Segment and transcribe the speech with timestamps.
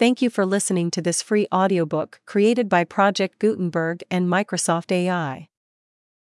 [0.00, 5.50] Thank you for listening to this free audiobook created by Project Gutenberg and Microsoft AI.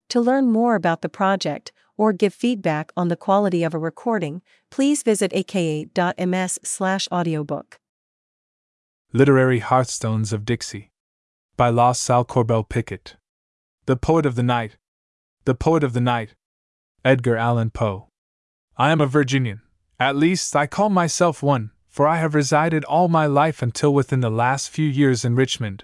[0.09, 4.43] To learn more about the project or give feedback on the quality of a recording,
[4.69, 7.79] please visit aka.ms/audiobook.
[9.11, 10.91] Literary Hearthstones of Dixie
[11.57, 13.15] by La Salle Corbell Pickett.
[13.87, 14.77] The Poet of the Night.
[15.45, 16.35] The Poet of the Night.
[17.03, 18.07] Edgar Allan Poe.
[18.77, 19.61] I am a Virginian.
[19.99, 24.21] At least, I call myself one, for I have resided all my life until within
[24.21, 25.83] the last few years in Richmond.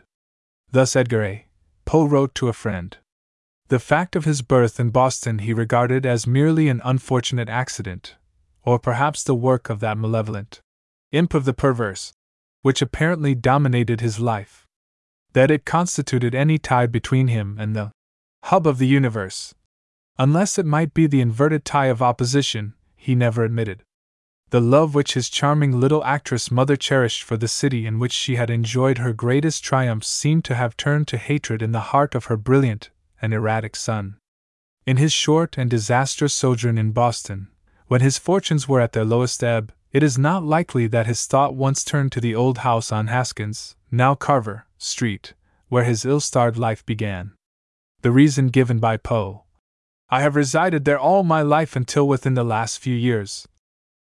[0.72, 1.46] Thus Edgar A.
[1.86, 2.98] Poe wrote to a friend.
[3.68, 8.16] The fact of his birth in Boston he regarded as merely an unfortunate accident,
[8.64, 10.62] or perhaps the work of that malevolent
[11.12, 12.12] imp of the perverse,
[12.64, 14.66] which apparently dominated his life.
[15.34, 17.92] That it constituted any tie between him and the
[18.46, 19.54] hub of the universe,
[20.18, 23.84] unless it might be the inverted tie of opposition, he never admitted.
[24.52, 28.36] The love which his charming little actress mother cherished for the city in which she
[28.36, 32.26] had enjoyed her greatest triumphs seemed to have turned to hatred in the heart of
[32.26, 32.90] her brilliant
[33.22, 34.18] and erratic son.
[34.88, 37.50] In his short and disastrous sojourn in Boston,
[37.88, 41.54] when his fortunes were at their lowest ebb, it is not likely that his thought
[41.54, 45.34] once turned to the old house on Haskins, now Carver, Street,
[45.68, 47.34] where his ill starred life began.
[48.02, 49.44] The reason given by Poe,
[50.10, 53.48] I have resided there all my life until within the last few years,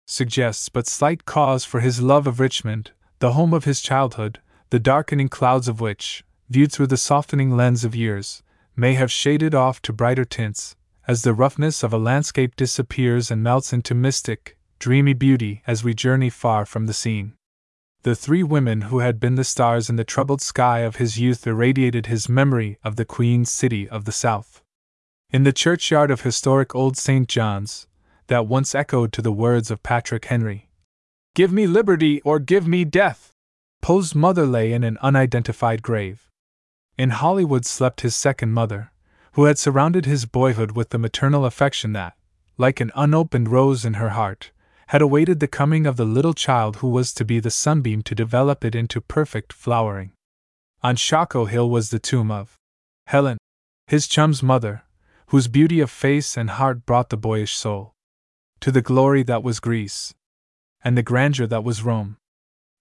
[0.09, 4.79] suggests but slight cause for his love of Richmond, the home of his childhood, the
[4.79, 8.41] darkening clouds of which, viewed through the softening lens of years,
[8.75, 10.75] may have shaded off to brighter tints,
[11.07, 15.93] as the roughness of a landscape disappears and melts into mystic, dreamy beauty as we
[15.93, 17.33] journey far from the scene.
[18.03, 21.45] The three women who had been the stars in the troubled sky of his youth
[21.45, 24.63] irradiated his memory of the Queen City of the South.
[25.31, 27.27] In the churchyard of historic Old St.
[27.27, 27.88] John's,
[28.30, 30.69] that once echoed to the words of Patrick Henry
[31.35, 33.33] Give me liberty or give me death!
[33.81, 36.30] Poe's mother lay in an unidentified grave.
[36.97, 38.91] In Hollywood slept his second mother,
[39.33, 42.16] who had surrounded his boyhood with the maternal affection that,
[42.57, 44.51] like an unopened rose in her heart,
[44.88, 48.16] had awaited the coming of the little child who was to be the sunbeam to
[48.16, 50.11] develop it into perfect flowering.
[50.84, 52.57] On Shockoe Hill was the tomb of
[53.07, 53.38] Helen,
[53.88, 54.84] his chum's mother,
[55.28, 57.94] whose beauty of face and heart brought the boyish soul
[58.62, 60.14] to the glory that was Greece
[60.84, 62.18] and the grandeur that was Rome.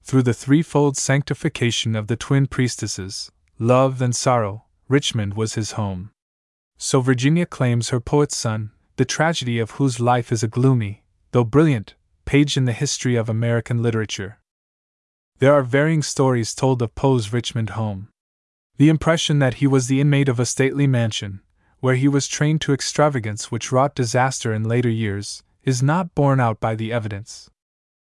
[0.02, 6.10] Through the threefold sanctification of the twin priestesses, love, and sorrow, Richmond was his home.
[6.76, 11.02] So Virginia claims her poet's son, the tragedy of whose life is a gloomy,
[11.32, 14.38] though brilliant, page in the history of American literature.
[15.40, 18.08] There are varying stories told of Poe's Richmond home.
[18.76, 21.40] The impression that he was the inmate of a stately mansion,
[21.80, 26.40] where he was trained to extravagance which wrought disaster in later years, is not borne
[26.40, 27.50] out by the evidence.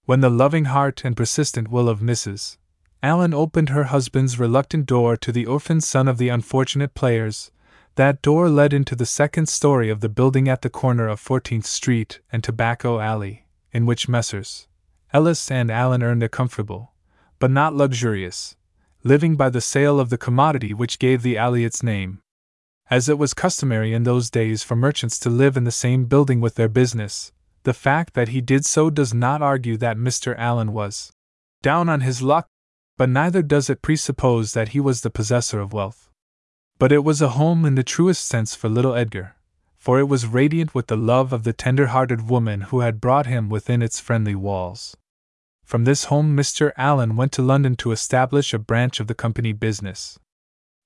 [0.05, 2.59] When the loving heart and persistent will of Mrs.
[3.03, 7.51] Allan opened her husband's reluctant door to the orphan son of the unfortunate players.
[7.95, 11.65] That door led into the second story of the building at the corner of 14th
[11.65, 14.69] Street and Tobacco Alley, in which Messrs.
[15.15, 16.93] Ellis and Allan earned a comfortable,
[17.39, 18.55] but not luxurious,
[19.03, 22.21] living by the sale of the commodity which gave the alley its name.
[22.91, 26.43] As it was customary in those days for merchants to live in the same building
[26.43, 27.33] with their business,
[27.67, 30.35] the fact that he did so does not argue that Mr.
[30.39, 31.13] Allan was
[31.63, 32.49] down on his luck
[32.97, 36.11] but neither does it presuppose that he was the possessor of wealth.
[36.79, 39.37] But it was a home in the truest sense for little Edgar,
[39.77, 43.27] for it was radiant with the love of the tender hearted woman who had brought
[43.27, 44.97] him within its friendly walls.
[45.65, 46.73] From this home, Mr.
[46.77, 50.19] Allan went to London to establish a branch of the company business.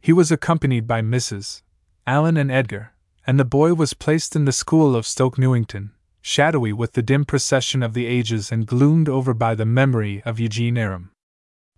[0.00, 1.62] He was accompanied by Mrs.
[2.06, 2.92] Allan and Edgar,
[3.26, 7.24] and the boy was placed in the school of Stoke Newington, shadowy with the dim
[7.24, 11.10] procession of the ages and gloomed over by the memory of Eugene Aram.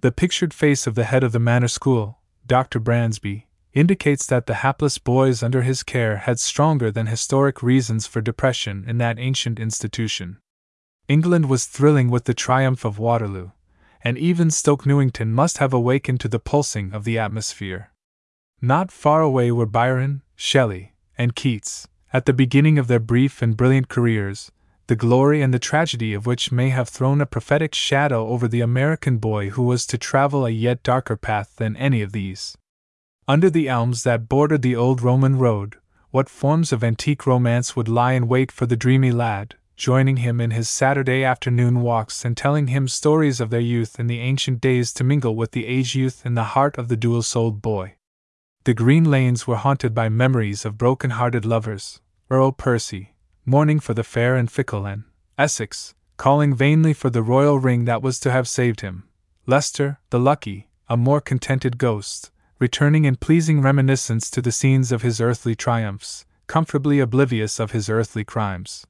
[0.00, 2.80] The pictured face of the head of the manor school, Dr.
[2.80, 8.20] Bransby, indicates that the hapless boys under his care had stronger than historic reasons for
[8.20, 10.38] depression in that ancient institution.
[11.08, 13.50] England was thrilling with the triumph of Waterloo,
[14.02, 17.92] and even Stoke Newington must have awakened to the pulsing of the atmosphere.
[18.60, 23.56] Not far away were Byron, Shelley, and Keats, at the beginning of their brief and
[23.56, 24.52] brilliant careers,
[24.86, 28.60] the glory and the tragedy of which may have thrown a prophetic shadow over the
[28.60, 32.58] American boy who was to travel a yet darker path than any of these.
[33.26, 35.76] Under the elms that bordered the old Roman road,
[36.10, 40.38] what forms of antique romance would lie in wait for the dreamy lad, joining him
[40.38, 44.60] in his Saturday afternoon walks and telling him stories of their youth in the ancient
[44.60, 47.94] days to mingle with the age youth in the heart of the dual souled boy.
[48.64, 52.01] The green lanes were haunted by memories of broken hearted lovers,
[52.32, 53.12] Earl Percy,
[53.44, 55.04] mourning for the fair and fickle, and
[55.36, 59.04] Essex, calling vainly for the royal ring that was to have saved him,
[59.44, 65.02] Leicester, the lucky, a more contented ghost, returning in pleasing reminiscence to the scenes of
[65.02, 68.86] his earthly triumphs, comfortably oblivious of his earthly crimes.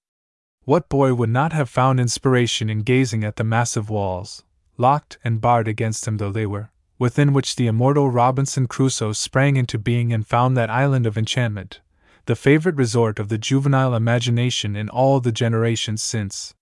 [0.62, 4.44] What boy would not have found inspiration in gazing at the massive walls,
[4.76, 9.56] locked and barred against him though they were, within which the immortal Robinson Crusoe sprang
[9.56, 11.80] into being and found that island of enchantment,
[12.26, 16.54] the favorite resort of the juvenile imagination in all the generations since.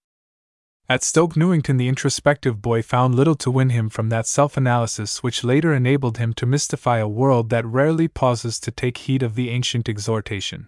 [0.89, 5.23] At Stoke Newington, the introspective boy found little to win him from that self analysis
[5.23, 9.37] which later enabled him to mystify a world that rarely pauses to take heed of
[9.37, 10.67] the ancient exhortation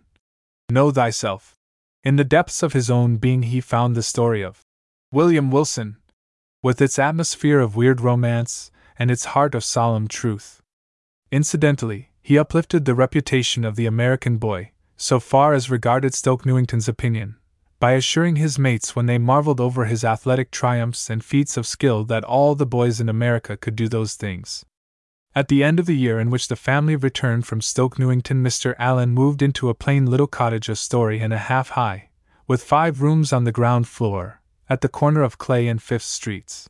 [0.69, 1.57] Know thyself.
[2.05, 4.63] In the depths of his own being, he found the story of
[5.11, 5.97] William Wilson,
[6.63, 10.63] with its atmosphere of weird romance and its heart of solemn truth.
[11.31, 16.89] Incidentally, he uplifted the reputation of the American boy, so far as regarded Stoke Newington's
[16.89, 17.37] opinion,
[17.81, 22.05] by assuring his mates when they marveled over his athletic triumphs and feats of skill
[22.05, 24.65] that all the boys in America could do those things.
[25.35, 28.75] At the end of the year in which the family returned from Stoke Newington, Mr.
[28.79, 32.11] Allan moved into a plain little cottage a story and a half high,
[32.47, 36.69] with five rooms on the ground floor, at the corner of Clay and Fifth Streets.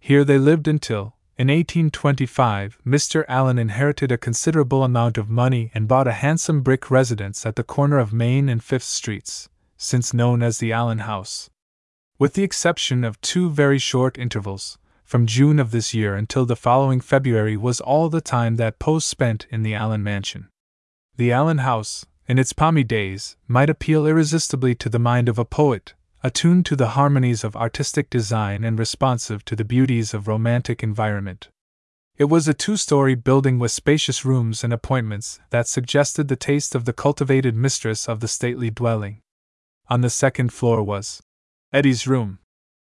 [0.00, 3.24] Here they lived until, in 1825, Mr.
[3.26, 7.64] Allan inherited a considerable amount of money and bought a handsome brick residence at the
[7.64, 11.50] corner of Main and Fifth Streets, since known as the Allan House.
[12.20, 16.54] With the exception of two very short intervals, from June of this year until the
[16.54, 20.48] following February was all the time that Poe spent in the Allan mansion.
[21.16, 25.44] The Allan House, in its palmy days, might appeal irresistibly to the mind of a
[25.44, 25.94] poet,
[26.24, 31.50] attuned to the harmonies of artistic design and responsive to the beauties of romantic environment.
[32.16, 36.74] It was a two story building with spacious rooms and appointments that suggested the taste
[36.74, 39.20] of the cultivated mistress of the stately dwelling.
[39.88, 41.22] On the second floor was
[41.74, 42.38] Eddie's room,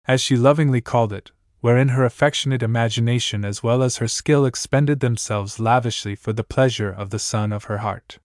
[0.08, 5.02] as she lovingly called it, wherein her affectionate imagination as well as her skill expended
[5.02, 8.18] themselves lavishly for the pleasure of the son of her heart.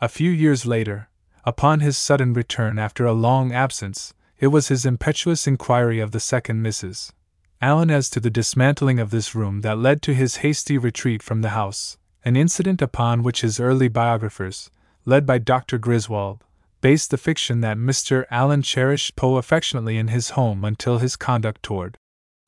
[0.00, 1.08] A few years later,
[1.44, 6.20] upon his sudden return after a long absence, it was his impetuous inquiry of the
[6.20, 7.12] second Mrs.
[7.60, 11.40] Allan as to the dismantling of this room that led to his hasty retreat from
[11.40, 14.70] the house, an incident upon which his early biographers,
[15.06, 15.78] led by Dr.
[15.78, 16.44] Griswold,
[16.82, 18.26] based the fiction that Mr.
[18.30, 21.96] Allan cherished Poe affectionately in his home until his conduct toward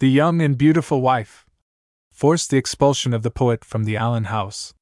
[0.01, 1.45] the young and beautiful wife
[2.13, 4.75] forced the expulsion of the poet from the Allan house.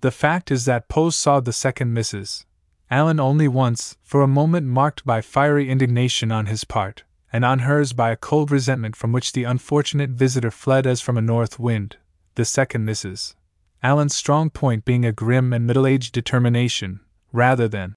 [0.00, 2.44] The fact is that Poe saw the second Mrs.
[2.90, 7.02] Allan only once, for a moment marked by fiery indignation on his part,
[7.32, 11.16] and on hers by a cold resentment from which the unfortunate visitor fled as from
[11.16, 11.96] a north wind,
[12.36, 13.34] the second Mrs.
[13.82, 17.00] Allan's strong point being a grim and middle aged determination,
[17.32, 17.94] rather than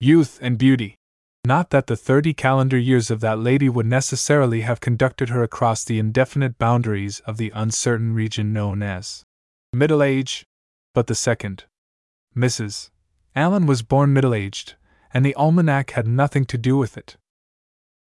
[0.00, 0.96] youth and beauty.
[1.44, 5.82] Not that the thirty calendar years of that lady would necessarily have conducted her across
[5.82, 9.24] the indefinite boundaries of the uncertain region known as
[9.72, 10.44] middle age,
[10.94, 11.64] but the second
[12.36, 12.90] Mrs.
[13.34, 14.74] Allan was born middle aged,
[15.14, 17.16] and the almanac had nothing to do with it.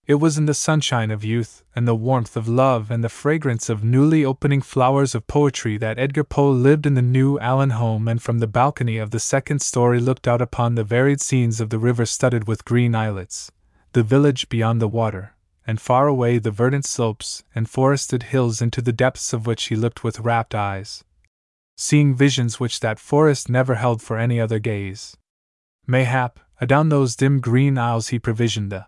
[0.06, 3.68] It was in the sunshine of youth, and the warmth of love, and the fragrance
[3.68, 8.06] of newly opening flowers of poetry that Edgar Poe lived in the new Allan home,
[8.06, 11.70] and from the balcony of the second story looked out upon the varied scenes of
[11.70, 13.50] the river studded with green islets,
[13.94, 15.34] the village beyond the water,
[15.66, 19.74] and far away the verdant slopes and forested hills into the depths of which he
[19.74, 21.02] looked with rapt eyes,
[21.76, 25.16] seeing visions which that forest never held for any other gaze.
[25.88, 28.86] Mayhap, adown those dim green aisles he provisioned the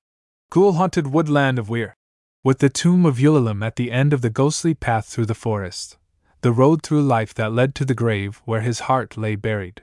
[0.51, 1.95] ghoul haunted woodland of Weir,
[2.43, 5.97] with the tomb of Ulalume at the end of the ghostly path through the forest,
[6.41, 9.83] the road through life that led to the grave where his heart lay buried.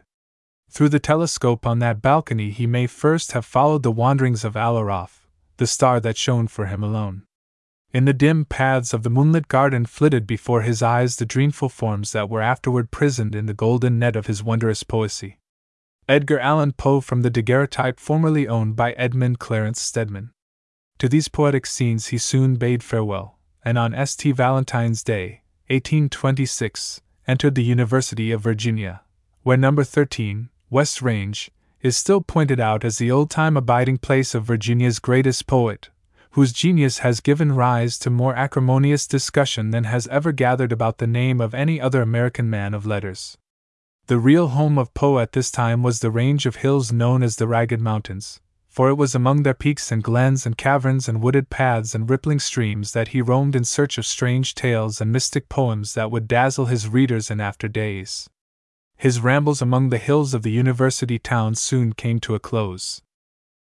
[0.69, 4.75] Through the telescope on that balcony he may first have followed the wanderings of Al
[4.75, 5.25] Aaraaf,
[5.57, 7.23] the star that shone for him alone.
[7.93, 12.11] In the dim paths of the moonlit garden flitted before his eyes the dreamful forms
[12.11, 15.37] that were afterward prisoned in the golden net of his wondrous poesy.
[16.07, 20.29] Edgar Allan Poe from the daguerreotype formerly owned by Edmund Clarence Stedman.
[20.99, 24.35] To these poetic scenes he soon bade farewell, and on St.
[24.35, 29.01] Valentine's Day, 1826, entered the University of Virginia,
[29.41, 31.49] where number 13, West Range,
[31.81, 35.89] is still pointed out as the old time abiding place of Virginia's greatest poet,
[36.31, 41.07] whose genius has given rise to more acrimonious discussion than has ever gathered about the
[41.07, 43.39] name of any other American man of letters.
[44.07, 47.37] The real home of Poe at this time was the range of hills known as
[47.37, 51.49] the Ragged Mountains, for it was among their peaks and glens and caverns and wooded
[51.49, 55.95] paths and rippling streams that he roamed in search of strange tales and mystic poems
[55.95, 58.29] that would dazzle his readers in after days.
[58.95, 63.01] His rambles among the hills of the university town soon came to a close.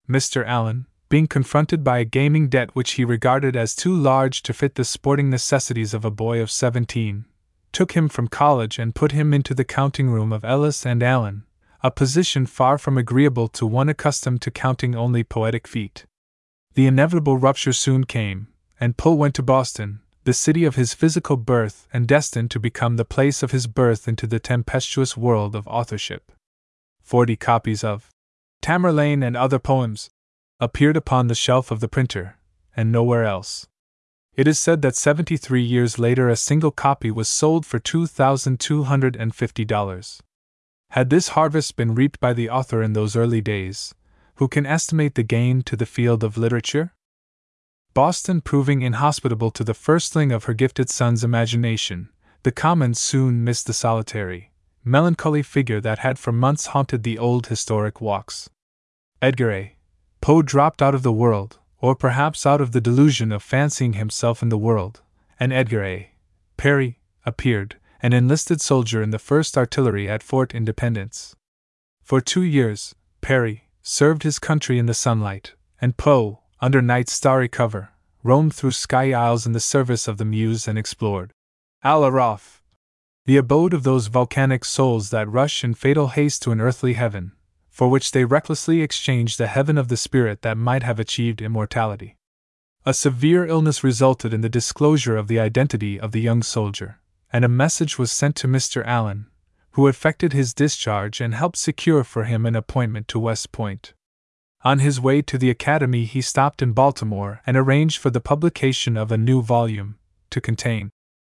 [0.08, 0.44] Mr.
[0.44, 4.74] Allan, being confronted by a gaming debt which he regarded as too large to fit
[4.74, 7.26] the sporting necessities of a boy of seventeen,
[7.72, 11.44] took him from college and put him into the counting room of Ellis and Allan,
[11.82, 16.06] a position far from agreeable to one accustomed to counting only poetic feet.
[16.74, 18.48] The inevitable rupture soon came,
[18.78, 22.96] and Poe went to Boston, the city of his physical birth and destined to become
[22.96, 26.30] the place of his birth into the tempestuous world of authorship.
[27.02, 28.08] Forty copies of
[28.62, 30.10] Tamerlane and Other Poems
[30.60, 32.36] appeared upon the shelf of the printer,
[32.76, 33.66] and nowhere else.
[34.34, 40.20] It is said that 73 years later a single copy was sold for $2,250.
[40.90, 43.94] Had this harvest been reaped by the author in those early days,
[44.36, 46.94] who can estimate the gain to the field of literature?
[47.92, 52.08] Boston proving inhospitable to the firstling of her gifted son's imagination,
[52.42, 54.50] the Commons soon missed the solitary,
[54.82, 58.48] melancholy figure that had for months haunted the old historic walks.
[59.20, 59.76] Edgar A.
[60.22, 64.40] Poe dropped out of the world, or perhaps out of the delusion of fancying himself
[64.40, 65.02] in the world,
[65.38, 66.12] and Edgar A.
[66.56, 71.34] Perry appeared, an enlisted soldier in the 1st Artillery at Fort Independence.
[72.02, 77.48] For two years, Perry served his country in the sunlight, and Poe, under night's starry
[77.48, 77.90] cover,
[78.22, 81.32] roamed through sky isles in the service of the muse and explored
[81.82, 82.60] Al Aaraaf,
[83.26, 87.32] the abode of those volcanic souls that rush in fatal haste to an earthly heaven,
[87.72, 92.16] for which they recklessly exchanged the heaven of the spirit that might have achieved immortality.
[92.84, 97.00] A severe illness resulted in the disclosure of the identity of the young soldier,
[97.32, 98.84] and a message was sent to Mr.
[98.84, 99.26] Allan,
[99.70, 103.94] who effected his discharge and helped secure for him an appointment to West Point.
[104.64, 108.98] On his way to the academy, he stopped in Baltimore and arranged for the publication
[108.98, 109.96] of a new volume,
[110.28, 110.90] to contain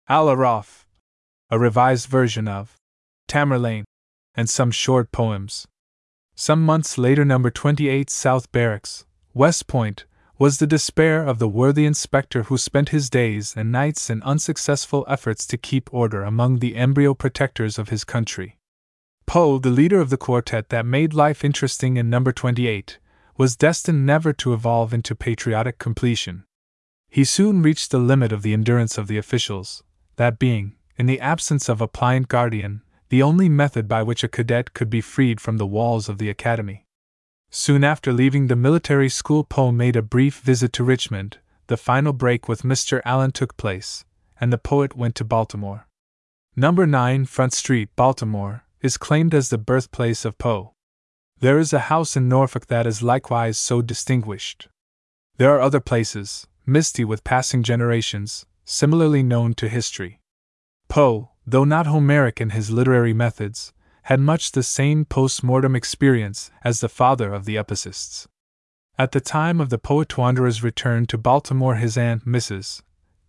[0.08, 0.86] Al Aaraaf,
[1.50, 2.78] a revised version of
[3.28, 3.84] Tamerlane,
[4.36, 5.68] and some short poems.
[6.42, 10.06] Some months later, number 28 South Barracks, West Point,
[10.38, 15.04] was the despair of the worthy inspector who spent his days and nights in unsuccessful
[15.10, 18.58] efforts to keep order among the embryo protectors of his country.
[19.26, 23.00] Poe, the leader of the quartet that made life interesting in number 28,
[23.36, 26.46] was destined never to evolve into patriotic completion.
[27.10, 29.84] He soon reached the limit of the endurance of the officials,
[30.16, 34.28] that being, in the absence of a pliant guardian, the only method by which a
[34.28, 36.86] cadet could be freed from the walls of the academy.
[37.50, 41.40] Soon after leaving the military school, Poe made a brief visit to Richmond.
[41.68, 43.02] The final break with Mr.
[43.06, 44.06] Allan took place,
[44.40, 45.88] and the poet went to Baltimore.
[46.56, 50.74] Number 9 Front Street, Baltimore, is claimed as the birthplace of Poe.
[51.40, 54.68] There is a house in Norfolk that is likewise so distinguished.
[55.38, 60.20] There are other places, misty with passing generations, similarly known to history.
[60.90, 66.52] Poe, though not Homeric in his literary methods, had much the same post mortem experience
[66.64, 68.28] as the father of the epicists.
[68.98, 72.82] At the time of the poet wanderer's return to Baltimore, his aunt, Mrs.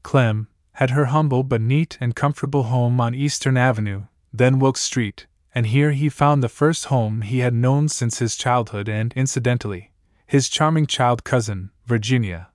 [0.02, 5.26] Clemm, had her humble but neat and comfortable home on Eastern Avenue, then Wilkes Street,
[5.54, 9.92] and here he found the first home he had known since his childhood and, incidentally,
[10.26, 12.48] his charming child cousin, Virginia,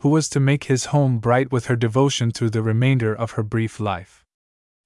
[0.00, 3.42] who was to make his home bright with her devotion through the remainder of her
[3.42, 4.21] brief life.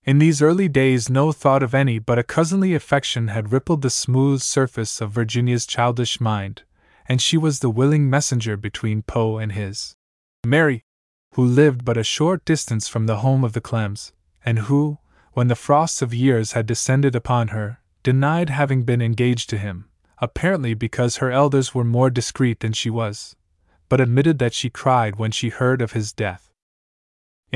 [0.06, 3.90] In these early days, no thought of any but a cousinly affection had rippled the
[3.90, 6.62] smooth surface of Virginia's childish mind,
[7.08, 9.96] and she was the willing messenger between Poe and his
[10.46, 10.84] Mary,
[11.34, 14.12] who lived but a short distance from the home of the Clemms,
[14.44, 14.98] and who,
[15.32, 19.86] when the frosts of years had descended upon her, denied having been engaged to him,
[20.18, 23.34] apparently because her elders were more discreet than she was,
[23.88, 26.45] but admitted that she cried when she heard of his death.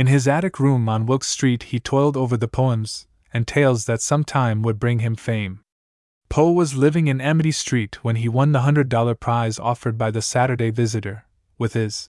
[0.00, 4.00] In his attic room on Wilkes Street, he toiled over the poems and tales that
[4.00, 5.61] some time would bring him fame.
[6.30, 10.23] Poe was living in Amity Street when he won the $100 prize offered by the
[10.23, 11.26] Saturday Visitor,
[11.59, 12.09] with his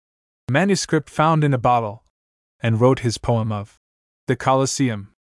[0.49, 2.05] manuscript found in a bottle,
[2.61, 3.77] and wrote his poem of
[4.25, 5.13] the Colosseum,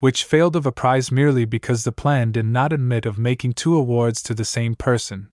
[0.00, 3.74] which failed of a prize merely because the plan did not admit of making two
[3.74, 5.30] awards to the same person.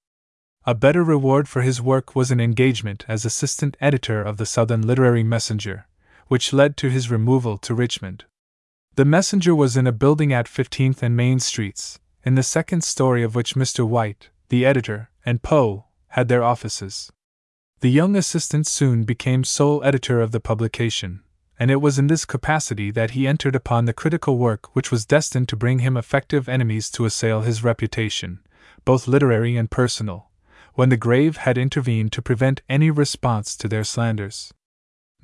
[0.65, 4.87] A better reward for his work was an engagement as assistant editor of the Southern
[4.87, 5.87] Literary Messenger,
[6.27, 8.25] which led to his removal to Richmond.
[8.96, 13.24] The messenger was in a building at 15th and Main Streets, in the second story
[13.24, 13.86] of which Mr.
[13.86, 17.12] White, the editor, and Poe had their offices.
[17.82, 21.22] The young assistant soon became sole editor of the publication,
[21.60, 25.05] and it was in this capacity that he entered upon the critical work which was
[25.05, 28.39] destined to bring him effective enemies to assail his reputation,
[28.86, 30.29] both literary and personal,
[30.74, 34.53] when the grave had intervened to prevent any response to their slanders.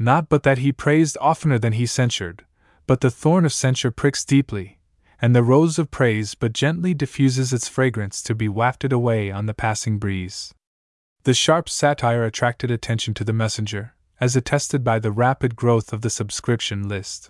[0.01, 2.43] Not but that he praised oftener than he censured,
[2.87, 4.79] but the thorn of censure pricks deeply,
[5.21, 9.45] and the rose of praise but gently diffuses its fragrance to be wafted away on
[9.45, 10.55] the passing breeze.
[11.21, 16.01] The sharp satire attracted attention to the messenger, as attested by the rapid growth of
[16.01, 17.29] the subscription list.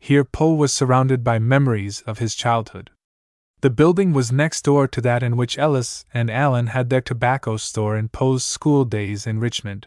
[0.00, 2.90] Here Poe was surrounded by memories of his childhood.
[3.60, 7.58] The building was next door to that in which Ellis and Allan had their tobacco
[7.58, 9.86] store in Poe's school days in Richmond.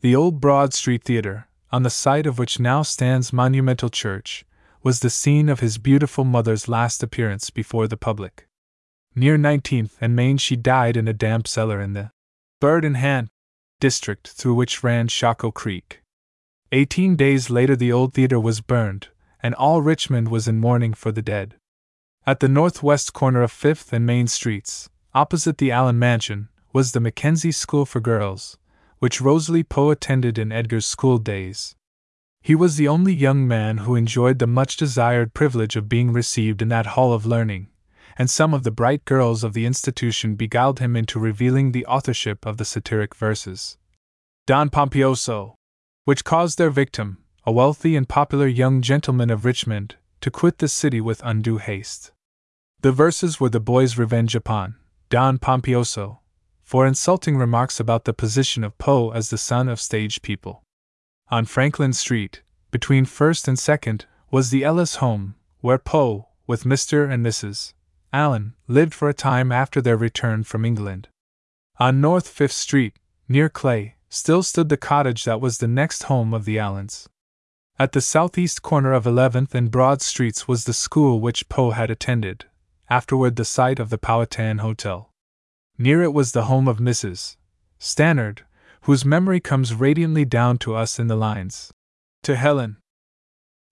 [0.00, 4.44] The old Broad Street Theater, on the site of which now stands Monumental Church,
[4.82, 8.46] was the scene of his beautiful mother's last appearance before the public.
[9.14, 12.10] Near 19th and Main, she died in a damp cellar in the
[12.60, 13.28] Bird in Hand
[13.80, 16.02] district through which ran Shockoe Creek.
[16.72, 19.08] Eighteen days later, the old theater was burned,
[19.42, 21.54] and all Richmond was in mourning for the dead.
[22.26, 27.00] At the northwest corner of Fifth and Main Streets, opposite the Allan Mansion, was the
[27.00, 28.58] Mackenzie School for Girls,
[28.98, 31.74] which Rosalie Poe attended in Edgar's school days.
[32.40, 36.62] He was the only young man who enjoyed the much desired privilege of being received
[36.62, 37.68] in that hall of learning,
[38.16, 42.46] and some of the bright girls of the institution beguiled him into revealing the authorship
[42.46, 43.76] of the satiric verses.
[44.46, 45.56] Don Pompioso,
[46.04, 50.68] which caused their victim, a wealthy and popular young gentleman of Richmond, to quit the
[50.68, 52.12] city with undue haste.
[52.82, 54.76] The verses were the boy's revenge upon
[55.10, 56.20] Don Pompioso
[56.66, 60.64] for insulting remarks about the position of Poe as the son of stage people.
[61.28, 62.42] On Franklin Street,
[62.72, 67.08] between First and Second, was the Ellis home, where Poe, with Mr.
[67.08, 67.72] and Mrs.
[68.12, 71.06] Allan, lived for a time after their return from England.
[71.78, 76.34] On North Fifth Street, near Clay, still stood the cottage that was the next home
[76.34, 77.06] of the Allans.
[77.78, 81.92] At the southeast corner of 11th and Broad Streets was the school which Poe had
[81.92, 82.46] attended,
[82.90, 85.12] afterward the site of the Powhatan Hotel.
[85.78, 87.36] Near it was the home of Mrs.
[87.78, 88.42] Stannard,
[88.82, 91.72] whose memory comes radiantly down to us in the lines
[92.22, 92.78] To Helen.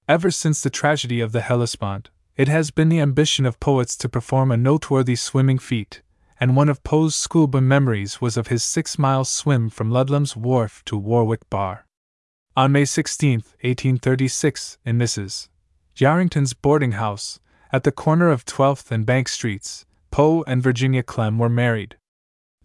[0.06, 4.08] Ever since the tragedy of the Hellespont, it has been the ambition of poets to
[4.08, 6.02] perform a noteworthy swimming feat,
[6.38, 10.84] and one of Poe's schoolboy memories was of his six mile swim from Ludlam's Wharf
[10.84, 11.86] to Warwick Bar.
[12.56, 15.48] On May 16, 1836, in Mrs.
[15.96, 17.40] Yarrington's boarding house,
[17.72, 21.96] at the corner of 12th and Bank Streets, Poe and Virginia Clemm were married.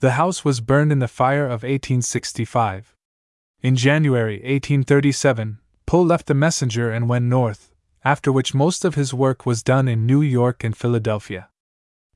[0.02, 2.96] The house was burned in the fire of 1865.
[3.64, 7.72] In January 1837, Poe left the Messenger and went north,
[8.06, 11.50] after which most of his work was done in New York and Philadelphia.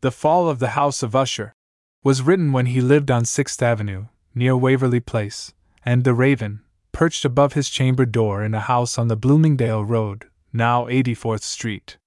[0.02, 1.56] The Fall of the House of Usher
[2.04, 5.52] was written when he lived on Sixth Avenue, near Waverly Place,
[5.84, 10.28] and The Raven, perched above his chamber door in a house on the Bloomingdale Road,
[10.54, 11.98] now 84th Street.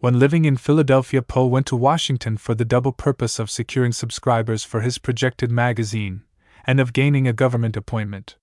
[0.00, 4.62] When living in Philadelphia, Poe went to Washington for the double purpose of securing subscribers
[4.62, 6.22] for his projected magazine
[6.64, 8.36] and of gaining a government appointment.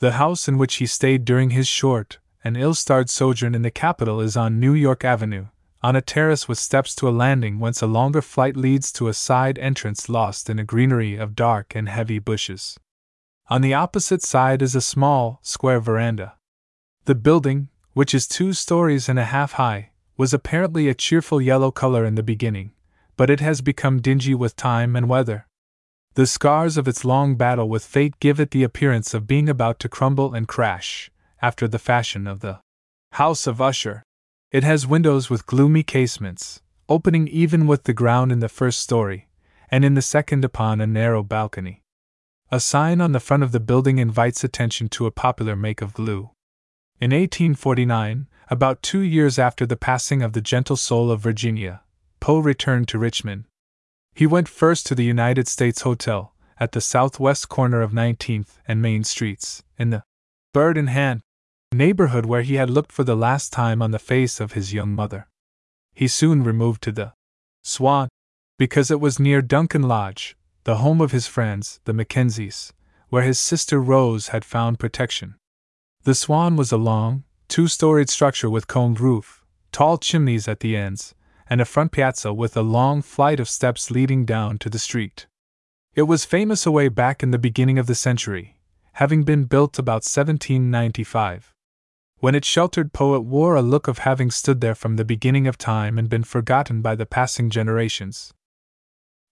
[0.00, 3.70] The house in which he stayed during his short and ill starred sojourn in the
[3.70, 5.46] capital is on New York Avenue,
[5.82, 9.14] on a terrace with steps to a landing whence a longer flight leads to a
[9.14, 12.78] side entrance lost in a greenery of dark and heavy bushes.
[13.48, 16.34] On the opposite side is a small, square veranda.
[17.06, 21.70] The building, which is two stories and a half high, was apparently a cheerful yellow
[21.70, 22.72] color in the beginning,
[23.16, 25.46] but it has become dingy with time and weather.
[26.14, 29.78] The scars of its long battle with fate give it the appearance of being about
[29.80, 32.60] to crumble and crash, after the fashion of the
[33.12, 34.02] House of Usher.
[34.50, 39.28] It has windows with gloomy casements, opening even with the ground in the first story,
[39.70, 41.82] and in the second upon a narrow balcony.
[42.50, 45.94] A sign on the front of the building invites attention to a popular make of
[45.94, 46.30] glue.
[47.00, 51.80] In 1849, about two years after the passing of the gentle soul of Virginia,
[52.20, 53.46] Poe returned to Richmond.
[54.14, 58.82] He went first to the United States Hotel, at the southwest corner of 19th and
[58.82, 60.02] Main Streets, in the
[60.52, 61.22] Bird in Hand
[61.72, 64.94] neighborhood where he had looked for the last time on the face of his young
[64.94, 65.28] mother.
[65.94, 67.14] He soon removed to the
[67.64, 68.10] Swan,
[68.58, 72.74] because it was near Duncan Lodge, the home of his friends, the Mackenzies,
[73.08, 75.36] where his sister Rose had found protection.
[76.02, 80.74] The Swan was a long, two storied structure with combed roof, tall chimneys at the
[80.74, 81.14] ends,
[81.50, 85.26] and a front piazza with a long flight of steps leading down to the street.
[85.94, 88.56] It was famous away back in the beginning of the century,
[88.92, 91.52] having been built about 1795.
[92.20, 95.58] When it sheltered poet wore a look of having stood there from the beginning of
[95.58, 98.32] time and been forgotten by the passing generations.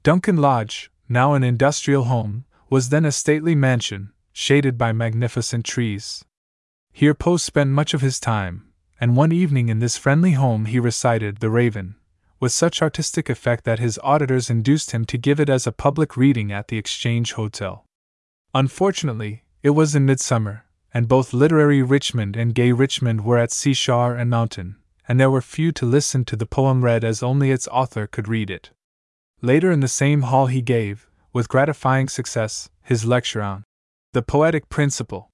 [0.03, 6.23] Duncan Lodge, now an industrial home, was then a stately mansion, shaded by magnificent trees.
[6.93, 8.67] Here Poe spent much of his time,
[9.01, 11.97] and one evening in this friendly home he recited The Raven,
[12.39, 16.17] with such artistic effect that his auditors induced him to give it as a public
[16.17, 17.85] reading at the Exchange Hotel.
[18.55, 24.17] Unfortunately, it was in midsummer, and both literary Richmond and gay Richmond were at seashore
[24.17, 24.77] and mountain,
[25.07, 28.29] and there were few to listen to the poem read as only its author could
[28.29, 28.71] read it.
[29.41, 33.65] Later in the same hall he gave, with gratifying success, his lecture on
[34.13, 35.30] the poetic principle.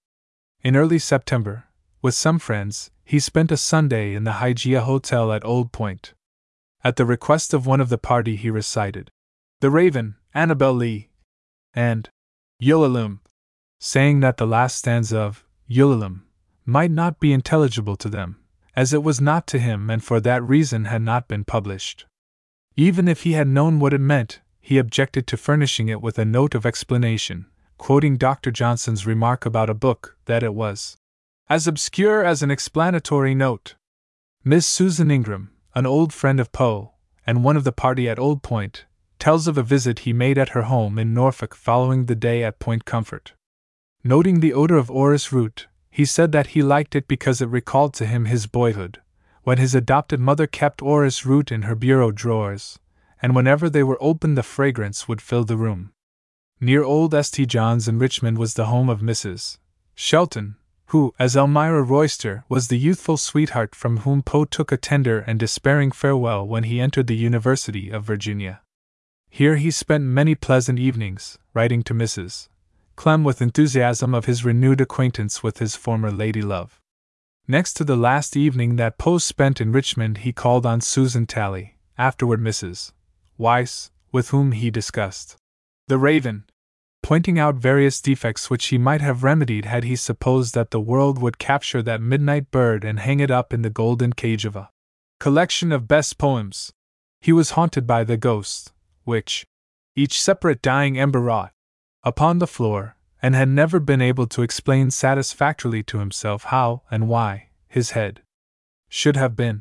[0.66, 1.66] In early September,
[2.02, 6.12] with some friends, he spent a Sunday in the Hygeia Hotel at Old Point.
[6.82, 9.12] At the request of one of the party, he recited
[9.60, 11.10] The Raven, Annabel Lee,
[11.72, 12.10] and
[12.60, 13.20] Ulalume,
[13.78, 16.22] saying that the last stanza of Ulalume
[16.64, 18.42] might not be intelligible to them,
[18.74, 22.06] as it was not to him and for that reason had not been published.
[22.74, 26.24] Even if he had known what it meant, he objected to furnishing it with a
[26.24, 27.46] note of explanation,
[27.78, 28.50] quoting Dr.
[28.50, 30.96] Johnson's remark about a book that it was
[31.48, 33.76] as obscure as an explanatory note.
[34.44, 36.92] Miss Susan Ingram, an old friend of Poe,
[37.26, 38.84] and one of the party at Old Point,
[39.18, 42.58] tells of a visit he made at her home in Norfolk following the day at
[42.58, 43.32] Point Comfort.
[44.04, 47.94] Noting the odor of orris root, he said that he liked it because it recalled
[47.94, 49.00] to him his boyhood,
[49.42, 52.78] when his adopted mother kept orris root in her bureau drawers,
[53.22, 55.92] and whenever they were opened the fragrance would fill the room.
[56.58, 57.46] Near old St.
[57.50, 59.58] John's in Richmond was the home of Mrs.
[59.94, 65.18] Shelton, who, as Elmira Royster, was the youthful sweetheart from whom Poe took a tender
[65.18, 68.62] and despairing farewell when he entered the University of Virginia.
[69.28, 72.48] Here he spent many pleasant evenings, writing to Mrs.
[72.94, 76.80] Clemm with enthusiasm of his renewed acquaintance with his former lady love.
[77.46, 81.76] Next to the last evening that Poe spent in Richmond, he called on Susan Talley,
[81.98, 82.92] afterward Mrs.
[83.36, 85.36] Weiss, with whom he discussed
[85.88, 86.44] The Raven,
[87.02, 91.22] pointing out various defects which he might have remedied had he supposed that the world
[91.22, 94.70] would capture that midnight bird and hang it up in the golden cage of a
[95.20, 96.72] collection of best poems.
[97.20, 98.72] He was haunted by the ghosts,
[99.04, 99.46] which,
[99.94, 101.52] each separate dying ember wrought,
[102.02, 107.08] upon the floor, and had never been able to explain satisfactorily to himself how and
[107.08, 108.22] why his head
[108.88, 109.60] should have been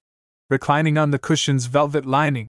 [0.49, 2.47] reclining on the cushion's velvet lining,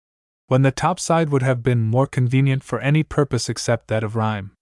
[0.49, 4.15] when the top side would have been more convenient for any purpose except that of
[4.15, 4.53] rhyme.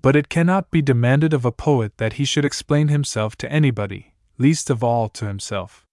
[0.00, 4.14] But it cannot be demanded of a poet that he should explain himself to anybody,
[4.38, 5.84] least of all to himself.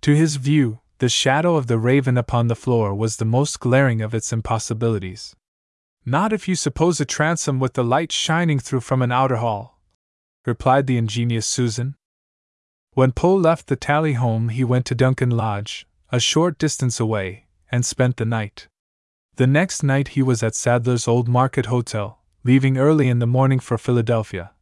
[0.00, 4.00] To his view, the shadow of the raven upon the floor was the most glaring
[4.00, 5.36] of its impossibilities.
[6.04, 9.80] Not if you suppose a transom with the light shining through from an outer hall,
[10.44, 11.94] replied the ingenious Susan.
[12.92, 17.43] When Poe left the Talley home, he went to Duncan Lodge, a short distance away,
[17.74, 18.68] and spent the night.
[19.34, 23.58] The next night he was at Sadler's Old Market Hotel, leaving early in the morning
[23.58, 24.52] for Philadelphia,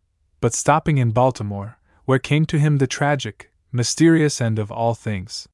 [0.40, 5.46] but stopping in Baltimore, where came to him the tragic, mysterious end of all things.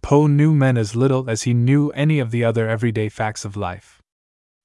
[0.00, 3.58] Poe knew men as little as he knew any of the other everyday facts of
[3.58, 4.00] life.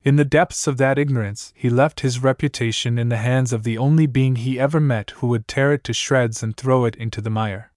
[0.01, 3.77] In the depths of that ignorance, he left his reputation in the hands of the
[3.77, 7.19] only being he ever met who would tear it to shreds and throw it into
[7.19, 7.73] the mire.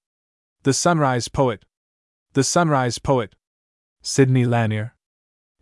[0.63, 1.65] The Sunrise Poet!
[2.35, 3.35] The Sunrise Poet!
[4.07, 4.95] Sidney Lanier,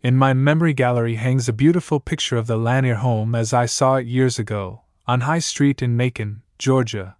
[0.01, 3.95] in my memory gallery hangs a beautiful picture of the Lanier home as I saw
[3.95, 7.15] it years ago, on High Street in Macon, Georgia,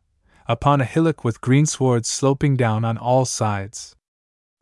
[0.50, 3.96] upon a hillock with greensward sloping down on all sides.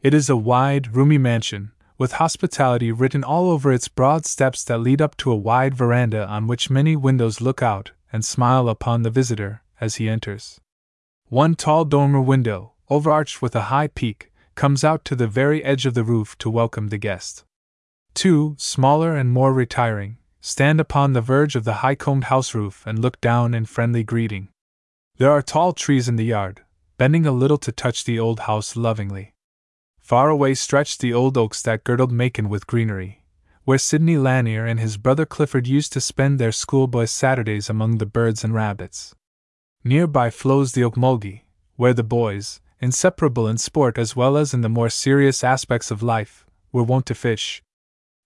[0.01, 4.81] It is a wide, roomy mansion, with hospitality written all over its broad steps that
[4.81, 9.01] lead up to a wide veranda on which many windows look out and smile upon
[9.01, 10.61] the visitor as he enters.
[11.27, 15.85] One tall dormer window, overarched with a high peak, comes out to the very edge
[15.85, 17.43] of the roof to welcome the guest.
[18.13, 22.83] Two, smaller and more retiring, stand upon the verge of the high combed house roof
[22.85, 24.49] and look down in friendly greeting.
[25.17, 26.61] There are tall trees in the yard,
[26.97, 29.33] bending a little to touch the old house lovingly.
[29.99, 33.23] Far away stretch the old oaks that girdled Macon with greenery,
[33.63, 38.05] where Sidney Lanier and his brother Clifford used to spend their schoolboy Saturdays among the
[38.05, 39.15] birds and rabbits.
[39.83, 41.43] Nearby flows the Ocmulgee,
[41.75, 46.03] where the boys, inseparable in sport as well as in the more serious aspects of
[46.03, 47.63] life, were wont to fish,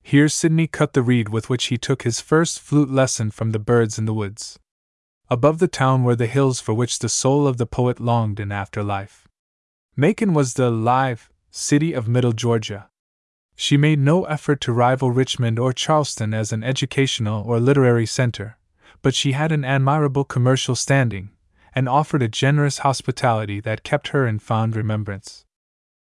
[0.07, 3.57] here Sidney cut the reed with which he took his first flute lesson from the
[3.57, 4.59] birds in the woods.
[5.31, 8.51] Above the town were the hills for which the soul of the poet longed in
[8.51, 9.27] after life.
[9.95, 12.87] Macon was the live city of Middle Georgia.
[13.55, 18.59] She made no effort to rival Richmond or Charleston as an educational or literary center,
[19.01, 21.31] but she had an admirable commercial standing,
[21.75, 25.45] and offered a generous hospitality that kept her in fond remembrance.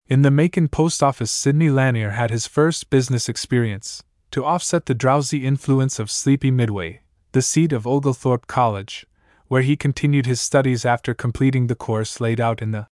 [0.08, 4.04] In the Macon post office, Sidney Lanier had his first business experience.
[4.32, 7.02] To offset the drowsy influence of sleepy Midway,
[7.34, 9.06] the seat of Oglethorpe College,
[9.48, 12.88] where he continued his studies after completing the course laid out in the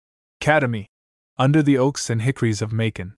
[0.40, 0.86] Academy,
[1.36, 3.14] under the oaks and hickories of Macon.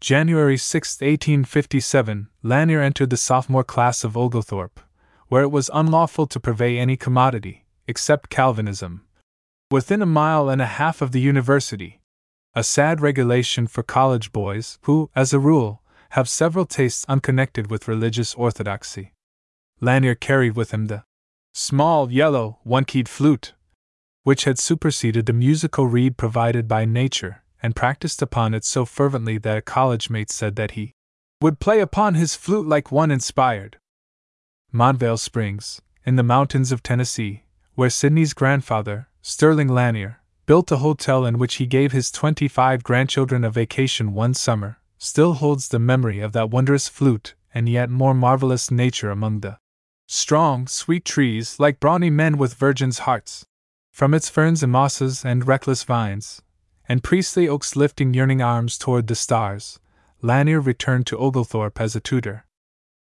[0.00, 4.80] January 6, 1857, Lanier entered the sophomore class of Oglethorpe,
[5.28, 7.61] where it was unlawful to purvey any commodity,
[7.92, 9.02] except Calvinism.
[9.70, 12.00] Within a mile and a half of the university,
[12.54, 15.82] a sad regulation for college boys, who, as a rule,
[16.16, 19.12] have several tastes unconnected with religious orthodoxy.
[19.82, 21.04] Lanier carried with him the
[21.52, 23.52] small, yellow, one keyed flute,
[24.22, 29.36] which had superseded the musical reed provided by nature, and practiced upon it so fervently
[29.36, 30.94] that a college mate said that he
[31.42, 33.76] would play upon his flute like one inspired.
[34.72, 37.44] Montvale Springs, in the mountains of Tennessee,
[37.74, 43.44] where Sidney's grandfather, Sterling Lanier, built a hotel in which he gave his 25 grandchildren
[43.44, 48.14] a vacation one summer, still holds the memory of that wondrous flute and yet more
[48.14, 49.58] marvelous nature among the
[50.06, 53.46] strong, sweet trees like brawny men with virgins' hearts.
[53.90, 56.42] From its ferns and mosses and reckless vines,
[56.88, 59.78] and priestly oaks lifting yearning arms toward the stars,
[60.22, 62.46] Lanier returned to Oglethorpe as a tutor.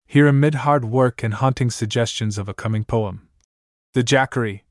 [0.05, 3.26] Here, amid hard work and haunting suggestions of a coming poem,
[3.97, 4.63] The Jacquerie,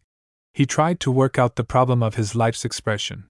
[0.55, 3.25] he tried to work out the problem of his life's expression.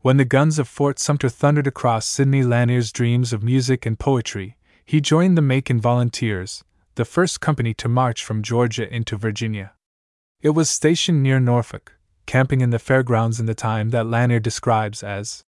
[0.00, 4.56] When the guns of Fort Sumter thundered across Sidney Lanier's dreams of music and poetry,
[4.84, 6.62] he joined the Macon Volunteers,
[6.94, 9.72] the first company to march from Georgia into Virginia.
[10.40, 11.94] It was stationed near Norfolk,
[12.26, 15.42] camping in the fairgrounds in the time that Lanier describes as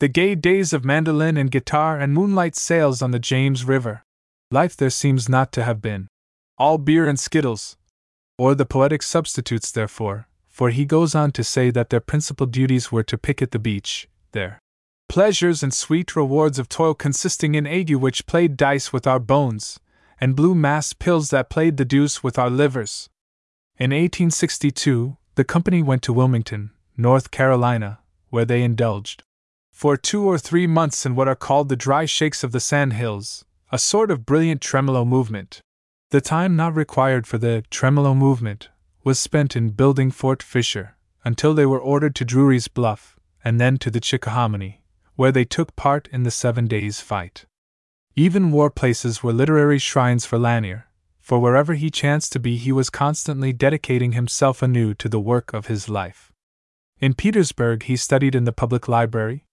[0.00, 4.02] the gay days of mandolin and guitar and moonlight sails on the James River.
[4.50, 6.08] Life there seems not to have been
[6.58, 7.78] all beer and skittles,
[8.40, 12.90] or the poetic substitutes therefore, for he goes on to say that their principal duties
[12.90, 14.58] were to picket the beach, their
[15.10, 19.78] pleasures and sweet rewards of toil consisting in ague which played dice with our bones,
[20.18, 23.10] and blue mass pills that played the deuce with our livers.
[23.76, 27.98] In 1862, the company went to Wilmington, North Carolina,
[28.30, 29.22] where they indulged
[29.70, 32.94] for two or three months in what are called the dry shakes of the sand
[32.94, 35.60] hills, a sort of brilliant tremolo movement.
[36.10, 38.68] The time not required for the tremolo movement
[39.04, 43.78] was spent in building Fort Fisher, until they were ordered to Drury's Bluff, and then
[43.78, 44.80] to the Chickahominy,
[45.14, 47.46] where they took part in the Seven Days' Fight.
[48.16, 50.88] Even war places were literary shrines for Lanier,
[51.20, 55.54] for wherever he chanced to be, he was constantly dedicating himself anew to the work
[55.54, 56.32] of his life.
[56.98, 59.44] In Petersburg, he studied in the public library.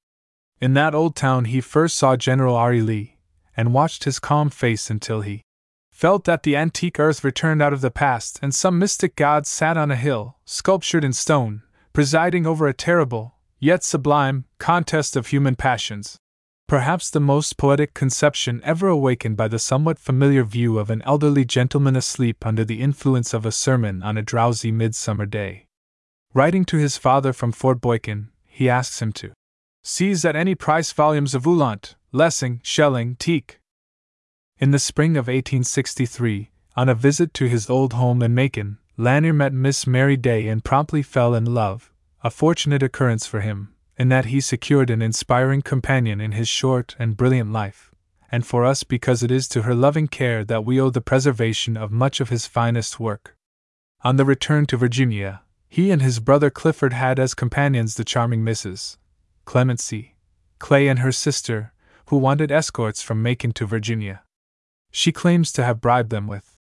[0.59, 2.73] In that old town, he first saw General.
[2.73, 2.81] E.
[2.81, 3.17] Lee,
[3.55, 5.43] and watched his calm face until he
[5.97, 9.75] felt that the antique earth returned out of the past, and some mystic god sat
[9.75, 15.55] on a hill, sculptured in stone, presiding over a terrible, yet sublime, contest of human
[15.55, 16.15] passions.
[16.67, 21.43] Perhaps the most poetic conception ever awakened by the somewhat familiar view of an elderly
[21.43, 25.65] gentleman asleep under the influence of a sermon on a drowsy midsummer day.
[26.31, 29.33] Writing to his father from Fort Boykin, he asks him to
[29.83, 33.57] seize at any price volumes of Uhland, Lessing, Schelling, Tieck,
[34.59, 39.33] in the spring of 1863, on a visit to his old home in Macon, Lanier
[39.33, 41.91] met Miss Mary Day and promptly fell in love,
[42.23, 46.95] a fortunate occurrence for him, in that he secured an inspiring companion in his short
[46.97, 47.91] and brilliant life,
[48.31, 51.77] and for us because it is to her loving care that we owe the preservation
[51.77, 53.35] of much of his finest work.
[54.01, 58.43] On the return to Virginia, he and his brother Clifford had as companions the charming
[58.43, 58.97] Mrs.
[59.45, 60.15] Clemency
[60.57, 61.73] Clay and her sister,
[62.07, 64.23] who wanted escorts from Macon to Virginia.
[64.91, 66.55] She claims to have bribed them with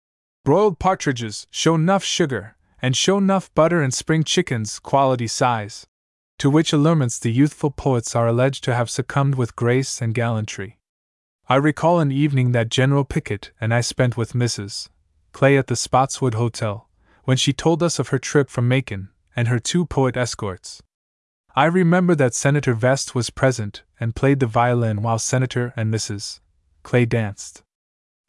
[0.43, 5.87] broiled partridges, show nuff sugar, and show nuff butter and spring chickens, quality size.
[6.39, 10.79] To which allurements the youthful poets are alleged to have succumbed with grace and gallantry.
[11.47, 14.89] I recall an evening that General Pickett and I spent with Mrs.
[15.31, 16.89] Clay at the Spotswood Hotel,
[17.23, 20.81] when she told us of her trip from Macon and her two poet escorts.
[21.55, 26.39] I remember that Senator Vest was present and played the violin while Senator and Mrs.
[26.83, 27.63] Clay danced.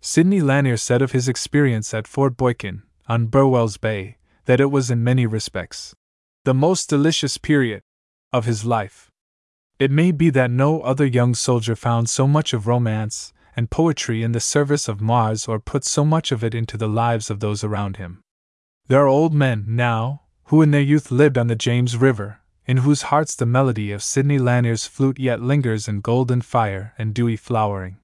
[0.09, 4.89] Sidney Lanier said of his experience at Fort Boykin, on Burwell's Bay, that it was
[4.89, 5.97] in many respects
[6.45, 7.83] the most delicious period
[8.33, 9.11] of his life.
[9.81, 14.23] It may be that no other young soldier found so much of romance and poetry
[14.23, 17.41] in the service of Mars or put so much of it into the lives of
[17.41, 18.23] those around him.
[18.87, 22.77] There are old men, now, who in their youth lived on the James River, in
[22.77, 27.37] whose hearts the melody of Sidney Lanier's flute yet lingers in golden fire and dewy
[27.37, 27.99] flowering.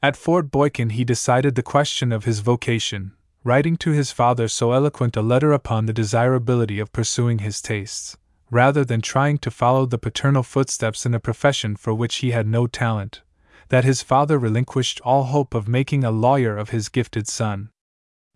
[0.00, 4.70] At Fort Boykin, he decided the question of his vocation, writing to his father so
[4.70, 8.16] eloquent a letter upon the desirability of pursuing his tastes,
[8.48, 12.46] rather than trying to follow the paternal footsteps in a profession for which he had
[12.46, 13.22] no talent,
[13.70, 17.70] that his father relinquished all hope of making a lawyer of his gifted son.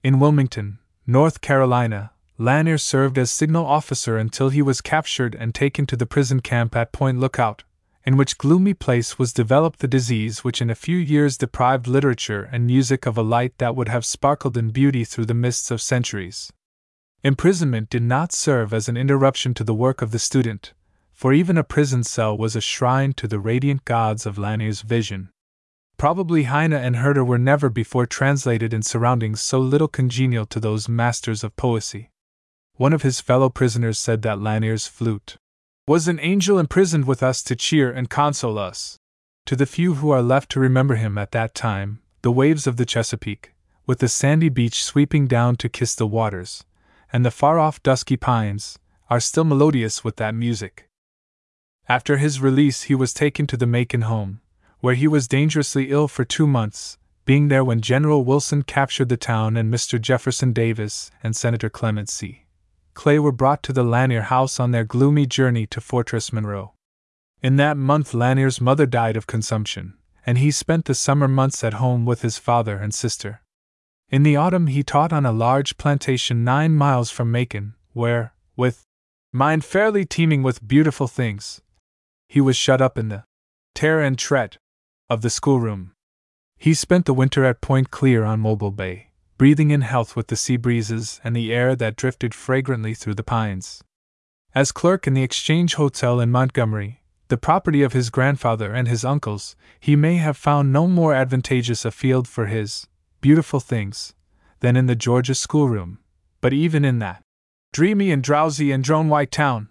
[0.03, 5.87] In Wilmington, North Carolina, Lanier served as signal officer until he was captured and taken
[5.87, 7.63] to the prison camp at Point Lookout,
[8.05, 12.49] in which gloomy place was developed the disease which in a few years deprived literature
[12.51, 15.81] and music of a light that would have sparkled in beauty through the mists of
[15.81, 16.53] centuries.
[17.23, 20.75] Imprisonment did not serve as an interruption to the work of the student,
[21.13, 25.31] for even a prison cell was a shrine to the radiant gods of Lanier's vision.
[25.97, 30.89] Probably Heine and Herder were never before translated in surroundings so little congenial to those
[30.89, 32.09] masters of poesy.
[32.75, 35.37] One of his fellow prisoners said that Lanier's flute
[35.87, 38.99] was an angel imprisoned with us to cheer and console us.
[39.47, 42.77] To the few who are left to remember him at that time, the waves of
[42.77, 43.53] the Chesapeake,
[43.85, 46.65] with the sandy beach sweeping down to kiss the waters,
[47.13, 48.79] and the far off dusky pines,
[49.11, 50.89] are still melodious with that music.
[51.89, 54.41] After his release, he was taken to the Macon home,
[54.79, 59.17] where he was dangerously ill for two months, being there when General Wilson captured the
[59.17, 60.01] town and Mr.
[60.01, 62.42] Jefferson Davis and Senator Clement C.
[62.95, 66.75] Clay were brought to the Lanier house on their gloomy journey to Fortress Monroe.
[67.43, 71.75] In that month, Lanier's mother died of consumption, and he spent the summer months at
[71.75, 73.41] home with his father and sister.
[74.09, 78.83] In the autumn, he taught on a large plantation nine miles from Macon, where, with
[79.33, 81.63] mind fairly teeming with beautiful things,
[82.29, 83.25] he was shut up in the
[83.75, 84.59] tear and tread
[85.09, 85.93] of the schoolroom.
[86.59, 89.12] He spent the winter at Point Clear on Mobile Bay,
[89.43, 93.25] breathing in health with the sea breezes and the air that drifted fragrantly through the
[93.25, 93.83] pines.
[94.55, 99.05] As clerk in the Exchange Hotel in Montgomery, the property of his grandfather and his
[99.05, 102.87] uncles, he may have found no more advantageous a field for his
[103.21, 104.15] beautiful things
[104.61, 105.99] than in the Georgia schoolroom,
[106.41, 107.21] but even in that
[107.73, 109.71] dreamy and drowsy and drone white town,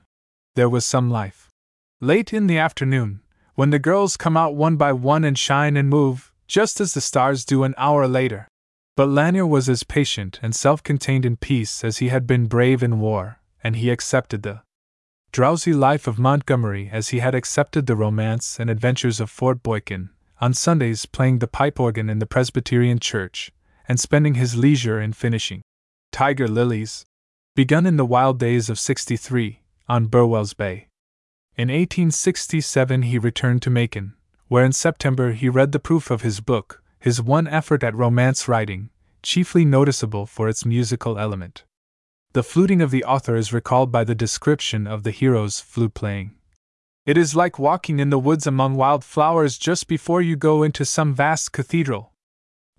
[0.55, 1.47] there was some life.
[2.01, 3.21] Late in the afternoon,
[3.55, 6.99] when the girls come out one by one and shine and move, just as the
[6.99, 8.49] stars do an hour later.
[8.95, 12.83] But Lanier was as patient and self contained in peace as he had been brave
[12.83, 14.61] in war, and he accepted the
[15.31, 20.09] drowsy life of Montgomery as he had accepted the romance and adventures of Fort Boykin,
[20.41, 23.51] on Sundays playing the pipe organ in the Presbyterian church,
[23.87, 25.61] and spending his leisure in finishing
[26.11, 27.05] Tiger Lilies,
[27.55, 30.87] begun in the wild days of 63, on Burwell's Bay.
[31.55, 34.15] In 1867 he returned to Macon,
[34.47, 38.47] where in September he read the proof of his book, his one effort at romance
[38.47, 38.91] writing,
[39.23, 41.63] chiefly noticeable for its musical element.
[42.33, 46.35] The fluting of the author is recalled by the description of the hero's flute playing.
[47.05, 50.85] It is like walking in the woods among wild flowers just before you go into
[50.85, 52.13] some vast cathedral.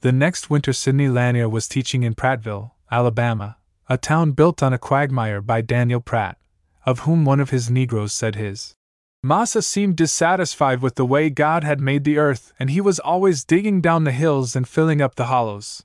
[0.03, 3.57] The next winter, Sidney Lanier was teaching in Prattville, Alabama,
[3.89, 6.39] a town built on a quagmire by Daniel Pratt,
[6.87, 8.77] of whom one of his Negroes said his
[9.25, 13.45] Massa seemed dissatisfied with the way God had made the earth, and he was always
[13.45, 15.85] digging down the hills and filling up the hollows.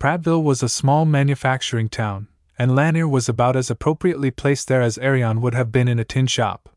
[0.00, 4.98] Prattville was a small manufacturing town, and Lanier was about as appropriately placed there as
[4.98, 6.68] Arion would have been in a tin shop.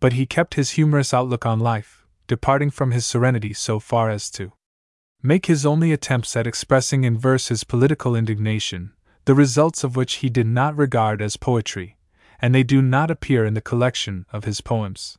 [0.00, 4.28] But he kept his humorous outlook on life, departing from his serenity so far as
[4.32, 4.52] to
[5.22, 8.94] make his only attempts at expressing in verse his political indignation,
[9.26, 11.96] the results of which he did not regard as poetry,
[12.40, 15.16] and they do not appear in the collection of his poems.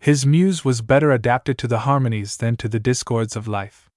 [0.00, 3.90] His muse was better adapted to the harmonies than to the discords of life.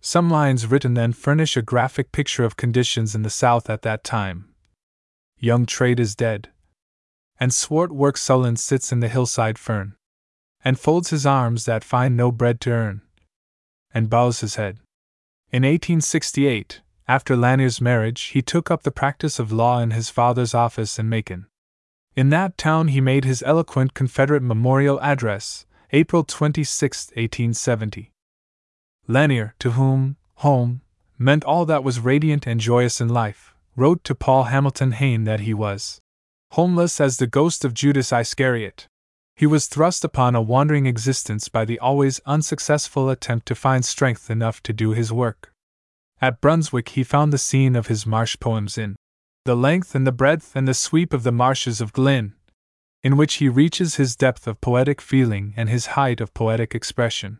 [0.00, 4.04] Some lines written then furnish a graphic picture of conditions in the South at that
[4.04, 4.52] time,
[5.38, 6.50] young trade is dead.
[7.38, 9.94] And swart work sullen sits in the hillside fern,
[10.64, 13.02] and folds his arms that find no bread to earn,
[13.92, 14.78] and bows his head.
[15.52, 20.54] In 1868, after Lanier's marriage, he took up the practice of law in his father's
[20.54, 21.46] office in Macon.
[22.16, 28.10] In that town, he made his eloquent Confederate memorial address, April 26, 1870.
[29.06, 30.80] Lanier, to whom home
[31.18, 35.40] meant all that was radiant and joyous in life, wrote to Paul Hamilton Hayne that
[35.40, 36.00] he was
[36.52, 38.86] homeless as the ghost of Judas Iscariot.
[39.36, 44.30] He was thrust upon a wandering existence by the always unsuccessful attempt to find strength
[44.30, 45.52] enough to do his work.
[46.22, 48.96] At Brunswick, he found the scene of his marsh poems in
[49.46, 52.34] the length and the breadth and the sweep of the marshes of Glynn,
[53.02, 57.38] in which he reaches his depth of poetic feeling and his height of poetic expression.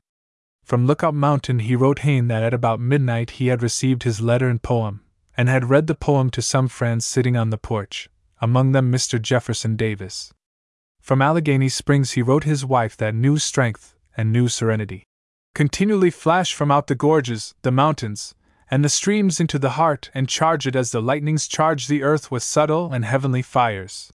[0.65, 4.49] From Lookout Mountain, he wrote Hayne that at about midnight he had received his letter
[4.49, 5.03] and poem,
[5.37, 8.09] and had read the poem to some friends sitting on the porch,
[8.41, 9.21] among them Mr.
[9.21, 10.33] Jefferson Davis.
[11.01, 15.05] From Allegheny Springs he wrote his wife that new strength and new serenity
[15.57, 18.35] continually flash from out the gorges, the mountains,
[18.71, 22.31] and the streams into the heart and charge it as the lightnings charge the earth
[22.31, 24.13] with subtle and heavenly fires.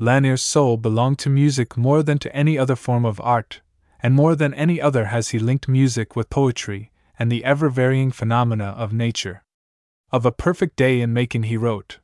[0.00, 3.60] Lanier's soul belonged to music more than to any other form of art,
[4.02, 8.10] and more than any other has he linked music with poetry and the ever varying
[8.10, 9.44] phenomena of nature.
[10.10, 11.98] Of a perfect day in making, he wrote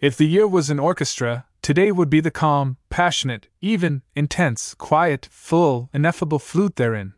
[0.00, 5.28] If the year was an orchestra, today would be the calm, passionate, even, intense, quiet,
[5.30, 7.14] full, ineffable flute therein.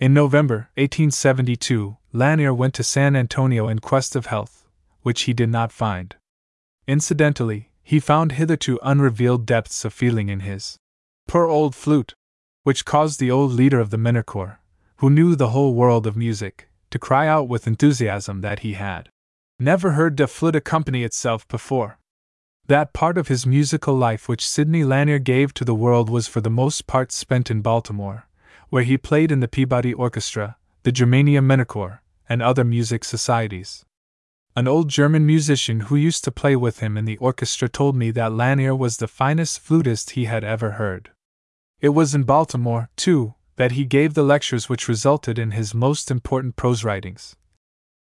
[0.00, 4.64] In November 1872, Lanier went to San Antonio in quest of health,
[5.02, 6.14] which he did not find.
[6.86, 10.76] Incidentally, he found hitherto unrevealed depths of feeling in his
[11.26, 12.14] poor old flute,
[12.62, 14.24] which caused the old leader of the Minor
[14.98, 19.08] who knew the whole world of music, to cry out with enthusiasm that he had
[19.58, 21.98] never heard the flute accompany itself before.
[22.68, 26.40] That part of his musical life which Sidney Lanier gave to the world was for
[26.40, 28.27] the most part spent in Baltimore,
[28.70, 33.84] where he played in the Peabody Orchestra, the Germania Männerchor, and other music societies.
[34.54, 38.10] An old German musician who used to play with him in the orchestra told me
[38.10, 41.10] that Lanier was the finest flutist he had ever heard.
[41.80, 46.10] It was in Baltimore, too, that he gave the lectures which resulted in his most
[46.10, 47.36] important prose writings.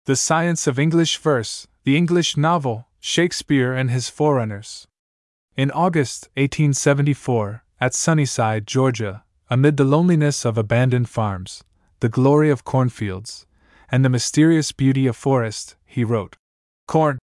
[0.05, 4.87] The Science of English Verse, the English Novel, Shakespeare and His Forerunners.
[5.55, 11.63] In August 1874, at Sunnyside, Georgia, amid the loneliness of abandoned farms,
[11.99, 13.45] the glory of cornfields,
[13.89, 16.35] and the mysterious beauty of forest, he wrote
[16.87, 17.17] Corn,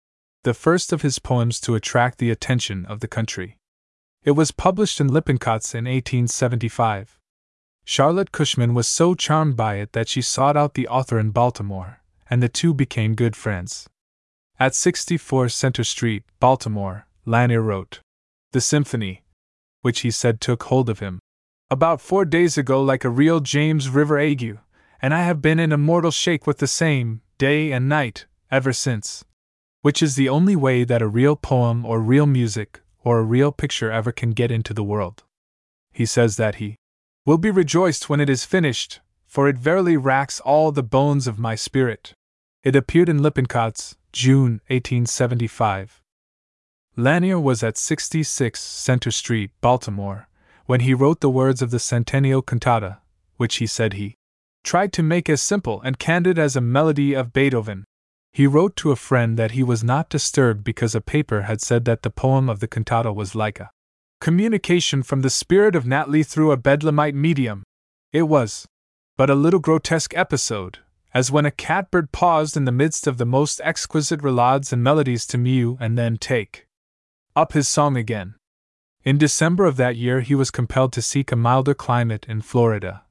[0.44, 3.56] the first of his poems to attract the attention of the country.
[4.24, 7.18] It was published in Lippincott's in 1875.
[7.84, 12.00] Charlotte Cushman was so charmed by it that she sought out the author in Baltimore,
[12.30, 13.88] and the two became good friends.
[14.60, 18.00] At 64 Center Street, Baltimore, Lanier wrote,
[18.52, 19.24] The symphony,
[19.80, 21.18] which he said took hold of him,
[21.72, 24.58] about four days ago like a real James River ague,
[25.00, 28.74] and I have been in a mortal shake with the same, day and night, ever
[28.74, 29.24] since.
[29.80, 33.52] Which is the only way that a real poem or real music or a real
[33.52, 35.22] picture ever can get into the world.
[35.90, 36.76] He says that he
[37.24, 41.38] will be rejoiced when it is finished, for it verily racks all the bones of
[41.38, 42.12] my spirit.
[42.62, 46.02] It appeared in Lippincott's, June 1875.
[46.98, 50.28] Lanier was at 66 Center Street, Baltimore,
[50.72, 52.96] when he wrote the words of the Centennial Cantata,
[53.36, 54.16] which he said he
[54.64, 57.84] tried to make as simple and candid as a melody of Beethoven.
[58.32, 61.84] He wrote to a friend that he was not disturbed because a paper had said
[61.84, 63.68] that the poem of the cantata was like a
[64.18, 67.64] communication from the spirit of Nat Lee through a bedlamite medium.
[68.10, 68.64] It was
[69.18, 70.78] but a little grotesque episode,
[71.12, 75.26] as when a catbird paused in the midst of the most exquisite roulades and melodies
[75.26, 76.66] to mew and then take
[77.36, 78.36] up his song again.
[79.04, 83.02] In December of that year, he was compelled to seek a milder climate in Florida,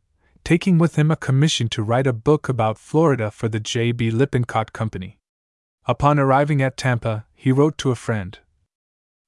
[0.46, 4.12] taking with him a commission to write a book about Florida for the J.B.
[4.12, 5.20] Lippincott Company.
[5.86, 8.40] Upon arriving at Tampa, he wrote to a friend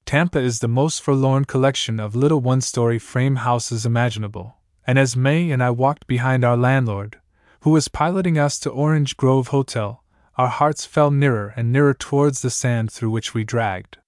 [0.06, 4.56] Tampa is the most forlorn collection of little one story frame houses imaginable,
[4.86, 7.20] and as May and I walked behind our landlord,
[7.60, 10.02] who was piloting us to Orange Grove Hotel,
[10.36, 13.98] our hearts fell nearer and nearer towards the sand through which we dragged.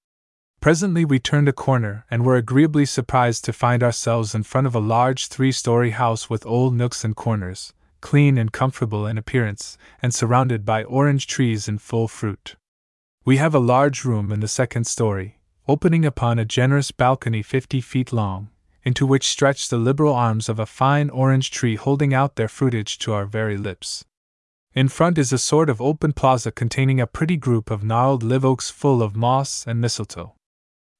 [0.66, 4.74] Presently we turned a corner and were agreeably surprised to find ourselves in front of
[4.74, 9.78] a large three story house with old nooks and corners, clean and comfortable in appearance,
[10.02, 12.56] and surrounded by orange trees in full fruit.
[13.24, 15.38] We have a large room in the second story,
[15.68, 18.50] opening upon a generous balcony fifty feet long,
[18.82, 22.98] into which stretch the liberal arms of a fine orange tree holding out their fruitage
[22.98, 24.04] to our very lips.
[24.74, 28.44] In front is a sort of open plaza containing a pretty group of gnarled live
[28.44, 30.32] oaks full of moss and mistletoe.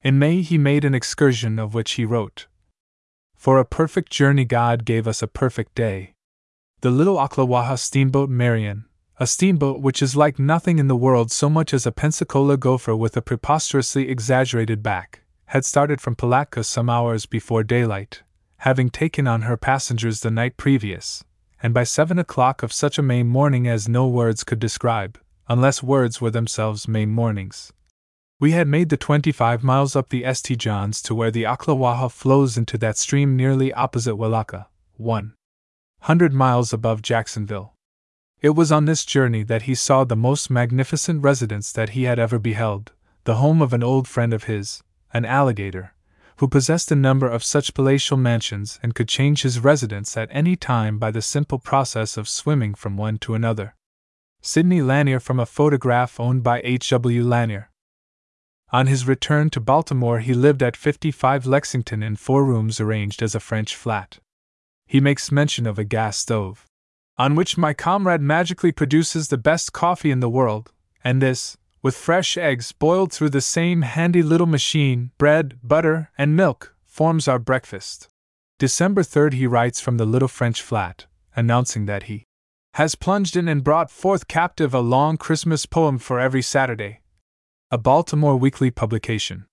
[0.07, 2.47] In May he made an excursion of which he wrote
[3.35, 6.15] For a perfect journey, God gave us a perfect day.
[6.81, 8.85] The little Ocklawaha steamboat Marion,
[9.19, 12.95] a steamboat which is like nothing in the world so much as a Pensacola gopher
[12.95, 18.23] with a preposterously exaggerated back, had started from Palatka some hours before daylight,
[18.59, 21.25] having taken on her passengers the night previous,
[21.61, 25.83] and by seven o'clock of such a May morning as no words could describe, unless
[25.83, 27.73] words were themselves May mornings.
[28.39, 30.61] We had made the twenty five miles up the St.
[30.61, 35.35] Johns to where the Ocklawaha flows into that stream nearly opposite one
[36.01, 37.73] hundred miles above Jacksonville.
[38.43, 42.19] It was on this journey that he saw the most magnificent residence that he had
[42.19, 42.93] ever beheld,
[43.25, 44.83] the home of an old friend of his,
[45.15, 45.95] an alligator,
[46.37, 50.57] who possessed a number of such palatial mansions and could change his residence at any
[50.57, 53.75] time by the simple process of swimming from one to another.
[54.43, 56.91] Sidney Lanier from a photograph owned by H.
[56.91, 57.25] W.
[57.25, 57.71] Lanier.
[58.77, 63.35] On his return to Baltimore, he lived at 55 Lexington in four rooms arranged as
[63.35, 64.19] a French flat.
[64.87, 66.67] He makes mention of a gas stove,
[67.17, 70.73] on which my comrade magically produces the best coffee in the world,
[71.03, 76.37] and this, with fresh eggs boiled through the same handy little machine, bread, butter, and
[76.37, 78.09] milk, forms our breakfast.
[78.59, 82.25] December 3rd, he writes from the little French flat, announcing that he
[82.75, 87.01] has plunged in and brought forth captive a long Christmas poem for every Saturday.
[87.69, 89.47] A Baltimore weekly publication.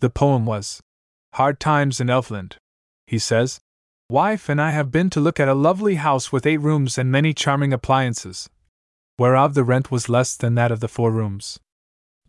[0.00, 0.80] The poem was
[1.34, 2.56] Hard Times in Elfland.
[3.06, 3.60] He says,
[4.08, 7.12] Wife and I have been to look at a lovely house with eight rooms and
[7.12, 8.48] many charming appliances,
[9.18, 11.60] whereof the rent was less than that of the four rooms.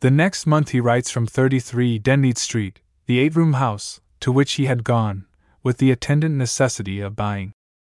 [0.02, 4.54] The next month he writes from 33 Denmead Street, the eight room house, to which
[4.56, 5.26] he had gone,
[5.64, 7.54] with the attendant necessity of buying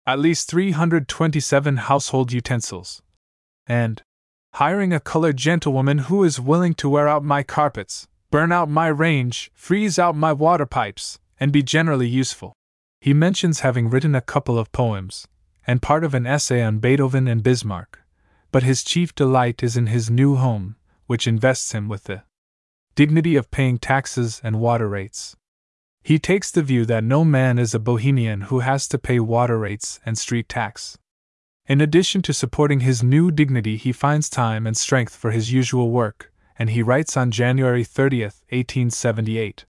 [0.07, 3.03] at least 327 household utensils,
[3.67, 4.05] and
[4.57, 8.87] hiring a colored gentlewoman who is willing to wear out my carpets, burn out my
[8.87, 12.55] range, freeze out my water pipes, and be generally useful.
[13.03, 15.29] He mentions having written a couple of poems,
[15.67, 18.01] and part of an essay on Beethoven and Bismarck,
[18.51, 20.77] but his chief delight is in his new home,
[21.07, 22.23] which invests him with the
[22.95, 25.37] dignity of paying taxes and water rates.
[26.03, 29.59] He takes the view that no man is a bohemian who has to pay water
[29.59, 30.97] rates and street tax.
[31.69, 35.91] In addition to supporting his new dignity, he finds time and strength for his usual
[35.91, 39.65] work, and he writes on January 30, 1878.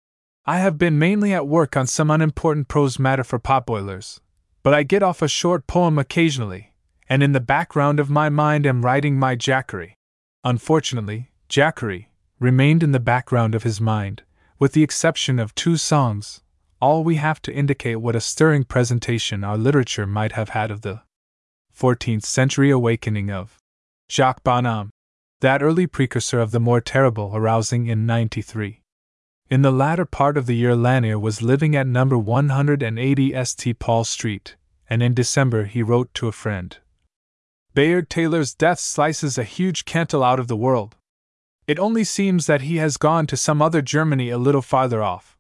[0.48, 4.20] I have been mainly at work on some unimportant prose matter for potboilers,
[4.64, 6.74] but I get off a short poem occasionally,
[7.08, 9.96] and in the background of my mind am writing my Jacquerie.
[10.44, 14.24] Unfortunately, Jacquerie remained in the background of his mind,
[14.58, 16.42] with the exception of two songs,
[16.82, 20.82] all we have to indicate what a stirring presentation our literature might have had of
[20.82, 21.02] the
[21.78, 23.58] 14th century awakening of
[24.10, 24.92] Jacques Bonhomme,
[25.42, 28.82] that early precursor of the more terrible arousing in 93.
[29.50, 33.80] In the latter part of the year, Lanier was living at number 180 St.
[33.80, 34.56] Paul Street,
[34.90, 36.78] and in December he wrote to a friend
[37.74, 40.96] Bayard Taylor's death slices a huge cantle out of the world.
[41.66, 45.38] It only seems that he has gone to some other Germany a little farther off.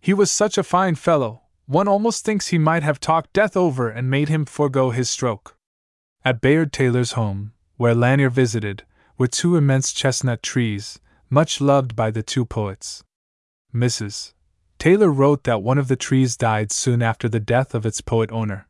[0.00, 3.88] He was such a fine fellow, one almost thinks he might have talked death over
[3.88, 5.56] and made him forego his stroke.
[6.24, 8.82] At Bayard Taylor's home, where Lanier visited,
[9.16, 10.98] were two immense chestnut trees,
[11.30, 13.04] much loved by the two poets.
[13.72, 14.32] Mrs.
[14.80, 18.32] Taylor wrote that one of the trees died soon after the death of its poet
[18.32, 18.66] owner.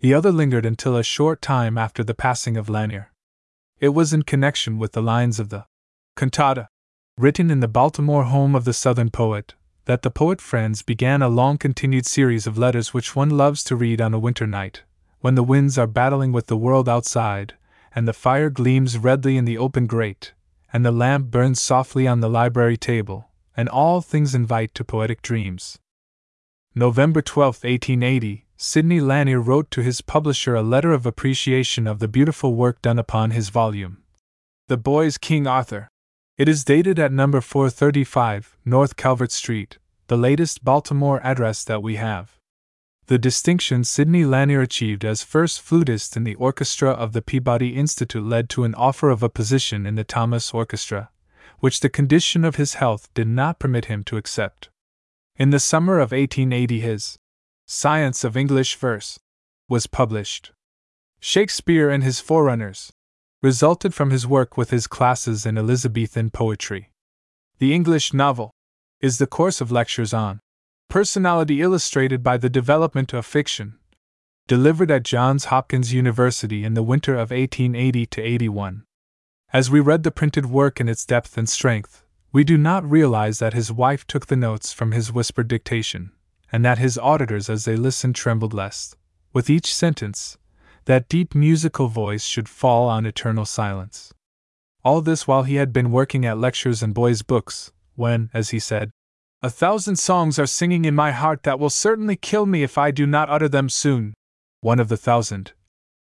[0.00, 3.12] The other lingered until a short time after the passing of Lanier.
[3.80, 5.64] It was in connection with the lines of the
[6.16, 6.68] cantata,
[7.16, 9.54] written in the Baltimore home of the Southern poet,
[9.86, 13.76] that the poet friends began a long continued series of letters which one loves to
[13.76, 14.82] read on a winter night,
[15.20, 17.54] when the winds are battling with the world outside,
[17.94, 20.32] and the fire gleams redly in the open grate,
[20.72, 25.22] and the lamp burns softly on the library table, and all things invite to poetic
[25.22, 25.78] dreams.
[26.74, 32.08] November 12, 1880, Sidney Lanier wrote to his publisher a letter of appreciation of the
[32.08, 34.02] beautiful work done upon his volume.
[34.66, 35.88] The Boy's King Arthur,
[36.38, 39.78] it is dated at number 435, North Calvert Street,
[40.08, 42.38] the latest Baltimore address that we have.
[43.06, 48.24] The distinction Sidney Lanier achieved as first flutist in the orchestra of the Peabody Institute
[48.24, 51.10] led to an offer of a position in the Thomas Orchestra,
[51.60, 54.68] which the condition of his health did not permit him to accept.
[55.36, 57.16] In the summer of 1880, his
[57.66, 59.18] Science of English Verse
[59.68, 60.52] was published.
[61.18, 62.92] Shakespeare and His Forerunners
[63.42, 66.90] resulted from his work with his classes in Elizabethan poetry.
[67.58, 68.50] The English novel
[69.00, 70.40] is the course of lectures on
[70.88, 73.78] personality illustrated by the development of fiction,
[74.46, 78.84] delivered at Johns Hopkins University in the winter of 1880 to 81.
[79.52, 83.38] As we read the printed work in its depth and strength, we do not realize
[83.38, 86.12] that his wife took the notes from his whispered dictation,
[86.52, 88.96] and that his auditors as they listened trembled lest,
[89.32, 90.38] with each sentence,
[90.86, 94.14] that deep musical voice should fall on eternal silence.
[94.84, 98.60] All this while he had been working at lectures and boys' books, when, as he
[98.60, 98.90] said,
[99.42, 102.92] A thousand songs are singing in my heart that will certainly kill me if I
[102.92, 104.14] do not utter them soon.
[104.60, 105.52] One of the thousand.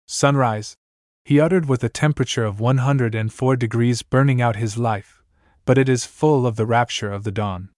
[0.07, 0.77] Sunrise.
[1.25, 5.23] He uttered with a temperature of 104 degrees burning out his life,
[5.65, 7.71] but it is full of the rapture of the dawn.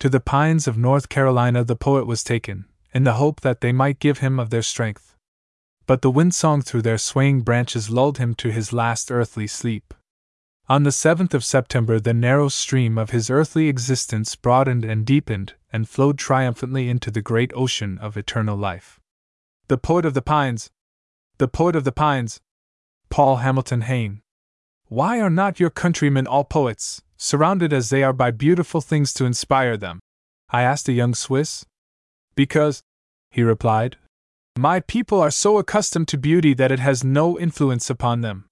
[0.00, 3.72] To the pines of North Carolina the poet was taken, in the hope that they
[3.72, 5.15] might give him of their strength
[5.86, 9.94] but the wind song through their swaying branches lulled him to his last earthly sleep.
[10.68, 15.54] On the 7th of September, the narrow stream of his earthly existence broadened and deepened
[15.72, 18.98] and flowed triumphantly into the great ocean of eternal life.
[19.68, 20.70] The poet of the pines!
[21.38, 22.40] The poet of the pines!
[23.10, 24.22] Paul Hamilton Hayne.
[24.88, 29.24] Why are not your countrymen all poets, surrounded as they are by beautiful things to
[29.24, 30.00] inspire them?
[30.50, 31.64] I asked a young Swiss.
[32.34, 32.82] Because,
[33.30, 33.98] he replied,
[34.58, 38.48] my people are so accustomed to beauty that it has no influence upon them.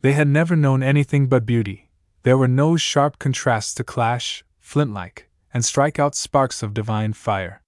[0.00, 1.90] They had never known anything but beauty.
[2.22, 7.12] There were no sharp contrasts to clash, flint like, and strike out sparks of divine
[7.12, 7.62] fire.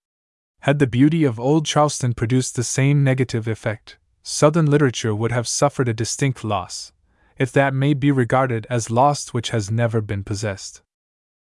[0.60, 3.98] Had the beauty of old Charleston produced the same negative effect,
[4.28, 6.92] Southern literature would have suffered a distinct loss,
[7.38, 10.82] if that may be regarded as lost which has never been possessed.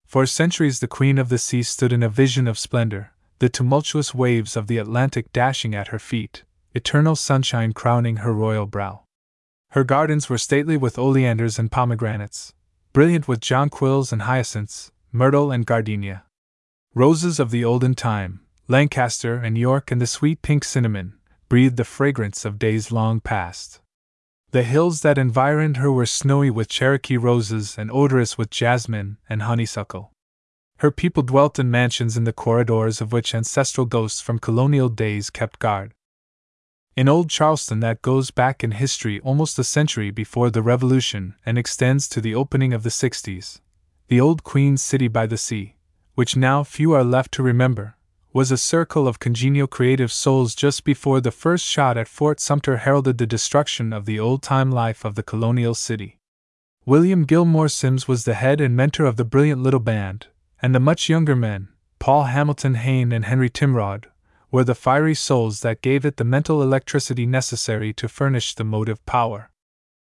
[0.05, 4.13] For centuries, the Queen of the Sea stood in a vision of splendor, the tumultuous
[4.13, 9.03] waves of the Atlantic dashing at her feet, eternal sunshine crowning her royal brow.
[9.71, 12.53] Her gardens were stately with oleanders and pomegranates,
[12.93, 16.23] brilliant with jonquils and hyacinths, myrtle and gardenia.
[16.93, 21.17] Roses of the olden time, Lancaster and York and the sweet pink cinnamon,
[21.49, 23.81] breathed the fragrance of days long past.
[24.51, 29.41] The hills that environed her were snowy with Cherokee roses and odorous with jasmine and
[29.41, 30.12] honeysuckle.
[30.83, 35.29] Her people dwelt in mansions in the corridors of which ancestral ghosts from colonial days
[35.29, 35.93] kept guard.
[36.97, 41.57] In Old Charleston, that goes back in history almost a century before the Revolution and
[41.57, 43.61] extends to the opening of the 60s,
[44.09, 45.77] the old Queen City by the Sea,
[46.15, 47.95] which now few are left to remember,
[48.33, 52.75] was a circle of congenial creative souls just before the first shot at Fort Sumter
[52.75, 56.19] heralded the destruction of the old time life of the colonial city.
[56.85, 60.27] William Gilmore Simms was the head and mentor of the brilliant little band,
[60.63, 61.67] and the much younger men,
[61.99, 64.05] Paul Hamilton Hayne and Henry Timrod,
[64.49, 69.05] were the fiery souls that gave it the mental electricity necessary to furnish the motive
[69.05, 69.51] power.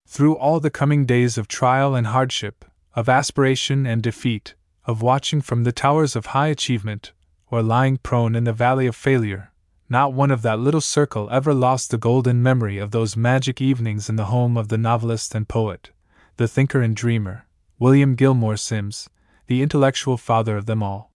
[0.06, 5.40] Through all the coming days of trial and hardship, of aspiration and defeat, of watching
[5.40, 7.12] from the towers of high achievement,
[7.50, 9.52] or lying prone in the valley of failure,
[9.88, 14.10] not one of that little circle ever lost the golden memory of those magic evenings
[14.10, 15.92] in the home of the novelist and poet,
[16.36, 17.46] the thinker and dreamer,
[17.78, 19.08] William Gilmore Simms,
[19.46, 21.12] the intellectual father of them all.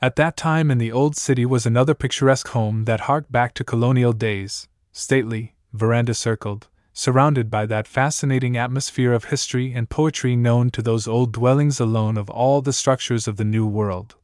[0.00, 3.64] At that time in the old city was another picturesque home that harked back to
[3.64, 10.70] colonial days, stately, veranda circled, surrounded by that fascinating atmosphere of history and poetry known
[10.70, 14.14] to those old dwellings alone of all the structures of the New World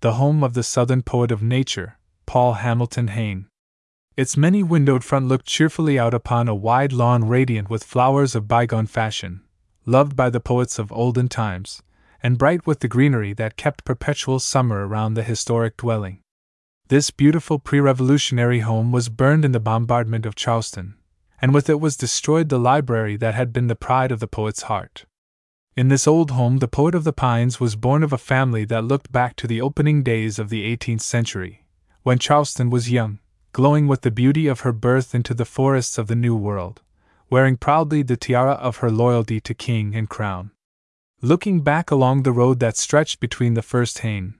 [0.00, 3.46] the home of the Southern poet of nature, Paul Hamilton Hayne.
[4.16, 8.46] Its many windowed front looked cheerfully out upon a wide lawn radiant with flowers of
[8.46, 9.42] bygone fashion,
[9.86, 11.82] loved by the poets of olden times,
[12.22, 16.20] and bright with the greenery that kept perpetual summer around the historic dwelling.
[16.88, 20.94] This beautiful pre revolutionary home was burned in the bombardment of Charleston,
[21.40, 24.62] and with it was destroyed the library that had been the pride of the poet's
[24.62, 25.04] heart.
[25.76, 28.84] In this old home, the poet of the pines was born of a family that
[28.84, 31.66] looked back to the opening days of the 18th century,
[32.02, 33.20] when Charleston was young,
[33.52, 36.82] glowing with the beauty of her birth into the forests of the New World,
[37.30, 40.50] wearing proudly the tiara of her loyalty to king and crown.
[41.20, 44.34] Looking back along the road that stretched between the first Hayne,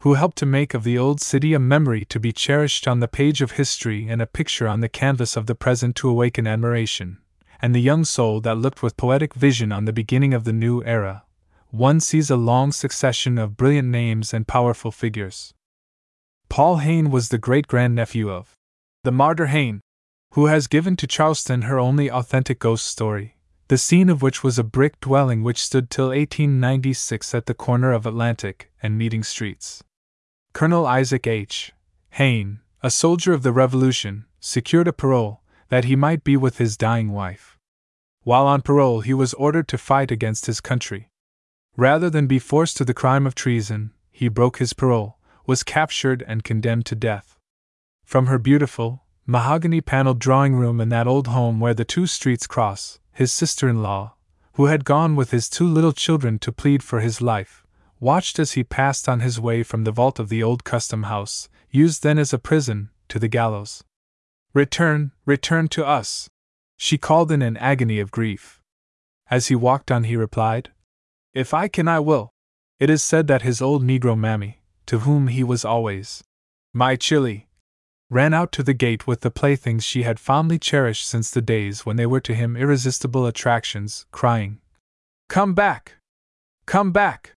[0.00, 3.08] who helped to make of the old city a memory to be cherished on the
[3.08, 7.18] page of history and a picture on the canvas of the present to awaken admiration,
[7.60, 10.84] and the young soul that looked with poetic vision on the beginning of the new
[10.84, 11.24] era,
[11.70, 15.52] one sees a long succession of brilliant names and powerful figures.
[16.48, 18.54] Paul Hayne was the great grandnephew of
[19.02, 19.80] the martyr Hayne,
[20.34, 23.36] who has given to Charleston her only authentic ghost story,
[23.70, 27.92] the scene of which was a brick dwelling which stood till 1896 at the corner
[27.92, 29.84] of Atlantic and Meeting Streets.
[30.52, 31.70] Colonel Isaac H.
[32.14, 36.76] Hayne, a soldier of the Revolution, secured a parole that he might be with his
[36.76, 37.58] dying wife.
[38.24, 41.08] While on parole, he was ordered to fight against his country.
[41.76, 45.16] Rather than be forced to the crime of treason, he broke his parole,
[45.46, 47.38] was captured, and condemned to death.
[48.04, 52.48] From her beautiful, mahogany paneled drawing room in that old home where the two streets
[52.48, 54.14] cross, his sister in law,
[54.54, 57.66] who had gone with his two little children to plead for his life,
[58.00, 61.46] watched as he passed on his way from the vault of the old custom house,
[61.70, 63.84] used then as a prison, to the gallows.
[64.54, 66.30] Return, return to us!
[66.78, 68.62] She called in an agony of grief.
[69.30, 70.70] As he walked on, he replied,
[71.34, 72.30] If I can, I will.
[72.78, 76.24] It is said that his old Negro mammy, to whom he was always
[76.72, 77.49] my chili,
[78.10, 81.86] ran out to the gate with the playthings she had fondly cherished since the days
[81.86, 84.58] when they were to him irresistible attractions, crying,
[85.28, 85.94] Come back!
[86.66, 87.34] Come back!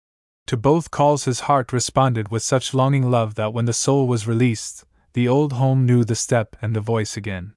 [0.48, 4.28] To both calls his heart responded with such longing love that when the soul was
[4.28, 7.54] released, the old home knew the step and the voice again.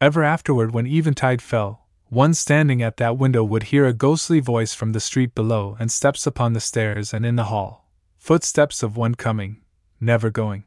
[0.00, 4.74] Ever afterward, when eventide fell, one standing at that window would hear a ghostly voice
[4.74, 7.88] from the street below and steps upon the stairs and in the hall.
[8.18, 9.62] Footsteps of one coming,
[10.00, 10.64] never going.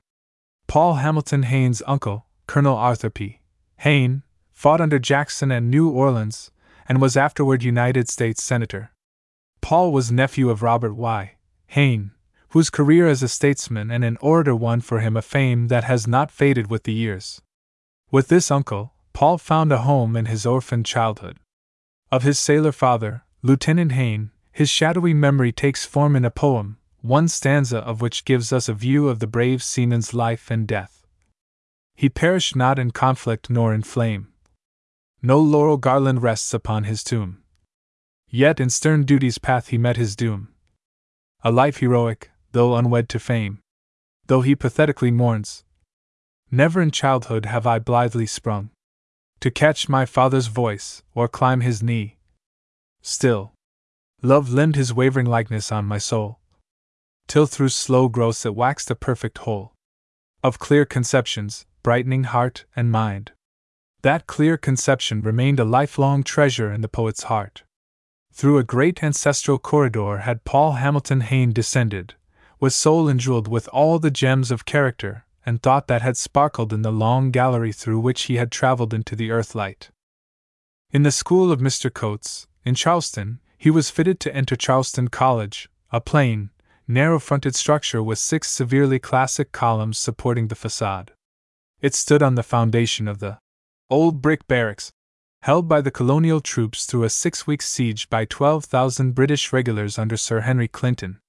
[0.67, 3.41] Paul Hamilton Hayne's uncle, Colonel Arthur P.
[3.77, 6.51] Hayne, fought under Jackson at New Orleans
[6.87, 8.91] and was afterward United States Senator.
[9.61, 11.35] Paul was nephew of Robert Y.
[11.67, 12.11] Hayne,
[12.49, 16.07] whose career as a statesman and an orator won for him a fame that has
[16.07, 17.41] not faded with the years.
[18.11, 21.37] With this uncle, Paul found a home in his orphaned childhood.
[22.11, 27.27] Of his sailor father, Lieutenant Hayne, his shadowy memory takes form in a poem, one
[27.27, 31.05] stanza of which gives us a view of the brave seaman's life and death.
[31.95, 34.29] He perished not in conflict nor in flame.
[35.21, 37.43] No laurel garland rests upon his tomb.
[38.29, 40.47] Yet in stern duty's path he met his doom.
[41.43, 43.59] A life heroic, though unwed to fame.
[44.27, 45.65] Though he pathetically mourns.
[46.49, 48.69] Never in childhood have I blithely sprung
[49.43, 52.17] to catch my father's voice or climb his knee.
[53.01, 53.51] Still,
[54.21, 56.39] love limned his wavering likeness on my soul,
[57.27, 59.73] till through slow growths it waxed a perfect whole
[60.43, 63.31] of clear conceptions, brightening heart and mind.
[64.01, 67.63] That clear conception remained a lifelong treasure in the poet's heart.
[68.33, 72.15] Through a great ancestral corridor had Paul Hamilton Hayne descended,
[72.59, 76.81] with soul enjeweled with all the gems of character and thought that had sparkled in
[76.81, 79.91] the long gallery through which he had traveled into the earthlight.
[80.91, 81.93] In the school of Mr.
[81.93, 86.49] Coates, in Charleston, he was fitted to enter Charleston College, a plain,
[86.87, 91.11] narrow fronted structure with six severely classic columns supporting the facade.
[91.81, 93.39] It stood on the foundation of the
[93.89, 94.91] old brick barracks,
[95.41, 100.17] held by the colonial troops through a six week siege by 12,000 British regulars under
[100.17, 101.19] Sir Henry Clinton.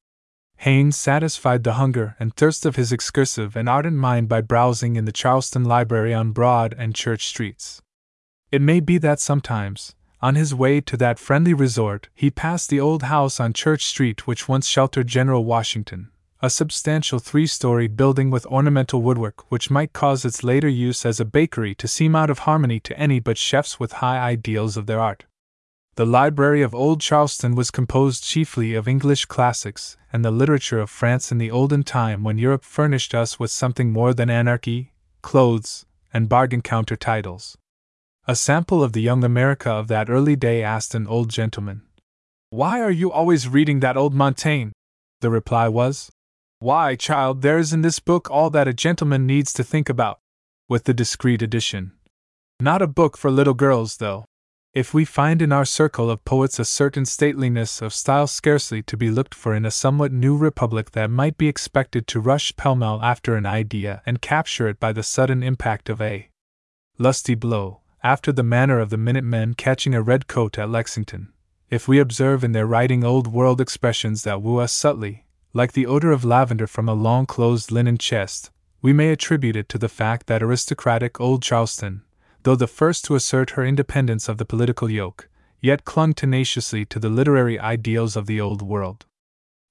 [0.58, 5.04] Haynes satisfied the hunger and thirst of his excursive and ardent mind by browsing in
[5.04, 7.82] the Charleston Library on Broad and Church Streets.
[8.52, 9.94] It may be that sometimes,
[10.24, 14.26] on his way to that friendly resort, he passed the old house on Church Street
[14.26, 16.08] which once sheltered General Washington,
[16.40, 21.20] a substantial three story building with ornamental woodwork which might cause its later use as
[21.20, 24.86] a bakery to seem out of harmony to any but chefs with high ideals of
[24.86, 25.26] their art.
[25.96, 30.88] The library of Old Charleston was composed chiefly of English classics and the literature of
[30.88, 35.84] France in the olden time when Europe furnished us with something more than anarchy, clothes,
[36.14, 37.58] and bargain counter titles.
[38.26, 41.82] A sample of the young America of that early day asked an old gentleman,
[42.48, 44.70] Why are you always reading that old Montaigne?
[45.20, 46.10] The reply was,
[46.58, 50.20] Why, child, there is in this book all that a gentleman needs to think about,
[50.70, 51.92] with the discreet addition.
[52.58, 54.24] Not a book for little girls, though.
[54.72, 58.96] If we find in our circle of poets a certain stateliness of style scarcely to
[58.96, 62.74] be looked for in a somewhat new republic that might be expected to rush pell
[62.74, 66.30] mell after an idea and capture it by the sudden impact of a
[66.98, 71.32] lusty blow, after the manner of the Minutemen catching a red coat at Lexington,
[71.70, 75.24] if we observe in their writing old world expressions that woo us subtly,
[75.54, 78.50] like the odor of lavender from a long closed linen chest,
[78.82, 82.02] we may attribute it to the fact that aristocratic old Charleston,
[82.42, 85.30] though the first to assert her independence of the political yoke,
[85.62, 89.06] yet clung tenaciously to the literary ideals of the old world.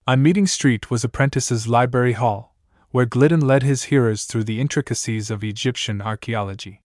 [0.07, 2.55] On Meeting Street was Apprentice's Library Hall,
[2.89, 6.81] where Gliddon led his hearers through the intricacies of Egyptian archaeology.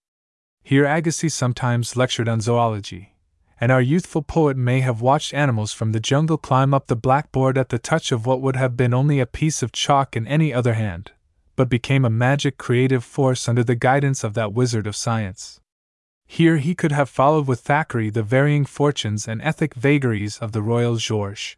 [0.63, 3.15] Here Agassiz sometimes lectured on zoology,
[3.59, 7.57] and our youthful poet may have watched animals from the jungle climb up the blackboard
[7.57, 10.53] at the touch of what would have been only a piece of chalk in any
[10.53, 11.11] other hand,
[11.55, 15.59] but became a magic creative force under the guidance of that wizard of science.
[16.25, 20.61] Here he could have followed with Thackeray the varying fortunes and ethic vagaries of the
[20.61, 21.57] Royal George.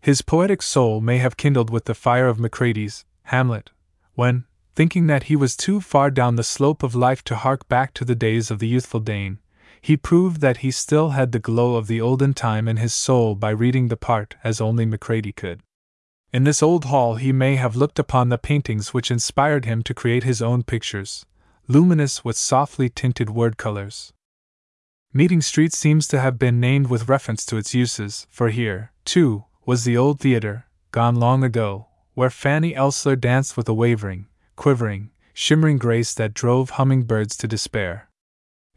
[0.00, 3.72] His poetic soul may have kindled with the fire of Macready's Hamlet,
[4.14, 4.44] when,
[4.76, 8.04] thinking that he was too far down the slope of life to hark back to
[8.04, 9.38] the days of the youthful Dane,
[9.80, 13.34] he proved that he still had the glow of the olden time in his soul
[13.34, 15.62] by reading the part as only Macready could.
[16.30, 19.94] In this old hall he may have looked upon the paintings which inspired him to
[19.94, 21.24] create his own pictures,
[21.68, 24.12] luminous with softly tinted word colors.
[25.12, 29.44] Meeting Street seems to have been named with reference to its uses, for here, too,
[29.64, 35.10] was the old theater, gone long ago, where Fanny Elssler danced with a wavering, quivering,
[35.32, 38.08] shimmering grace that drove hummingbirds to despair.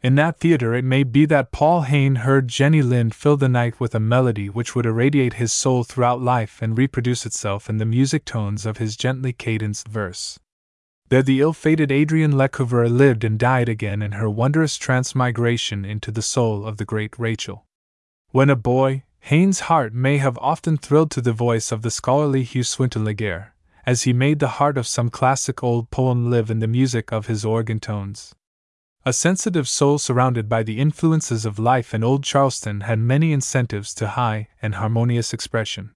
[0.02, 3.80] In that theater, it may be that Paul Hayne heard Jenny Lind fill the night
[3.80, 7.84] with a melody which would irradiate his soul throughout life and reproduce itself in the
[7.84, 10.38] music tones of his gently cadenced verse.
[11.10, 16.10] There, the ill fated Adrienne Lecouvreur lived and died again in her wondrous transmigration into
[16.10, 17.66] the soul of the great Rachel.
[18.30, 22.42] When a boy, Hayne's heart may have often thrilled to the voice of the scholarly
[22.42, 23.48] Hugh Swinton Legaré,
[23.86, 27.26] as he made the heart of some classic old poem live in the music of
[27.26, 28.34] his organ tones.
[29.06, 33.94] A sensitive soul surrounded by the influences of life in Old Charleston had many incentives
[33.94, 35.92] to high and harmonious expression.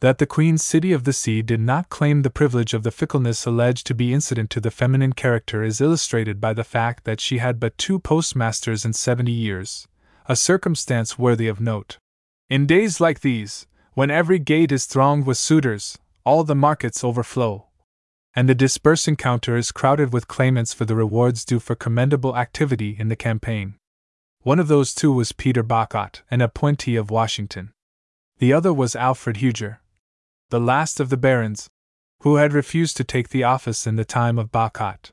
[0.00, 3.44] That the Queen City of the Sea did not claim the privilege of the fickleness
[3.44, 7.36] alleged to be incident to the feminine character is illustrated by the fact that she
[7.36, 9.86] had but two postmasters in seventy years,
[10.26, 11.98] a circumstance worthy of note.
[12.48, 17.66] In days like these, when every gate is thronged with suitors, all the markets overflow.
[18.34, 22.96] And the disbursing counter is crowded with claimants for the rewards due for commendable activity
[22.98, 23.74] in the campaign.
[24.42, 27.72] One of those two was Peter Bacot, an appointee of Washington.
[28.38, 29.80] The other was Alfred Huger,
[30.50, 31.68] the last of the barons,
[32.22, 35.12] who had refused to take the office in the time of Bacot.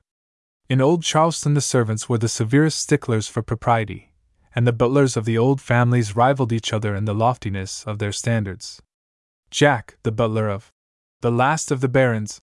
[0.69, 4.13] In Old Charleston, the servants were the severest sticklers for propriety,
[4.53, 8.11] and the butlers of the old families rivaled each other in the loftiness of their
[8.11, 8.81] standards.
[9.49, 10.71] Jack, the butler of
[11.21, 12.39] the last of the barons,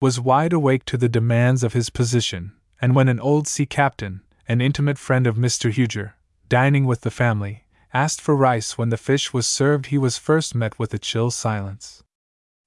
[0.00, 4.22] was wide awake to the demands of his position, and when an old sea captain,
[4.46, 5.70] an intimate friend of Mr.
[5.70, 6.14] Huger,
[6.48, 10.54] dining with the family, asked for rice when the fish was served, he was first
[10.54, 12.02] met with a chill silence.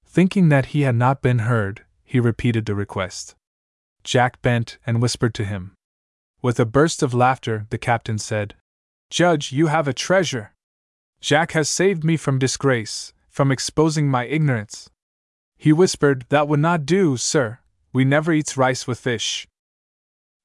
[0.04, 3.34] Thinking that he had not been heard, he repeated the request.
[4.04, 5.72] Jack bent and whispered to him.
[6.42, 8.56] With a burst of laughter, the captain said,
[9.10, 10.52] Judge, you have a treasure.
[11.22, 14.90] Jacques has saved me from disgrace, from exposing my ignorance.
[15.62, 17.60] He whispered, That would not do, sir.
[17.92, 19.46] We never eats rice with fish.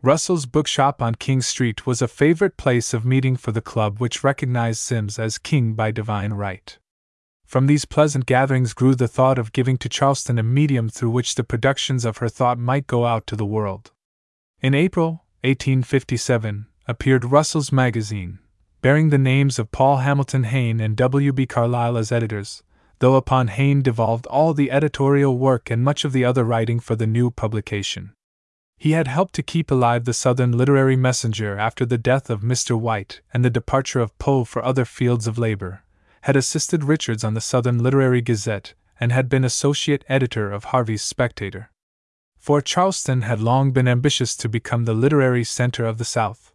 [0.03, 4.23] Russell's bookshop on King Street was a favorite place of meeting for the club which
[4.23, 6.77] recognized Simms as king by divine right.
[7.47, 11.33] From these pleasant gatherings grew the thought of giving to Charleston a medium through which
[11.33, 13.93] the productions of her thought might go out to the world.
[14.61, 18.37] In April 1857 appeared Russell's Magazine,
[18.83, 21.33] bearing the names of Paul Hamilton Hayne and W.
[21.33, 21.47] B.
[21.47, 22.61] Carlyle as editors,
[22.99, 26.95] though upon Hayne devolved all the editorial work and much of the other writing for
[26.95, 28.13] the new publication.
[28.77, 32.79] He had helped to keep alive the Southern Literary Messenger after the death of Mr.
[32.79, 35.83] White and the departure of Poe for other fields of labor,
[36.21, 41.03] had assisted Richards on the Southern Literary Gazette, and had been associate editor of Harvey's
[41.03, 41.71] Spectator.
[42.37, 46.53] For Charleston had long been ambitious to become the literary center of the South.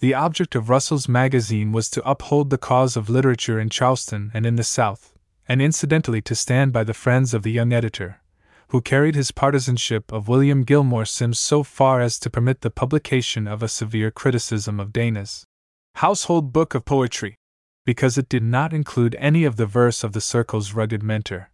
[0.00, 4.44] The object of Russell's magazine was to uphold the cause of literature in Charleston and
[4.44, 5.13] in the South,
[5.48, 8.20] and incidentally to stand by the friends of the young editor,
[8.68, 13.46] who carried his partisanship of William Gilmore Simms so far as to permit the publication
[13.46, 15.44] of a severe criticism of Dana's
[15.96, 17.36] Household Book of Poetry,
[17.84, 21.50] because it did not include any of the verse of the Circle's rugged mentor.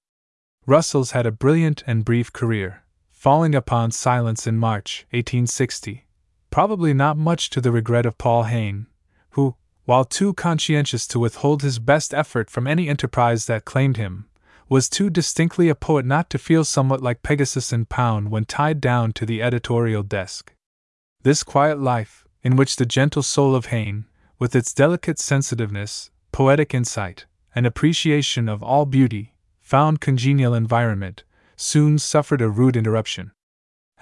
[0.66, 6.06] Russell's had a brilliant and brief career, falling upon silence in March 1860,
[6.50, 8.86] probably not much to the regret of Paul Hayne,
[9.30, 14.26] who, while too conscientious to withhold his best effort from any enterprise that claimed him,
[14.68, 18.80] was too distinctly a poet not to feel somewhat like Pegasus and Pound when tied
[18.80, 20.54] down to the editorial desk.
[21.22, 24.06] This quiet life, in which the gentle soul of Hayne,
[24.38, 31.24] with its delicate sensitiveness, poetic insight, and appreciation of all beauty, found congenial environment,
[31.56, 33.32] soon suffered a rude interruption.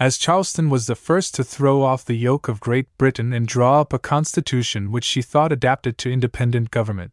[0.01, 3.81] As Charleston was the first to throw off the yoke of Great Britain and draw
[3.81, 7.13] up a constitution which she thought adapted to independent government,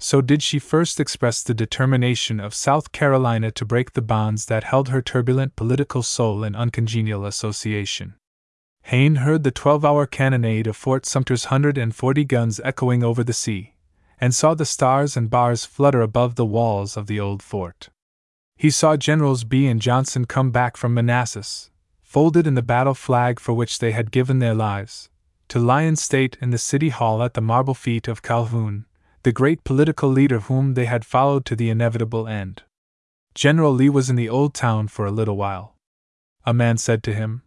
[0.00, 4.64] so did she first express the determination of South Carolina to break the bonds that
[4.64, 8.14] held her turbulent political soul in uncongenial association.
[8.82, 13.22] Hayne heard the twelve hour cannonade of Fort Sumter's hundred and forty guns echoing over
[13.22, 13.76] the sea,
[14.20, 17.90] and saw the stars and bars flutter above the walls of the old fort.
[18.56, 21.70] He saw Generals Bee and Johnson come back from Manassas,
[22.14, 25.08] folded in the battle flag for which they had given their lives,
[25.48, 28.86] to lie in state in the city hall at the marble feet of Calhoun,
[29.24, 32.62] the great political leader whom they had followed to the inevitable end.
[33.34, 35.74] General Lee was in the old town for a little while.
[36.44, 37.42] A man said to him,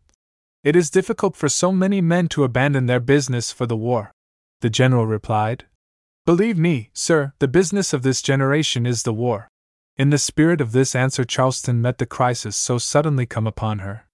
[0.66, 4.12] It is difficult for so many men to abandon their business for the war.
[4.60, 5.64] The general replied,
[6.26, 9.48] Believe me, sir, the business of this generation is the war.
[9.96, 14.07] In the spirit of this answer, Charleston met the crisis so suddenly come upon her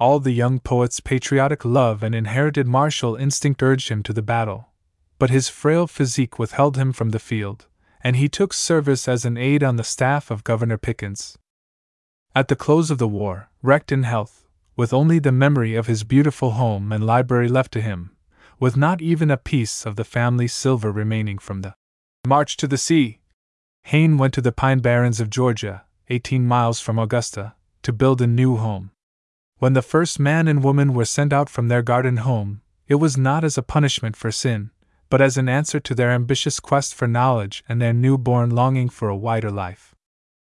[0.00, 4.70] all the young poet's patriotic love and inherited martial instinct urged him to the battle.
[5.18, 7.66] But his frail physique withheld him from the field,
[8.02, 11.36] and he took service as an aide on the staff of Governor Pickens.
[12.34, 16.02] At the close of the war, wrecked in health, with only the memory of his
[16.02, 18.16] beautiful home and library left to him,
[18.58, 21.74] with not even a piece of the family silver remaining from the
[22.26, 23.20] march to the sea,
[23.84, 28.26] Hayne went to the Pine Barrens of Georgia, 18 miles from Augusta, to build a
[28.26, 28.92] new home.
[29.60, 33.18] When the first man and woman were sent out from their garden home, it was
[33.18, 34.70] not as a punishment for sin,
[35.10, 39.10] but as an answer to their ambitious quest for knowledge and their new-born longing for
[39.10, 39.94] a wider life.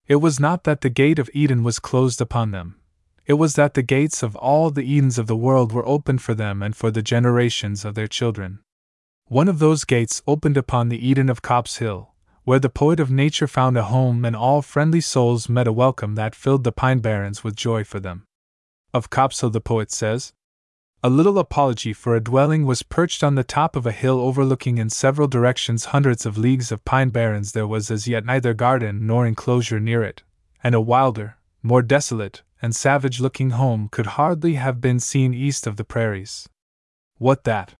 [0.07, 2.79] It was not that the gate of Eden was closed upon them,
[3.27, 6.33] it was that the gates of all the Edens of the world were opened for
[6.33, 8.57] them and for the generations of their children.
[9.27, 13.11] One of those gates opened upon the Eden of Copse Hill, where the poet of
[13.11, 17.01] nature found a home and all friendly souls met a welcome that filled the pine
[17.01, 18.25] barrens with joy for them
[18.95, 20.31] of Copse Hill, the poet says.
[21.03, 24.77] A little apology for a dwelling was perched on the top of a hill overlooking
[24.77, 27.51] in several directions hundreds of leagues of pine barrens.
[27.51, 30.23] There was as yet neither garden nor enclosure near it,
[30.63, 35.67] and a wilder, more desolate, and savage looking home could hardly have been seen east
[35.67, 36.47] of the prairies.
[37.17, 37.75] What that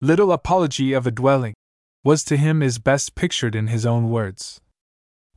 [0.00, 1.54] little apology of a dwelling
[2.04, 4.60] was to him is best pictured in his own words.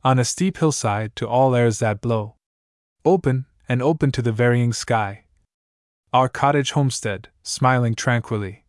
[0.04, 2.36] On a steep hillside to all airs that blow,
[3.04, 5.23] open, and open to the varying sky,
[6.14, 8.64] our cottage homestead, smiling tranquilly,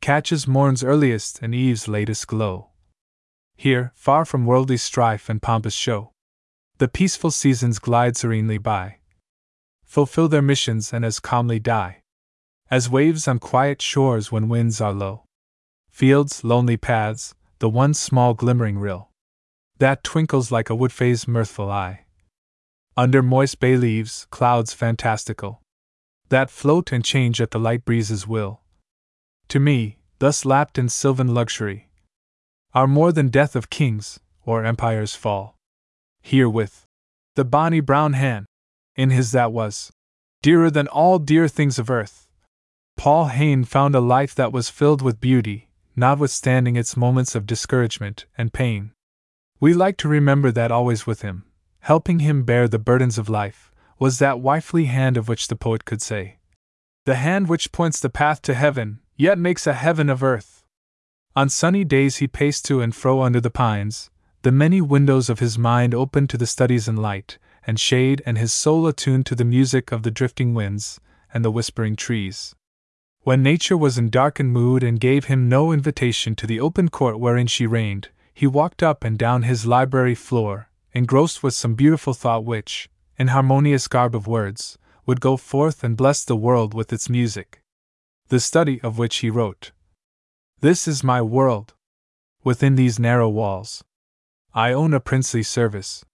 [0.00, 2.68] catches morn's earliest and eve's latest glow.
[3.56, 6.12] Here, far from worldly strife and pompous show,
[6.78, 8.98] the peaceful seasons glide serenely by,
[9.82, 12.00] fulfill their missions and as calmly die,
[12.70, 15.24] as waves on quiet shores when winds are low.
[15.90, 19.10] Fields, lonely paths, the one small glimmering rill,
[19.78, 22.04] that twinkles like a woodfay's mirthful eye.
[22.96, 25.61] Under moist bay leaves, clouds fantastical,
[26.32, 28.62] that float and change at the light breeze's will.
[29.48, 31.90] to me, thus lapped in sylvan luxury,
[32.72, 35.58] are more than death of kings, or empire's fall.
[36.22, 36.86] Herewith,
[37.34, 38.46] the bonny brown hand,
[38.96, 39.92] in his that was,
[40.40, 42.26] dearer than all dear things of earth.
[42.96, 48.24] Paul Hayne found a life that was filled with beauty, notwithstanding its moments of discouragement
[48.38, 48.92] and pain.
[49.60, 51.44] We like to remember that always with him,
[51.80, 53.71] helping him bear the burdens of life,
[54.02, 56.36] was that wifely hand of which the poet could say,
[57.04, 60.64] The hand which points the path to heaven, yet makes a heaven of earth.
[61.36, 64.10] On sunny days he paced to and fro under the pines,
[64.42, 68.38] the many windows of his mind open to the studies in light and shade, and
[68.38, 70.98] his soul attuned to the music of the drifting winds
[71.32, 72.56] and the whispering trees.
[73.20, 77.20] When nature was in darkened mood and gave him no invitation to the open court
[77.20, 82.14] wherein she reigned, he walked up and down his library floor, engrossed with some beautiful
[82.14, 82.88] thought which,
[83.18, 87.62] in harmonious garb of words, would go forth and bless the world with its music.
[88.28, 89.72] The study of which he wrote
[90.60, 91.74] This is my world.
[92.44, 93.84] Within these narrow walls,
[94.54, 96.04] I own a princely service.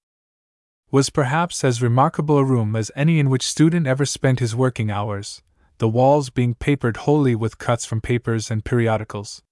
[0.91, 4.91] Was perhaps as remarkable a room as any in which student ever spent his working
[4.91, 5.43] hours,
[5.79, 9.43] the walls being papered wholly with cuts from papers and periodicals.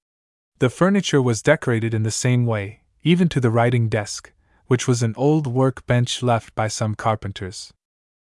[0.58, 4.32] The furniture was decorated in the same way, even to the writing desk,
[4.66, 7.72] which was an old work bench left by some carpenters.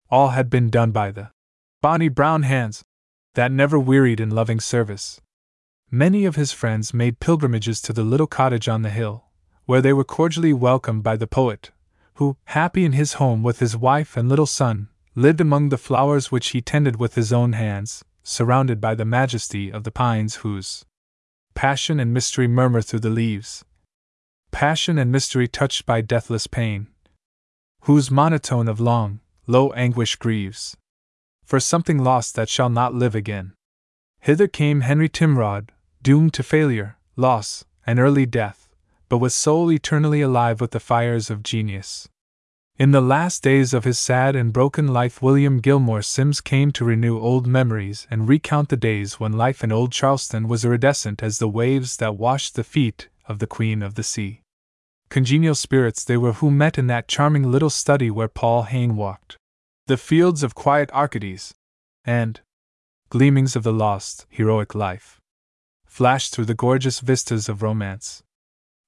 [0.10, 1.32] All had been done by the
[1.82, 2.84] bonny brown hands
[3.36, 5.20] that never wearied in loving service.
[5.90, 9.26] Many of his friends made pilgrimages to the little cottage on the hill,
[9.66, 11.72] where they were cordially welcomed by the poet,
[12.16, 16.32] who, happy in his home with his wife and little son, lived among the flowers
[16.32, 20.86] which he tended with his own hands, surrounded by the majesty of the pines whose
[21.54, 23.64] passion and mystery murmur through the leaves.
[24.54, 26.88] Passion and mystery touched by deathless pain,
[27.82, 30.78] whose monotone of long, low anguish grieves
[31.44, 33.54] for something lost that shall not live again.
[34.22, 35.70] Hither came Henry Timrod,
[36.04, 38.70] doomed to failure, loss, and early death,
[39.10, 42.08] but with soul eternally alive with the fires of genius.
[42.78, 46.86] In the last days of his sad and broken life, William Gilmore Simms came to
[46.86, 51.40] renew old memories and recount the days when life in old Charleston was iridescent as
[51.40, 54.43] the waves that washed the feet of the Queen of the Sea.
[55.14, 59.38] Congenial spirits they were who met in that charming little study where Paul Hayne walked.
[59.86, 61.54] The fields of quiet Arcades,
[62.04, 62.42] and
[63.10, 65.22] gleamings of the lost, heroic life,
[65.86, 68.24] flashed through the gorgeous vistas of romance.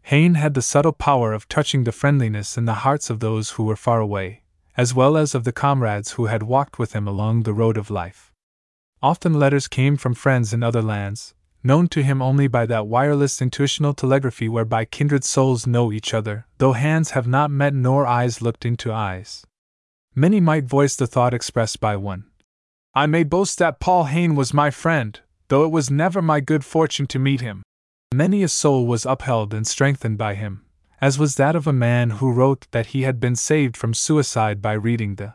[0.05, 3.63] Hayne had the subtle power of touching the friendliness in the hearts of those who
[3.63, 4.41] were far away,
[4.75, 7.91] as well as of the comrades who had walked with him along the road of
[7.91, 8.31] life.
[8.99, 11.34] Often letters came from friends in other lands,
[11.65, 16.45] known to him only by that wireless intuitional telegraphy whereby kindred souls know each other,
[16.59, 19.45] though hands have not met nor eyes looked into eyes.
[20.13, 22.25] Many might voice the thought expressed by one.
[22.93, 26.63] I may boast that Paul Hayne was my friend, though it was never my good
[26.63, 27.63] fortune to meet him.
[28.13, 30.63] Many a soul was upheld and strengthened by him,
[31.01, 34.61] as was that of a man who wrote that he had been saved from suicide
[34.61, 35.33] by reading the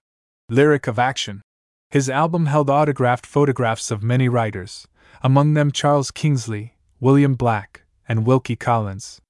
[0.48, 1.42] Lyric of Action.
[1.90, 4.86] His album held autographed photographs of many writers,
[5.22, 9.20] among them Charles Kingsley, William Black, and Wilkie Collins.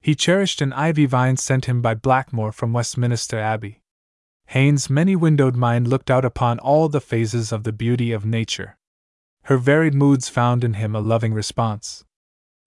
[0.00, 3.80] He cherished an ivy vine sent him by Blackmore from Westminster Abbey.
[4.48, 8.76] Hayne's many windowed mind looked out upon all the phases of the beauty of nature.
[9.44, 12.04] Her varied moods found in him a loving response.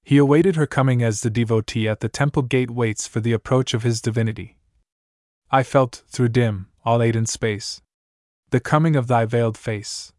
[0.03, 3.73] He awaited her coming as the devotee at the temple gate waits for the approach
[3.73, 4.57] of his divinity.
[5.51, 7.81] I felt, through dim, all aid in space,
[8.49, 10.13] the coming of thy veiled face.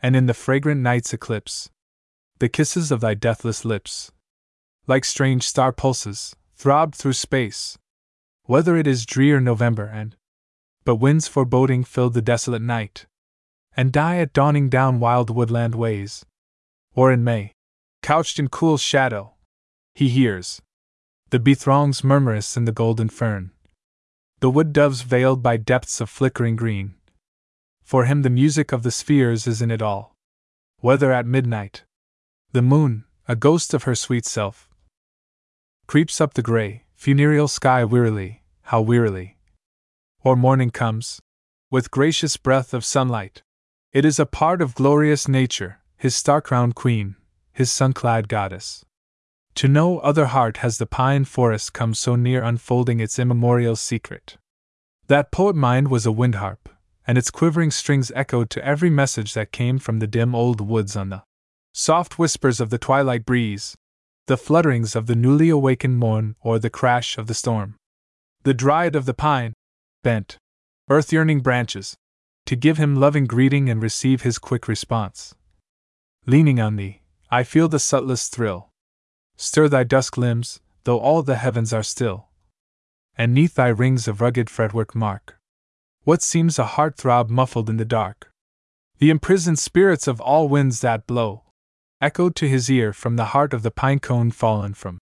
[0.00, 1.70] And in the fragrant night's eclipse,
[2.38, 4.12] the kisses of thy deathless lips,
[4.86, 7.78] like strange star pulses, throbbed through space.
[8.44, 10.16] Whether it is drear November and
[10.84, 13.06] but winds foreboding filled the desolate night,
[13.76, 16.24] and die at dawning down wild woodland ways,
[16.94, 17.52] or in May,
[18.02, 19.34] couched in cool shadow,
[19.96, 20.62] he hears
[21.30, 23.50] the bee throngs murmurous in the golden fern,
[24.40, 26.94] the wood doves veiled by depths of flickering green.
[27.86, 30.16] For him, the music of the spheres is in it all.
[30.80, 31.84] Whether at midnight,
[32.50, 34.68] the moon, a ghost of her sweet self,
[35.86, 39.38] creeps up the gray, funereal sky wearily, how wearily,
[40.24, 41.20] or morning comes,
[41.70, 43.44] with gracious breath of sunlight.
[43.92, 47.14] It is a part of glorious nature, his star crowned queen,
[47.52, 48.84] his sun clad goddess.
[49.54, 54.38] To no other heart has the pine forest come so near unfolding its immemorial secret.
[55.06, 56.68] That poet mind was a wind harp,
[57.06, 60.96] and its quivering strings echoed to every message that came from the dim old woods
[60.96, 61.22] on the
[61.72, 63.76] soft whispers of the twilight breeze,
[64.26, 67.76] the flutterings of the newly awakened morn, or the crash of the storm.
[68.42, 69.52] The dryad of the pine,
[70.02, 70.38] bent,
[70.90, 71.96] earth yearning branches,
[72.46, 75.34] to give him loving greeting and receive his quick response.
[76.26, 78.70] Leaning on thee, I feel the subtlest thrill.
[79.36, 82.28] Stir thy dusk limbs, though all the heavens are still.
[83.18, 85.36] And neath thy rings of rugged fretwork mark
[86.06, 88.30] what seems a heart throb muffled in the dark.
[88.98, 91.42] The imprisoned spirits of all winds that blow
[92.00, 94.98] echoed to his ear from the heart of the pine cone fallen from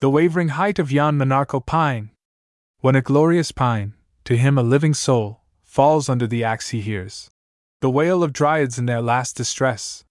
[0.00, 2.10] the wavering height of yon monarchal pine.
[2.80, 3.94] When a glorious pine,
[4.24, 7.30] to him a living soul, falls under the axe he hears
[7.80, 10.02] the wail of dryads in their last distress.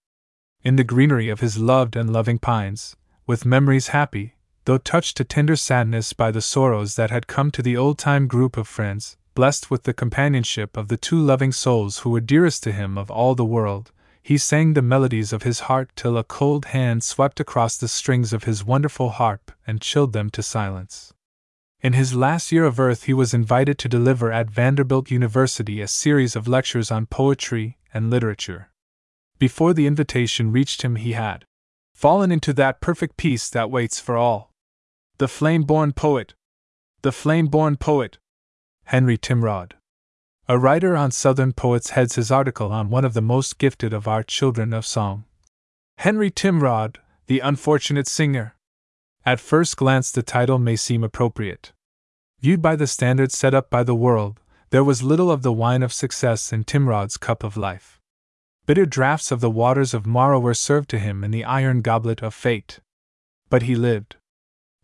[0.62, 2.96] In the greenery of his loved and loving pines,
[3.26, 7.60] with memories happy, though touched to tender sadness by the sorrows that had come to
[7.60, 12.00] the old time group of friends, blessed with the companionship of the two loving souls
[12.00, 15.60] who were dearest to him of all the world, he sang the melodies of his
[15.70, 20.12] heart till a cold hand swept across the strings of his wonderful harp and chilled
[20.12, 21.14] them to silence.
[21.80, 25.86] In his last year of earth, he was invited to deliver at Vanderbilt University a
[25.86, 28.72] series of lectures on poetry and literature.
[29.38, 31.44] Before the invitation reached him, he had
[31.94, 34.50] fallen into that perfect peace that waits for all.
[35.18, 36.34] The flame born poet!
[37.02, 38.18] The flame born poet!
[38.88, 39.72] Henry Timrod.
[40.48, 44.08] A writer on Southern poets heads his article on one of the most gifted of
[44.08, 45.26] our children of song.
[45.98, 48.54] Henry Timrod, the unfortunate singer.
[49.26, 51.72] At first glance, the title may seem appropriate.
[52.40, 55.82] Viewed by the standards set up by the world, there was little of the wine
[55.82, 58.00] of success in Timrod's cup of life.
[58.64, 62.22] Bitter draughts of the waters of Marah were served to him in the iron goblet
[62.22, 62.80] of fate.
[63.50, 64.16] But he lived.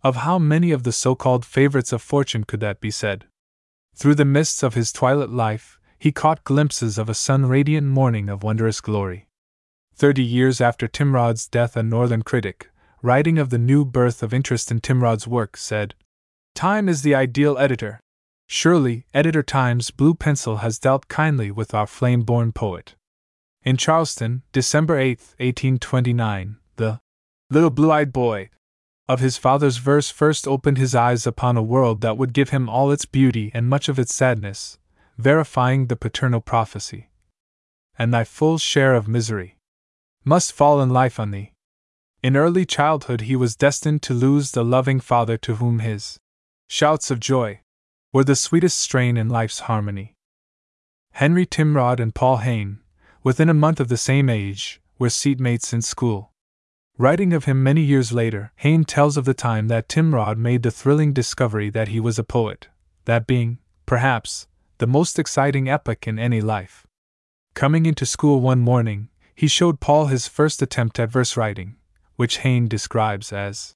[0.03, 3.25] Of how many of the so called favorites of fortune could that be said?
[3.95, 8.29] Through the mists of his twilight life, he caught glimpses of a sun radiant morning
[8.29, 9.29] of wondrous glory.
[9.95, 12.71] Thirty years after Timrod's death, a northern critic,
[13.03, 15.95] writing of the new birth of interest in Timrod's work, said
[16.55, 18.01] Time is the ideal editor.
[18.49, 22.97] Surely, Editor Time's blue pencil has dealt kindly with our flame born poet.
[23.63, 27.01] In Charleston, December 8, 1829, the
[27.49, 28.51] little blue eyed boy
[29.09, 32.69] of his father's verse first opened his eyes upon a world that would give him
[32.69, 34.79] all its beauty and much of its sadness,
[35.19, 37.11] verifying the paternal prophecy.
[37.99, 39.57] And thy full share of misery
[40.25, 41.53] must fall in life on thee.
[42.23, 46.19] In early childhood, he was destined to lose the loving father to whom his
[46.67, 47.61] shouts of joy
[48.13, 50.15] were the sweetest strain in life's harmony.
[51.13, 52.81] Henry Timrod and Paul Hayne,
[53.23, 56.33] within a month of the same age, were seatmates in school.
[56.97, 60.71] Writing of him many years later, Hayne tells of the time that Timrod made the
[60.71, 62.69] thrilling discovery that he was a poet,
[63.05, 64.47] that being, perhaps,
[64.79, 66.87] the most exciting epoch in any life.
[67.55, 71.77] Coming into school one morning, he showed Paul his first attempt at verse writing
[72.17, 73.75] which Hayne describes as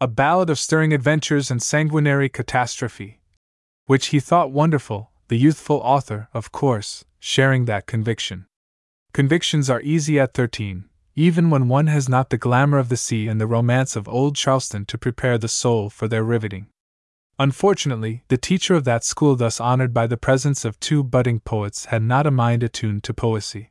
[0.00, 3.20] a ballad of stirring adventures and sanguinary catastrophe,
[3.86, 8.46] which he thought wonderful, the youthful author, of course, sharing that conviction.
[9.12, 10.84] Convictions are easy at 13,
[11.20, 14.34] even when one has not the glamour of the sea and the romance of old
[14.34, 16.66] Charleston to prepare the soul for their riveting.
[17.38, 21.84] Unfortunately, the teacher of that school, thus honored by the presence of two budding poets,
[21.86, 23.68] had not a mind attuned to poesy.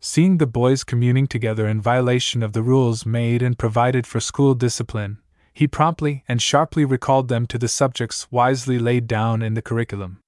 [0.00, 4.56] Seeing the boys communing together in violation of the rules made and provided for school
[4.56, 5.18] discipline,
[5.54, 10.18] he promptly and sharply recalled them to the subjects wisely laid down in the curriculum.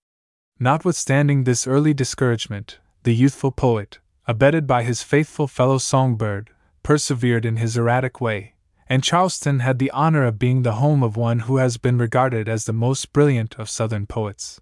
[0.61, 6.51] Notwithstanding this early discouragement, the youthful poet, abetted by his faithful fellow songbird,
[6.83, 8.55] persevered in his erratic way,
[8.89, 12.49] and Charleston had the honor of being the home of one who has been regarded
[12.49, 14.61] as the most brilliant of Southern poets.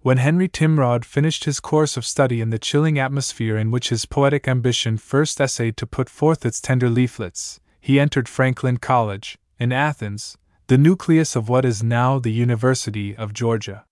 [0.00, 4.06] When Henry Timrod finished his course of study in the chilling atmosphere in which his
[4.06, 9.72] poetic ambition first essayed to put forth its tender leaflets, he entered Franklin College, in
[9.72, 10.38] Athens,
[10.68, 13.84] the nucleus of what is now the University of Georgia.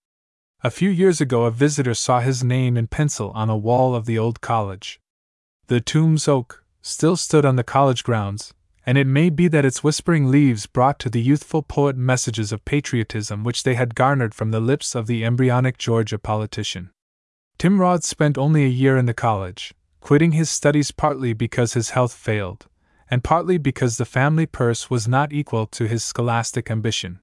[0.64, 4.06] A few years ago, a visitor saw his name in pencil on a wall of
[4.06, 4.98] the old college.
[5.66, 8.54] The Toombs oak still stood on the college grounds,
[8.86, 12.64] and it may be that its whispering leaves brought to the youthful poet messages of
[12.64, 16.90] patriotism which they had garnered from the lips of the embryonic Georgia politician.
[17.58, 22.14] Timrod spent only a year in the college, quitting his studies partly because his health
[22.14, 22.66] failed,
[23.10, 27.20] and partly because the family purse was not equal to his scholastic ambition.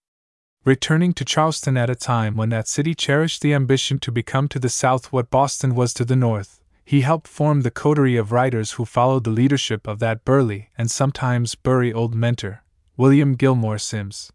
[0.66, 4.60] Returning to Charleston at a time when that city cherished the ambition to become to
[4.60, 8.72] the south what Boston was to the north, he helped form the coterie of writers
[8.74, 12.64] who followed the leadership of that burly and sometimes burry old mentor,
[12.96, 14.32] William Gilmore Simms.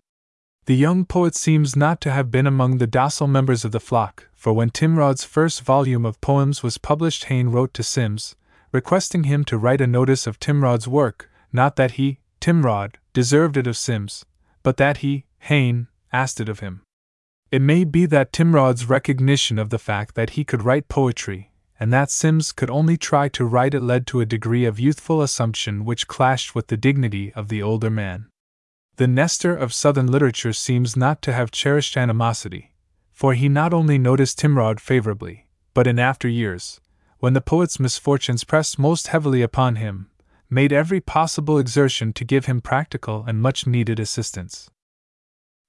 [0.66, 4.28] The young poet seems not to have been among the docile members of the flock,
[4.34, 8.36] for when Timrod's first volume of poems was published, Hayne wrote to Simms,
[8.70, 13.66] requesting him to write a notice of Timrod's work, not that he, Timrod, deserved it
[13.66, 14.26] of Simms,
[14.62, 16.82] but that he, Hayne, asked it of him.
[17.50, 21.92] It may be that Timrod's recognition of the fact that he could write poetry and
[21.92, 25.84] that Simms could only try to write it led to a degree of youthful assumption
[25.84, 28.28] which clashed with the dignity of the older man.
[28.96, 32.74] The Nestor of Southern literature seems not to have cherished animosity,
[33.12, 36.80] for he not only noticed Timrod favorably, but in after years,
[37.20, 40.10] when the poet's misfortunes pressed most heavily upon him,
[40.50, 44.68] made every possible exertion to give him practical and much needed assistance.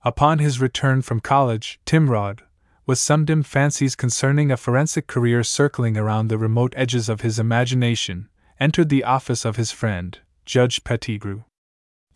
[0.03, 2.39] Upon his return from college, Timrod,
[2.85, 7.38] with some dim fancies concerning a forensic career circling around the remote edges of his
[7.38, 11.43] imagination, entered the office of his friend, Judge Petigru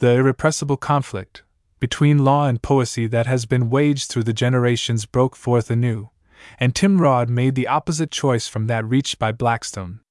[0.03, 1.43] the irrepressible conflict
[1.79, 6.09] between law and poesy that has been waged through the generations broke forth anew,
[6.59, 10.01] and Timrod made the opposite choice from that reached by Blackstone.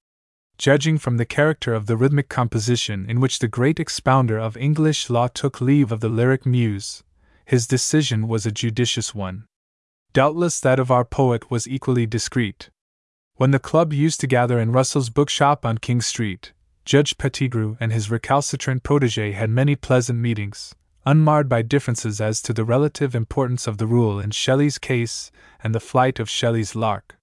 [0.56, 5.10] Judging from the character of the rhythmic composition in which the great expounder of English
[5.10, 7.02] law took leave of the lyric muse,
[7.52, 9.44] his decision was a judicious one.
[10.14, 12.70] Doubtless that of our poet was equally discreet.
[13.36, 16.54] When the club used to gather in Russell's bookshop on King Street,
[16.86, 20.74] Judge Petigru and his recalcitrant protege had many pleasant meetings,
[21.04, 25.30] unmarred by differences as to the relative importance of the rule in Shelley's case
[25.62, 27.16] and the flight of Shelley's lark.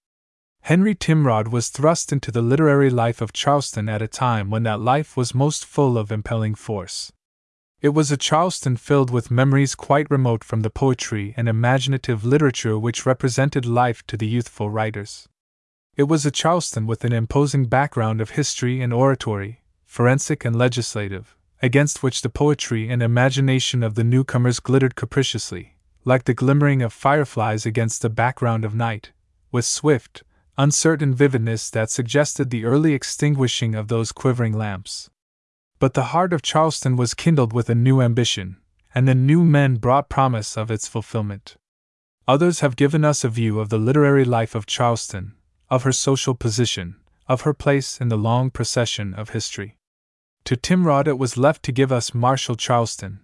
[0.62, 4.80] Henry Timrod was thrust into the literary life of Charleston at a time when that
[4.80, 7.12] life was most full of impelling force.
[7.82, 12.78] It was a Charleston filled with memories quite remote from the poetry and imaginative literature
[12.78, 15.30] which represented life to the youthful writers.
[15.96, 21.38] It was a Charleston with an imposing background of history and oratory, forensic and legislative,
[21.62, 26.92] against which the poetry and imagination of the newcomers glittered capriciously, like the glimmering of
[26.92, 29.14] fireflies against a background of night,
[29.54, 30.24] with swift,
[30.58, 35.10] uncertain vividness that suggested the early extinguishing of those quivering lamps.
[35.80, 38.58] But the heart of Charleston was kindled with a new ambition,
[38.94, 41.56] and the new men brought promise of its fulfillment.
[42.28, 45.36] Others have given us a view of the literary life of Charleston,
[45.70, 46.98] of her social position,
[47.28, 49.78] of her place in the long procession of history.
[50.46, 53.22] To Timrod it was left to give us martial Charleston,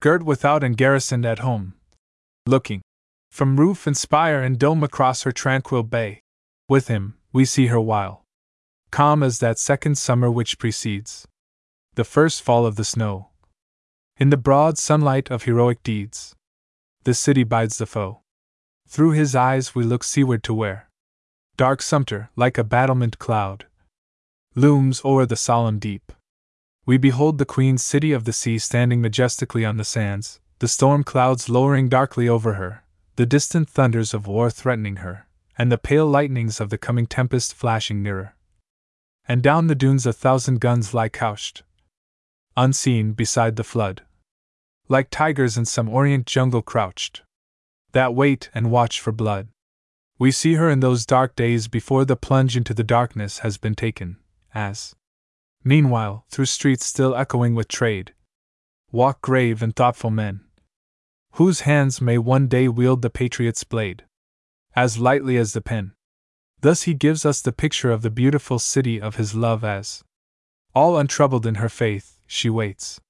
[0.00, 1.74] girt without and garrisoned at home,
[2.46, 2.82] looking
[3.30, 6.20] from roof and spire and dome across her tranquil bay.
[6.68, 8.24] With him, we see her while
[8.90, 11.26] calm as that second summer which precedes
[12.00, 13.28] the first fall of the snow.
[14.16, 16.34] In the broad sunlight of heroic deeds,
[17.04, 18.22] the city bides the foe.
[18.88, 20.88] Through his eyes we look seaward to where
[21.58, 23.66] dark Sumter, like a battlement cloud,
[24.54, 26.10] looms o'er the solemn deep.
[26.86, 31.04] We behold the queen city of the sea standing majestically on the sands, the storm
[31.04, 32.82] clouds lowering darkly over her,
[33.16, 35.26] the distant thunders of war threatening her,
[35.58, 38.36] and the pale lightnings of the coming tempest flashing nearer.
[39.28, 41.62] And down the dunes a thousand guns lie couched,
[42.56, 44.02] unseen beside the flood,
[44.88, 47.22] like tigers in some orient jungle crouched,
[47.92, 49.48] that wait and watch for blood.
[50.18, 53.74] We see her in those dark days before the plunge into the darkness has been
[53.74, 54.18] taken,
[54.54, 54.94] as,
[55.64, 58.12] meanwhile, through streets still echoing with trade,
[58.92, 60.40] walk grave and thoughtful men,
[61.32, 64.04] whose hands may one day wield the patriot's blade,
[64.74, 65.92] as lightly as the pen.
[66.60, 70.04] Thus he gives us the picture of the beautiful city of his love as,
[70.74, 73.00] all untroubled in her faith, she waits.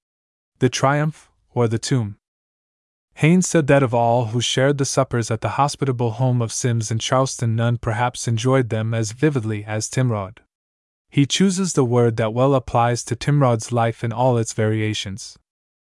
[0.58, 2.16] The triumph, or the tomb,
[3.14, 6.90] Haynes said that of all who shared the suppers at the hospitable home of Simms
[6.90, 10.38] in Charleston, none perhaps enjoyed them as vividly as Timrod.
[11.10, 15.38] He chooses the word that well applies to Timrod's life in all its variations.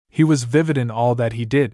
[0.08, 1.74] He was vivid in all that he did.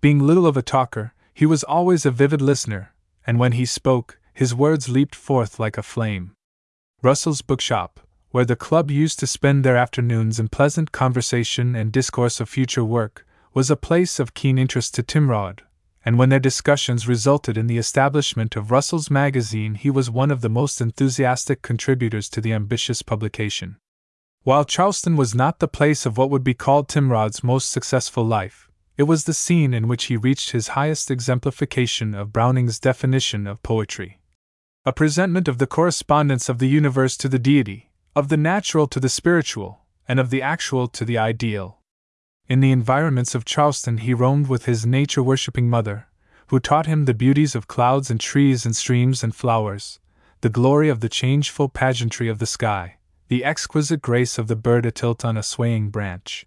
[0.00, 2.92] Being little of a talker, he was always a vivid listener,
[3.24, 6.32] and when he spoke, his words leaped forth like a flame.
[7.02, 8.00] Russell's bookshop,
[8.32, 12.84] where the club used to spend their afternoons in pleasant conversation and discourse of future
[12.84, 15.60] work, was a place of keen interest to Timrod,
[16.04, 20.40] and when their discussions resulted in the establishment of Russell's magazine, he was one of
[20.40, 23.76] the most enthusiastic contributors to the ambitious publication.
[24.42, 28.68] While Charleston was not the place of what would be called Timrod's most successful life,
[28.96, 33.62] it was the scene in which he reached his highest exemplification of Browning's definition of
[33.62, 34.18] poetry.
[34.84, 39.00] A presentment of the correspondence of the universe to the deity, of the natural to
[39.00, 41.78] the spiritual, and of the actual to the ideal.
[42.46, 46.08] In the environments of Charleston, he roamed with his nature worshipping mother,
[46.48, 49.98] who taught him the beauties of clouds and trees and streams and flowers,
[50.42, 52.98] the glory of the changeful pageantry of the sky,
[53.28, 56.44] the exquisite grace of the bird atilt on a swaying branch.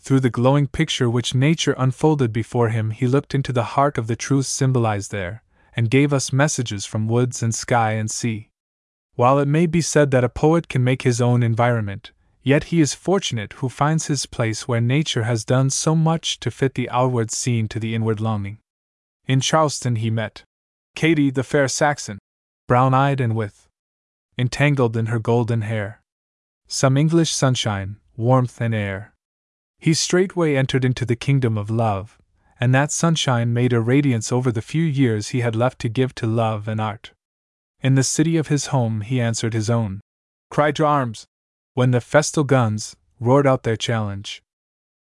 [0.00, 4.08] Through the glowing picture which nature unfolded before him, he looked into the heart of
[4.08, 5.44] the truths symbolized there,
[5.76, 8.47] and gave us messages from woods and sky and sea.
[9.18, 12.12] While it may be said that a poet can make his own environment,
[12.48, 16.50] Yet he is fortunate who finds his place where nature has done so much to
[16.50, 18.56] fit the outward scene to the inward longing.
[19.26, 20.44] In Charleston he met
[20.94, 22.18] Katy the fair Saxon,
[22.66, 23.68] brown eyed and with
[24.38, 26.00] entangled in her golden hair.
[26.68, 29.12] Some English sunshine, warmth, and air.
[29.78, 32.16] He straightway entered into the kingdom of love,
[32.58, 36.14] and that sunshine made a radiance over the few years he had left to give
[36.14, 37.12] to love and art.
[37.80, 40.00] In the city of his home he answered his own
[40.50, 41.26] cry to arms
[41.74, 44.42] when the festal guns roared out their challenge.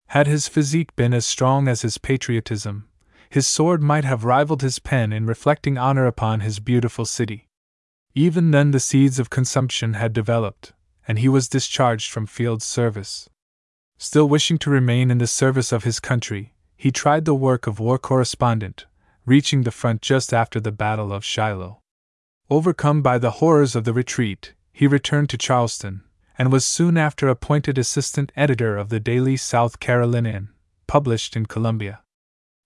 [0.07, 2.87] Had his physique been as strong as his patriotism,
[3.29, 7.47] his sword might have rivaled his pen in reflecting honor upon his beautiful city.
[8.13, 10.73] Even then, the seeds of consumption had developed,
[11.07, 13.29] and he was discharged from field service.
[13.97, 17.79] Still wishing to remain in the service of his country, he tried the work of
[17.79, 18.85] war correspondent,
[19.25, 21.79] reaching the front just after the Battle of Shiloh.
[22.49, 26.03] Overcome by the horrors of the retreat, he returned to Charleston,
[26.37, 30.49] and was soon after appointed assistant editor of the daily South Carolinian,
[30.87, 31.99] published in Columbia.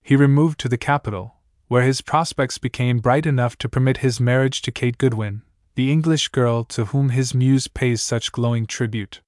[0.04, 1.38] He removed to the capital,
[1.68, 5.42] where his prospects became bright enough to permit his marriage to Kate Goodwin,
[5.74, 9.22] the English girl to whom his muse pays such glowing tribute.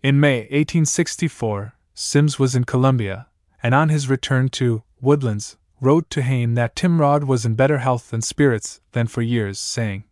[0.00, 3.26] In May 1864, Simms was in Columbia,
[3.64, 8.12] and on his return to Woodlands, wrote to Hayne that Timrod was in better health
[8.12, 10.04] and spirits than for years, saying,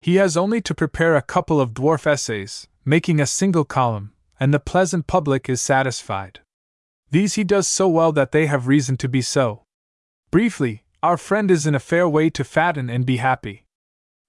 [0.00, 4.52] He has only to prepare a couple of dwarf essays, making a single column, and
[4.52, 6.40] the pleasant public is satisfied.
[7.10, 9.62] These he does so well that they have reason to be so.
[10.30, 13.64] Briefly, our friend is in a fair way to fatten and be happy.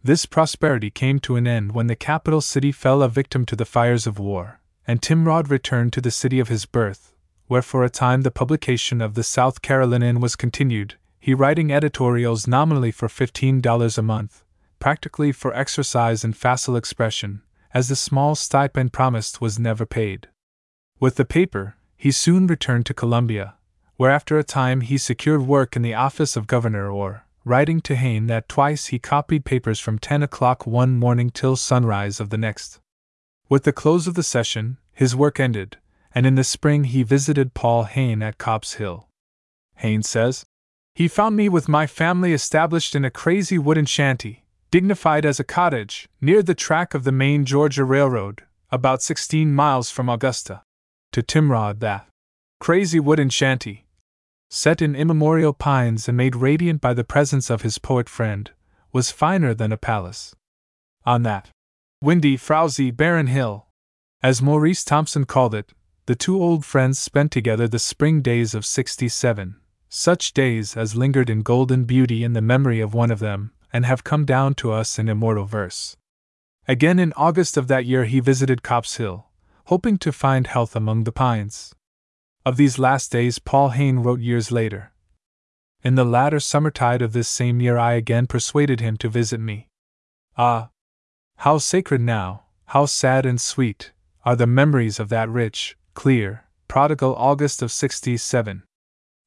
[0.03, 3.65] This prosperity came to an end when the capital city fell a victim to the
[3.65, 7.13] fires of war, and Timrod returned to the city of his birth,
[7.47, 12.47] where for a time the publication of the South Carolinian was continued, he writing editorials
[12.47, 14.43] nominally for $15 a month,
[14.79, 17.41] practically for exercise and facile expression,
[17.73, 20.27] as the small stipend promised was never paid.
[20.99, 23.55] With the paper, he soon returned to Columbia,
[23.95, 27.95] where after a time he secured work in the office of governor Orr, writing to
[27.95, 32.37] Hayne that twice he copied papers from 10 o'clock one morning till sunrise of the
[32.37, 32.79] next.
[33.49, 35.77] With the close of the session, his work ended,
[36.17, 39.07] and in the spring he visited Paul Hayne at Copse Hill.
[39.75, 40.47] Hayne says,
[40.95, 45.43] He found me with my family established in a crazy wooden shanty, dignified as a
[45.43, 48.41] cottage, near the track of the main Georgia Railroad,
[48.71, 50.63] about 16 miles from Augusta.
[51.11, 52.07] To Timrod, that
[52.59, 53.85] crazy wooden shanty,
[54.49, 58.49] set in immemorial pines and made radiant by the presence of his poet friend,
[58.91, 60.35] was finer than a palace.
[61.05, 61.51] On that
[62.01, 63.67] windy, frowsy, barren hill.
[64.23, 65.73] As Maurice Thompson called it,
[66.07, 69.57] the two old friends spent together the spring days of 67,
[69.89, 73.85] such days as lingered in golden beauty in the memory of one of them, and
[73.85, 75.97] have come down to us in immortal verse.
[76.65, 79.27] Again in August of that year he visited Copse Hill,
[79.65, 81.75] hoping to find health among the pines.
[82.45, 84.93] Of these last days Paul Hayne wrote years later.
[85.83, 89.67] In the latter summertide of this same year I again persuaded him to visit me.
[90.37, 90.69] Ah,
[91.37, 93.91] how sacred now, how sad and sweet,
[94.23, 98.61] are the memories of that rich, clear, prodigal August of 67.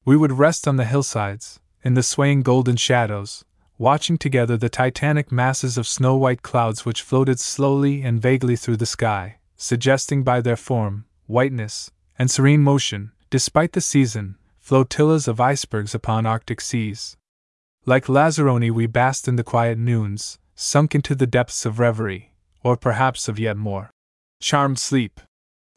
[0.04, 3.44] We would rest on the hillsides, in the swaying golden shadows,
[3.76, 8.76] watching together the titanic masses of snow white clouds which floated slowly and vaguely through
[8.76, 15.40] the sky, suggesting by their form, whiteness, and serene motion, despite the season, flotillas of
[15.40, 17.16] icebergs upon Arctic seas.
[17.84, 22.32] Like Lazzaroni, we basked in the quiet noons, sunk into the depths of reverie,
[22.62, 23.90] or perhaps of yet more
[24.40, 25.20] charmed sleep.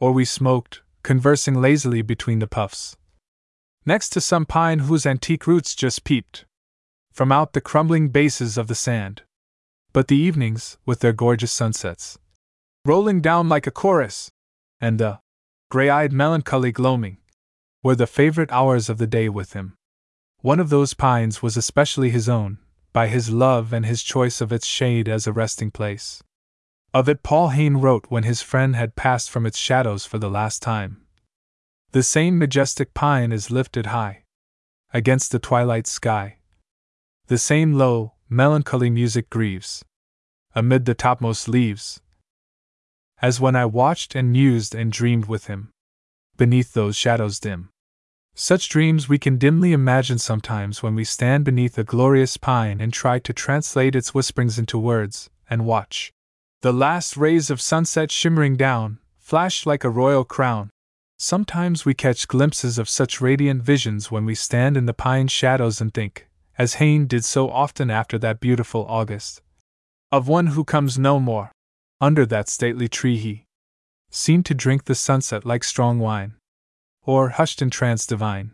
[0.00, 2.96] Or we smoked, conversing lazily between the puffs.
[3.86, 6.46] Next to some pine whose antique roots just peeped
[7.12, 9.22] from out the crumbling bases of the sand.
[9.92, 12.18] But the evenings, with their gorgeous sunsets,
[12.84, 14.32] rolling down like a chorus,
[14.80, 15.20] and the
[15.70, 17.18] gray eyed melancholy gloaming,
[17.84, 19.76] were the favorite hours of the day with him.
[20.40, 22.58] One of those pines was especially his own,
[22.92, 26.23] by his love and his choice of its shade as a resting place.
[26.94, 30.30] Of it, Paul Hayne wrote when his friend had passed from its shadows for the
[30.30, 31.04] last time.
[31.90, 34.22] The same majestic pine is lifted high
[34.92, 36.38] against the twilight sky.
[37.26, 39.84] The same low, melancholy music grieves
[40.54, 42.00] amid the topmost leaves,
[43.20, 45.72] as when I watched and mused and dreamed with him
[46.36, 47.70] beneath those shadows dim.
[48.36, 52.92] Such dreams we can dimly imagine sometimes when we stand beneath a glorious pine and
[52.92, 56.12] try to translate its whisperings into words, and watch
[56.64, 60.70] the last rays of sunset shimmering down, flash like a royal crown.
[61.18, 65.82] Sometimes we catch glimpses of such radiant visions when we stand in the pine shadows
[65.82, 66.26] and think,
[66.56, 69.42] as Hayne did so often after that beautiful August,
[70.10, 71.52] of one who comes no more.
[72.00, 73.44] Under that stately tree he
[74.10, 76.32] seemed to drink the sunset like strong wine
[77.02, 78.52] or, hushed in trance divine,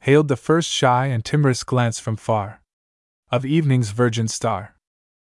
[0.00, 2.60] hailed the first shy and timorous glance from far
[3.30, 4.74] of evening's virgin star.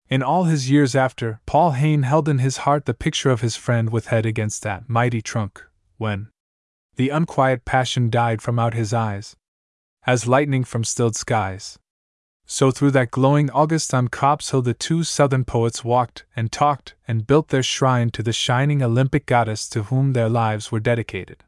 [0.07, 3.55] In all his years after, Paul Hayne held in his heart the picture of his
[3.55, 5.63] friend with head against that mighty trunk,
[5.97, 6.29] when
[6.95, 9.35] the unquiet passion died from out his eyes,
[10.05, 11.79] as lightning from stilled skies.
[12.45, 16.93] So through that glowing August on Copse Hill the two Southern poets walked and talked
[17.07, 21.43] and built their shrine to the shining Olympic goddess to whom their lives were dedicated.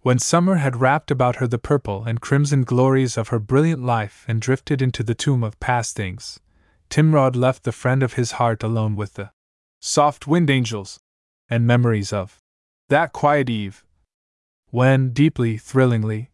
[0.00, 4.24] When summer had wrapped about her the purple and crimson glories of her brilliant life
[4.26, 6.40] and drifted into the tomb of past things,
[6.90, 9.30] Timrod left the friend of his heart alone with the
[9.80, 11.00] soft wind angels
[11.48, 12.38] and memories of
[12.88, 13.84] that quiet eve,
[14.70, 16.30] when, deeply, thrillingly,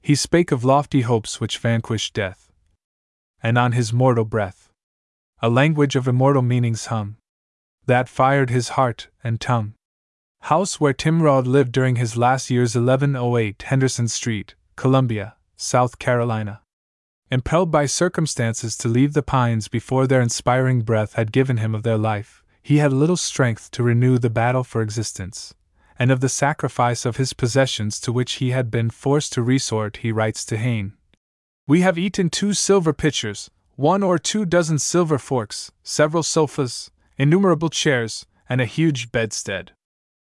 [0.00, 2.50] he spake of lofty hopes which vanquished death,
[3.42, 4.68] and on his mortal breath
[5.40, 7.16] a language of immortal meanings hum,
[7.86, 9.74] that fired his heart and tongue.
[10.42, 16.60] House where Timrod lived during his last years 1108 Henderson Street, Columbia, South Carolina.
[17.30, 21.82] Impelled by circumstances to leave the pines before their inspiring breath had given him of
[21.82, 25.54] their life, he had little strength to renew the battle for existence.
[25.98, 29.98] And of the sacrifice of his possessions to which he had been forced to resort,
[29.98, 30.94] he writes to Hayne
[31.66, 37.68] We have eaten two silver pitchers, one or two dozen silver forks, several sofas, innumerable
[37.68, 39.72] chairs, and a huge bedstead.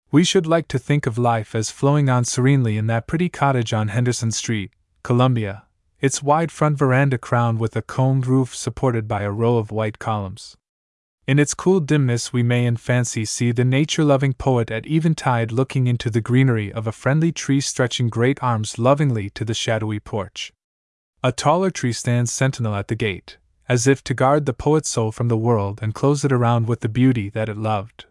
[0.09, 3.71] We should like to think of life as flowing on serenely in that pretty cottage
[3.71, 4.71] on Henderson Street,
[5.03, 5.66] Columbia,
[5.99, 9.99] its wide front veranda crowned with a combed roof supported by a row of white
[9.99, 10.55] columns.
[11.27, 15.51] In its cool dimness, we may in fancy see the nature loving poet at eventide
[15.51, 19.99] looking into the greenery of a friendly tree stretching great arms lovingly to the shadowy
[19.99, 20.53] porch.
[21.23, 23.37] A taller tree stands sentinel at the gate,
[23.67, 26.79] as if to guard the poet's soul from the world and close it around with
[26.79, 28.05] the beauty that it loved.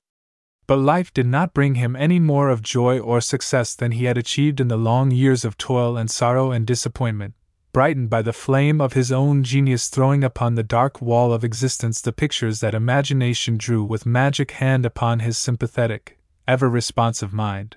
[0.67, 4.19] But life did not bring him any more of joy or success than he had
[4.19, 7.35] achieved in the long years of toil and sorrow and disappointment,
[7.77, 12.01] brightened by the flame of his own genius throwing upon the dark wall of existence
[12.01, 17.77] the pictures that imagination drew with magic hand upon his sympathetic, ever responsive mind.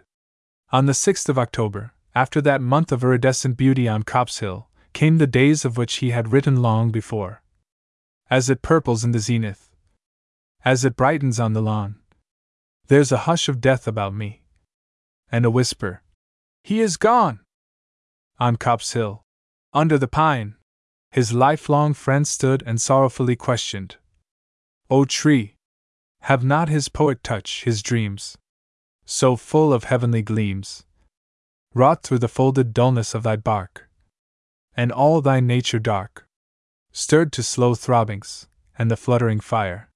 [0.72, 5.18] On the 6th of October, after that month of iridescent beauty on Copse Hill, came
[5.18, 7.42] the days of which he had written long before.
[8.30, 9.70] As it purples in the zenith,
[10.64, 12.00] as it brightens on the lawn,
[12.88, 14.44] there's a hush of death about me.
[15.30, 16.04] And a whisper,
[16.64, 17.42] He is gone!
[18.40, 19.26] On Copse Hill,
[19.74, 20.56] under the pine,
[21.12, 23.98] his lifelong friend stood and sorrowfully questioned
[24.90, 25.56] O tree!
[26.22, 28.38] Have not his poet touch his dreams,
[29.06, 30.84] so full of heavenly gleams,
[31.74, 33.88] wrought through the folded dullness of thy bark,
[34.76, 36.28] and all thy nature dark,
[36.92, 38.48] stirred to slow throbbings,
[38.78, 39.90] and the fluttering fire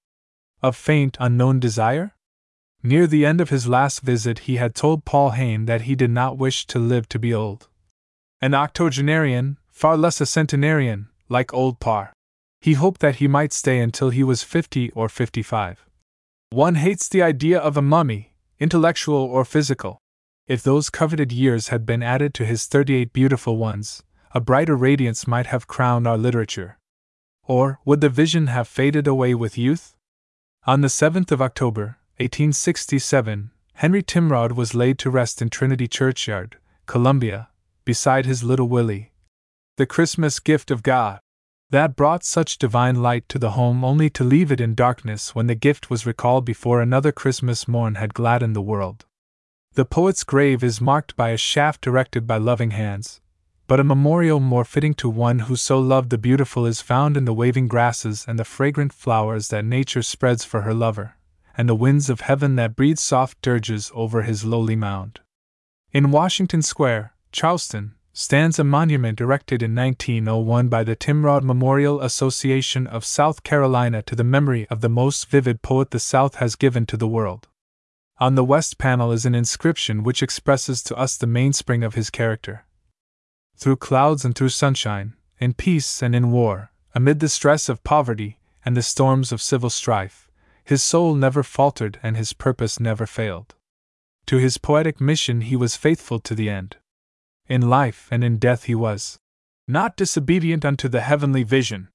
[0.62, 2.16] of faint, unknown desire?
[2.82, 6.12] Near the end of his last visit, he had told Paul Hayne that he did
[6.12, 7.68] not wish to live to be old.
[8.42, 12.14] An octogenarian, far less a centenarian, like old Parr.
[12.62, 15.86] He hoped that he might stay until he was 50 or 55.
[16.52, 19.98] One hates the idea of a mummy, intellectual or physical.
[20.48, 25.28] If those coveted years had been added to his 38 beautiful ones, a brighter radiance
[25.28, 26.78] might have crowned our literature.
[27.46, 29.96] Or would the vision have faded away with youth?
[30.66, 36.58] On the 7th of October, 1867, Henry Timrod was laid to rest in Trinity Churchyard,
[36.86, 37.50] Columbia,
[37.86, 39.12] beside his little Willie,
[39.76, 41.20] the Christmas gift of God,
[41.72, 45.48] that brought such divine light to the home only to leave it in darkness when
[45.48, 49.06] the gift was recalled before another Christmas morn had gladdened the world.
[49.74, 53.20] The poet's grave is marked by a shaft directed by loving hands,
[53.66, 57.26] but a memorial more fitting to one who so loved the beautiful is found in
[57.26, 61.16] the waving grasses and the fragrant flowers that nature spreads for her lover,
[61.58, 65.22] and the winds of heaven that breathe soft dirges over his lowly mound.
[65.92, 72.86] In Washington Square, Charleston, stands a monument erected in 1901 by the Timrod Memorial Association
[72.86, 76.86] of South Carolina to the memory of the most vivid poet the South has given
[76.86, 77.48] to the world.
[78.20, 82.12] On the west panel is an inscription which expresses to us the mainspring of his
[82.12, 82.66] character.
[83.58, 88.38] Through clouds and through sunshine, in peace and in war, amid the stress of poverty
[88.64, 90.30] and the storms of civil strife,
[90.64, 93.56] his soul never faltered and his purpose never failed.
[94.28, 96.78] To his poetic mission he was faithful to the end.
[97.48, 99.20] In life and in death he was
[99.68, 101.90] not disobedient unto the heavenly vision.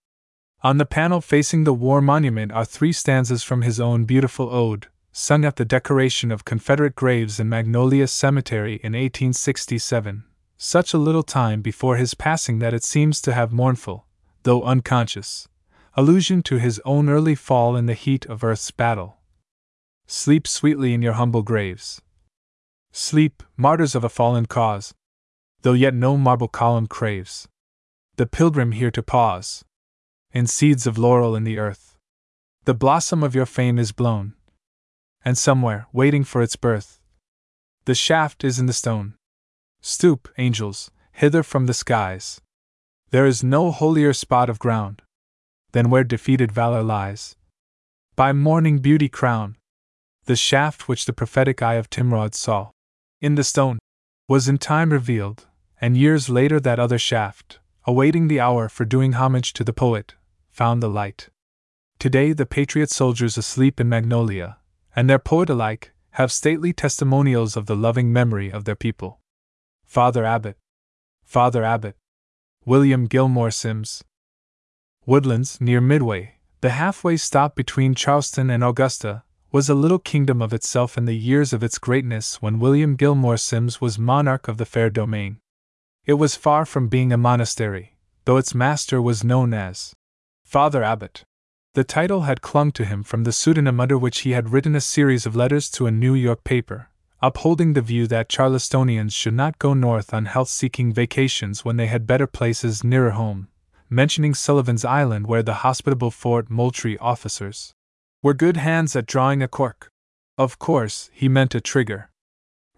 [0.62, 4.88] On the panel facing the war monument are three stanzas from his own beautiful ode,
[5.12, 10.24] sung at the decoration of Confederate graves in Magnolia Cemetery in 1867,
[10.56, 14.06] such a little time before his passing that it seems to have mournful,
[14.42, 15.48] though unconscious,
[15.94, 19.18] allusion to his own early fall in the heat of earth's battle.
[20.06, 22.00] Sleep sweetly in your humble graves.
[22.92, 24.94] Sleep, martyrs of a fallen cause,
[25.62, 27.48] though yet no marble column craves.
[28.16, 29.64] The pilgrim here to pause.
[30.32, 31.97] In seeds of laurel in the earth.
[32.64, 34.35] The blossom of your fame is blown.
[35.24, 37.01] And somewhere, waiting for its birth,
[37.89, 39.14] the shaft is in the stone.
[39.80, 42.40] Stoop, angels, hither from the skies.
[43.10, 45.01] There is no holier spot of ground
[45.72, 47.35] than where defeated valor lies.
[48.14, 49.56] By morning beauty crown,
[50.26, 52.70] the shaft which the prophetic eye of Timrod saw
[53.22, 53.78] in the stone
[54.28, 55.47] was in time revealed,
[55.80, 60.14] and years later that other shaft, awaiting the hour for doing homage to the poet,
[60.50, 61.28] found the light.
[61.98, 64.59] Today the patriot soldiers asleep in Magnolia,
[64.94, 69.20] and their poet alike, have stately testimonials of the loving memory of their people.
[69.84, 70.56] Father Abbot.
[71.24, 71.96] Father Abbot.
[72.64, 74.02] William Gilmore Simms.
[75.06, 80.52] Woodlands, near Midway, the halfway stop between Charleston and Augusta, was a little kingdom of
[80.52, 84.66] itself in the years of its greatness when William Gilmore Simms was monarch of the
[84.66, 85.38] fair domain.
[86.09, 89.93] It was far from being a monastery, though its master was known as
[90.43, 91.22] Father Abbot.
[91.74, 94.80] The title had clung to him from the pseudonym under which he had written a
[94.80, 96.89] series of letters to a New York paper,
[97.20, 101.89] upholding the view that Charlestonians should not go north on health seeking vacations when they
[101.89, 103.48] had better places nearer home,
[103.90, 107.74] mentioning Sullivan's Island where the hospitable Fort Moultrie officers
[108.22, 109.90] were good hands at drawing a cork.
[110.39, 112.07] Of course, he meant a trigger.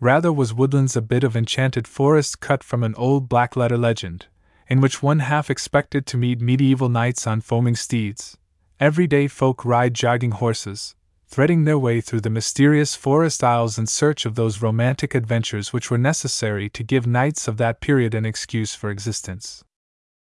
[0.02, 4.28] Rather was Woodlands a bit of enchanted forest cut from an old black letter legend,
[4.66, 8.38] in which one half expected to meet medieval knights on foaming steeds.
[8.80, 10.94] Everyday folk ride jogging horses,
[11.26, 15.90] threading their way through the mysterious forest aisles in search of those romantic adventures which
[15.90, 19.64] were necessary to give knights of that period an excuse for existence.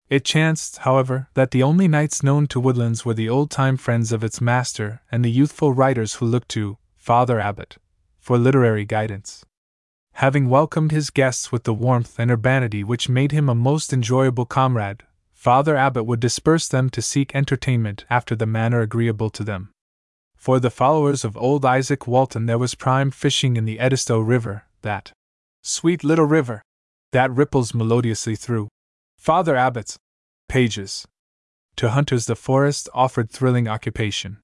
[0.08, 4.10] It chanced, however, that the only knights known to Woodlands were the old time friends
[4.10, 7.76] of its master and the youthful writers who looked to Father Abbot
[8.18, 9.44] for literary guidance.
[10.20, 14.46] Having welcomed his guests with the warmth and urbanity which made him a most enjoyable
[14.46, 15.02] comrade,
[15.34, 19.72] Father Abbot would disperse them to seek entertainment after the manner agreeable to them.
[20.34, 24.64] For the followers of old Izaak Walton there was prime fishing in the Edisto River,
[24.80, 25.12] that
[25.60, 26.62] sweet little river
[27.12, 28.68] that ripples melodiously through
[29.18, 29.98] Father Abbot's
[30.48, 31.06] pages.
[31.76, 34.38] To hunters, the forest offered thrilling occupation.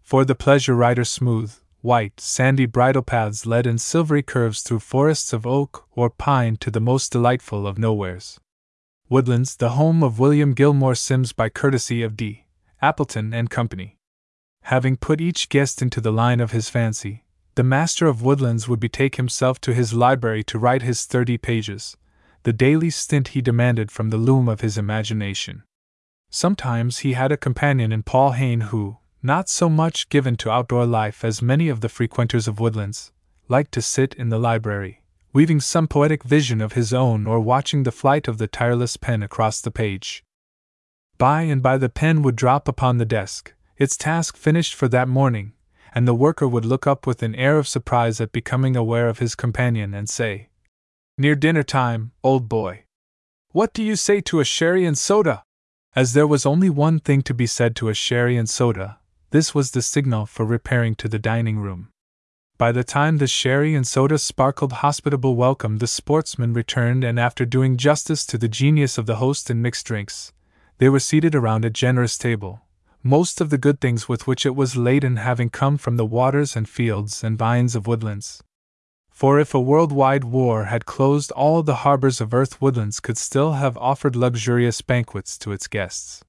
[0.00, 5.32] For the pleasure rider, smooth, white, sandy bridle paths led in silvery curves through forests
[5.32, 8.40] of oak or pine to the most delightful of nowheres.
[9.08, 12.46] Woodlands, the home of William Gilmore Simms by courtesy of D.
[12.80, 13.98] Appleton and Company.
[14.62, 17.24] Having put each guest into the line of his fancy,
[17.56, 21.96] the master of Woodlands would betake himself to his library to write his thirty pages,
[22.44, 25.64] the daily stint he demanded from the loom of his imagination.
[26.30, 30.84] Sometimes he had a companion in Paul Hayne who, not so much given to outdoor
[30.84, 33.12] life as many of the frequenters of woodlands,
[33.48, 37.84] liked to sit in the library, weaving some poetic vision of his own or watching
[37.84, 40.24] the flight of the tireless pen across the page.
[41.18, 45.08] By and by the pen would drop upon the desk, its task finished for that
[45.08, 45.52] morning,
[45.94, 49.20] and the worker would look up with an air of surprise at becoming aware of
[49.20, 50.48] his companion and say,
[51.16, 52.84] Near dinner time, old boy.
[53.50, 55.44] What do you say to a sherry and soda?
[55.94, 58.98] As there was only one thing to be said to a sherry and soda,
[59.32, 61.88] this was the signal for repairing to the dining room.
[62.58, 67.46] By the time the sherry and soda sparkled hospitable welcome, the sportsmen returned, and after
[67.46, 70.34] doing justice to the genius of the host in mixed drinks,
[70.76, 72.60] they were seated around a generous table,
[73.02, 76.54] most of the good things with which it was laden having come from the waters
[76.54, 78.42] and fields and vines of woodlands.
[79.08, 83.52] For if a worldwide war had closed all the harbors of Earth, Woodlands could still
[83.52, 86.22] have offered luxurious banquets to its guests.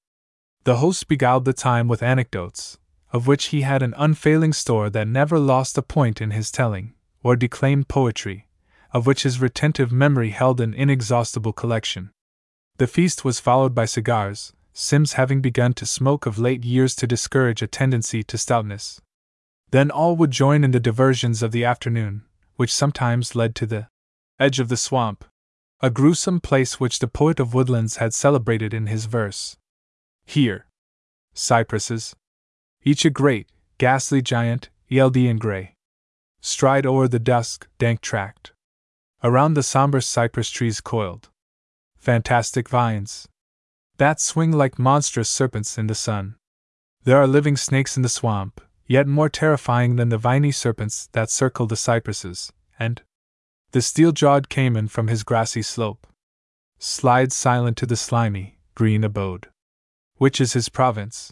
[0.63, 2.77] The host beguiled the time with anecdotes,
[3.13, 6.93] of which he had an unfailing store that never lost a point in his telling,
[7.21, 8.47] or declaimed poetry,
[8.91, 12.09] of which his retentive memory held an inexhaustible collection.
[12.77, 17.05] The feast was followed by cigars, Simms having begun to smoke of late years to
[17.05, 18.99] discourage a tendency to stoutness.
[19.69, 22.23] Then all would join in the diversions of the afternoon,
[22.55, 23.87] which sometimes led to the
[24.39, 25.25] edge of the swamp,
[25.81, 29.57] a gruesome place which the poet of woodlands had celebrated in his verse.
[30.25, 30.65] Here,
[31.35, 32.15] cypresses,
[32.83, 33.47] each a great,
[33.77, 35.75] ghastly giant, eld and gray,
[36.41, 38.51] stride o'er the dusk, dank tract.
[39.23, 41.29] Around the somber cypress trees coiled,
[41.97, 43.27] fantastic vines,
[43.97, 46.35] that swing like monstrous serpents in the sun.
[47.05, 51.29] There are living snakes in the swamp, yet more terrifying than the viny serpents that
[51.29, 53.01] circle the cypresses, and
[53.71, 56.05] the steel jawed cayman from his grassy slope
[56.79, 59.47] slides silent to the slimy, green abode,
[60.17, 61.31] which is his province.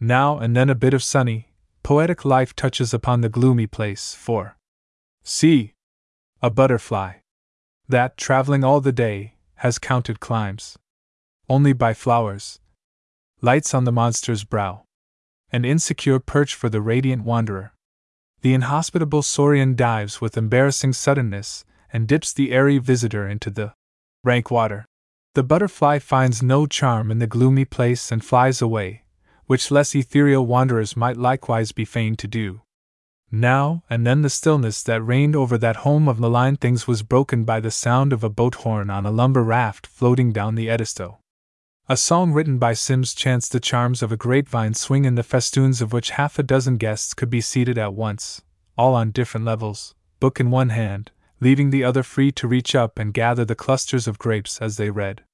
[0.00, 1.52] Now and then a bit of sunny,
[1.82, 4.56] poetic life touches upon the gloomy place, for
[5.22, 5.74] see!
[6.42, 7.18] A butterfly
[7.86, 10.78] that, traveling all the day, has counted climbs
[11.48, 12.60] only by flowers,
[13.42, 14.84] lights on the monster's brow
[15.52, 17.72] an insecure perch for the radiant wanderer.
[18.42, 23.74] The inhospitable saurian dives with embarrassing suddenness and dips the airy visitor into the
[24.24, 24.86] rank water.
[25.34, 29.02] The butterfly finds no charm in the gloomy place and flies away,
[29.50, 32.60] which less ethereal wanderers might likewise be fain to do.
[33.32, 37.42] Now and then the stillness that reigned over that home of malign things was broken
[37.42, 41.18] by the sound of a boat horn on a lumber raft floating down the Edisto.
[41.88, 45.82] A song written by Simms chanced the charms of a grapevine swing in the festoons
[45.82, 48.42] of which half a dozen guests could be seated at once,
[48.78, 51.10] all on different levels, book in one hand,
[51.40, 54.90] leaving the other free to reach up and gather the clusters of grapes as they
[54.90, 55.24] read.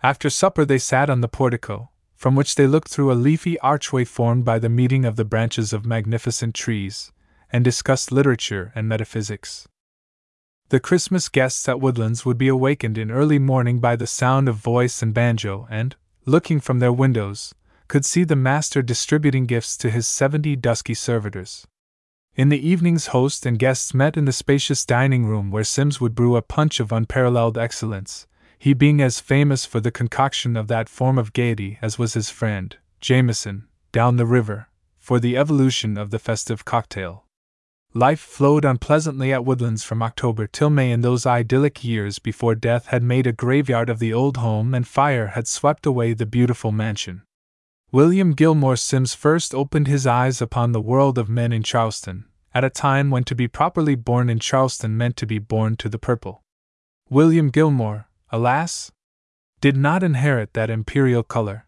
[0.00, 4.04] After supper, they sat on the portico, from which they looked through a leafy archway
[4.04, 7.12] formed by the meeting of the branches of magnificent trees,
[7.52, 9.68] and discussed literature and metaphysics.
[10.70, 14.56] The Christmas guests at Woodlands would be awakened in early morning by the sound of
[14.56, 15.94] voice and banjo, and,
[16.26, 17.54] looking from their windows,
[17.86, 21.68] could see the master distributing gifts to his seventy dusky servitors.
[22.34, 26.16] In the evenings, host and guests met in the spacious dining room where Simms would
[26.16, 28.26] brew a punch of unparalleled excellence,
[28.58, 32.28] he being as famous for the concoction of that form of gaiety as was his
[32.28, 34.68] friend, Jameson, down the river,
[34.98, 37.24] for the evolution of the festive cocktail.
[37.94, 42.88] Life flowed unpleasantly at Woodlands from October till May in those idyllic years before death
[42.88, 46.70] had made a graveyard of the old home and fire had swept away the beautiful
[46.70, 47.22] mansion.
[47.90, 52.62] William Gilmore Simms first opened his eyes upon the world of men in Charleston, at
[52.64, 55.98] a time when to be properly born in Charleston meant to be born to the
[55.98, 56.42] purple.
[57.08, 58.92] William Gilmore, alas,
[59.60, 61.66] did not inherit that imperial color.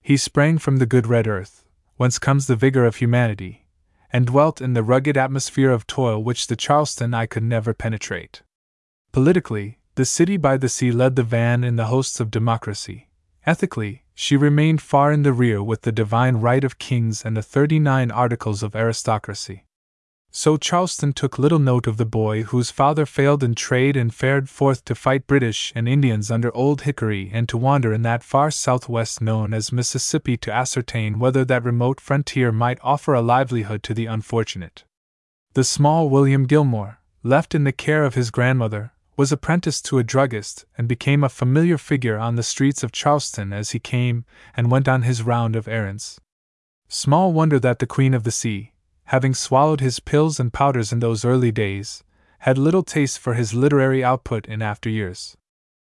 [0.00, 1.64] He sprang from the good red earth,
[1.96, 3.66] whence comes the vigor of humanity,
[4.12, 8.42] and dwelt in the rugged atmosphere of toil which the Charleston eye could never penetrate.
[9.12, 13.08] Politically, the city by the sea led the van in the hosts of democracy,
[13.48, 17.42] Ethically, she remained far in the rear with the divine right of kings and the
[17.42, 19.64] thirty nine articles of aristocracy.
[20.30, 24.48] So Charleston took little note of the boy whose father failed in trade and fared
[24.48, 28.50] forth to fight British and Indians under Old Hickory and to wander in that far
[28.50, 33.94] southwest known as Mississippi to ascertain whether that remote frontier might offer a livelihood to
[33.94, 34.84] the unfortunate.
[35.54, 40.04] The small William Gilmore, left in the care of his grandmother, was apprenticed to a
[40.04, 44.24] druggist and became a familiar figure on the streets of Charleston as he came
[44.56, 46.20] and went on his round of errands.
[46.86, 48.72] Small wonder that the Queen of the Sea,
[49.08, 52.04] having swallowed his pills and powders in those early days,
[52.40, 55.34] had little taste for his literary output in after years.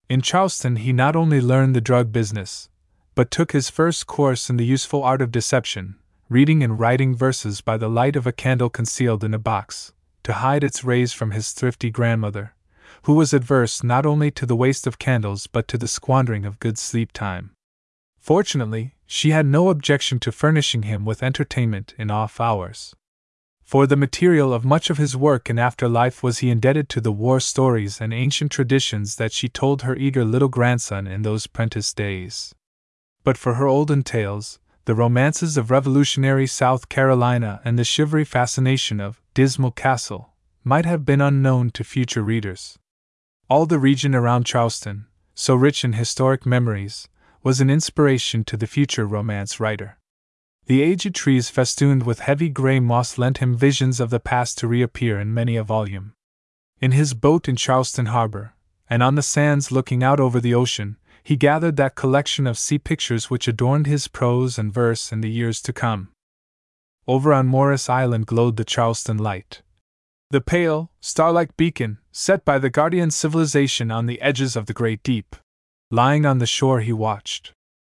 [0.08, 2.68] In Charleston, he not only learned the drug business,
[3.16, 5.96] but took his first course in the useful art of deception,
[6.28, 9.92] reading and writing verses by the light of a candle concealed in a box,
[10.22, 12.54] to hide its rays from his thrifty grandmother,
[13.02, 16.60] who was adverse not only to the waste of candles but to the squandering of
[16.60, 17.50] good sleep time.
[18.20, 22.94] Fortunately, she had no objection to furnishing him with entertainment in off hours.
[23.70, 27.00] For the material of much of his work in after life was he indebted to
[27.00, 31.46] the war stories and ancient traditions that she told her eager little grandson in those
[31.46, 32.52] prentice days.
[33.22, 38.98] But for her olden tales, the romances of revolutionary South Carolina and the shivery fascination
[38.98, 40.34] of Dismal Castle
[40.64, 42.76] might have been unknown to future readers.
[43.48, 45.06] All the region around Charleston,
[45.36, 47.06] so rich in historic memories,
[47.44, 49.99] was an inspiration to the future romance writer.
[50.70, 54.68] The aged trees festooned with heavy gray moss lent him visions of the past to
[54.68, 56.12] reappear in many a volume.
[56.80, 58.54] In his boat in Charleston Harbor,
[58.88, 62.78] and on the sands looking out over the ocean, he gathered that collection of sea
[62.78, 66.12] pictures which adorned his prose and verse in the years to come.
[67.04, 69.62] Over on Morris Island glowed the Charleston light,
[70.30, 75.02] the pale, star-like beacon, set by the guardian civilization on the edges of the great
[75.02, 75.34] deep.
[75.90, 77.54] Lying on the shore, he watched.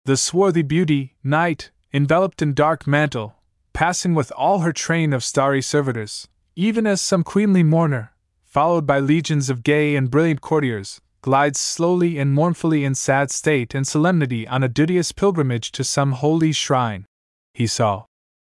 [0.06, 3.34] The swarthy beauty, night, enveloped in dark mantle,
[3.72, 8.12] passing with all her train of starry servitors, even as some queenly mourner,
[8.44, 13.74] followed by legions of gay and brilliant courtiers, glides slowly and mournfully in sad state
[13.74, 17.06] and solemnity on a duteous pilgrimage to some holy shrine.
[17.54, 18.04] He saw,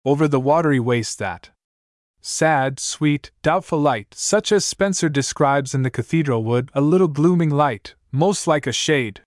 [0.05, 1.49] over the watery waste that,
[2.21, 7.49] sad, sweet, doubtful light, such as Spenser describes in the cathedral wood, a little glooming
[7.49, 9.21] light, most like a shade.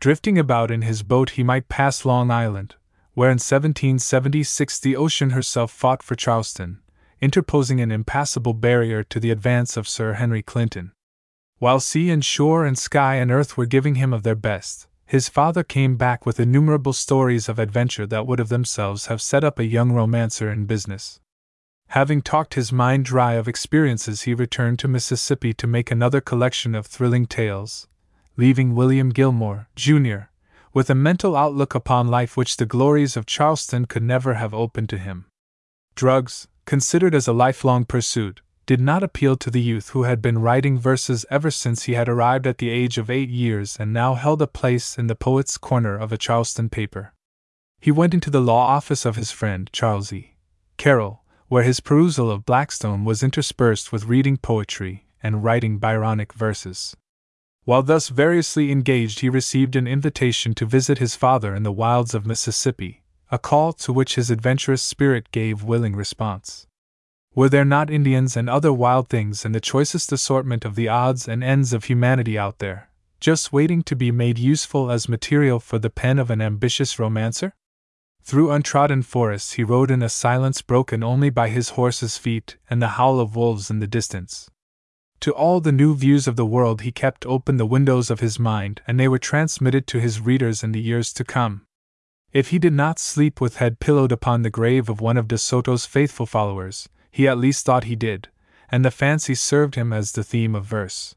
[0.00, 2.74] Drifting about in his boat, he might pass Long Island,
[3.18, 6.78] where in 1776 the ocean herself fought for Charleston,
[7.20, 10.92] interposing an impassable barrier to the advance of Sir Henry Clinton.
[11.58, 15.28] While sea and shore and sky and earth were giving him of their best, his
[15.28, 19.58] father came back with innumerable stories of adventure that would of themselves have set up
[19.58, 21.18] a young romancer in business.
[21.88, 26.72] Having talked his mind dry of experiences, he returned to Mississippi to make another collection
[26.76, 27.88] of thrilling tales,
[28.36, 30.28] leaving William Gilmore, Jr.,
[30.72, 34.88] with a mental outlook upon life which the glories of Charleston could never have opened
[34.90, 35.26] to him.
[35.94, 40.40] Drugs, considered as a lifelong pursuit, did not appeal to the youth who had been
[40.40, 44.14] writing verses ever since he had arrived at the age of eight years and now
[44.14, 47.14] held a place in the poet's corner of a Charleston paper.
[47.80, 50.34] He went into the law office of his friend Charles E.
[50.76, 56.94] Carroll, where his perusal of Blackstone was interspersed with reading poetry and writing Byronic verses.
[57.68, 62.14] While thus variously engaged, he received an invitation to visit his father in the wilds
[62.14, 66.66] of Mississippi, a call to which his adventurous spirit gave willing response.
[67.34, 71.28] Were there not Indians and other wild things in the choicest assortment of the odds
[71.28, 72.88] and ends of humanity out there,
[73.20, 77.52] just waiting to be made useful as material for the pen of an ambitious romancer?
[78.22, 82.80] Through untrodden forests he rode in a silence broken only by his horse's feet and
[82.80, 84.48] the howl of wolves in the distance.
[85.20, 88.38] To all the new views of the world he kept open the windows of his
[88.38, 91.66] mind, and they were transmitted to his readers in the years to come.
[92.32, 95.38] If he did not sleep with head pillowed upon the grave of one of De
[95.38, 98.28] Soto's faithful followers, he at least thought he did,
[98.70, 101.16] and the fancy served him as the theme of verse.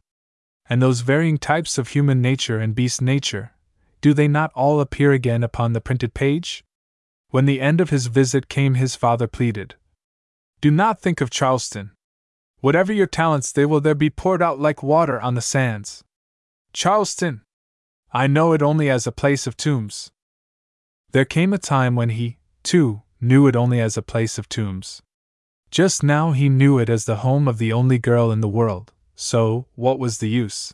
[0.69, 3.52] And those varying types of human nature and beast nature,
[3.99, 6.64] do they not all appear again upon the printed page?
[7.30, 9.76] When the end of his visit came, his father pleaded
[10.60, 11.91] Do not think of Charleston.
[12.62, 16.04] Whatever your talents, they will there be poured out like water on the sands.
[16.74, 17.42] Charleston!
[18.14, 20.12] I know it only as a place of tombs.
[21.12, 25.02] There came a time when he, too, knew it only as a place of tombs.
[25.72, 28.92] Just now he knew it as the home of the only girl in the world,
[29.16, 30.74] so what was the use?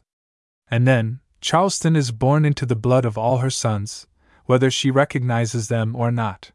[0.70, 4.08] And then, Charleston is born into the blood of all her sons,
[4.46, 6.52] whether she recognizes them or not.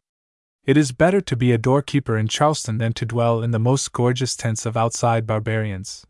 [0.65, 3.93] It is better to be a doorkeeper in Charleston than to dwell in the most
[3.93, 6.07] gorgeous tents of outside barbarians.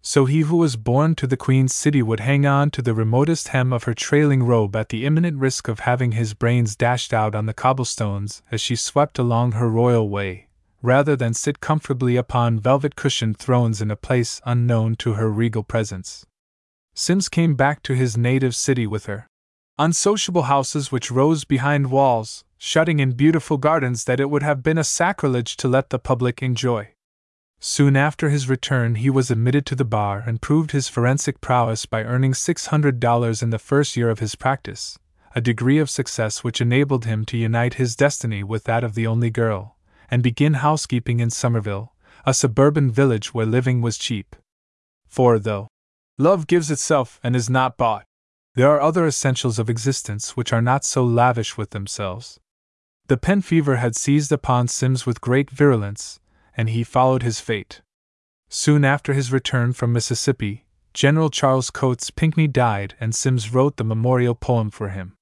[0.00, 3.48] So he who was born to the Queen's city would hang on to the remotest
[3.48, 7.34] hem of her trailing robe at the imminent risk of having his brains dashed out
[7.34, 10.46] on the cobblestones as she swept along her royal way,
[10.82, 15.64] rather than sit comfortably upon velvet cushioned thrones in a place unknown to her regal
[15.64, 16.24] presence.
[16.94, 19.26] Simms came back to his native city with her,
[19.80, 24.76] unsociable houses which rose behind walls, shutting in beautiful gardens that it would have been
[24.76, 26.92] a sacrilege to let the public enjoy.
[27.58, 31.86] Soon after his return, he was admitted to the bar and proved his forensic prowess
[31.86, 34.98] by earning $600 in the first year of his practice,
[35.34, 39.06] a degree of success which enabled him to unite his destiny with that of the
[39.06, 39.78] only girl,
[40.10, 41.94] and begin housekeeping in Somerville,
[42.26, 44.36] a suburban village where living was cheap.
[45.06, 45.68] For though
[46.18, 48.04] love gives itself and is not bought,
[48.54, 52.39] there are other essentials of existence which are not so lavish with themselves.
[53.10, 56.20] The pen fever had seized upon Simms with great virulence,
[56.56, 57.80] and he followed his fate.
[58.48, 60.64] Soon after his return from Mississippi,
[60.94, 65.16] General Charles Coates Pinckney died, and Simms wrote the memorial poem for him.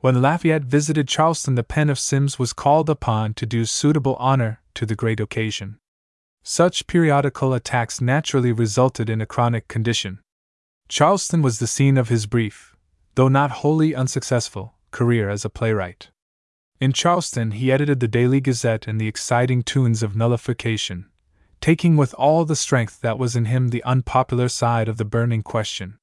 [0.00, 4.60] When Lafayette visited Charleston, the pen of Simms was called upon to do suitable honor
[4.74, 5.78] to the great occasion.
[6.42, 10.18] Such periodical attacks naturally resulted in a chronic condition.
[10.88, 12.74] Charleston was the scene of his brief,
[13.14, 16.10] though not wholly unsuccessful, career as a playwright.
[16.80, 21.10] In Charleston, he edited the Daily Gazette and the exciting tunes of nullification,
[21.60, 25.42] taking with all the strength that was in him the unpopular side of the burning
[25.42, 25.98] question.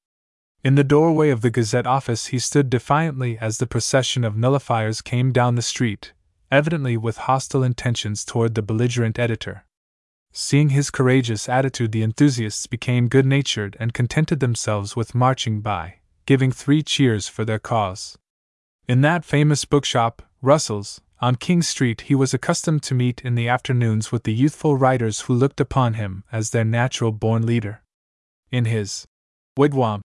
[0.62, 5.02] In the doorway of the Gazette office, he stood defiantly as the procession of nullifiers
[5.02, 6.12] came down the street,
[6.48, 9.64] evidently with hostile intentions toward the belligerent editor.
[10.30, 15.96] Seeing his courageous attitude, the enthusiasts became good natured and contented themselves with marching by,
[16.24, 18.16] giving three cheers for their cause.
[18.86, 23.48] In that famous bookshop, Russell's, on King Street, he was accustomed to meet in the
[23.48, 27.82] afternoons with the youthful writers who looked upon him as their natural born leader.
[28.52, 29.06] In his
[29.56, 30.00] wigwam,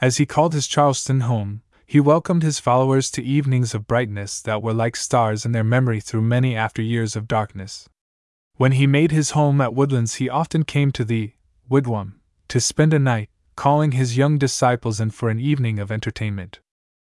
[0.00, 4.62] as he called his Charleston home, he welcomed his followers to evenings of brightness that
[4.62, 7.86] were like stars in their memory through many after years of darkness.
[8.56, 11.32] When he made his home at Woodlands, he often came to the
[11.68, 16.60] wigwam to spend a night, calling his young disciples in for an evening of entertainment.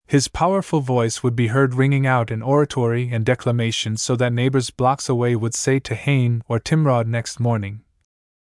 [0.07, 4.71] His powerful voice would be heard ringing out in oratory and declamation so that neighbors
[4.71, 7.81] blocks away would say to Hayne or Timrod next morning,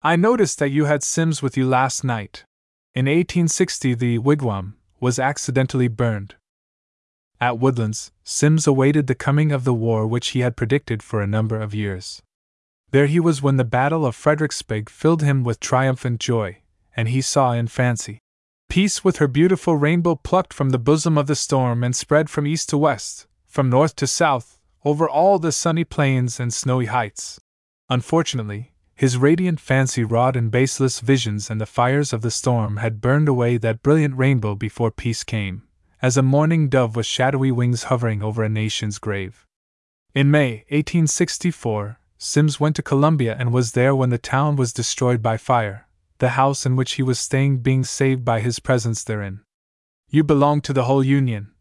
[0.01, 2.45] I noticed that you had Simms with you last night.
[2.95, 6.35] In 1860, the wigwam was accidentally burned.
[7.39, 11.27] At Woodlands, Simms awaited the coming of the war which he had predicted for a
[11.27, 12.21] number of years.
[12.91, 16.59] There he was when the Battle of Fredericksburg filled him with triumphant joy,
[16.95, 18.21] and he saw in fancy
[18.71, 22.47] peace with her beautiful rainbow plucked from the bosom of the storm and spread from
[22.47, 27.37] east to west, from north to south, over all the sunny plains and snowy heights.
[27.89, 33.01] Unfortunately, his radiant fancy wrought in baseless visions, and the fires of the storm had
[33.01, 35.63] burned away that brilliant rainbow before peace came,
[36.01, 39.45] as a mourning dove with shadowy wings hovering over a nation's grave.
[40.15, 45.21] In May 1864, Simms went to Columbia and was there when the town was destroyed
[45.21, 45.87] by fire,
[46.21, 49.41] the house in which he was staying being saved by his presence therein.
[50.07, 51.51] You belong to the whole Union,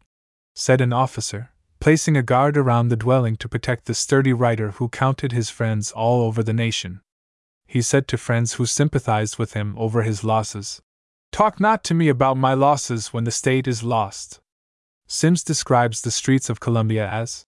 [0.53, 4.87] said an officer, placing a guard around the dwelling to protect the sturdy writer who
[4.87, 7.01] counted his friends all over the nation.
[7.65, 10.79] He said to friends who sympathized with him over his losses,
[11.31, 14.41] Talk not to me about my losses when the state is lost.
[15.07, 17.45] Simms describes the streets of Columbia as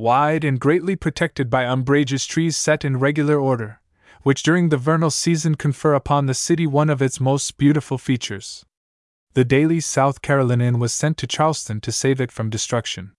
[0.00, 3.80] wide and greatly protected by umbrageous trees set in regular order,
[4.26, 8.66] which during the vernal season confer upon the city one of its most beautiful features.
[9.34, 13.12] The daily South Carolinian was sent to Charleston to save it from destruction.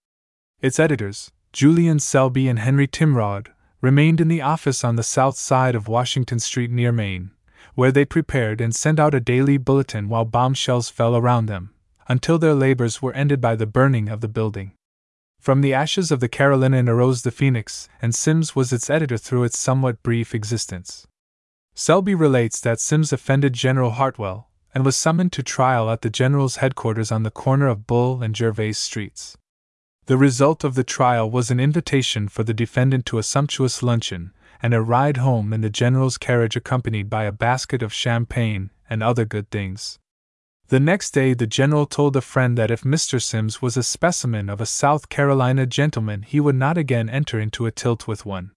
[0.59, 3.47] Its editors, Julian Selby and Henry Timrod,
[3.79, 7.31] remained in the office on the south side of Washington Street near Main,
[7.73, 11.73] where they prepared and sent out a daily bulletin while bombshells fell around them,
[12.09, 14.73] until their labors were ended by the burning of the building.
[15.39, 19.43] From the ashes of the Carolinian arose the Phoenix, and Simms was its editor through
[19.43, 21.07] its somewhat brief existence.
[21.73, 26.57] Selby relates that Simms offended General Hartwell, and was summoned to trial at the general's
[26.57, 29.37] headquarters on the corner of Bull and Gervais streets.
[30.07, 34.33] The result of the trial was an invitation for the defendant to a sumptuous luncheon,
[34.61, 39.03] and a ride home in the general's carriage accompanied by a basket of champagne and
[39.03, 39.99] other good things.
[40.69, 43.21] The next day, the general told a friend that if Mr.
[43.21, 47.65] Simms was a specimen of a South Carolina gentleman, he would not again enter into
[47.65, 48.51] a tilt with one.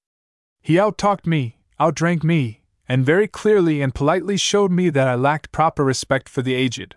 [0.61, 5.53] He outtalked me, outdrank me, and very clearly and politely showed me that I lacked
[5.53, 6.97] proper respect for the aged.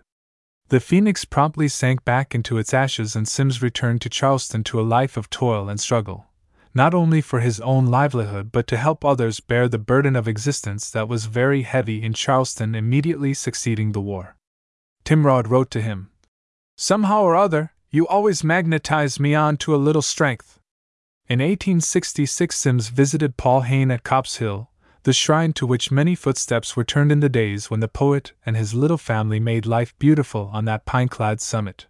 [0.68, 4.82] The phoenix promptly sank back into its ashes, and Simms returned to Charleston to a
[4.82, 6.26] life of toil and struggle,
[6.74, 10.90] not only for his own livelihood but to help others bear the burden of existence
[10.90, 14.34] that was very heavy in Charleston immediately succeeding the war.
[15.04, 16.10] Timrod wrote to him
[16.76, 20.58] Somehow or other, you always magnetize me on to a little strength.
[21.28, 24.70] In 1866, Simms visited Paul Hayne at Copse Hill,
[25.04, 28.56] the shrine to which many footsteps were turned in the days when the poet and
[28.56, 31.86] his little family made life beautiful on that pine clad summit.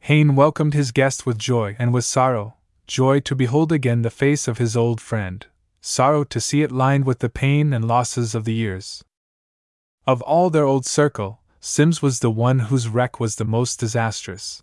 [0.00, 2.54] Hayne welcomed his guest with joy and with sorrow
[2.88, 5.46] joy to behold again the face of his old friend,
[5.80, 9.04] sorrow to see it lined with the pain and losses of the years.
[10.06, 14.62] Of all their old circle, Simms was the one whose wreck was the most disastrous.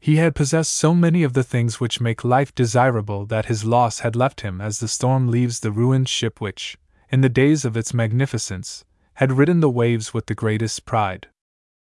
[0.00, 4.00] He had possessed so many of the things which make life desirable that his loss
[4.00, 6.78] had left him as the storm leaves the ruined ship which,
[7.10, 8.84] in the days of its magnificence,
[9.14, 11.28] had ridden the waves with the greatest pride.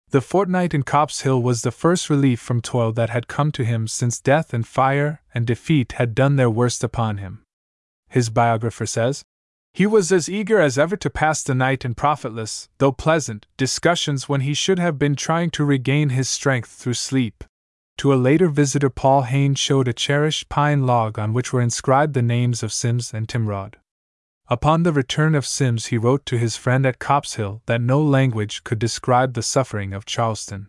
[0.09, 3.63] The fortnight in Copse Hill was the first relief from toil that had come to
[3.63, 7.43] him since death and fire and defeat had done their worst upon him.
[8.09, 9.23] His biographer says,
[9.73, 14.27] He was as eager as ever to pass the night in profitless, though pleasant, discussions
[14.27, 17.43] when he should have been trying to regain his strength through sleep.
[17.99, 22.13] To a later visitor, Paul Hayne showed a cherished pine log on which were inscribed
[22.13, 23.77] the names of Simms and Timrod.
[24.47, 28.01] Upon the return of Simms, he wrote to his friend at Copse Hill that no
[28.01, 30.67] language could describe the suffering of Charleston.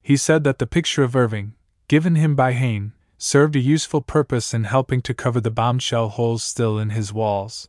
[0.00, 1.54] He said that the picture of Irving,
[1.88, 6.44] given him by Hayne, served a useful purpose in helping to cover the bombshell holes
[6.44, 7.68] still in his walls.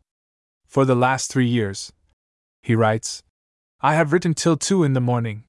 [0.70, 1.91] For the last three years,
[2.62, 3.24] he writes,
[3.82, 5.46] I have written till two in the morning.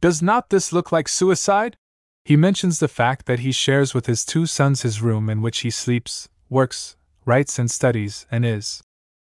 [0.00, 1.76] Does not this look like suicide?
[2.24, 5.58] He mentions the fact that he shares with his two sons his room in which
[5.58, 6.96] he sleeps, works,
[7.26, 8.82] writes, and studies, and is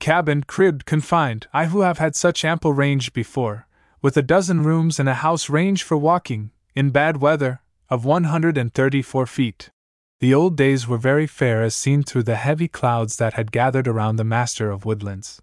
[0.02, 3.66] cabin, cribbed, confined, I who have had such ample range before,
[4.02, 9.26] with a dozen rooms and a house range for walking, in bad weather, of 134
[9.26, 9.72] feet.
[10.24, 13.90] The old days were very fair as seen through the heavy clouds that had gathered
[13.90, 15.42] around the master of woodlands.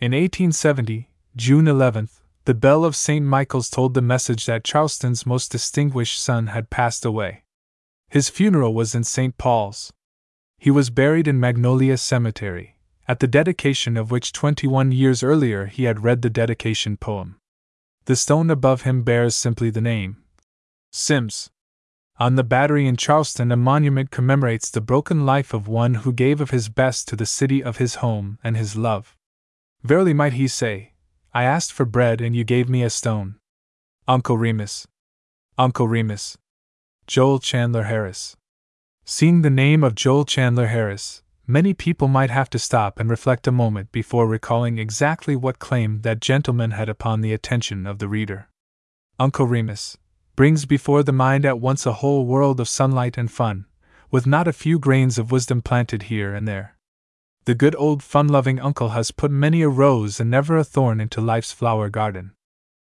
[0.00, 3.24] In 1870, June 11th, the bell of St.
[3.24, 7.44] Michael's told the message that Charleston's most distinguished son had passed away.
[8.10, 9.38] His funeral was in St.
[9.38, 9.94] Paul's.
[10.58, 12.76] He was buried in Magnolia Cemetery
[13.08, 17.36] at the dedication of which 21 years earlier he had read the dedication poem.
[18.04, 20.18] The stone above him bears simply the name
[20.90, 21.48] Simms.
[22.22, 26.40] On the battery in Charleston, a monument commemorates the broken life of one who gave
[26.40, 29.16] of his best to the city of his home and his love.
[29.82, 30.92] Verily might he say,
[31.34, 33.40] I asked for bread and you gave me a stone.
[34.06, 34.86] Uncle Remus.
[35.58, 36.38] Uncle Remus.
[37.08, 38.36] Joel Chandler Harris.
[39.04, 43.48] Seeing the name of Joel Chandler Harris, many people might have to stop and reflect
[43.48, 48.06] a moment before recalling exactly what claim that gentleman had upon the attention of the
[48.06, 48.48] reader.
[49.18, 49.96] Uncle Remus
[50.34, 53.66] brings before the mind at once a whole world of sunlight and fun,
[54.10, 56.76] with not a few grains of wisdom planted here and there.
[57.44, 61.00] The good old fun loving uncle has put many a rose and never a thorn
[61.00, 62.32] into life's flower garden.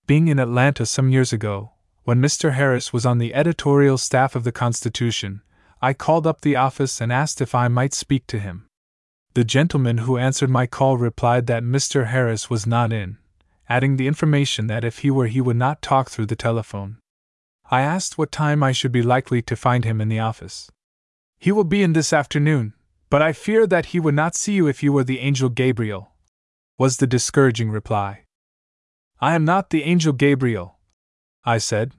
[0.07, 1.73] Being in Atlanta some years ago,
[2.05, 2.55] When Mr.
[2.55, 5.43] Harris was on the editorial staff of the Constitution,
[5.83, 8.67] I called up the office and asked if I might speak to him.
[9.35, 12.07] The gentleman who answered my call replied that Mr.
[12.07, 13.19] Harris was not in,
[13.69, 16.97] adding the information that if he were he would not talk through the telephone.
[17.71, 20.71] I asked what time I should be likely to find him in the office.
[21.39, 22.73] He will be in this afternoon,
[23.11, 26.13] but I fear that he would not see you if you were the angel Gabriel,
[26.79, 28.25] was the discouraging reply.
[29.21, 30.79] I am not the angel Gabriel,
[31.45, 31.93] I said.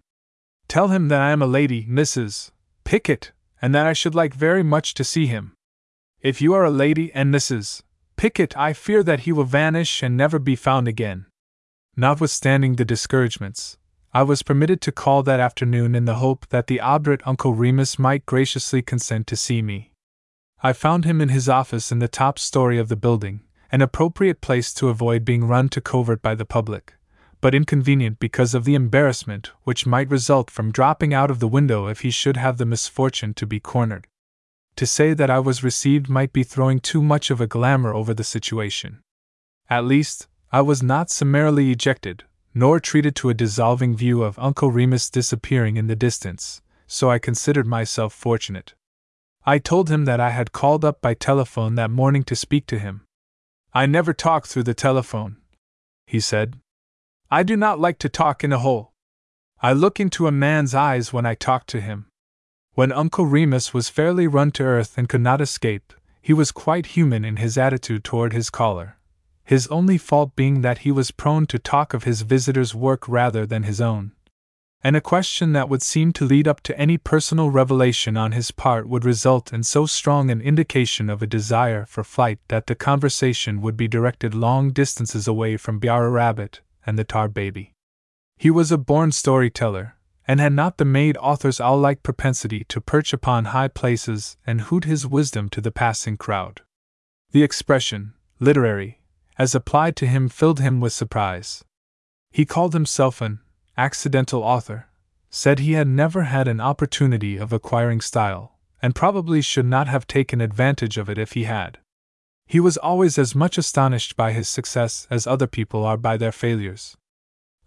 [0.68, 2.52] Tell him that I am a lady, Mrs.
[2.84, 3.32] Pickett,
[3.62, 5.54] and that I should like very much to see him.
[6.22, 7.82] If you are a lady and Mrs.
[8.18, 11.26] Pickett, I fear that he will vanish and never be found again.
[11.96, 13.78] Notwithstanding the discouragements,
[14.11, 17.99] I was permitted to call that afternoon in the hope that the obdurate Uncle Remus
[17.99, 19.91] might graciously consent to see me.
[20.64, 23.41] I found him in his office in the top story of the building,
[23.72, 26.95] an appropriate place to avoid being run to covert by the public,
[27.40, 31.86] but inconvenient because of the embarrassment which might result from dropping out of the window
[31.86, 34.07] if he should have the misfortune to be cornered.
[34.77, 38.15] To say that I was received might be throwing too much of a glamour over
[38.15, 39.02] the situation.
[39.69, 42.23] At least, I was not summarily ejected,
[42.60, 47.18] nor treated to a dissolving view of Uncle Remus disappearing in the distance, so I
[47.18, 48.73] considered myself fortunate.
[49.45, 52.77] I told him that I had called up by telephone that morning to speak to
[52.77, 53.06] him.
[53.73, 55.38] I never talk through the telephone,
[56.06, 56.57] he said.
[57.31, 58.91] I do not like to talk in a hole.
[59.61, 62.07] I look into a man's eyes when I talk to him.
[62.73, 66.88] When Uncle Remus was fairly run to earth and could not escape, he was quite
[66.88, 68.99] human in his attitude toward his caller
[69.50, 73.48] his only fault being that he was prone to talk of his visitor's work rather
[73.48, 74.12] than his own.
[74.84, 78.52] And a question that would seem to lead up to any personal revelation on his
[78.52, 82.76] part would result in so strong an indication of a desire for flight that the
[82.76, 87.74] conversation would be directed long distances away from Brer Rabbit and the Tar Baby.
[88.38, 89.96] He was a born storyteller,
[90.28, 94.62] and had not the made author's owl like propensity to perch upon high places and
[94.62, 96.62] hoot his wisdom to the passing crowd.
[97.32, 98.99] The expression, literary,
[99.40, 101.64] as applied to him filled him with surprise.
[102.30, 103.40] He called himself an
[103.78, 104.88] accidental author,
[105.30, 110.06] said he had never had an opportunity of acquiring style, and probably should not have
[110.06, 111.78] taken advantage of it if he had.
[112.45, 116.32] He was always as much astonished by his success as other people are by their
[116.32, 116.98] failures.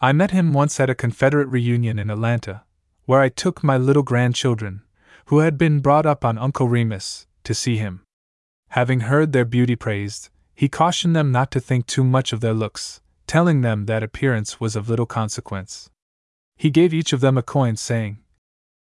[0.01, 2.65] I met him once at a Confederate reunion in Atlanta,
[3.07, 4.83] where I took my little grandchildren,
[5.27, 8.03] who had been brought up on Uncle Remus, to see him.
[8.71, 12.53] Having heard their beauty praised, he cautioned them not to think too much of their
[12.53, 15.91] looks, telling them that appearance was of little consequence.
[16.57, 18.19] He gave each of them a coin, saying,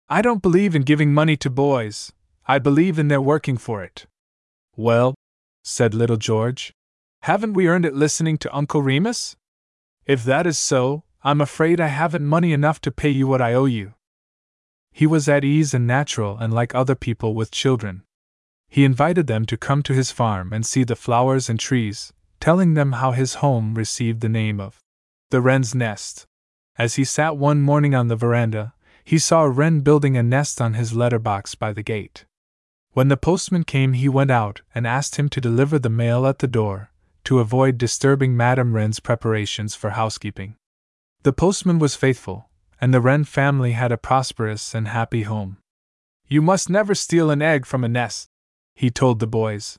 [0.09, 2.13] I don't believe in giving money to boys,
[2.47, 4.07] I believe in their working for it.
[4.77, 5.15] Well,
[5.65, 6.73] said little George,
[7.23, 9.37] haven't we earned it listening to Uncle Remus?
[10.07, 13.55] If that is so, I'm afraid I haven't money enough to pay you what I
[13.55, 13.95] owe you.
[14.91, 18.03] He was at ease and natural and like other people with children
[18.73, 22.73] he invited them to come to his farm and see the flowers and trees, telling
[22.73, 24.79] them how his home received the name of
[25.31, 26.25] the wren's nest.
[26.79, 28.73] As he sat one morning on the veranda,
[29.05, 32.25] he saw a wren building a nest on his letter box by the gate.
[32.93, 36.39] When the postman came, he went out and asked him to deliver the mail at
[36.39, 36.91] the door,
[37.25, 40.57] to avoid disturbing Madame Wren's preparations for housekeeping.
[41.25, 42.49] The postman was faithful,
[42.81, 45.59] and the Wren family had a prosperous and happy home.
[46.27, 48.31] You must never steal an egg from a nest,
[48.75, 49.79] he told the boys.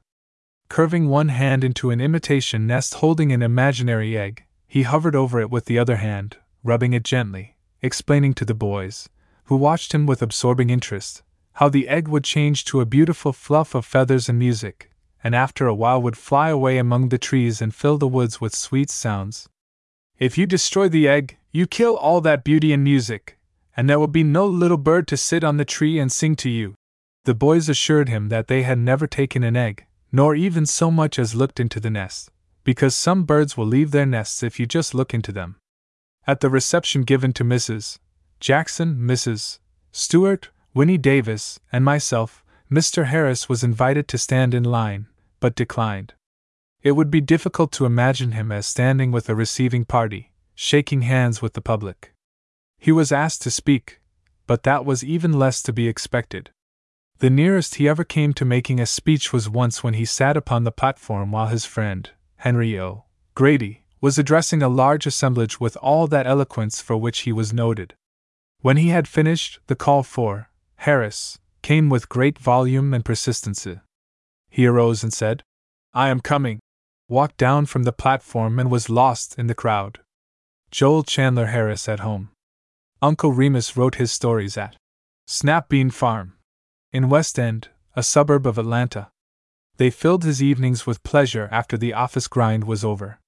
[0.69, 5.51] Curving one hand into an imitation nest holding an imaginary egg, he hovered over it
[5.51, 9.09] with the other hand, rubbing it gently, explaining to the boys,
[9.45, 11.21] who watched him with absorbing interest,
[11.53, 14.89] how the egg would change to a beautiful fluff of feathers and music,
[15.23, 18.55] and after a while would fly away among the trees and fill the woods with
[18.55, 19.47] sweet sounds.
[20.17, 23.37] If you destroy the egg, you kill all that beauty and music,
[23.77, 26.49] and there will be no little bird to sit on the tree and sing to
[26.49, 26.75] you.
[27.25, 31.17] The boys assured him that they had never taken an egg, nor even so much
[31.17, 32.29] as looked into the nest,
[32.65, 35.55] because some birds will leave their nests if you just look into them.
[36.27, 37.99] At the reception given to Mrs.
[38.41, 39.59] Jackson, Mrs.
[39.91, 43.05] Stewart, Winnie Davis, and myself, Mr.
[43.05, 45.07] Harris was invited to stand in line,
[45.39, 46.13] but declined.
[46.81, 51.41] It would be difficult to imagine him as standing with a receiving party, shaking hands
[51.41, 52.13] with the public.
[52.79, 54.01] He was asked to speak,
[54.45, 56.51] but that was even less to be expected.
[57.19, 60.63] The nearest he ever came to making a speech was once when he sat upon
[60.63, 63.05] the platform while his friend, Henry O.
[63.35, 67.95] Grady, was addressing a large assemblage with all that eloquence for which he was noted.
[68.59, 73.79] When he had finished, the call for Harris came with great volume and persistency.
[74.49, 75.43] He arose and said,
[75.93, 76.59] I am coming,
[77.07, 79.99] walked down from the platform and was lost in the crowd.
[80.71, 82.31] Joel Chandler Harris at home.
[83.01, 84.75] Uncle Remus wrote his stories at
[85.27, 86.33] Snapbean Farm,
[86.93, 89.09] in West End, a suburb of Atlanta.
[89.77, 93.19] They filled his evenings with pleasure after the office grind was over.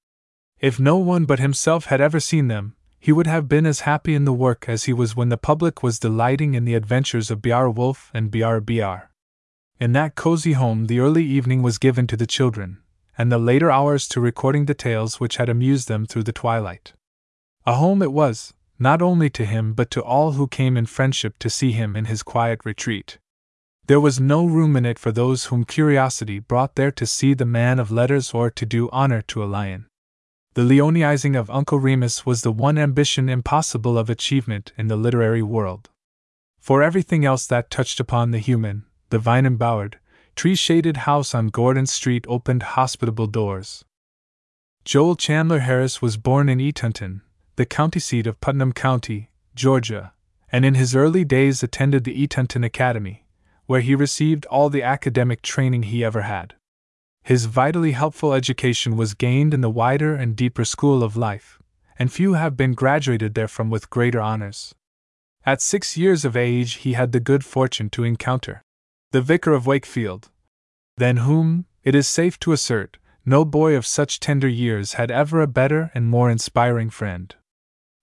[0.60, 4.14] If no one but himself had ever seen them, he would have been as happy
[4.14, 7.42] in the work as he was when the public was delighting in the adventures of
[7.42, 8.60] Brer Wolf and Br.
[9.80, 12.78] In that cozy home, the early evening was given to the children,
[13.18, 16.94] and the later hours to recording the tales which had amused them through the twilight.
[17.66, 21.40] A home it was, not only to him but to all who came in friendship
[21.40, 23.18] to see him in his quiet retreat.
[23.88, 27.46] There was no room in it for those whom curiosity brought there to see the
[27.46, 29.86] man of letters or to do honor to a lion.
[30.56, 35.44] The Leonizing of Uncle Remus was the one ambition impossible of achievement in the literary
[35.44, 35.90] world.
[36.60, 40.00] For everything else that touched upon the human, the vine embowered,
[40.36, 43.86] tree shaded house on Gordon Street opened hospitable doors.
[44.84, 47.22] Joel Chandler Harris was born in Eatonton,
[47.56, 50.14] the county seat of Putnam County, Georgia,
[50.52, 53.25] and in his early days attended the Eatonton Academy,
[53.66, 56.54] where he received all the academic training he ever had.
[57.24, 61.60] His vitally helpful education was gained in the wider and deeper school of life,
[61.98, 64.76] and few have been graduated therefrom with greater honors.
[65.46, 68.62] At six years of age, he had the good fortune to encounter
[69.12, 70.30] the Vicar of Wakefield,
[70.98, 75.42] than whom, it is safe to assert, no boy of such tender years had ever
[75.42, 77.34] a better and more inspiring friend.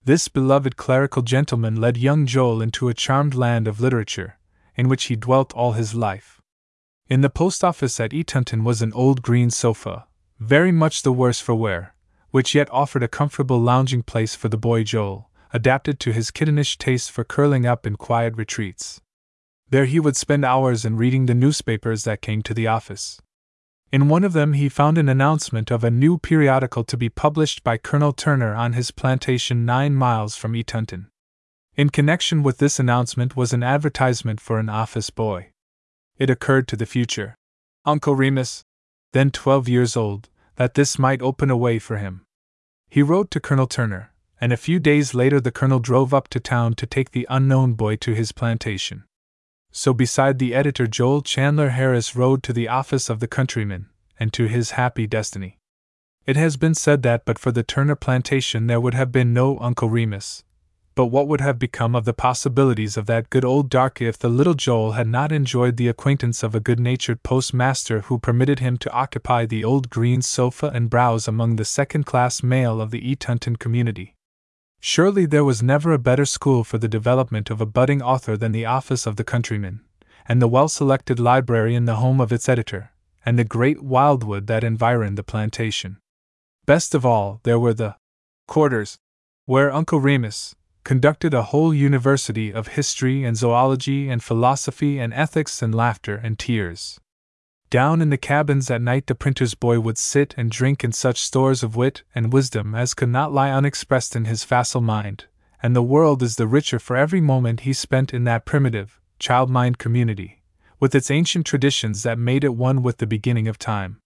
[0.05, 4.39] This beloved clerical gentleman led young Joel into a charmed land of literature,
[4.77, 6.40] in which he dwelt all his life.
[7.09, 10.07] In the post office at Eatonton was an old green sofa,
[10.39, 11.94] very much the worse for wear,
[12.31, 16.78] which yet offered a comfortable lounging place for the boy Joel, adapted to his kittenish
[16.78, 19.01] taste for curling up in quiet retreats.
[19.69, 23.20] There he would spend hours in reading the newspapers that came to the office.
[23.90, 27.62] In one of them he found an announcement of a new periodical to be published
[27.62, 31.09] by Colonel Turner on his plantation nine miles from Eatonton.
[31.74, 35.53] In connection with this announcement was an advertisement for an office boy.
[36.19, 37.35] It occurred to the future
[37.86, 38.62] Uncle Remus,
[39.12, 42.27] then twelve years old, that this might open a way for him.
[42.90, 46.40] He wrote to Colonel Turner, and a few days later the colonel drove up to
[46.40, 49.05] town to take the unknown boy to his plantation.
[49.70, 53.89] So, beside the editor, Joel Chandler Harris rode to the office of the Countryman,
[54.20, 55.57] and to his happy destiny.
[56.27, 59.59] It has been said that but for the Turner plantation there would have been no
[59.59, 60.44] Uncle Remus.
[60.94, 64.28] But what would have become of the possibilities of that good old darky if the
[64.28, 68.77] little Joel had not enjoyed the acquaintance of a good natured postmaster who permitted him
[68.78, 73.01] to occupy the old green sofa and browse among the second class mail of the
[73.01, 74.14] Eatonton community?
[74.81, 78.52] Surely there was never a better school for the development of a budding author than
[78.52, 79.81] the office of the Countryman,
[80.27, 82.90] and the well selected library in the home of its editor,
[83.24, 85.98] and the great wildwood that environed the plantation.
[86.66, 87.97] Best of all, there were the
[88.47, 88.98] quarters,
[89.47, 95.62] where Uncle Remus conducted a whole university of history and zoology and philosophy and ethics
[95.62, 96.98] and laughter and tears.
[97.70, 101.22] Down in the cabins at night, the printer's boy would sit and drink in such
[101.22, 105.24] stores of wit and wisdom as could not lie unexpressed in his facile mind,
[105.62, 109.48] and the world is the richer for every moment he spent in that primitive, child
[109.48, 110.42] mind community,
[110.78, 114.00] with its ancient traditions that made it one with the beginning of time.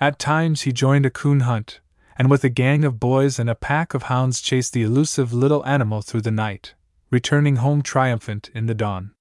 [0.00, 1.80] At times he joined a coon hunt,
[2.16, 5.64] and with a gang of boys and a pack of hounds chased the elusive little
[5.66, 6.74] animal through the night,
[7.10, 9.12] returning home triumphant in the dawn.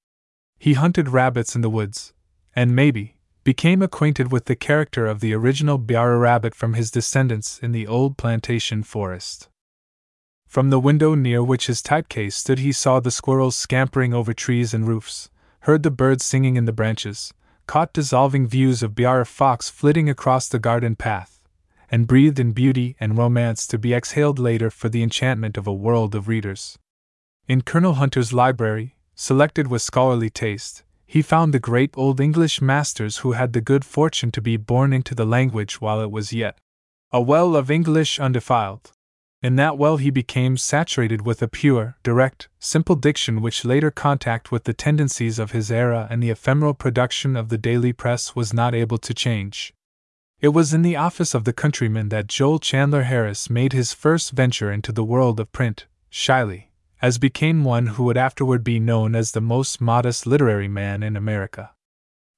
[0.59, 2.13] He hunted rabbits in the woods,
[2.55, 7.59] and maybe, became acquainted with the character of the original Brer rabbit from his descendants
[7.59, 9.49] in the old plantation forest.
[10.47, 14.73] From the window near which his typecase stood, he saw the squirrels scampering over trees
[14.73, 15.29] and roofs,
[15.61, 17.33] heard the birds singing in the branches,
[17.65, 21.32] caught dissolving views of Brer fox flitting across the garden path,
[21.89, 25.73] and breathed in beauty and romance to be exhaled later for the enchantment of a
[25.73, 26.77] world of readers.
[27.47, 33.17] In Colonel Turner's library, selected with scholarly taste, he found the great old English masters
[33.17, 36.57] who had the good fortune to be born into the language while it was yet
[37.11, 38.91] a well of English undefiled.
[39.43, 44.51] In that well he became saturated with a pure, direct, simple diction which later contact
[44.51, 48.51] with the tendencies of his era and the ephemeral production of the daily press was
[48.53, 49.73] not able to change.
[50.43, 54.31] It was in the office of the Countryman that Joel Chandler Harris made his first
[54.31, 56.69] venture into the world of print, shyly,
[57.01, 61.15] as became one who would afterward be known as the most modest literary man in
[61.15, 61.71] America.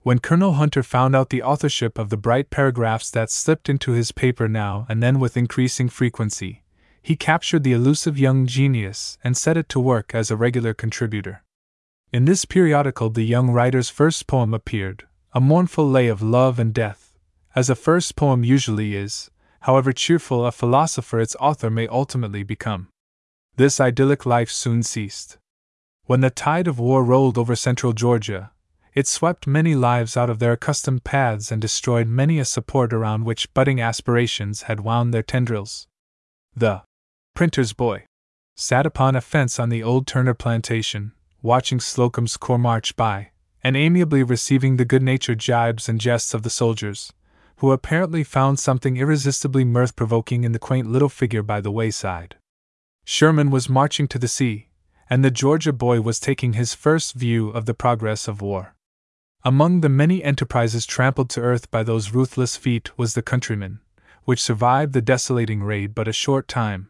[0.04, 4.12] When Colonel Turner found out the authorship of the bright paragraphs that slipped into his
[4.12, 6.62] paper now and then with increasing frequency,
[7.02, 11.42] he captured the elusive young genius and set it to work as a regular contributor.
[12.14, 16.72] In this periodical, the young writer's first poem appeared, a mournful lay of love and
[16.72, 17.05] death,
[17.56, 22.90] as a first poem usually is, however cheerful a philosopher its author may ultimately become.
[23.56, 25.38] This idyllic life soon ceased.
[26.04, 28.52] When the tide of war rolled over central Georgia,
[28.94, 33.24] it swept many lives out of their accustomed paths and destroyed many a support around
[33.24, 35.88] which budding aspirations had wound their tendrils.
[36.56, 36.84] The
[37.34, 38.06] printer's boy
[38.56, 43.32] sat upon a fence on the old Turner plantation, watching Slocum's corps march by,
[43.64, 47.12] and amiably receiving the good natured jibes and jests of the soldiers,
[47.58, 52.36] who apparently found something irresistibly mirth provoking in the quaint little figure by the wayside.
[53.06, 54.70] Sherman was marching to the sea,
[55.10, 58.76] and the Georgia boy was taking his first view of the progress of war.
[59.44, 63.80] Among the many enterprises trampled to earth by those ruthless feet was the Countryman,
[64.24, 66.90] which survived the desolating raid but a short time.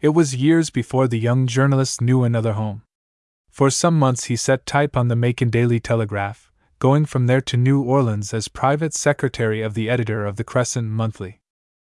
[0.00, 2.82] It was years before the young journalist knew another home.
[3.50, 6.49] For some months he set type on the Macon Daily Telegraph,
[6.80, 10.88] going from there to New Orleans as private secretary of the editor of the Crescent
[10.88, 11.38] Monthly.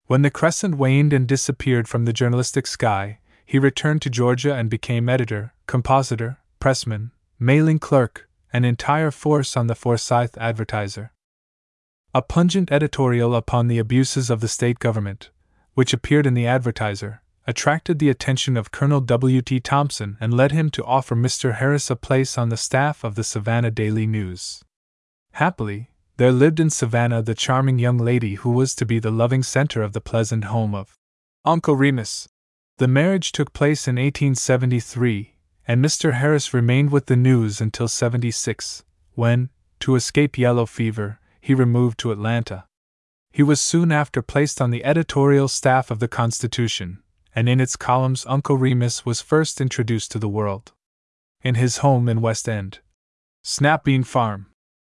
[0.08, 4.72] When the Crescent waned and disappeared from the journalistic sky, he returned to Georgia and
[4.72, 11.12] became editor, compositor, pressman, mailing clerk, an entire force on the Forsyth Advertiser.
[12.16, 15.30] A pungent editorial upon the abuses of the state government,
[15.76, 19.44] which appeared in the Advertiser, attracted the attention of Colonel W.
[19.44, 19.60] T.
[19.60, 21.58] Thompson and led him to offer Mr.
[21.58, 24.64] Harris a place on the staff of the Savannah Daily News.
[25.34, 29.44] Happily, there lived in Savannah the charming young lady who was to be the loving
[29.44, 30.94] center of the pleasant home of
[31.46, 32.28] Uncle Remus.
[32.78, 35.36] The marriage took place in 1873,
[35.68, 36.14] and Mr.
[36.14, 38.84] Harris remained with the news until 76,
[39.14, 39.50] when,
[39.80, 42.66] to escape yellow fever, he removed to Atlanta.
[43.32, 47.02] He was soon after placed on the editorial staff of the Constitution,
[47.34, 50.74] and in its columns Uncle Remus was first introduced to the world.
[51.42, 52.80] In his home in West End,
[53.44, 54.51] Snapbean Farm,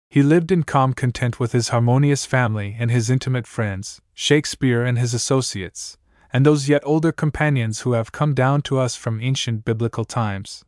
[0.09, 4.97] he lived in calm content with his harmonious family and his intimate friends, Shakespeare and
[4.97, 5.97] his associates,
[6.33, 10.65] and those yet older companions who have come down to us from ancient biblical times.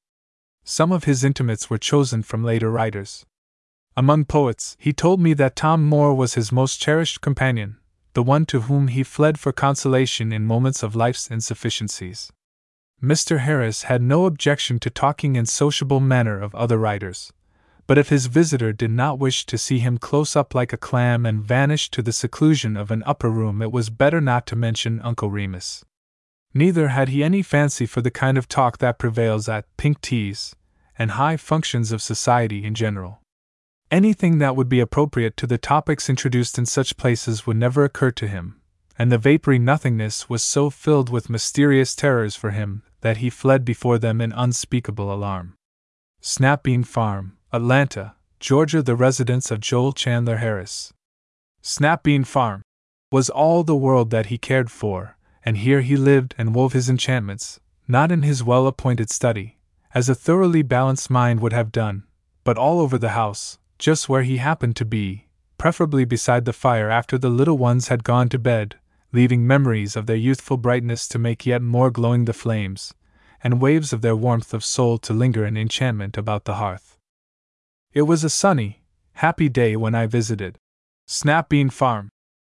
[0.64, 3.26] Some of his intimates were chosen from later writers.
[3.98, 7.78] Among poets, he told me that Tom Moore was his most cherished companion,
[8.14, 12.32] the one to whom he fled for consolation in moments of life's insufficiencies.
[13.02, 13.40] Mr.
[13.40, 17.34] Harris had no objection to talking in sociable manner of other writers,
[17.88, 21.26] but if his visitor did not wish to see him close up like a clam
[21.26, 25.02] and vanish to the seclusion of an upper room, it was better not to mention
[25.02, 25.84] Uncle Remus.
[26.54, 30.56] Neither had he any fancy for the kind of talk that prevails at pink teas
[30.98, 33.22] and high functions of society in general.
[33.90, 38.12] Anything that would be appropriate to the topics introduced in such places would never occur
[38.12, 38.62] to him,
[38.98, 43.66] and the vapory nothingness was so filled with mysterious terrors for him that he fled
[43.66, 45.56] before them in unspeakable alarm.
[46.22, 50.94] Snapbean Farm, Atlanta, Georgia, the residence of Joel Chandler Harris.
[51.62, 52.62] Snapbean Farm
[53.12, 56.90] was all the world that he cared for, and here he lived and wove his
[56.90, 57.60] enchantments,
[57.90, 59.58] not in his well appointed study,
[59.94, 62.04] as a thoroughly balanced mind would have done,
[62.46, 66.90] but all over the house, just where he happened to be, preferably beside the fire
[66.90, 68.78] after the little ones had gone to bed,
[69.12, 72.94] leaving memories of their youthful brightness to make yet more glowing the flames,
[73.44, 76.98] and waves of their warmth of soul to linger in enchantment about the hearth.
[77.94, 78.84] It was a sunny,
[79.16, 80.58] happy day when I visited
[81.10, 82.08] Snapbean Farm.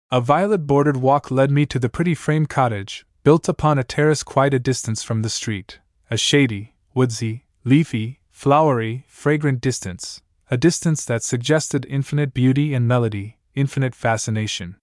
[0.10, 4.24] A violet bordered walk led me to the pretty frame cottage, built upon a terrace
[4.24, 5.80] quite a distance from the street,
[6.10, 13.38] a shady, woodsy, leafy, flowery, fragrant distance, a distance that suggested infinite beauty and melody,
[13.54, 14.78] infinite fascination.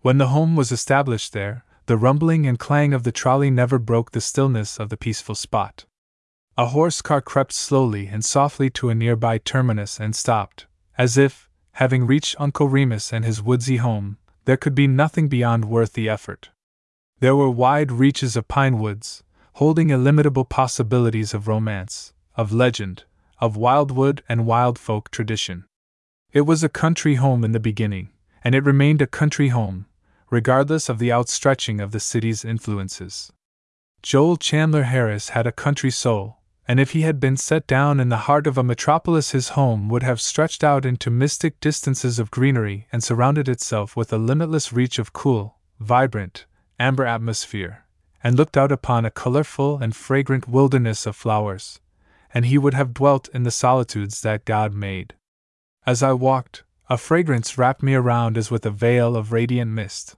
[0.00, 4.12] When the home was established there, the rumbling and clang of the trolley never broke
[4.12, 5.84] the stillness of the peaceful spot.
[6.60, 10.66] A horse car crept slowly and softly to a nearby terminus and stopped,
[10.98, 15.64] as if, having reached Uncle Remus and his woodsy home, there could be nothing beyond
[15.64, 16.50] worth the effort.
[17.20, 19.22] There were wide reaches of pine woods,
[19.54, 23.04] holding illimitable possibilities of romance, of legend,
[23.38, 25.64] of wildwood and wild folk tradition.
[26.30, 28.10] It was a country home in the beginning,
[28.44, 29.86] and it remained a country home,
[30.30, 33.32] regardless of the outstretching of the city's influences.
[34.02, 36.36] Joel Chandler Harris had a country soul,
[36.70, 39.88] and if he had been set down in the heart of a metropolis, his home
[39.88, 44.72] would have stretched out into mystic distances of greenery and surrounded itself with a limitless
[44.72, 46.46] reach of cool, vibrant,
[46.78, 47.86] amber atmosphere,
[48.22, 51.80] and looked out upon a colorful and fragrant wilderness of flowers,
[52.32, 55.14] and he would have dwelt in the solitudes that God made.
[55.84, 60.14] As I walked, a fragrance wrapped me around as with a veil of radiant mist.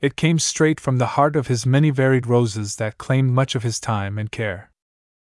[0.00, 3.62] It came straight from the heart of his many varied roses that claimed much of
[3.62, 4.72] his time and care.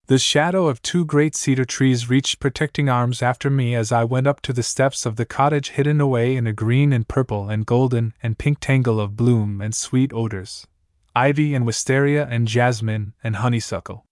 [0.08, 4.28] The shadow of two great cedar trees reached protecting arms after me as I went
[4.28, 7.66] up to the steps of the cottage hidden away in a green and purple and
[7.66, 10.68] golden and pink tangle of bloom and sweet odors
[11.16, 14.06] ivy and wisteria and jasmine and honeysuckle.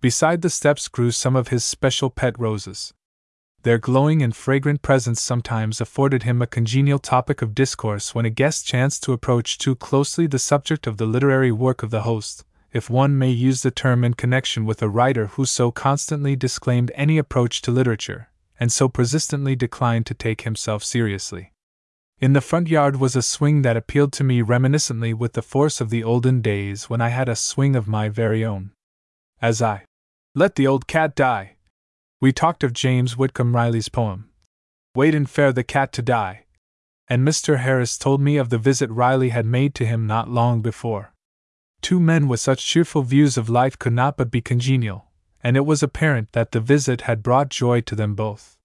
[0.00, 2.92] Beside the steps grew some of his special pet roses.
[3.62, 8.30] Their glowing and fragrant presence sometimes afforded him a congenial topic of discourse when a
[8.30, 12.44] guest chanced to approach too closely the subject of the literary work of the host,
[12.74, 16.90] if one may use the term in connection with a writer who so constantly disclaimed
[16.96, 18.28] any approach to literature,
[18.58, 21.52] and so persistently declined to take himself seriously.
[22.18, 25.80] In the front yard was a swing that appealed to me reminiscently with the force
[25.80, 28.72] of the olden days when I had a swing of my very own.
[29.40, 29.84] As I
[30.34, 31.56] let the old cat die,
[32.20, 34.30] we talked of James Whitcomb Riley's poem,
[34.96, 36.44] Waitin' fer the Cat to Die,
[37.06, 37.60] and Mr.
[37.60, 41.13] Harris told me of the visit Riley had made to him not long before.
[41.84, 45.10] Two men with such cheerful views of life could not but be congenial,
[45.42, 48.56] and it was apparent that the visit had brought joy to them both.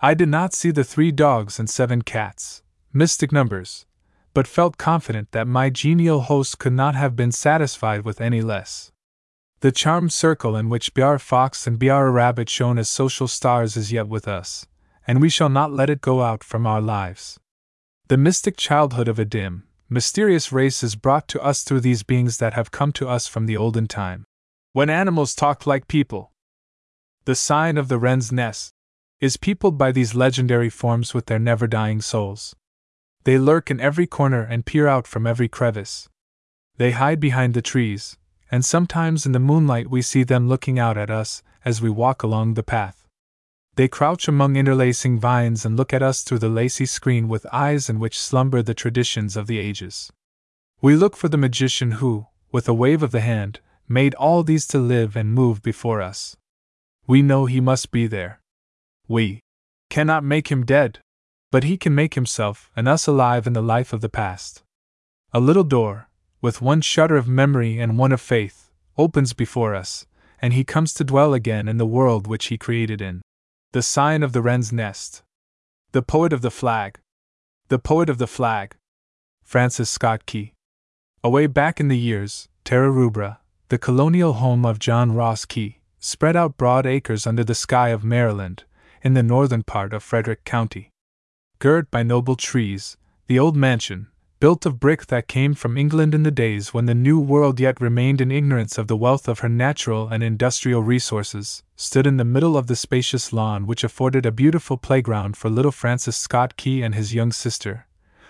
[0.00, 2.62] I did not see the three dogs and seven cats,
[2.94, 3.84] mystic numbers,
[4.32, 8.90] but felt confident that my genial host could not have been satisfied with any less.
[9.60, 13.92] The charmed circle in which Brer Fox and Brer Rabbit shone as social stars is
[13.92, 14.64] yet with us,
[15.06, 17.38] and we shall not let it go out from our lives.
[18.08, 22.38] The mystic childhood of a dim, mysterious race is brought to us through these beings
[22.38, 24.24] that have come to us from the olden time.
[24.72, 26.32] When animals talked like people.
[27.24, 28.72] The sign of the wren's nest
[29.20, 32.54] is peopled by these legendary forms with their never dying souls.
[33.24, 36.08] They lurk in every corner and peer out from every crevice.
[36.76, 38.18] They hide behind the trees,
[38.50, 42.22] and sometimes in the moonlight we see them looking out at us as we walk
[42.22, 43.05] along the path.
[43.76, 47.90] They crouch among interlacing vines and look at us through the lacy screen with eyes
[47.90, 50.10] in which slumber the traditions of the ages.
[50.80, 54.66] We look for the magician who, with a wave of the hand, made all these
[54.68, 56.36] to live and move before us.
[57.06, 58.40] We know he must be there.
[59.08, 59.40] We
[59.90, 61.00] cannot make him dead,
[61.52, 64.62] but he can make himself and us alive in the life of the past.
[65.34, 66.08] A little door,
[66.40, 70.06] with one shutter of memory and one of faith, opens before us,
[70.40, 73.20] and he comes to dwell again in the world which he created in.
[73.72, 75.22] The sign of the wren's nest.
[75.92, 76.98] The poet of the flag.
[77.68, 78.76] The poet of the flag.
[79.44, 80.54] Francis Scott Key.
[81.22, 83.38] Away back in the years, Terra Rubra,
[83.68, 88.04] the colonial home of John Ross Key, spread out broad acres under the sky of
[88.04, 88.64] Maryland,
[89.02, 90.90] in the northern part of Frederick County.
[91.58, 96.22] Girt by noble trees, the old mansion, built of brick that came from England in
[96.22, 99.48] the days when the New World yet remained in ignorance of the wealth of her
[99.48, 104.32] natural and industrial resources, stood in the middle of the spacious lawn which afforded a
[104.32, 107.86] beautiful playground for little Francis Scott Key and his young sister,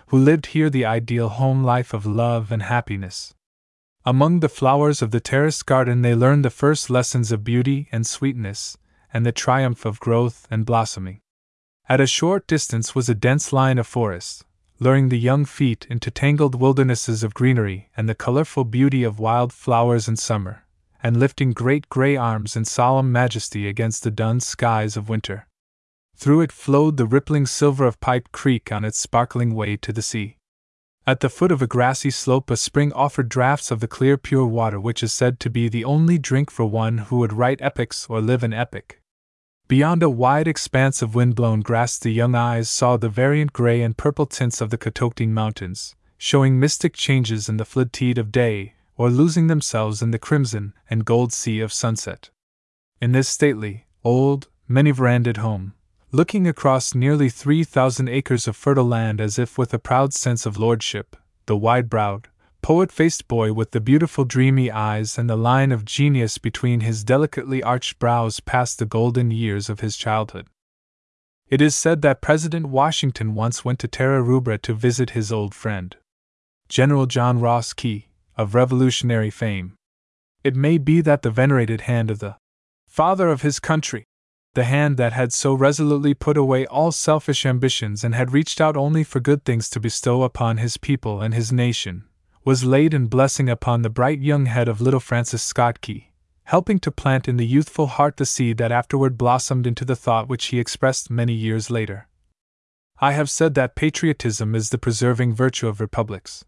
[0.08, 3.34] who lived here the ideal home life of love and happiness.
[4.04, 8.06] Among the flowers of the terraced garden, they learned the first lessons of beauty and
[8.06, 8.78] sweetness,
[9.12, 11.20] and the triumph of growth and blossoming.
[11.88, 14.44] At a short distance was a dense line of forest,
[14.78, 19.52] luring the young feet into tangled wildernesses of greenery and the colorful beauty of wild
[19.52, 20.64] flowers in summer,
[21.02, 25.46] and lifting great gray arms in solemn majesty against the dun skies of winter.
[26.16, 30.02] Through it flowed the rippling silver of Pipe Creek on its sparkling way to the
[30.02, 30.36] sea.
[31.06, 34.46] At the foot of a grassy slope, a spring offered draughts of the clear, pure
[34.46, 38.06] water which is said to be the only drink for one who would write epics
[38.08, 39.00] or live an epic.
[39.68, 43.97] Beyond a wide expanse of wind-blown grass the young eyes saw the variant gray and
[43.97, 49.10] purple tints of the Catoctin Mountains, showing mystic changes in the tide of day, or
[49.10, 52.30] losing themselves in the crimson and gold sea of sunset.
[53.01, 55.74] In this stately, old, many veranded home,
[56.12, 60.47] looking across nearly three thousand acres of fertile land as if with a proud sense
[60.47, 61.16] of lordship,
[61.47, 62.28] the wide browed,
[62.66, 67.05] poet faced boy with the beautiful dreamy eyes and the line of genius between his
[67.05, 70.48] delicately arched brows passed the golden years of his childhood.
[71.48, 75.55] It is said that President Washington once went to Terra Rubra to visit his old
[75.55, 75.94] friend,
[76.68, 79.74] General John Ross Key, of Revolutionary fame.
[80.43, 82.34] It may be that the venerated hand of the
[82.88, 84.06] father of his country,
[84.55, 88.76] the hand that had so resolutely put away all selfish ambitions and had reached out
[88.76, 92.02] only for good things to bestow upon his people and his nation,
[92.47, 96.12] was laid in blessing upon the bright young head of little Francis Scott Key,
[96.44, 100.28] helping to plant in the youthful heart the seed that afterward blossomed into the thought
[100.28, 102.06] which he expressed many years later.
[103.01, 106.44] I have said that patriotism is the preserving virtue of republics.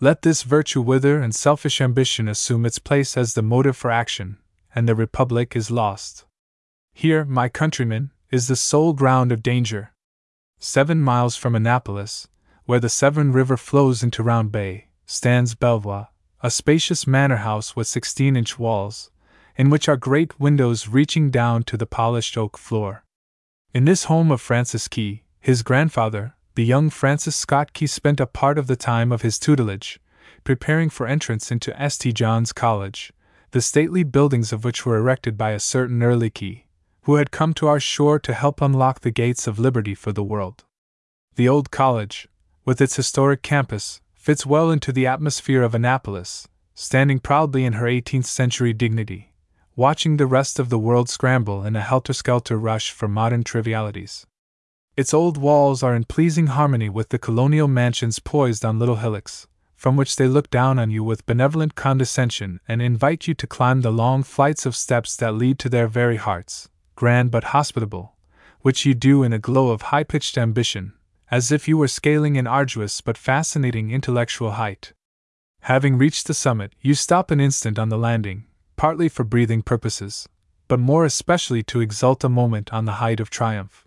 [0.00, 4.36] Let this virtue wither and selfish ambition assume its place as the motive for action,
[4.74, 6.26] and the republic is lost.
[6.92, 9.94] Here, my countrymen, is the sole ground of danger.
[10.58, 12.28] Seven miles from Annapolis,
[12.66, 16.08] where the Severn River flows into Round Bay, stands Belvoir,
[16.42, 19.10] a spacious manor house with 16 inch walls,
[19.56, 23.04] in which are great windows reaching down to the polished oak floor.
[23.74, 28.26] In this home of Francis Key, his grandfather, the young Francis Scott Key, spent a
[28.26, 29.98] part of the time of his tutelage,
[30.44, 32.14] preparing for entrance into St.
[32.14, 33.12] John's College,
[33.52, 36.66] the stately buildings of which were erected by a certain early key,
[37.02, 40.22] who had come to our shore to help unlock the gates of liberty for the
[40.22, 40.64] world.
[41.36, 42.28] The old college,
[42.64, 47.86] with its historic campus, fits well into the atmosphere of Annapolis, standing proudly in her
[47.86, 49.32] 18th century dignity,
[49.74, 54.24] watching the rest of the world scramble in a helter skelter rush for modern trivialities.
[54.96, 59.48] Its old walls are in pleasing harmony with the colonial mansions poised on little hillocks,
[59.74, 63.80] from which they look down on you with benevolent condescension and invite you to climb
[63.80, 68.14] the long flights of steps that lead to their very hearts, grand but hospitable,
[68.60, 70.92] which you do in a glow of high pitched ambition,
[71.32, 74.92] as if you were scaling an arduous but fascinating intellectual height.
[75.62, 78.44] Having reached the summit, you stop an instant on the landing,
[78.76, 80.28] partly for breathing purposes,
[80.68, 83.86] but more especially to exult a moment on the height of triumph.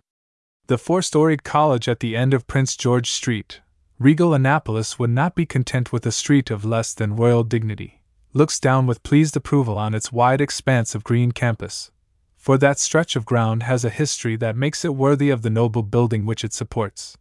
[0.66, 3.60] The four storied college at the end of Prince George Street,
[4.00, 8.02] regal Annapolis would not be content with a street of less than royal dignity,
[8.32, 11.92] looks down with pleased approval on its wide expanse of green campus,
[12.36, 15.84] for that stretch of ground has a history that makes it worthy of the noble
[15.84, 17.16] building which it supports.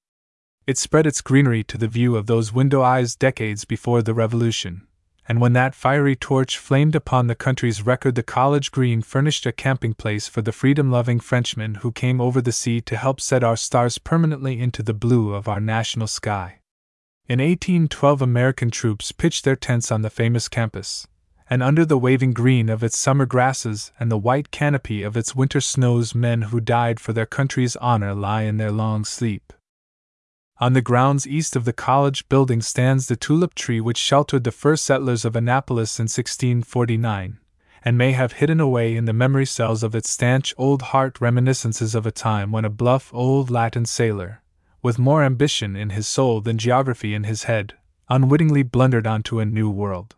[0.67, 4.87] It spread its greenery to the view of those window eyes decades before the Revolution,
[5.27, 9.51] and when that fiery torch flamed upon the country's record, the college green furnished a
[9.51, 13.43] camping place for the freedom loving Frenchmen who came over the sea to help set
[13.43, 16.61] our stars permanently into the blue of our national sky.
[17.27, 21.07] In 1812, American troops pitched their tents on the famous campus,
[21.47, 25.35] and under the waving green of its summer grasses and the white canopy of its
[25.35, 29.53] winter snows, men who died for their country's honor lie in their long sleep.
[30.57, 34.53] On the grounds east of the college building stands the tulip tree which sheltered the
[34.53, 37.39] first settlers of Annapolis in 1649,
[37.83, 41.93] and may have hidden away in the memory cells of its stanch old heart reminiscences
[41.93, 44.41] of a time when a bluff old Latin sailor,
[44.81, 47.73] with more ambition in his soul than geography in his head,
[48.07, 50.15] unwittingly blundered onto a new world.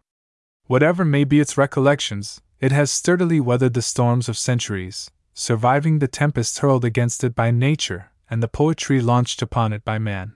[0.68, 6.08] Whatever may be its recollections, it has sturdily weathered the storms of centuries, surviving the
[6.08, 10.34] tempests hurled against it by nature and the poetry launched upon it by man.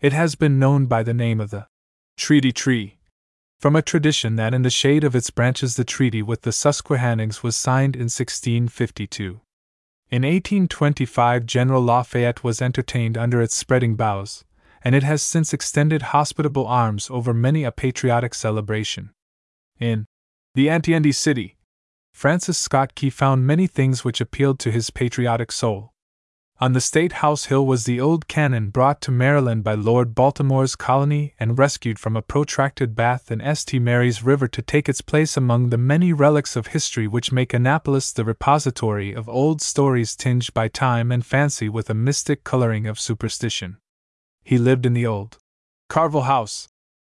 [0.00, 1.66] It has been known by the name of the
[2.16, 2.98] Treaty Tree,
[3.58, 7.42] from a tradition that in the shade of its branches the treaty with the Susquehannocks
[7.42, 9.40] was signed in 1652.
[10.10, 14.44] In 1825, General Lafayette was entertained under its spreading boughs,
[14.82, 19.10] and it has since extended hospitable arms over many a patriotic celebration.
[19.80, 20.04] In
[20.54, 21.56] The Ancient City,
[22.12, 25.93] Francis Scott Key found many things which appealed to his patriotic soul,
[26.60, 30.76] on the State House Hill was the old cannon brought to Maryland by Lord Baltimore's
[30.76, 33.82] colony and rescued from a protracted bath in St.
[33.82, 38.12] Mary's River to take its place among the many relics of history which make Annapolis
[38.12, 43.00] the repository of old stories tinged by time and fancy with a mystic coloring of
[43.00, 43.78] superstition.
[44.44, 45.38] He lived in the old
[45.88, 46.68] Carville House,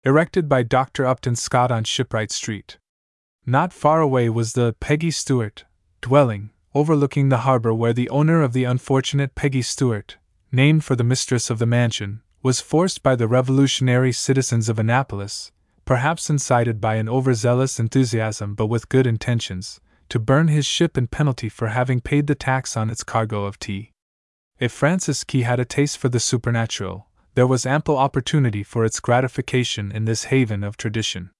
[0.03, 1.05] erected by Dr.
[1.05, 2.77] Upton Scott on Shipwright Street.
[3.45, 5.63] Not far away was the Peggy Stewart
[6.01, 10.17] dwelling, overlooking the harbor where the owner of the unfortunate Peggy Stewart,
[10.51, 15.51] named for the mistress of the mansion, was forced by the revolutionary citizens of Annapolis,
[15.85, 21.07] perhaps incited by an overzealous enthusiasm but with good intentions, to burn his ship in
[21.07, 23.91] penalty for having paid the tax on its cargo of tea.
[24.59, 28.99] If Francis Key had a taste for the supernatural, there was ample opportunity for its
[28.99, 31.31] gratification in this haven of tradition.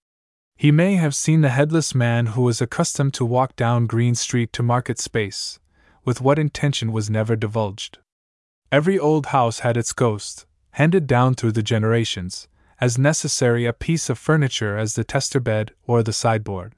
[0.60, 4.52] He may have seen the headless man who was accustomed to walk down Green Street
[4.52, 5.58] to market space,
[6.04, 8.00] with what intention was never divulged.
[8.70, 12.50] Every old house had its ghost, handed down through the generations,
[12.82, 16.76] as necessary a piece of furniture as the tester bed or the sideboard.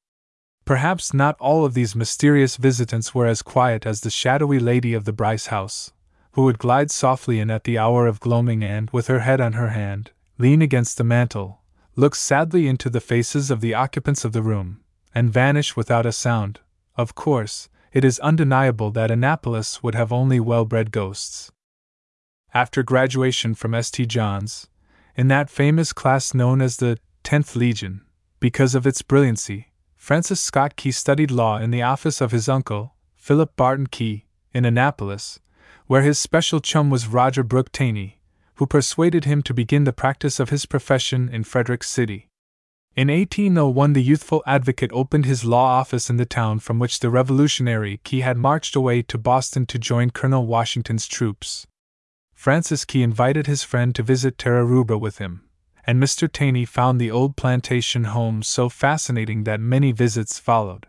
[0.63, 5.05] Perhaps not all of these mysterious visitants were as quiet as the shadowy lady of
[5.05, 5.91] the Brice house,
[6.33, 9.53] who would glide softly in at the hour of gloaming and, with her head on
[9.53, 11.60] her hand, lean against the mantel,
[11.95, 14.81] look sadly into the faces of the occupants of the room,
[15.13, 16.59] and vanish without a sound.
[16.95, 21.51] Of course, it is undeniable that Annapolis would have only well bred ghosts.
[22.53, 24.09] After graduation from St.
[24.09, 24.67] John's,
[25.15, 28.01] in that famous class known as the 10th Legion,
[28.39, 32.95] because of its brilliancy, Francis Scott Key studied law in the office of his uncle,
[33.15, 35.39] Philip Barton Key, in Annapolis,
[35.87, 38.20] where his special chum was Roger Brooke Taney,
[38.61, 42.29] who persuaded him to begin the practice of his profession in Frederick City.
[42.95, 47.09] In 1801, the youthful advocate opened his law office in the town from which the
[47.09, 51.65] Revolutionary Key had marched away to Boston to join Colonel Washington's troops.
[52.35, 55.41] Francis Key invited his friend to visit Terra Rubra with him,
[55.87, 56.31] and Mr.
[56.31, 60.85] Taney found the old plantation home so fascinating that many visits followed.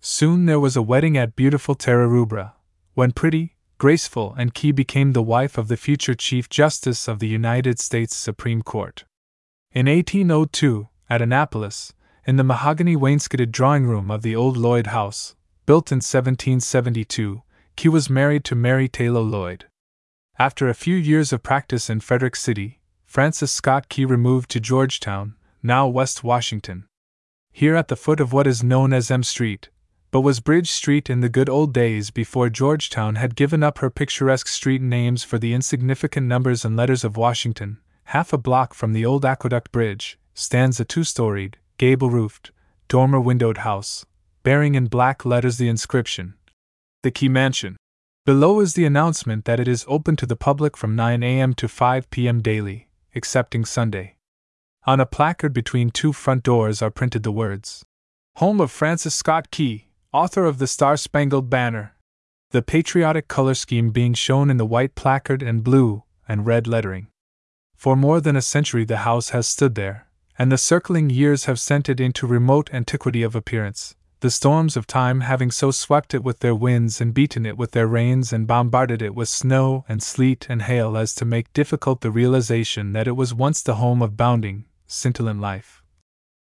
[0.00, 2.54] Soon there was a wedding at beautiful Terra Rubra,
[2.94, 7.28] when pretty, graceful, Anne Key became the wife of the future Chief Justice of the
[7.28, 9.04] United States Supreme Court.
[9.72, 11.92] In 1802, at Annapolis,
[12.26, 15.36] in the mahogany wainscoted drawing room of the old Lloyd house,
[15.66, 17.42] built in 1772,
[17.76, 19.66] Key was married to Mary Taylor Lloyd.
[20.38, 25.34] After a few years of practice in Frederick City, Francis Scott Key removed to Georgetown,
[25.62, 26.86] now West Washington.
[27.52, 29.70] Here at the foot of what is known as M Street,
[30.16, 33.90] but was Bridge Street in the good old days before Georgetown had given up her
[33.90, 38.94] picturesque street names for the insignificant numbers and letters of Washington, half a block from
[38.94, 42.50] the old Aqueduct Bridge, stands a two storied, gable roofed,
[42.88, 44.06] dormer windowed house,
[44.42, 46.32] bearing in black letters the inscription
[47.02, 47.76] The Key Mansion.
[48.24, 51.52] Below is the announcement that it is open to the public from 9 a.m.
[51.52, 52.40] to 5 p.m.
[52.40, 54.16] daily, excepting Sunday.
[54.86, 57.84] On a placard between two front doors are printed the words
[58.36, 59.85] Home of Francis Scott Key,
[60.16, 61.94] author of the Star Spangled Banner.
[62.50, 67.08] The patriotic color scheme being shown in the white placard and blue and red lettering.
[67.74, 70.06] For more than a century the house has stood there,
[70.38, 74.86] and the circling years have sent it into remote antiquity of appearance, the storms of
[74.86, 78.46] time having so swept it with their winds and beaten it with their rains and
[78.46, 83.06] bombarded it with snow and sleet and hail as to make difficult the realization that
[83.06, 85.82] it was once the home of bounding, scintillant life.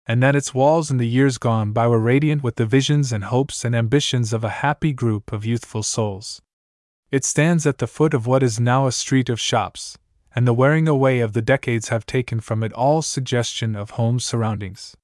[0.08, 3.26] And that its walls in the years gone by were radiant with the visions and
[3.26, 6.42] hopes and ambitions of a happy group of youthful souls.
[7.12, 9.98] It stands at the foot of what is now a street of shops,
[10.34, 14.20] and the wearing away of the decades have taken from it all suggestion of home
[14.20, 14.96] surroundings.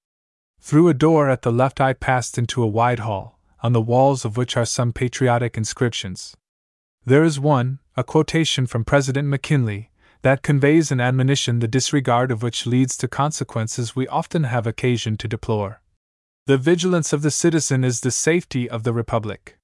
[0.59, 4.25] Through a door at the left, I passed into a wide hall, on the walls
[4.25, 6.35] of which are some patriotic inscriptions.
[7.05, 9.91] There is one, a quotation from President McKinley,
[10.21, 15.17] that conveys an admonition the disregard of which leads to consequences we often have occasion
[15.17, 15.81] to deplore.
[16.47, 19.57] The vigilance of the citizen is the safety of the Republic.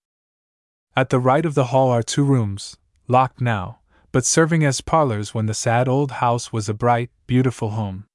[0.96, 2.78] At the right of the hall are two rooms,
[3.08, 3.80] locked now,
[4.12, 8.06] but serving as parlors when the sad old house was a bright, beautiful home.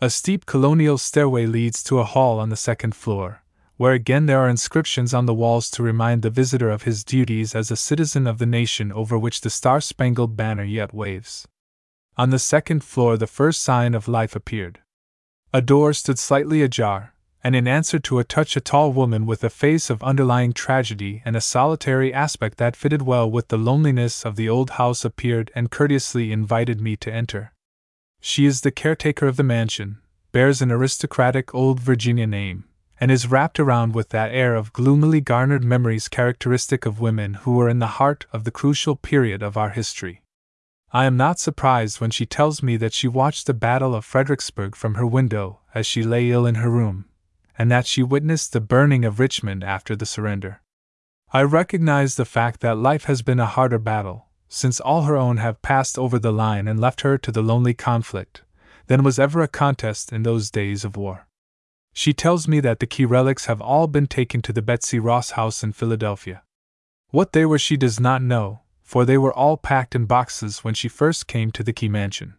[0.00, 3.42] A steep colonial stairway leads to a hall on the second floor,
[3.76, 7.54] where again there are inscriptions on the walls to remind the visitor of his duties
[7.54, 11.46] as a citizen of the nation over which the star spangled banner yet waves.
[12.18, 14.80] On the second floor, the first sign of life appeared.
[15.54, 17.14] A door stood slightly ajar,
[17.44, 21.22] and in answer to a touch, a tall woman with a face of underlying tragedy
[21.24, 25.52] and a solitary aspect that fitted well with the loneliness of the old house appeared
[25.54, 27.52] and courteously invited me to enter.
[28.20, 29.98] She is the caretaker of the mansion,
[30.32, 32.64] bears an aristocratic old Virginia name,
[33.00, 37.52] and is wrapped around with that air of gloomily garnered memories characteristic of women who
[37.52, 40.20] were in the heart of the crucial period of our history.
[40.90, 44.74] I am not surprised when she tells me that she watched the Battle of Fredericksburg
[44.74, 47.04] from her window as she lay ill in her room,
[47.58, 50.62] and that she witnessed the burning of Richmond after the surrender.
[51.30, 55.36] I recognize the fact that life has been a harder battle, since all her own
[55.36, 58.42] have passed over the line and left her to the lonely conflict,
[58.86, 61.28] than was ever a contest in those days of war.
[61.92, 65.32] She tells me that the key relics have all been taken to the Betsy Ross
[65.32, 66.42] house in Philadelphia.
[67.10, 70.72] What they were she does not know, for they were all packed in boxes when
[70.72, 72.38] she first came to the Key Mansion.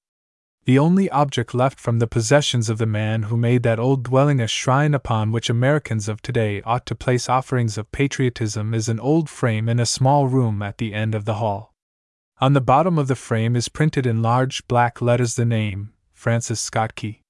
[0.65, 4.41] The only object left from the possessions of the man who made that old dwelling
[4.41, 8.99] a shrine upon which Americans of today ought to place offerings of patriotism is an
[8.99, 11.75] old frame in a small room at the end of the hall.
[12.41, 16.59] On the bottom of the frame is printed in large black letters the name, Francis
[16.59, 17.21] Scott Key.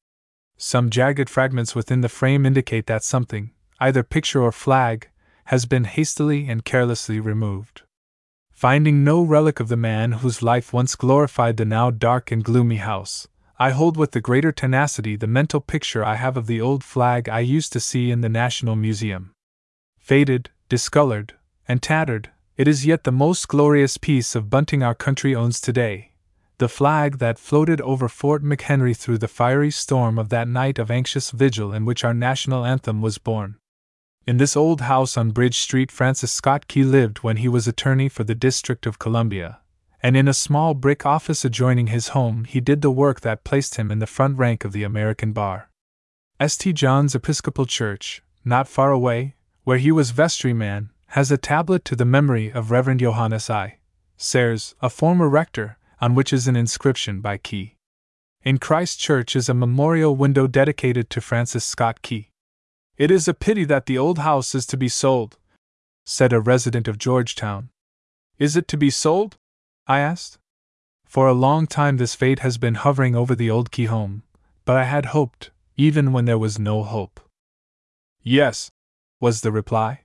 [0.55, 3.51] Some jagged fragments within the frame indicate that something,
[3.81, 5.09] either picture or flag,
[5.47, 7.81] has been hastily and carelessly removed.
[8.59, 12.75] Finding no relic of the man whose life once glorified the now dark and gloomy
[12.75, 13.25] house,
[13.57, 17.29] I hold with the greater tenacity the mental picture I have of the old flag
[17.29, 19.31] I used to see in the National Museum.
[19.97, 21.35] Faded, discolored,
[21.69, 26.11] and tattered, it is yet the most glorious piece of bunting our country owns today.
[26.57, 30.91] The flag that floated over Fort McHenry through the fiery storm of that night of
[30.91, 33.55] anxious vigil in which our national anthem was born.
[34.29, 38.07] In this old house on Bridge Street, Francis Scott Key lived when he was attorney
[38.07, 39.59] for the District of Columbia,
[40.03, 43.77] and in a small brick office adjoining his home, he did the work that placed
[43.77, 45.71] him in the front rank of the American bar.
[46.39, 46.77] St.
[46.77, 49.33] John's Episcopal Church, not far away,
[49.63, 53.79] where he was vestryman, has a tablet to the memory of Reverend Johannes I.
[54.15, 57.77] Sayers, a former rector, on which is an inscription by Key.
[58.43, 62.29] In Christ Church is a memorial window dedicated to Francis Scott Key.
[62.99, 65.37] It is a pity that the old house is to be sold,
[66.05, 67.69] said a resident of Georgetown.
[68.37, 69.37] Is it to be sold?
[69.87, 70.37] I asked.
[71.05, 74.23] For a long time this fate has been hovering over the old key home,
[74.65, 77.21] but I had hoped, even when there was no hope.
[78.21, 78.69] Yes,
[79.21, 80.01] was the reply.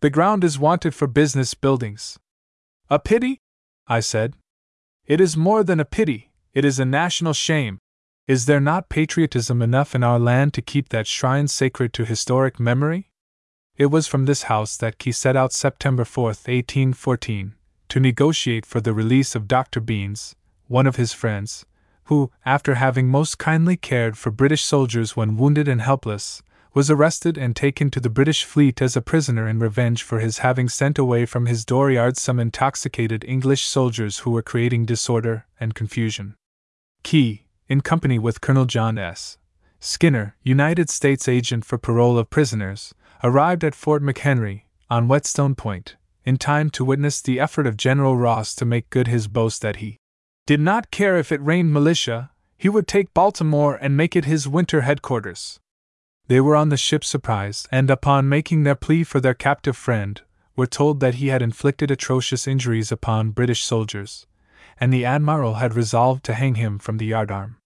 [0.00, 2.18] The ground is wanted for business buildings.
[2.90, 3.40] A pity?
[3.86, 4.34] I said.
[5.06, 7.78] It is more than a pity, it is a national shame,
[8.28, 12.60] Is there not patriotism enough in our land to keep that shrine sacred to historic
[12.60, 13.10] memory?
[13.78, 17.54] It was from this house that Key set out September 4, 1814,
[17.88, 19.80] to negotiate for the release of Dr.
[19.80, 20.34] Beanes,
[20.66, 21.64] one of his friends,
[22.04, 26.42] who, after having most kindly cared for British soldiers when wounded and helpless,
[26.74, 30.40] was arrested and taken to the British fleet as a prisoner in revenge for his
[30.40, 35.74] having sent away from his dooryard some intoxicated English soldiers who were creating disorder and
[35.74, 36.34] confusion.
[37.02, 39.36] Key, in company with Colonel John S.
[39.78, 45.96] Skinner, United States agent for parole of prisoners, arrived at Fort McHenry, on Whetstone Point,
[46.24, 49.76] in time to witness the effort of General Ross to make good his boast that
[49.76, 49.98] he
[50.46, 54.48] did not care if it rained militia, he would take Baltimore and make it his
[54.48, 55.60] winter headquarters.
[56.26, 60.20] They were on the ship Surprise, and upon making their plea for their captive friend,
[60.56, 64.26] were told that he had inflicted atrocious injuries upon British soldiers,
[64.80, 67.57] and the Admiral had resolved to hang him from the yardarm.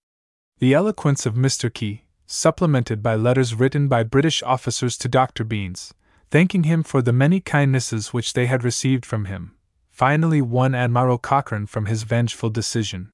[0.62, 1.74] The eloquence of Mr.
[1.74, 5.42] Key, supplemented by letters written by British officers to Dr.
[5.42, 5.92] Beanes,
[6.30, 9.56] thanking him for the many kindnesses which they had received from him,
[9.90, 13.10] finally won Admiral Cochrane from his vengeful decision.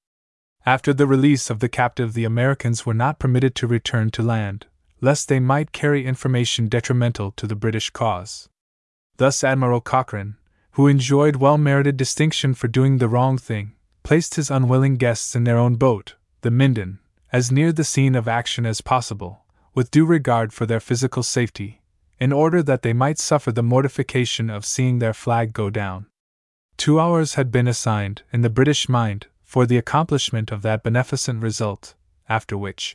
[0.67, 4.67] After the release of the captive, the Americans were not permitted to return to land,
[5.01, 8.51] lest they might carry information detrimental to the British cause.
[9.17, 10.37] Thus, Admiral Cochrane,
[10.73, 13.73] who enjoyed well merited distinction for doing the wrong thing,
[14.03, 16.99] placed his unwilling guests in their own boat, the Minden,
[17.33, 19.45] as near the scene of action as possible,
[19.75, 21.81] with due regard for their physical safety,
[22.19, 26.07] in order that they might suffer the mortification of seeing their flag go down.
[26.77, 31.43] Two hours had been assigned, in the British mind, for the accomplishment of that beneficent
[31.43, 31.95] result,
[32.29, 32.95] after which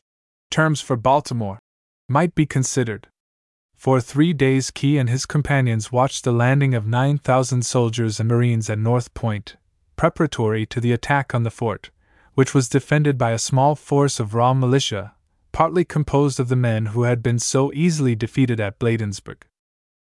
[0.49, 1.59] terms for Baltimore
[2.07, 3.07] might be considered.
[3.75, 8.69] For three days, Key and his companions watched the landing of 9,000 soldiers and marines
[8.69, 9.57] at North Point,
[9.95, 11.89] preparatory to the attack on the fort,
[12.33, 15.13] which was defended by a small force of raw militia,
[15.51, 19.45] partly composed of the men who had been so easily defeated at Bladensburg.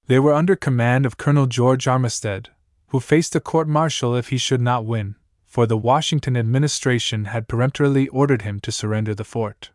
[0.06, 2.48] They were under command of Colonel George Armistead,
[2.88, 7.48] who faced a court martial if he should not win, for the Washington administration had
[7.48, 9.70] peremptorily ordered him to surrender the fort.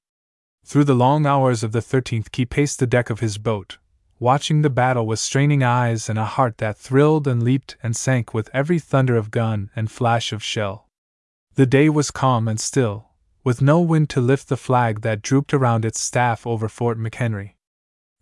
[0.66, 3.78] Through the long hours of the 13th, he paced the deck of his boat,
[4.20, 8.34] watching the battle with straining eyes and a heart that thrilled and leaped and sank
[8.34, 10.89] with every thunder of gun and flash of shell.
[11.60, 13.10] The day was calm and still,
[13.44, 17.56] with no wind to lift the flag that drooped around its staff over Fort McHenry.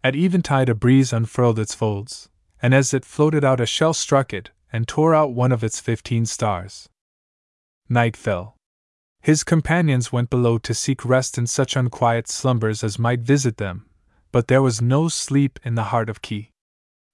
[0.03, 2.29] At eventide, a breeze unfurled its folds,
[2.63, 5.79] and as it floated out, a shell struck it and tore out one of its
[5.79, 6.89] fifteen stars.
[7.87, 8.57] Night fell.
[9.21, 13.85] His companions went below to seek rest in such unquiet slumbers as might visit them,
[14.31, 16.49] but there was no sleep in the heart of Key.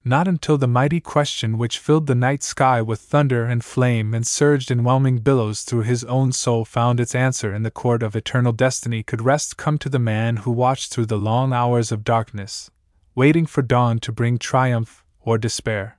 [0.05, 4.27] Not until the mighty question which filled the night sky with thunder and flame and
[4.27, 8.13] surged in whelming billows through his own soul found its answer in the court of
[8.13, 12.03] eternal destiny could rest come to the man who watched through the long hours of
[12.03, 12.69] darkness,
[13.15, 15.97] waiting for dawn to bring triumph or despair.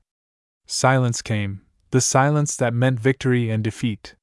[0.66, 4.16] Silence came, the silence that meant victory and defeat.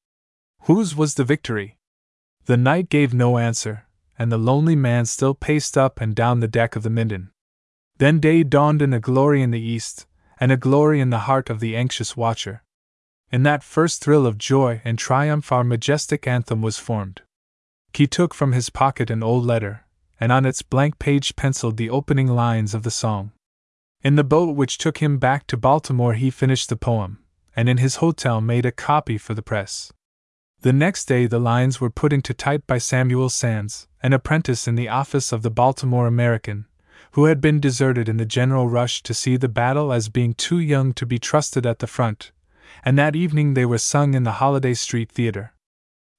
[0.65, 1.79] Whose was the victory?
[2.45, 3.87] The night gave no answer,
[4.19, 7.31] and the lonely man still paced up and down the deck of the Minden.
[8.01, 10.07] Then day dawned in a glory in the east,
[10.39, 12.63] and a glory in the heart of the anxious watcher.
[13.31, 17.21] In that first thrill of joy and triumph, our majestic anthem was formed.
[17.93, 19.85] He took from his pocket an old letter,
[20.19, 23.33] and on its blank page penciled the opening lines of the song.
[24.01, 27.19] In the boat which took him back to Baltimore, he finished the poem,
[27.55, 29.93] and in his hotel made a copy for the press.
[30.61, 34.73] The next day, the lines were put into type by Samuel Sands, an apprentice in
[34.73, 36.65] the office of the Baltimore American,
[37.11, 40.59] who had been deserted in the general rush to see the battle as being too
[40.59, 42.31] young to be trusted at the front,
[42.85, 45.53] and that evening they were sung in the Holliday Street Theater.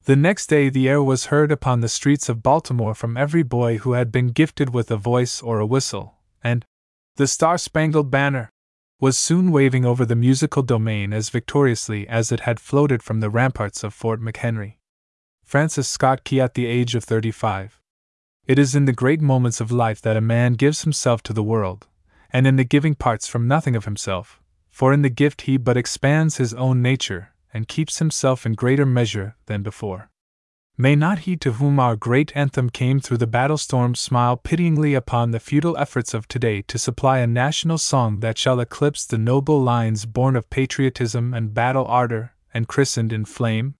[0.04, 3.78] The next day, the air was heard upon the streets of Baltimore from every boy
[3.78, 6.64] who had been gifted with a voice or a whistle, and
[7.16, 8.50] the Star Spangled Banner
[9.00, 13.30] was soon waving over the musical domain as victoriously as it had floated from the
[13.30, 14.74] ramparts of Fort McHenry.
[15.44, 17.81] Francis Scott Key at the age of 35
[18.46, 21.42] it is in the great moments of life that a man gives himself to the
[21.42, 21.86] world,
[22.32, 25.76] and in the giving parts from nothing of himself, for in the gift he but
[25.76, 30.10] expands his own nature and keeps himself in greater measure than before.
[30.78, 34.94] May not he to whom our great anthem came through the battle storm smile pityingly
[34.94, 39.18] upon the futile efforts of today to supply a national song that shall eclipse the
[39.18, 43.74] noble lines born of patriotism and battle ardor and christened in flame?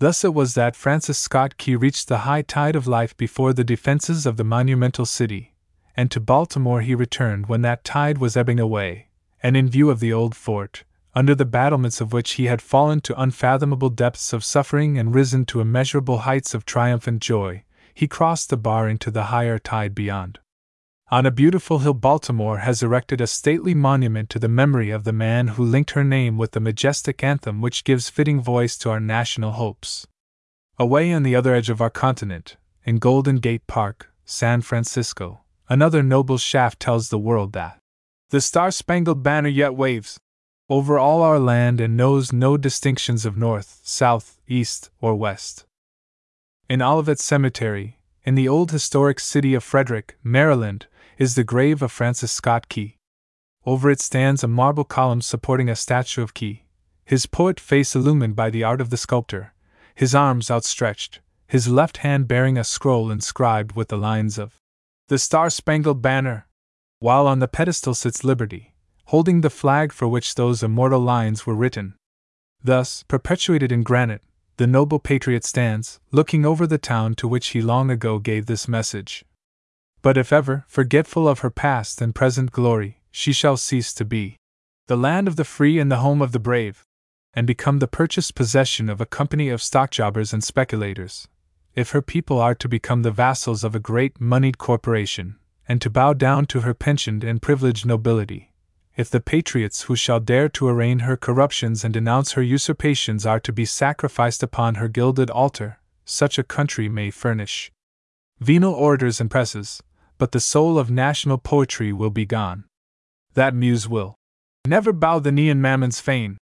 [0.00, 3.64] Thus it was that Francis Scott Key reached the high tide of life before the
[3.64, 5.54] defenses of the monumental city,
[5.96, 9.08] and to Baltimore he returned when that tide was ebbing away,
[9.42, 13.00] and in view of the old fort, under the battlements of which he had fallen
[13.00, 18.50] to unfathomable depths of suffering and risen to immeasurable heights of triumphant joy, he crossed
[18.50, 20.38] the bar into the higher tide beyond.
[21.10, 25.12] On a beautiful hill, Baltimore has erected a stately monument to the memory of the
[25.12, 29.00] man who linked her name with the majestic anthem which gives fitting voice to our
[29.00, 30.06] national hopes.
[30.78, 36.02] Away on the other edge of our continent, in Golden Gate Park, San Francisco, another
[36.02, 37.78] noble shaft tells the world that
[38.28, 40.20] the star spangled banner yet waves
[40.68, 45.64] over all our land and knows no distinctions of north, south, east, or west.
[46.68, 50.86] In Olivet Cemetery, in the old historic city of Frederick, Maryland,
[51.18, 52.96] is the grave of Francis Scott Key.
[53.66, 56.64] Over it stands a marble column supporting a statue of Key,
[57.04, 59.52] his poet face illumined by the art of the sculptor,
[59.96, 64.60] his arms outstretched, his left hand bearing a scroll inscribed with the lines of
[65.08, 66.46] the Star Spangled Banner,
[67.00, 68.74] while on the pedestal sits Liberty,
[69.06, 71.94] holding the flag for which those immortal lines were written.
[72.62, 74.22] Thus, perpetuated in granite,
[74.56, 78.68] the noble patriot stands, looking over the town to which he long ago gave this
[78.68, 79.24] message.
[80.00, 84.36] But if ever, forgetful of her past and present glory, she shall cease to be
[84.86, 86.82] the land of the free and the home of the brave,
[87.34, 91.28] and become the purchased possession of a company of stock jobbers and speculators,
[91.74, 95.36] if her people are to become the vassals of a great moneyed corporation,
[95.68, 98.52] and to bow down to her pensioned and privileged nobility,
[98.96, 103.38] if the patriots who shall dare to arraign her corruptions and denounce her usurpations are
[103.38, 107.70] to be sacrificed upon her gilded altar, such a country may furnish
[108.40, 109.82] venal orators and presses,
[110.18, 112.64] but the soul of national poetry will be gone.
[113.34, 114.16] That muse will
[114.66, 116.36] never bow the knee in Mammon's fane.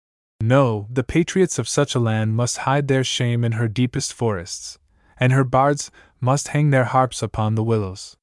[0.41, 4.79] No, the patriots of such a land must hide their shame in her deepest forests,
[5.19, 8.17] and her bards must hang their harps upon the willows.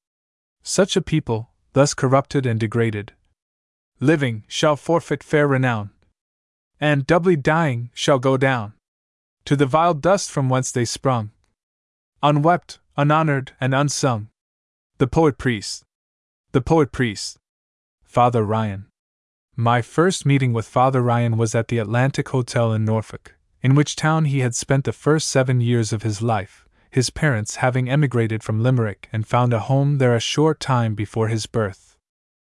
[0.62, 3.12] Such a people, thus corrupted and degraded,
[4.00, 5.90] living, shall forfeit fair renown,
[6.78, 8.74] and, doubly dying, shall go down
[9.44, 11.30] to the vile dust from whence they sprung,
[12.22, 14.28] unwept, unhonored, and unsung.
[15.00, 15.82] The Poet Priest.
[16.52, 17.38] The Poet Priest.
[18.04, 18.88] Father Ryan.
[19.56, 23.96] My first meeting with Father Ryan was at the Atlantic Hotel in Norfolk, in which
[23.96, 28.42] town he had spent the first seven years of his life, his parents having emigrated
[28.42, 31.96] from Limerick and found a home there a short time before his birth.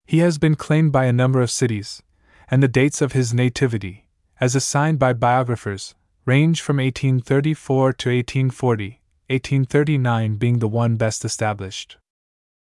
[0.04, 2.02] He has been claimed by a number of cities,
[2.50, 4.08] and the dates of his nativity,
[4.40, 5.94] as assigned by biographers,
[6.26, 11.98] range from 1834 to 1840, 1839 being the one best established.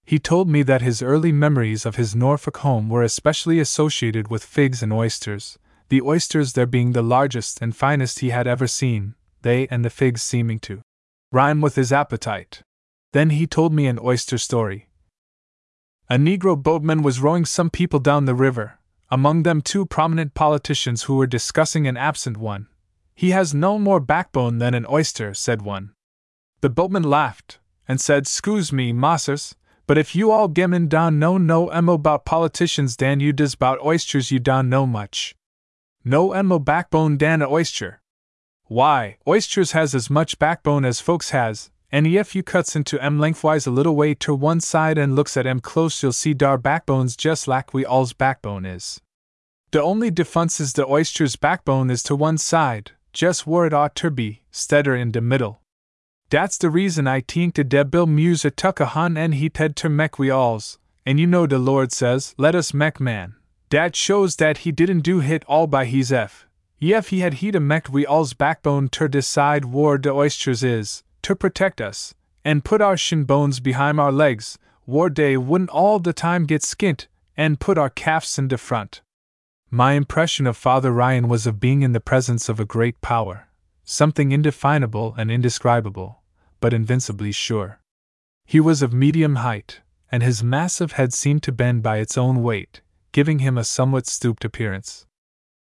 [0.04, 4.44] He told me that his early memories of his Norfolk home were especially associated with
[4.44, 5.58] figs and oysters,
[5.88, 9.90] the oysters there being the largest and finest he had ever seen, they and the
[9.90, 10.82] figs seeming to
[11.30, 12.62] rhyme with his appetite.
[13.12, 14.88] Then he told me an oyster story.
[16.08, 18.78] A Negro boatman was rowing some people down the river,
[19.10, 22.68] among them two prominent politicians who were discussing an absent one.
[23.14, 25.92] He has no more backbone than an oyster, said one.
[26.60, 29.54] The boatman laughed, and said, Scuse me, massers,
[29.92, 33.78] but if you all gemmen don know no emo bout politicians dan you does bout
[33.84, 35.34] oysters you don know much.
[36.02, 38.00] No emo backbone dan a oyster.
[38.68, 43.18] Why, oysters has as much backbone as folks has, and if you cuts into em
[43.18, 46.56] lengthwise a little way to one side and looks at em close you'll see dar
[46.56, 48.98] backbones just like we all's backbone is.
[49.72, 53.94] The only difference is the oyster's backbone is to one side, just where it ought
[53.96, 55.61] to be, steader in de middle.
[56.32, 59.90] Dat's the reason I tink de debil muse tuck a han en he ted ter
[59.90, 63.34] mek we alls, and you know de Lord says, let us mek man.
[63.68, 66.46] Dat shows dat he didn't do hit all by his f.
[66.78, 71.04] Yef he had he'd a mek we alls backbone ter decide war de oysters is,
[71.20, 75.98] ter protect us, and put our shin bones behind our legs, war dey wouldn't all
[75.98, 79.02] the time get skint, and put our calves in de front.
[79.70, 83.48] My impression of Father Ryan was of being in the presence of a great power,
[83.84, 86.20] something indefinable and indescribable
[86.62, 87.80] but invincibly sure.
[88.46, 92.42] He was of medium height, and his massive head seemed to bend by its own
[92.42, 92.80] weight,
[93.12, 95.04] giving him a somewhat stooped appearance.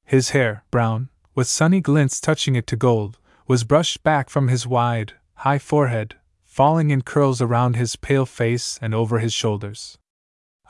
[0.04, 4.66] His hair, brown, with sunny glints touching it to gold, was brushed back from his
[4.66, 6.14] wide, high forehead,
[6.44, 9.98] falling in curls around his pale face and over his shoulders.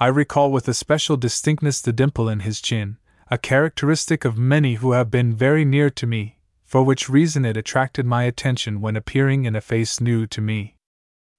[0.01, 2.97] I recall with especial distinctness the dimple in his chin,
[3.31, 6.39] a characteristic of many who have been very near to me,
[6.75, 10.75] for which reason it attracted my attention when appearing in a face new to me.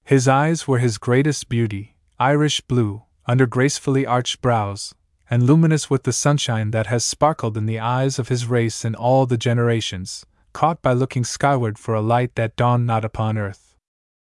[0.02, 4.94] His eyes were his greatest beauty, Irish blue, under gracefully arched brows,
[5.28, 8.94] and luminous with the sunshine that has sparkled in the eyes of his race in
[8.94, 10.24] all the generations,
[10.54, 13.76] caught by looking skyward for a light that dawned not upon earth.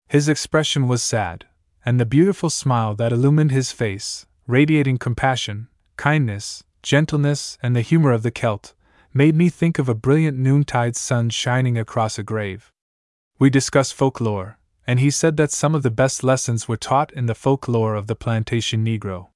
[0.07, 1.45] His expression was sad,
[1.83, 8.11] and the beautiful smile that illumined his face, radiating compassion, kindness, gentleness, and the humor
[8.11, 8.75] of the Celt,
[9.14, 12.72] made me think of a brilliant noontide sun shining across a grave.
[13.40, 14.57] We discussed folklore,
[14.88, 18.07] and he said that some of the best lessons were taught in the folklore of
[18.07, 19.27] the plantation Negro.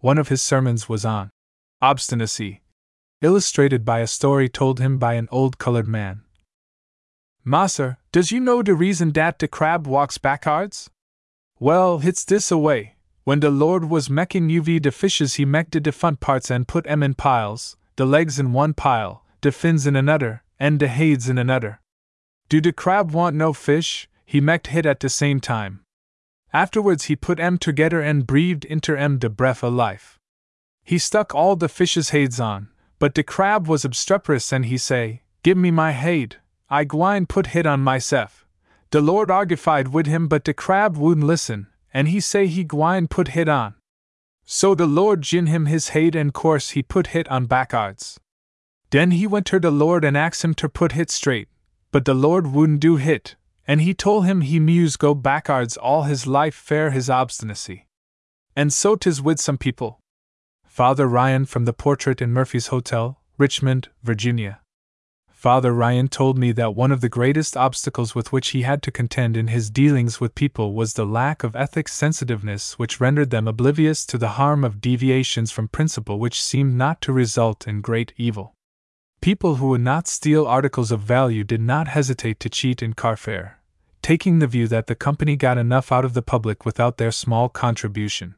[0.00, 1.30] One of his sermons was on
[1.80, 2.62] obstinacy,
[3.20, 6.22] illustrated by a story told him by an old colored man.
[7.44, 10.88] Masser, does you know de reason dat de crab walks backwards?
[11.60, 12.96] Well, hit's this away.
[13.24, 16.86] When de Lord was mecking UV de fishes, he meked de front parts and put
[16.86, 21.28] em in piles, de legs in one pile, de fins in another, and de heads
[21.28, 21.80] in another.
[22.48, 24.08] Do de crab want no fish?
[24.24, 25.80] He meked hit at de same time.
[26.52, 30.18] Afterwards he put em together and breathed inter em de breath of life.
[30.82, 35.22] He stuck all the fish's heads on, but de crab was obstreperous and he say,
[35.42, 36.36] Give me my head,
[36.70, 38.46] I gwine put hit on myself.
[38.90, 43.08] De Lord argified wid him but de crab wouldn't listen, and he say he gwine
[43.08, 43.74] put hit on.
[44.44, 48.20] So the Lord gin him his head and course he put hit on backards.
[48.90, 51.48] Den he went ter de Lord and ax him ter put hit straight,
[51.90, 56.02] but de Lord wouldn't do hit, and he told him he muse go backards all
[56.02, 57.86] his life fair his obstinacy.
[58.54, 60.00] And so 'tis with some people.
[60.66, 64.60] Father Ryan from the Portrait in Murphy's Hotel, Richmond, Virginia.
[65.44, 68.90] Father Ryan told me that one of the greatest obstacles with which he had to
[68.90, 73.46] contend in his dealings with people was the lack of ethics sensitiveness which rendered them
[73.46, 78.14] oblivious to the harm of deviations from principle which seemed not to result in great
[78.16, 78.54] evil.
[79.20, 83.14] People who would not steal articles of value did not hesitate to cheat in car
[83.14, 83.60] fare,
[84.00, 87.50] taking the view that the company got enough out of the public without their small
[87.50, 88.34] contribution.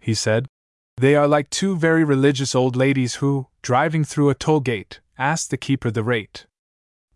[0.00, 0.48] He said,
[0.96, 5.50] They are like two very religious old ladies who, driving through a toll gate, asked
[5.50, 6.46] the keeper the rate.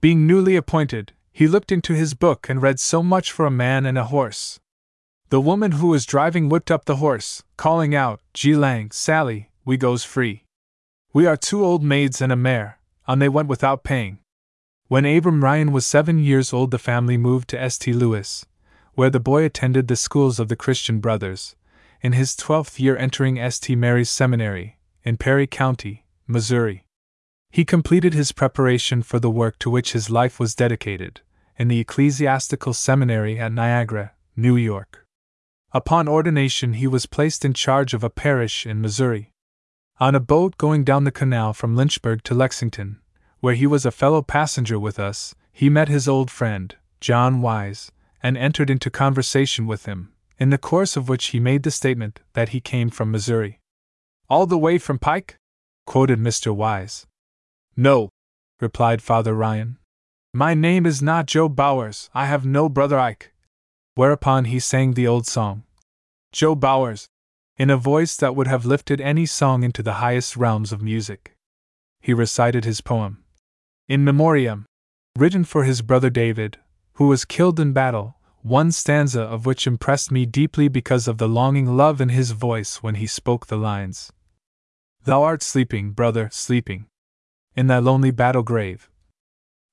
[0.00, 3.84] Being newly appointed, he looked into his book and read so much for a man
[3.84, 4.58] and a horse.
[5.28, 10.04] The woman who was driving whipped up the horse, calling out, lang, Sally, we goes
[10.04, 10.44] free.
[11.12, 14.20] We are two old maids and a mare, and they went without paying.
[14.88, 17.96] When Abram Ryan was seven years old, the family moved to St.
[17.96, 18.46] Louis,
[18.94, 21.56] where the boy attended the schools of the Christian Brothers,
[22.00, 23.78] in his twelfth year entering St.
[23.78, 26.85] Mary's Seminary, in Perry County, Missouri.
[27.50, 31.20] He completed his preparation for the work to which his life was dedicated,
[31.58, 35.06] in the Ecclesiastical Seminary at Niagara, New York.
[35.72, 39.32] Upon ordination, he was placed in charge of a parish in Missouri.
[39.98, 43.00] On a boat going down the canal from Lynchburg to Lexington,
[43.40, 47.90] where he was a fellow passenger with us, he met his old friend, John Wise,
[48.22, 52.20] and entered into conversation with him, in the course of which he made the statement
[52.34, 53.60] that he came from Missouri.
[54.28, 55.36] All the way from Pike?
[55.86, 56.54] quoted Mr.
[56.54, 57.06] Wise.
[57.76, 58.08] No,
[58.60, 59.78] replied Father Ryan.
[60.32, 63.32] My name is not Joe Bowers, I have no brother Ike.
[63.94, 65.64] Whereupon he sang the old song.
[66.32, 67.06] Joe Bowers,
[67.58, 71.36] in a voice that would have lifted any song into the highest realms of music.
[72.00, 73.24] He recited his poem,
[73.88, 74.66] In Memoriam,
[75.16, 76.58] written for his brother David,
[76.94, 81.28] who was killed in battle, one stanza of which impressed me deeply because of the
[81.28, 84.12] longing love in his voice when he spoke the lines
[85.04, 86.86] Thou art sleeping, brother, sleeping,
[87.56, 88.90] in thy lonely battle grave.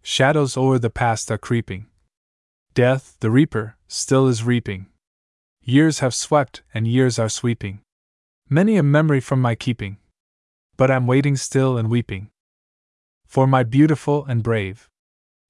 [0.01, 1.87] Shadows o'er the past are creeping.
[2.73, 4.87] Death, the reaper, still is reaping.
[5.61, 7.81] Years have swept, and years are sweeping.
[8.49, 9.97] Many a memory from my keeping.
[10.75, 12.29] But I'm waiting still and weeping.
[13.27, 14.89] For my beautiful and brave.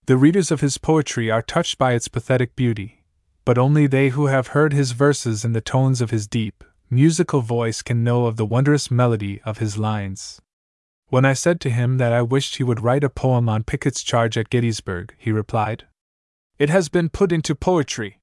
[0.05, 3.03] The readers of his poetry are touched by its pathetic beauty,
[3.45, 7.41] but only they who have heard his verses in the tones of his deep, musical
[7.41, 10.41] voice can know of the wondrous melody of his lines.
[11.13, 14.01] When I said to him that I wished he would write a poem on Pickett's
[14.01, 15.85] charge at Gettysburg, he replied,
[16.57, 18.17] It has been put into poetry.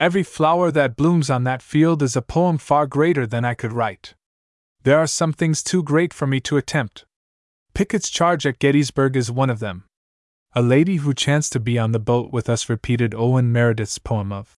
[0.00, 3.74] Every flower that blooms on that field is a poem far greater than I could
[3.74, 4.14] write.
[4.84, 7.04] There are some things too great for me to attempt.
[7.74, 9.84] Pickett's charge at Gettysburg is one of them.
[10.54, 14.32] A lady who chanced to be on the boat with us repeated Owen Meredith's poem
[14.32, 14.54] of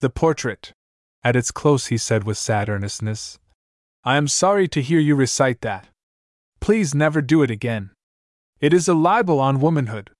[0.00, 0.72] The Portrait.
[1.22, 3.38] At its close, he said with sad earnestness,
[4.04, 5.89] I am sorry to hear you recite that.
[6.70, 7.90] Please never do it again.
[8.60, 10.10] It is a libel on womanhood.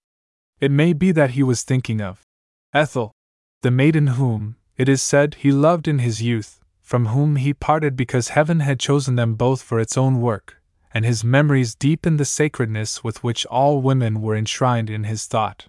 [0.59, 2.23] It may be that he was thinking of
[2.75, 3.13] Ethel,
[3.63, 7.95] the maiden whom, it is said he loved in his youth, from whom he parted
[7.95, 10.61] because heaven had chosen them both for its own work,
[10.93, 15.69] and his memories deepened the sacredness with which all women were enshrined in his thought.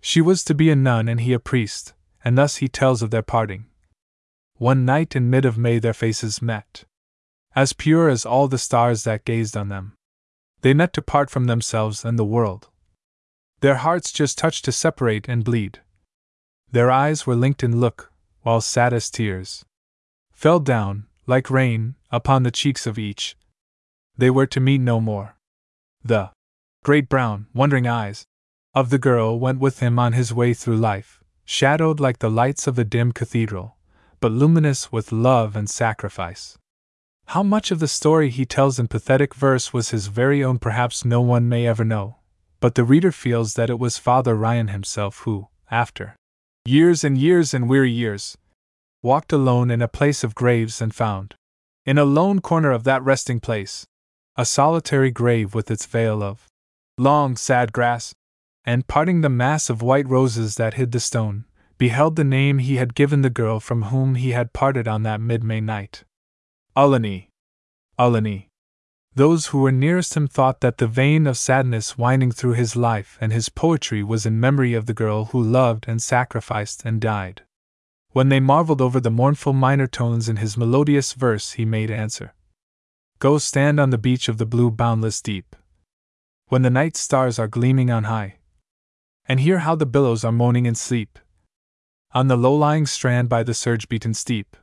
[0.00, 1.92] She was to be a nun and he a priest,
[2.24, 3.66] and thus he tells of their parting.
[4.58, 6.84] One night in mid of May their faces met,
[7.56, 9.93] as pure as all the stars that gazed on them.
[10.64, 12.70] They met to part from themselves and the world.
[13.60, 15.80] Their hearts just touched to separate and bleed.
[16.72, 18.10] Their eyes were linked in look,
[18.40, 19.66] while saddest tears
[20.32, 23.36] fell down, like rain, upon the cheeks of each.
[24.16, 25.36] They were to meet no more.
[26.02, 26.30] The
[26.82, 28.24] great brown, wondering eyes
[28.74, 32.66] of the girl went with him on his way through life, shadowed like the lights
[32.66, 33.76] of a dim cathedral,
[34.18, 36.56] but luminous with love and sacrifice.
[37.26, 41.04] How much of the story he tells in pathetic verse was his very own, perhaps
[41.04, 42.18] no one may ever know,
[42.60, 46.16] but the reader feels that it was Father Ryan himself who, after
[46.64, 48.38] years and years and weary years,
[49.02, 51.34] walked alone in a place of graves and found,
[51.84, 53.84] in a lone corner of that resting place,
[54.36, 56.46] a solitary grave with its veil of
[56.98, 58.14] long, sad grass,
[58.64, 61.44] and parting the mass of white roses that hid the stone,
[61.78, 65.20] beheld the name he had given the girl from whom he had parted on that
[65.20, 66.04] mid May night.
[66.76, 67.30] Ullainee.
[68.00, 68.48] Ullainee.
[69.14, 73.16] Those who were nearest him thought that the vein of sadness winding through his life
[73.20, 77.42] and his poetry was in memory of the girl who loved and sacrificed and died.
[78.10, 82.34] When they marveled over the mournful minor tones in his melodious verse, he made answer
[83.20, 85.54] Go stand on the beach of the blue boundless deep.
[86.48, 88.38] When the night stars are gleaming on high,
[89.26, 91.20] and hear how the billows are moaning in sleep.
[92.14, 94.56] On the low lying strand by the surge beaten steep,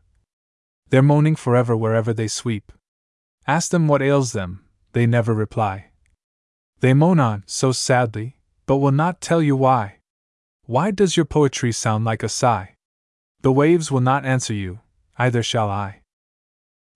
[0.91, 2.71] they're moaning forever wherever they sweep.
[3.47, 5.87] Ask them what ails them, they never reply.
[6.81, 9.99] They moan on, so sadly, but will not tell you why.
[10.65, 12.75] Why does your poetry sound like a sigh?
[13.41, 14.81] The waves will not answer you,
[15.17, 16.01] either shall I.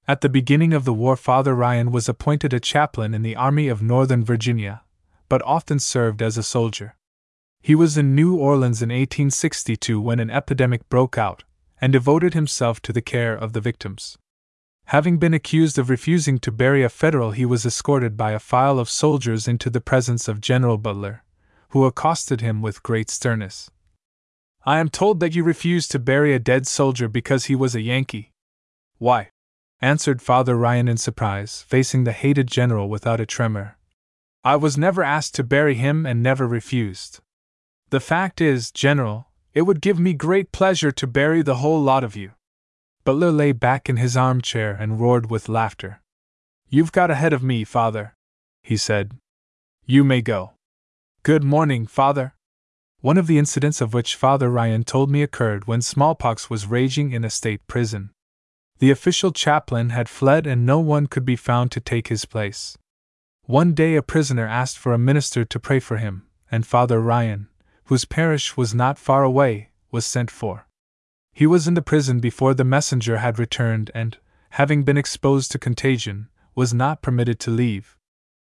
[0.07, 3.69] At the beginning of the war, Father Ryan was appointed a chaplain in the Army
[3.69, 4.83] of Northern Virginia,
[5.29, 6.95] but often served as a soldier.
[7.61, 11.43] He was in New Orleans in 1862 when an epidemic broke out,
[11.81, 14.17] and devoted himself to the care of the victims.
[14.85, 18.77] Having been accused of refusing to bury a Federal, he was escorted by a file
[18.77, 21.23] of soldiers into the presence of General Butler,
[21.69, 23.71] who accosted him with great sternness.
[24.63, 27.81] I am told that you refused to bury a dead soldier because he was a
[27.81, 28.31] Yankee.
[28.97, 29.29] Why?
[29.81, 33.77] answered Father Ryan in surprise, facing the hated general without a tremor.
[34.43, 37.19] I was never asked to bury him and never refused.
[37.89, 42.03] The fact is, General, it would give me great pleasure to bury the whole lot
[42.03, 42.31] of you.
[43.05, 46.01] Butler lay back in his armchair and roared with laughter.
[46.67, 48.15] You've got ahead of me, father,
[48.61, 49.13] he said.
[49.85, 50.51] You may go.
[51.23, 52.33] Good morning, father.
[52.99, 57.11] One of the incidents of which Father Ryan told me occurred when smallpox was raging
[57.11, 58.09] in a state prison.
[58.79, 62.77] The official chaplain had fled and no one could be found to take his place.
[63.43, 67.47] One day a prisoner asked for a minister to pray for him, and Father Ryan,
[67.85, 70.67] whose parish was not far away, was sent for.
[71.33, 74.17] He was in the prison before the messenger had returned and,
[74.51, 77.97] having been exposed to contagion, was not permitted to leave.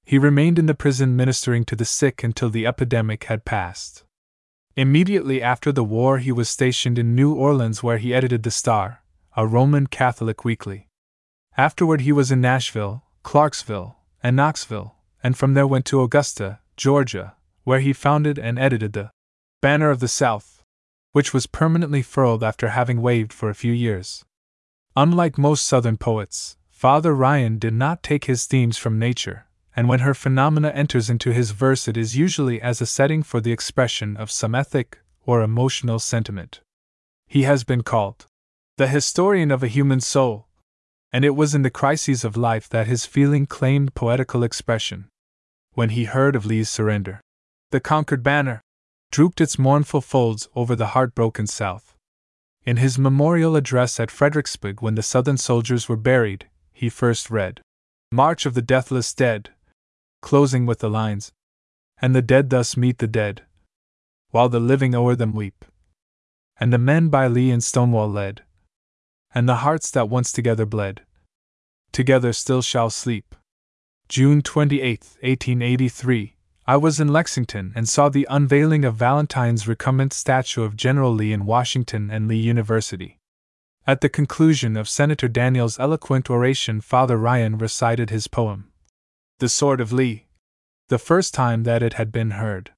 [0.05, 4.03] He remained in the prison ministering to the sick until the epidemic had passed.
[4.75, 9.01] Immediately after the war, he was stationed in New Orleans where he edited The Star,
[9.35, 10.87] a Roman Catholic weekly.
[11.57, 17.35] Afterward, he was in Nashville, Clarksville, and Knoxville, and from there went to Augusta, Georgia,
[17.63, 19.09] where he founded and edited the
[19.61, 20.63] Banner of the South,
[21.13, 24.23] which was permanently furled after having waved for a few years.
[24.95, 30.01] Unlike most Southern poets, Father Ryan did not take his themes from nature, and when
[30.01, 34.15] her phenomena enters into his verse, it is usually as a setting for the expression
[34.15, 36.61] of some ethic or emotional sentiment.
[37.27, 38.27] He has been called
[38.77, 40.47] the historian of a human soul,
[41.11, 45.09] and it was in the crises of life that his feeling claimed poetical expression.
[45.73, 47.21] When he heard of Lee's surrender,
[47.71, 48.61] the conquered banner,
[49.11, 51.95] drooped its mournful folds over the heartbroken South.
[52.65, 57.61] In his memorial address at Fredericksburg when the Southern soldiers were buried, he first read
[58.11, 59.49] March of the Deathless Dead,
[60.21, 61.31] closing with the lines
[62.01, 63.43] And the dead thus meet the dead,
[64.31, 65.65] while the living o'er them weep.
[66.59, 68.43] And the men by Lee and Stonewall led,
[69.33, 71.01] and the hearts that once together bled,
[71.91, 73.35] together still shall sleep.
[74.09, 76.36] June 28, 1883,
[76.69, 81.31] I was in Lexington and saw the unveiling of Valentine's recumbent statue of General Lee
[81.31, 83.19] in Washington and Lee University.
[83.85, 88.69] At the conclusion of Senator Daniels' eloquent oration, Father Ryan recited his poem,
[89.39, 90.27] The Sword of Lee,
[90.89, 92.71] the first time that it had been heard.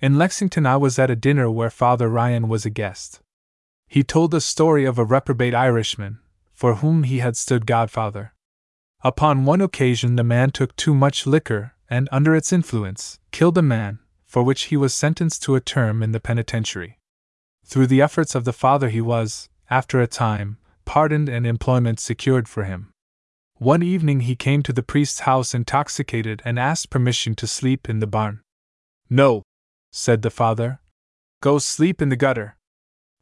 [0.00, 3.20] In Lexington, I was at a dinner where Father Ryan was a guest.
[3.88, 6.20] He told the story of a reprobate Irishman,
[6.52, 8.34] for whom he had stood godfather.
[9.02, 13.62] Upon one occasion, the man took too much liquor and, under its influence, killed a
[13.62, 16.98] man, for which he was sentenced to a term in the penitentiary.
[17.64, 22.48] Through the efforts of the father, he was, after a time, pardoned and employment secured
[22.48, 22.92] for him.
[23.58, 28.00] One evening he came to the priest's house intoxicated and asked permission to sleep in
[28.00, 28.40] the barn.
[29.08, 29.42] No,
[29.92, 30.80] said the father.
[31.40, 32.56] Go sleep in the gutter.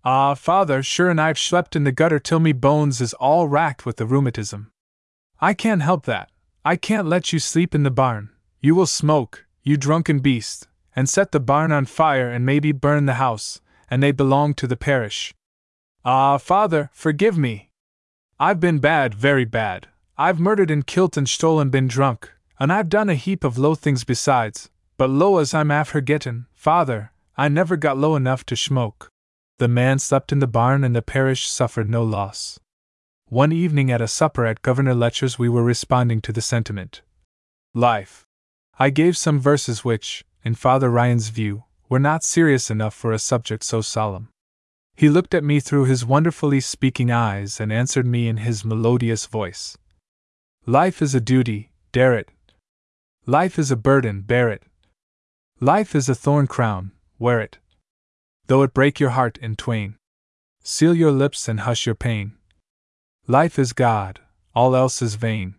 [0.04, 3.86] Ah, father, sure and I've slept in the gutter till me bones is all racked
[3.86, 4.70] with the rheumatism.
[5.40, 6.30] I can't help that.
[6.64, 8.30] I can't let you sleep in the barn.
[8.64, 13.06] You will smoke, you drunken beast, and set the barn on fire and maybe burn
[13.06, 13.60] the house,
[13.90, 15.34] and they belong to the parish.
[16.04, 17.70] Ah, father, forgive me.
[18.38, 19.88] I've been bad, very bad.
[20.16, 23.74] I've murdered and killed and stolen, been drunk, and I've done a heap of low
[23.74, 24.70] things besides.
[24.96, 29.08] But low as I'm after gettin', father, I never got low enough to smoke.
[29.58, 32.60] The man slept in the barn and the parish suffered no loss.
[33.28, 37.02] One evening at a supper at Governor Letcher's, we were responding to the sentiment
[37.74, 38.24] Life.
[38.78, 43.18] I gave some verses which, in Father Ryan's view, were not serious enough for a
[43.18, 44.28] subject so solemn.
[44.96, 49.26] He looked at me through his wonderfully speaking eyes and answered me in his melodious
[49.26, 49.76] voice
[50.66, 52.28] Life is a duty, dare it.
[53.26, 54.62] Life is a burden, bear it.
[55.60, 57.58] Life is a thorn crown, wear it.
[58.46, 59.96] Though it break your heart in twain,
[60.62, 62.32] seal your lips and hush your pain.
[63.26, 64.20] Life is God,
[64.54, 65.56] all else is vain.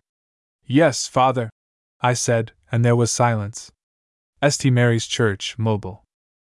[0.66, 1.50] Yes, father,
[2.00, 3.70] I said, and there was silence.
[4.42, 4.74] St.
[4.74, 6.02] Mary's Church, Mobile.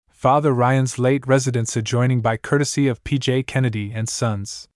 [0.09, 3.43] Father Ryan's late residence adjoining by courtesy of P.J.
[3.43, 4.69] Kennedy and Sons.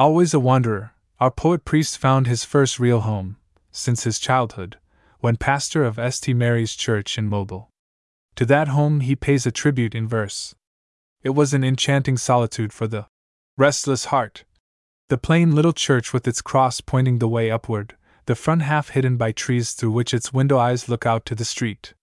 [0.00, 3.36] Always a wanderer, our poet priest found his first real home,
[3.70, 4.78] since his childhood,
[5.20, 6.36] when pastor of St.
[6.36, 7.70] Mary's Church in Mobile.
[8.34, 10.56] To that home he pays a tribute in verse.
[11.22, 13.06] It was an enchanting solitude for the
[13.56, 14.42] restless heart.
[15.08, 17.94] The plain little church with its cross pointing the way upward,
[18.26, 21.44] the front half hidden by trees through which its window eyes look out to the
[21.44, 21.94] street.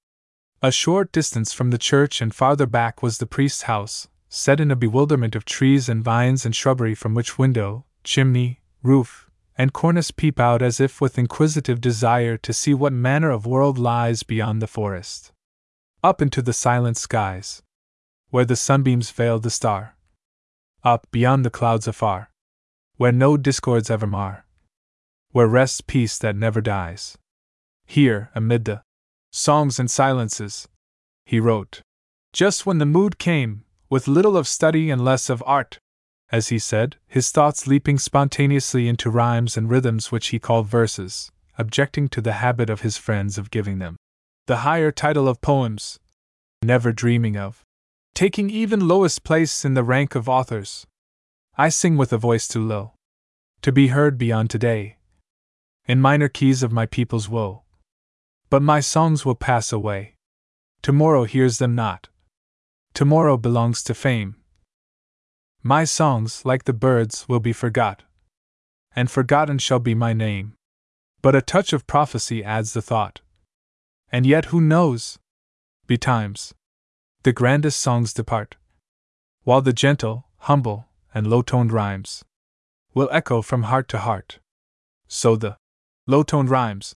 [0.62, 4.72] A short distance from the church and farther back was the priest's house, set in
[4.72, 10.12] a bewilderment of trees and vines and shrubbery from which window, chimney, roof, and cornice
[10.12, 14.62] peep out as if with inquisitive desire to see what manner of world lies beyond
[14.62, 15.32] the forest.
[16.04, 17.62] Up into the silent skies,
[18.30, 19.96] where the sunbeams veil the star.
[20.84, 22.32] Up beyond the clouds afar,
[22.98, 24.46] where no discords ever mar.
[25.32, 27.18] Where rests peace that never dies.
[27.86, 28.84] Here, amid the
[29.32, 30.68] songs and silences.
[31.26, 31.82] He wrote.
[32.34, 35.80] Just when the mood came, with little of study and less of art,
[36.32, 41.32] as he said, his thoughts leaping spontaneously into rhymes and rhythms which he called verses,
[41.58, 43.98] objecting to the habit of his friends of giving them
[44.48, 46.00] the higher title of poems,
[46.64, 47.64] never dreaming of
[48.14, 50.86] taking even lowest place in the rank of authors.
[51.58, 52.94] I sing with a voice too low
[53.62, 54.98] to be heard beyond today,
[55.88, 57.64] in minor keys of my people's woe.
[58.50, 60.16] But my songs will pass away.
[60.82, 62.10] Tomorrow hears them not.
[62.94, 64.36] Tomorrow belongs to fame.
[65.64, 68.04] My songs, like the birds, will be forgot.
[68.96, 70.54] And forgotten shall be my name.
[71.22, 73.22] But a touch of prophecy adds the thought.
[74.12, 75.20] And yet who knows?
[75.88, 76.54] Betimes,
[77.24, 78.56] the grandest songs depart.
[79.44, 82.24] While the gentle, humble, and low toned rhymes
[82.94, 84.40] will echo from heart to heart.
[85.08, 85.58] So the
[86.08, 86.96] low toned rhymes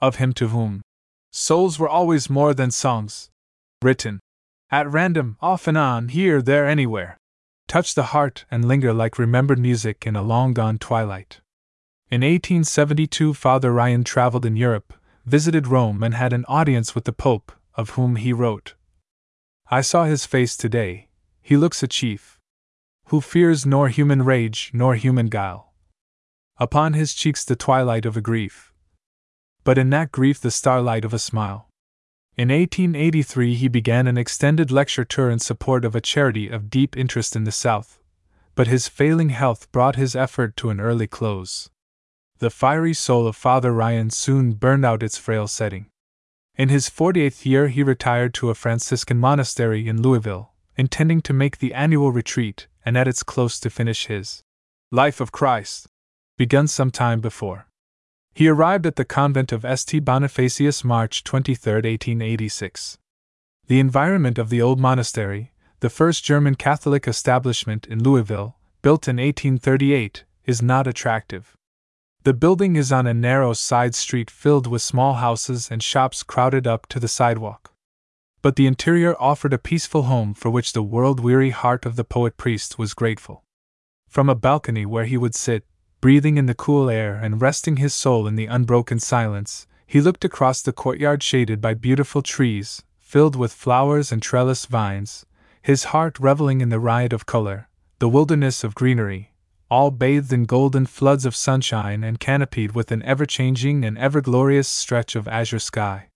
[0.00, 0.82] of him to whom
[1.30, 3.30] Souls were always more than songs.
[3.82, 4.20] Written
[4.70, 7.18] at random, off and on, here, there, anywhere.
[7.68, 11.40] Touch the heart and linger like remembered music in a long gone twilight.
[12.10, 14.94] In 1872, Father Ryan traveled in Europe,
[15.24, 18.74] visited Rome, and had an audience with the Pope, of whom he wrote
[19.70, 21.08] I saw his face today.
[21.42, 22.38] He looks a chief
[23.08, 25.65] who fears nor human rage nor human guile.
[26.58, 28.72] Upon his cheeks the twilight of a grief
[29.66, 31.68] but in that grief the starlight of a smile.
[32.36, 36.96] In 1883, he began an extended lecture tour in support of a charity of deep
[36.96, 37.98] interest in the South,
[38.54, 41.68] but his failing health brought his effort to an early close.
[42.38, 45.86] The fiery soul of Father Ryan soon burned out its frail setting.
[46.54, 51.58] In his 48th year, he retired to a Franciscan monastery in Louisville, intending to make
[51.58, 54.44] the annual retreat, and at its close to finish his
[54.92, 55.88] Life of Christ,
[56.36, 57.66] begun some time before.
[58.34, 60.04] He arrived at the convent of St.
[60.04, 62.98] Bonifacius March 23, 1886.
[63.66, 69.16] The environment of the old monastery, the first German Catholic establishment in Louisville, built in
[69.16, 71.56] 1838, is not attractive.
[72.24, 76.66] The building is on a narrow side street filled with small houses and shops crowded
[76.66, 77.72] up to the sidewalk.
[78.42, 82.04] But the interior offered a peaceful home for which the world weary heart of the
[82.04, 83.44] poet priest was grateful.
[84.08, 85.64] From a balcony where he would sit,
[86.00, 90.24] breathing in the cool air and resting his soul in the unbroken silence, he looked
[90.24, 95.24] across the courtyard shaded by beautiful trees, filled with flowers and trellised vines,
[95.62, 97.68] his heart reveling in the riot of color,
[97.98, 99.32] the wilderness of greenery,
[99.70, 104.20] all bathed in golden floods of sunshine and canopied with an ever changing and ever
[104.20, 106.08] glorious stretch of azure sky.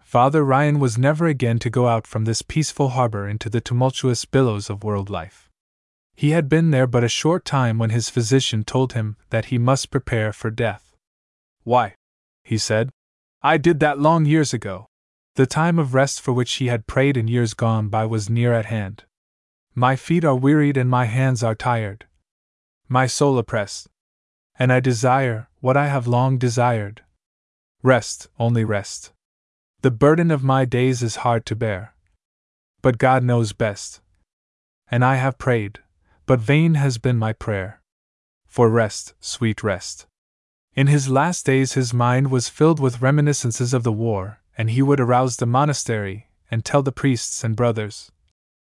[0.00, 4.24] Father Ryan was never again to go out from this peaceful harbor into the tumultuous
[4.24, 5.49] billows of world life.
[6.14, 9.58] He had been there but a short time when his physician told him that he
[9.58, 10.94] must prepare for death.
[11.64, 11.94] Why,
[12.44, 12.90] he said,
[13.42, 14.86] I did that long years ago.
[15.36, 18.52] The time of rest for which he had prayed in years gone by was near
[18.52, 19.04] at hand.
[19.74, 22.06] My feet are wearied and my hands are tired.
[22.88, 23.88] My soul oppressed.
[24.58, 27.02] And I desire what I have long desired.
[27.82, 29.12] Rest, only rest.
[29.80, 31.94] The burden of my days is hard to bear.
[32.82, 34.02] But God knows best.
[34.90, 35.78] And I have prayed,
[36.30, 37.82] but vain has been my prayer.
[38.46, 40.06] For rest, sweet rest.
[40.76, 44.80] In his last days, his mind was filled with reminiscences of the war, and he
[44.80, 48.12] would arouse the monastery and tell the priests and brothers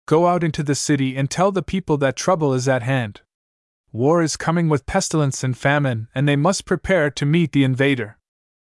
[0.05, 3.23] Go out into the city and tell the people that trouble is at hand.
[3.91, 8.19] War is coming with pestilence and famine, and they must prepare to meet the invader.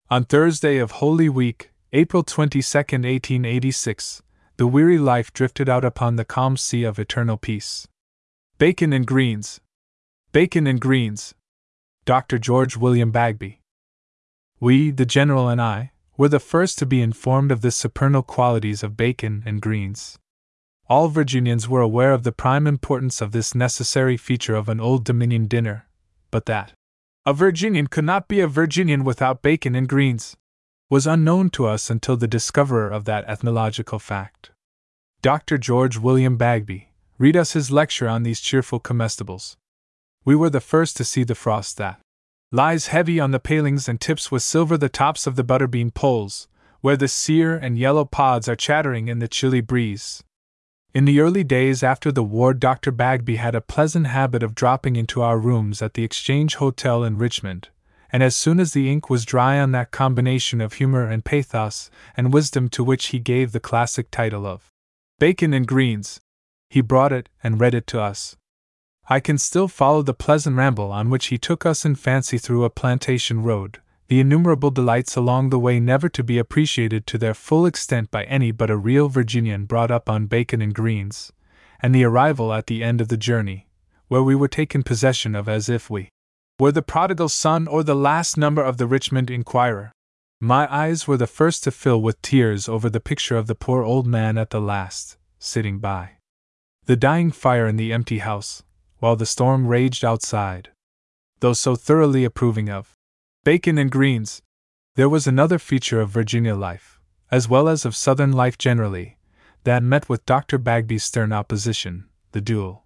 [0.09, 4.22] On Thursday of Holy Week, April 22, 1886,
[4.56, 7.85] the weary life drifted out upon the calm sea of eternal peace.
[8.59, 9.61] Bacon and Greens.
[10.33, 11.33] Bacon and Greens.
[12.03, 12.38] Dr.
[12.38, 13.61] George William Bagby.
[14.59, 18.83] We, the General and I, were the first to be informed of the supernal qualities
[18.83, 20.19] of bacon and greens.
[20.89, 25.05] All Virginians were aware of the prime importance of this necessary feature of an Old
[25.05, 25.88] Dominion dinner,
[26.29, 26.73] but that
[27.25, 30.35] a Virginian could not be a Virginian without bacon and greens
[30.89, 34.51] was unknown to us until the discoverer of that ethnological fact.
[35.21, 35.57] Dr.
[35.57, 36.89] George William Bagby,
[37.19, 39.57] read us his lecture on these cheerful comestibles.
[40.23, 41.99] We were the first to see the frost that
[42.51, 46.48] lies heavy on the palings and tips with silver the tops of the butterbean poles,
[46.80, 50.23] where the sere and yellow pods are chattering in the chilly breeze.
[50.93, 52.91] In the early days after the war, Dr.
[52.91, 57.17] Bagby had a pleasant habit of dropping into our rooms at the Exchange Hotel in
[57.17, 57.67] Richmond,
[58.11, 61.91] and as soon as the ink was dry on that combination of humor and pathos
[62.15, 64.72] and wisdom to which he gave the classic title of
[65.19, 66.22] Bacon and Greens,
[66.69, 68.38] he brought it and read it to us.
[69.07, 72.64] I can still follow the pleasant ramble on which he took us in fancy through
[72.64, 77.33] a plantation road, the innumerable delights along the way never to be appreciated to their
[77.33, 81.31] full extent by any but a real Virginian brought up on bacon and greens,
[81.81, 83.67] and the arrival at the end of the journey,
[84.07, 86.09] where we were taken possession of as if we
[86.59, 89.91] were the prodigal son or the last number of the Richmond Inquirer.
[90.39, 93.83] My eyes were the first to fill with tears over the picture of the poor
[93.83, 96.18] old man at the last, sitting by
[96.90, 98.64] the dying fire in the empty house,
[98.98, 100.72] while the storm raged outside.
[101.40, 102.95] Though so thoroughly approving of
[103.43, 104.42] bacon and greens.
[104.95, 109.19] There was another feature of Virginia life, as well as of Southern life generally,
[109.66, 110.58] that met with Dr.
[110.58, 112.85] Bagby's stern opposition the duel.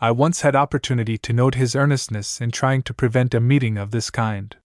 [0.00, 3.90] I once had opportunity to note his earnestness in trying to prevent a meeting of
[3.90, 4.56] this kind.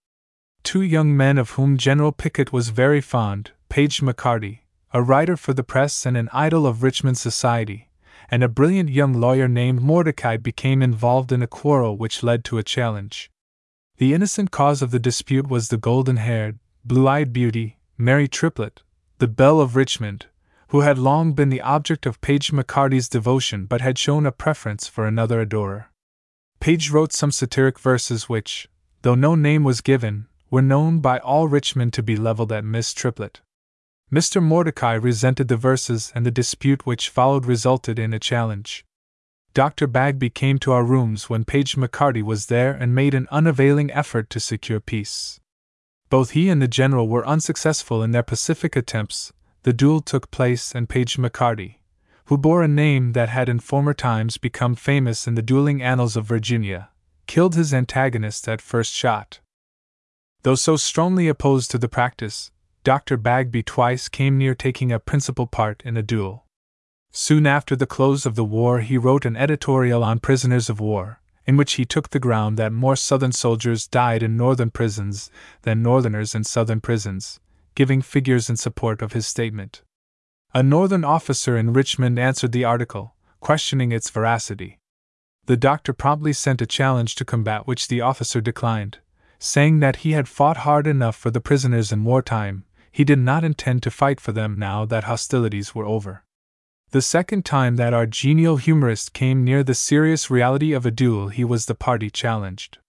[0.64, 4.59] Two young men of whom General Pickett was very fond, Page McCarty,
[4.93, 7.90] a writer for the press and an idol of Richmond society,
[8.31, 12.57] and a brilliant young lawyer named Mordecai became involved in a quarrel which led to
[12.57, 13.29] a challenge.
[13.97, 18.81] The innocent cause of the dispute was the golden haired, blue eyed beauty, Mary Triplett,
[19.17, 20.27] the belle of Richmond,
[20.69, 24.87] who had long been the object of Page McCarty's devotion but had shown a preference
[24.87, 25.91] for another adorer.
[26.61, 28.69] Page wrote some satiric verses which,
[29.01, 32.93] though no name was given, were known by all Richmond to be leveled at Miss
[32.93, 33.41] Triplett.
[34.11, 34.43] Mr.
[34.43, 38.83] Mordecai resented the verses, and the dispute which followed resulted in a challenge.
[39.53, 39.88] Dr.
[39.88, 44.30] Bagby came to our rooms when Page McCarty was there and made an unavailing effort
[44.30, 45.40] to secure peace.
[46.09, 49.31] Both he and the general were unsuccessful in their pacific attempts.
[49.64, 51.75] The duel took place, and Page McCarty,
[52.25, 56.17] who bore a name that had in former times become famous in the dueling annals
[56.17, 56.90] of Virginia,
[57.27, 59.40] killed his antagonist at first shot.
[60.43, 62.51] Though so strongly opposed to the practice,
[62.83, 63.15] Dr.
[63.15, 66.45] Bagby twice came near taking a principal part in a duel.
[67.11, 71.21] Soon after the close of the war, he wrote an editorial on prisoners of war,
[71.45, 75.29] in which he took the ground that more Southern soldiers died in Northern prisons
[75.61, 77.39] than Northerners in Southern prisons,
[77.75, 79.83] giving figures in support of his statement.
[80.53, 84.79] A Northern officer in Richmond answered the article, questioning its veracity.
[85.45, 88.97] The doctor promptly sent a challenge to combat, which the officer declined,
[89.37, 93.43] saying that he had fought hard enough for the prisoners in wartime, he did not
[93.43, 96.23] intend to fight for them now that hostilities were over.
[96.91, 101.29] The second time that our genial humorist came near the serious reality of a duel,
[101.29, 102.79] he was the party challenged.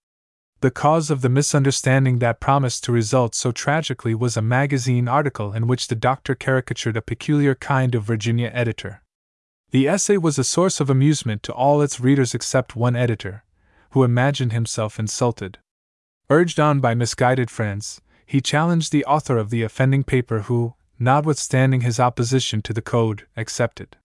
[0.59, 5.53] The cause of the misunderstanding that promised to result so tragically was a magazine article
[5.53, 9.01] in which the doctor caricatured a peculiar kind of Virginia editor.
[9.71, 13.43] The essay was a source of amusement to all its readers except one editor,
[13.91, 15.59] who imagined himself insulted.
[16.29, 21.81] Urged on by misguided friends, he challenged the author of the offending paper, who, notwithstanding
[21.81, 23.97] his opposition to the code, accepted.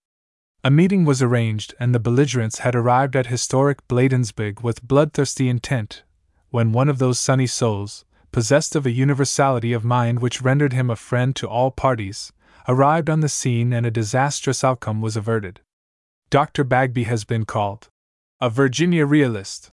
[0.65, 6.03] A meeting was arranged, and the belligerents had arrived at historic Bladensburg with bloodthirsty intent,
[6.51, 10.91] when one of those sunny souls, possessed of a universality of mind which rendered him
[10.91, 12.33] a friend to all parties,
[12.67, 15.61] arrived on the scene and a disastrous outcome was averted.
[16.31, 16.65] Dr.
[16.65, 17.89] Bagby has been called
[18.41, 19.71] a Virginia realist.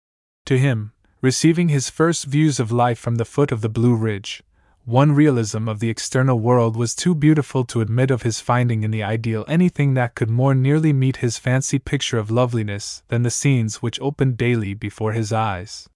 [0.46, 4.44] To him, receiving his first views of life from the foot of the Blue Ridge,
[4.84, 8.92] one realism of the external world was too beautiful to admit of his finding in
[8.92, 13.32] the ideal anything that could more nearly meet his fancied picture of loveliness than the
[13.32, 15.88] scenes which opened daily before his eyes.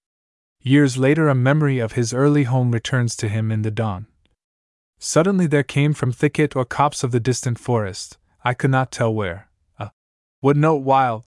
[0.62, 4.08] Years later, a memory of his early home returns to him in the dawn.
[4.98, 9.14] Suddenly there came from thicket or copse of the distant forest, I could not tell
[9.14, 9.92] where, a
[10.42, 11.26] wood note wild,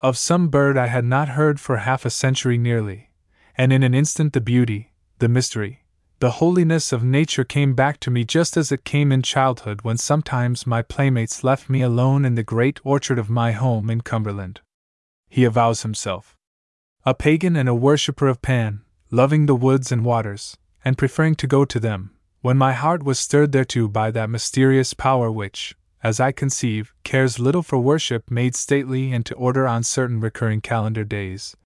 [0.00, 3.10] of some bird I had not heard for half a century nearly,
[3.56, 5.82] and in an instant the beauty, the mystery,
[6.22, 9.96] the holiness of nature came back to me just as it came in childhood when
[9.96, 14.60] sometimes my playmates left me alone in the great orchard of my home in Cumberland.
[15.28, 16.36] He avows himself
[17.04, 21.48] a pagan and a worshipper of Pan, loving the woods and waters, and preferring to
[21.48, 25.74] go to them, when my heart was stirred thereto by that mysterious power which,
[26.04, 30.60] as I conceive, cares little for worship made stately and to order on certain recurring
[30.60, 31.56] calendar days,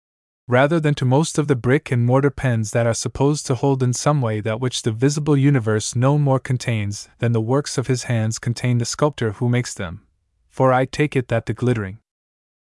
[0.48, 3.82] rather than to most of the brick and mortar pens that are supposed to hold
[3.82, 7.88] in some way that which the visible universe no more contains than the works of
[7.88, 10.06] his hands contain the sculptor who makes them.
[10.48, 11.98] For I take it that the glittering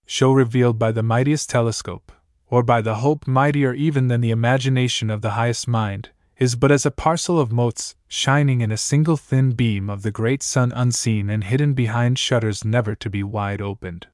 [0.07, 2.11] show revealed by the mightiest telescope,
[2.47, 6.71] or by the hope mightier even than the imagination of the highest mind, is but
[6.71, 10.71] as a parcel of motes shining in a single thin beam of the great sun
[10.75, 14.07] unseen and hidden behind shutters never to be wide opened.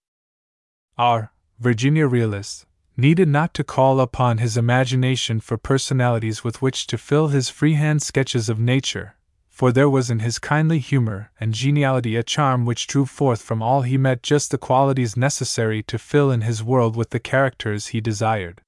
[0.98, 2.66] Our Virginia realists,
[3.02, 8.02] needed not to call upon his imagination for personalities with which to fill his freehand
[8.02, 9.16] sketches of nature,
[9.50, 13.62] for there was in his kindly humor and geniality a charm which drew forth from
[13.62, 17.88] all he met just the qualities necessary to fill in his world with the characters
[17.88, 18.62] he desired.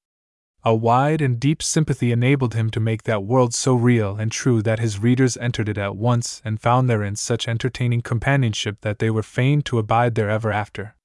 [0.66, 4.62] A wide and deep sympathy enabled him to make that world so real and true
[4.62, 9.10] that his readers entered it at once and found therein such entertaining companionship that they
[9.10, 10.96] were fain to abide there ever after.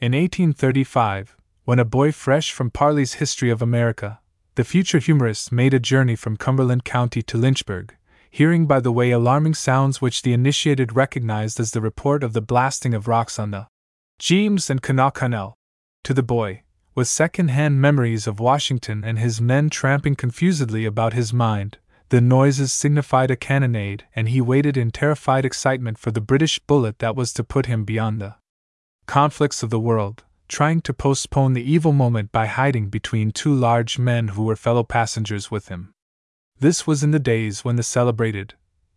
[0.00, 1.36] In 1835,
[1.68, 4.20] when a boy fresh from Parley's History of America,
[4.54, 7.94] the future humorist made a journey from Cumberland County to Lynchburg,
[8.30, 12.40] hearing by the way alarming sounds which the initiated recognized as the report of the
[12.40, 13.66] blasting of rocks on the
[14.18, 15.52] James and Kanawha.
[16.04, 16.62] To the boy,
[16.94, 21.76] with second hand memories of Washington and his men tramping confusedly about his mind,
[22.08, 26.98] the noises signified a cannonade, and he waited in terrified excitement for the British bullet
[27.00, 28.36] that was to put him beyond the
[29.04, 33.98] conflicts of the world trying to postpone the evil moment by hiding between two large
[33.98, 35.92] men who were fellow passengers with him.
[36.58, 38.54] This was in the days when the celebrated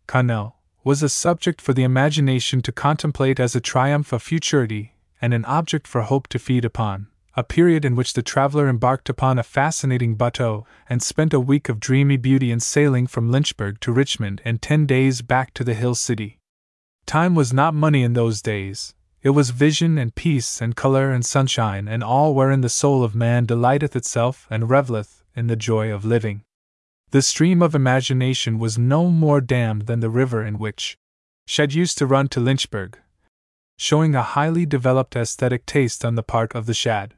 [0.07, 5.33] Canal was a subject for the imagination to contemplate as a triumph of futurity and
[5.33, 9.37] an object for hope to feed upon, a period in which the traveler embarked upon
[9.37, 13.91] a fascinating bateau and spent a week of dreamy beauty in sailing from Lynchburg to
[13.91, 16.39] Richmond and ten days back to the Hill City.
[17.05, 21.25] Time was not money in those days, it was vision and peace and color and
[21.25, 25.91] sunshine and all wherein the soul of man delighteth itself and revelleth in the joy
[25.91, 26.43] of living.
[27.11, 30.97] The stream of imagination was no more dammed than the river in which
[31.45, 32.97] Shad used to run to Lynchburg,
[33.77, 37.13] showing a highly developed aesthetic taste on the part of the Shad.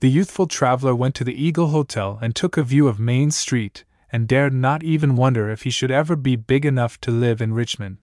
[0.00, 3.84] The youthful traveler went to the Eagle Hotel and took a view of Main Street,
[4.12, 7.54] and dared not even wonder if he should ever be big enough to live in
[7.54, 7.98] Richmond.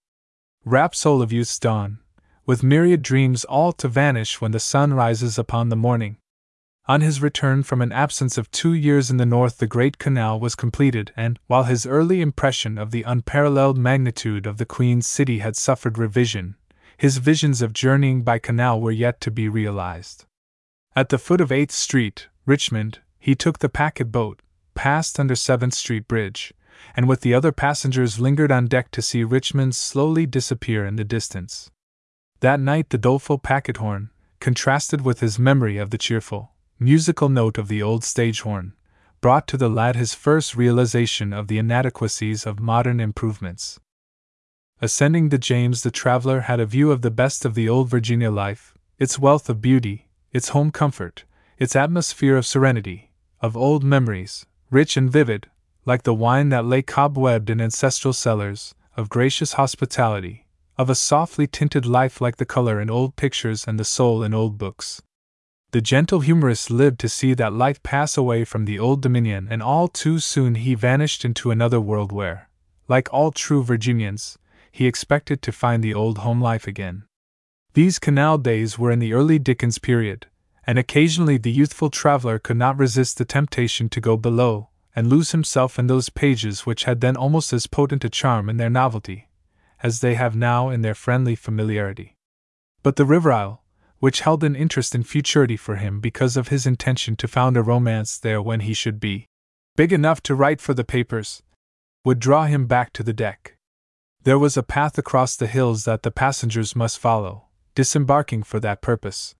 [0.65, 1.99] Rhapsole of youth's dawn,
[2.45, 6.17] with myriad dreams all to vanish when the sun rises upon the morning.
[6.85, 10.37] On his return from an absence of two years in the north, the Great Canal
[10.37, 15.39] was completed, and, while his early impression of the unparalleled magnitude of the Queen's City
[15.39, 16.55] had suffered revision,
[16.97, 20.25] his visions of journeying by canal were yet to be realized.
[20.95, 24.41] At the foot of 8th Street, Richmond, he took the packet boat,
[24.75, 26.53] passed under 7th Street Bridge,
[26.95, 31.05] and with the other passengers lingered on deck to see Richmond slowly disappear in the
[31.05, 31.71] distance.
[32.43, 34.09] That night the doleful packet horn,
[34.41, 38.73] contrasted with his memory of the cheerful, musical note of the old stage horn,
[39.21, 43.79] brought to the lad his first realization of the inadequacies of modern improvements.
[44.81, 48.29] Ascending the James, the traveler had a view of the best of the old Virginia
[48.29, 51.23] life, its wealth of beauty, its home comfort,
[51.57, 55.49] its atmosphere of serenity, of old memories, rich and vivid,
[55.85, 60.42] like the wine that lay cobwebbed in ancestral cellars, of gracious hospitality,
[60.77, 64.33] of a softly tinted life like the color in old pictures and the soul in
[64.33, 65.01] old books.
[65.71, 69.61] The gentle humorist lived to see that life pass away from the old dominion, and
[69.61, 72.49] all too soon he vanished into another world where,
[72.87, 74.37] like all true Virginians,
[74.71, 77.03] he expected to find the old home life again.
[77.73, 80.27] These canal days were in the early Dickens period,
[80.65, 85.31] and occasionally the youthful traveler could not resist the temptation to go below and lose
[85.31, 89.27] himself in those pages which had then almost as potent a charm in their novelty
[89.83, 92.15] as they have now in their friendly familiarity.
[92.81, 93.63] But the River Isle,
[93.99, 97.61] which held an interest in futurity for him because of his intention to found a
[97.61, 99.27] romance there when he should be
[99.75, 101.43] big enough to write for the papers,
[102.05, 103.57] would draw him back to the deck.
[104.23, 108.81] There was a path across the hills that the passengers must follow, disembarking for that
[108.81, 109.35] purpose.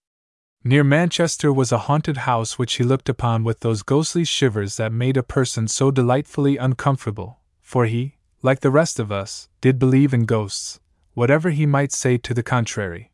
[0.63, 4.93] Near Manchester was a haunted house which he looked upon with those ghostly shivers that
[4.93, 10.13] made a person so delightfully uncomfortable, for he, like the rest of us, did believe
[10.13, 10.79] in ghosts,
[11.13, 13.11] whatever he might say to the contrary.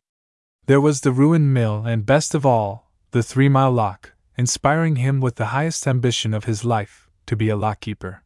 [0.66, 5.20] There was the ruined mill, and best of all, the Three Mile Lock, inspiring him
[5.20, 8.20] with the highest ambition of his life to be a lockkeeper.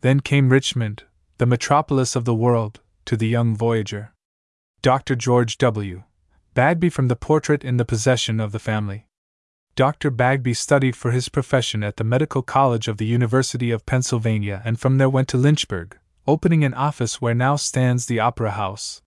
[0.00, 1.04] Then came Richmond,
[1.38, 4.12] the metropolis of the world, to the young voyager.
[4.82, 5.14] Dr.
[5.14, 6.04] George W.
[6.54, 9.06] Bagby from the portrait in the possession of the family.
[9.76, 10.10] Dr.
[10.10, 14.80] Bagby studied for his profession at the Medical College of the University of Pennsylvania and
[14.80, 15.96] from there went to Lynchburg,
[16.30, 19.02] opening an office where now stands the Opera House.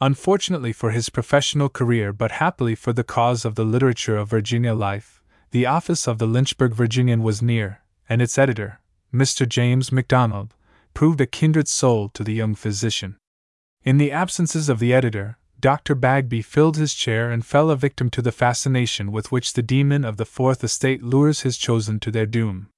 [0.00, 4.74] Unfortunately for his professional career, but happily for the cause of the literature of Virginia
[4.74, 5.22] life,
[5.52, 8.80] the office of the Lynchburg Virginian was near, and its editor,
[9.14, 9.48] Mr.
[9.48, 10.52] James MacDonald,
[10.94, 13.16] proved a kindred soul to the young physician.
[13.84, 15.94] In the absences of the editor, Dr.
[15.94, 20.04] Bagby filled his chair and fell a victim to the fascination with which the demon
[20.04, 22.68] of the Fourth Estate lures his chosen to their doom.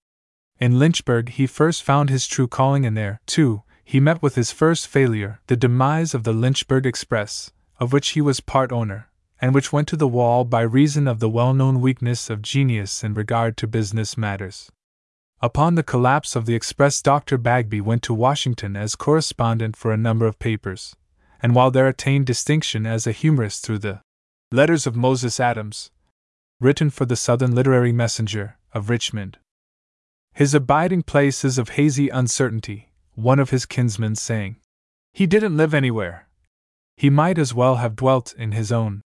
[0.59, 4.53] In Lynchburg he first found his true calling, and there, too, he met with his
[4.53, 9.09] first failure, the demise of the Lynchburg Express, of which he was part owner,
[9.41, 13.03] and which went to the wall by reason of the well known weakness of genius
[13.03, 14.71] in regard to business matters.
[15.41, 17.37] Upon the collapse of the Express, Dr.
[17.37, 20.95] Bagby went to Washington as correspondent for a number of papers,
[21.43, 24.03] and while there attained distinction as a humorist through the
[24.53, 25.91] Letters of Moses Adams,
[26.61, 29.39] written for the Southern Literary Messenger of Richmond.
[30.33, 32.90] His abiding place is of hazy uncertainty,
[33.23, 34.57] one of his kinsmen saying.
[35.13, 36.29] He didn't live anywhere.
[36.97, 39.03] He might as well have dwelt in his own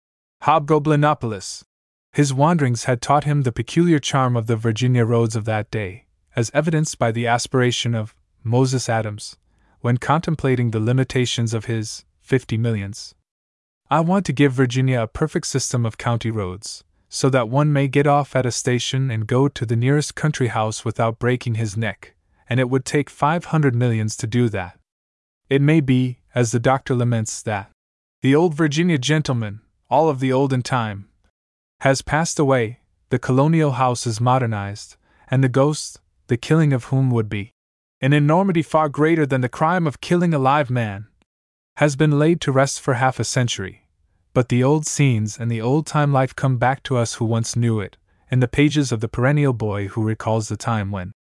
[0.43, 1.63] Hobgoblinopolis.
[2.11, 6.05] His wanderings had taught him the peculiar charm of the Virginia roads of that day,
[6.35, 9.37] as evidenced by the aspiration of Moses Adams,
[9.81, 13.15] when contemplating the limitations of his fifty millions.
[13.89, 17.87] I want to give Virginia a perfect system of county roads, so that one may
[17.87, 21.75] get off at a station and go to the nearest country house without breaking his
[21.75, 22.15] neck,
[22.49, 24.79] and it would take 500 millions to do that.
[25.49, 27.71] It may be, as the doctor laments, that
[28.21, 31.07] the old Virginia gentleman, all of the olden time,
[31.81, 32.79] has passed away,
[33.09, 34.97] the colonial house is modernized,
[35.31, 37.51] and the ghost, the killing of whom would be
[38.01, 41.07] an enormity far greater than the crime of killing a live man,
[41.77, 43.87] has been laid to rest for half a century.
[44.33, 47.55] But the old scenes and the old time life come back to us who once
[47.55, 47.97] knew it,
[48.31, 51.11] in the pages of the perennial boy who recalls the time when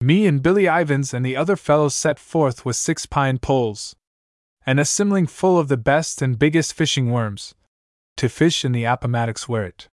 [0.00, 3.96] me and Billy Ivins and the other fellows set forth with six pine poles
[4.64, 7.54] and a simling full of the best and biggest fishing worms
[8.16, 9.88] to fish in the Appomattox where it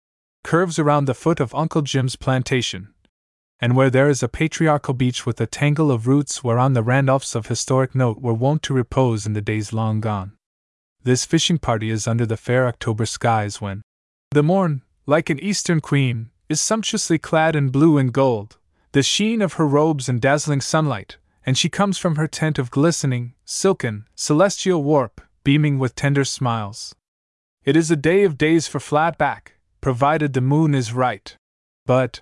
[0.44, 2.88] curves around the foot of Uncle Jim's plantation,
[3.60, 7.34] and where there is a patriarchal beach with a tangle of roots whereon the Randolphs
[7.34, 10.32] of historic note were wont to repose in the days long gone.
[11.04, 13.82] This fishing party is under the fair October skies when
[14.30, 18.56] the morn, like an eastern queen, is sumptuously clad in blue and gold,
[18.92, 22.70] the sheen of her robes in dazzling sunlight, and she comes from her tent of
[22.70, 26.94] glistening, silken, celestial warp, beaming with tender smiles.
[27.64, 31.34] It is a day of days for Flatback, provided the moon is right.
[31.86, 32.20] But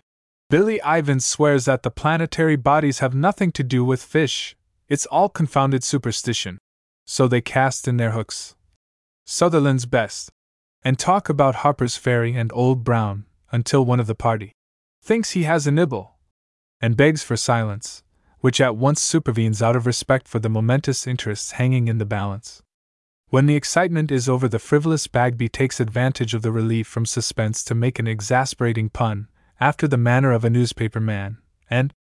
[0.49, 4.57] Billy Ivins swears that the planetary bodies have nothing to do with fish,
[4.89, 6.58] it's all confounded superstition.
[7.07, 8.55] So they cast in their hooks.
[9.24, 10.31] Sutherland's best.
[10.82, 14.52] And talk about Harper's Ferry and Old Brown, until one of the party
[15.02, 16.16] thinks he has a nibble,
[16.81, 18.02] and begs for silence,
[18.41, 22.62] which at once supervenes out of respect for the momentous interests hanging in the balance.
[23.28, 27.62] When the excitement is over, the frivolous Bagby takes advantage of the relief from suspense
[27.65, 29.28] to make an exasperating pun,
[29.60, 31.92] after the manner of a newspaper man, and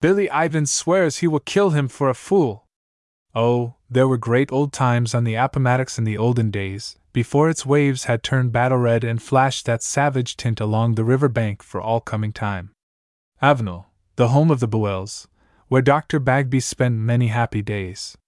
[0.00, 2.64] Billy Ivins swears he will kill him for a fool.
[3.34, 7.66] Oh, there were great old times on the Appomattox in the olden days, before its
[7.66, 11.80] waves had turned battle red and flashed that savage tint along the river bank for
[11.80, 12.70] all coming time.
[13.42, 13.86] Avenel,
[14.18, 15.28] the home of the Buells,
[15.68, 16.18] where Dr.
[16.18, 18.18] Bagby spent many happy days.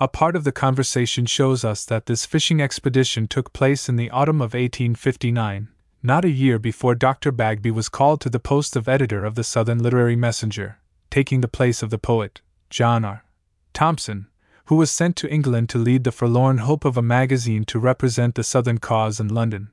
[0.00, 4.10] A part of the conversation shows us that this fishing expedition took place in the
[4.10, 5.68] autumn of 1859,
[6.02, 7.30] not a year before Dr.
[7.30, 10.78] Bagby was called to the post of editor of the Southern Literary Messenger,
[11.10, 13.24] taking the place of the poet, John R.
[13.72, 14.26] Thompson,
[14.64, 18.34] who was sent to England to lead the forlorn hope of a magazine to represent
[18.34, 19.70] the Southern cause in London.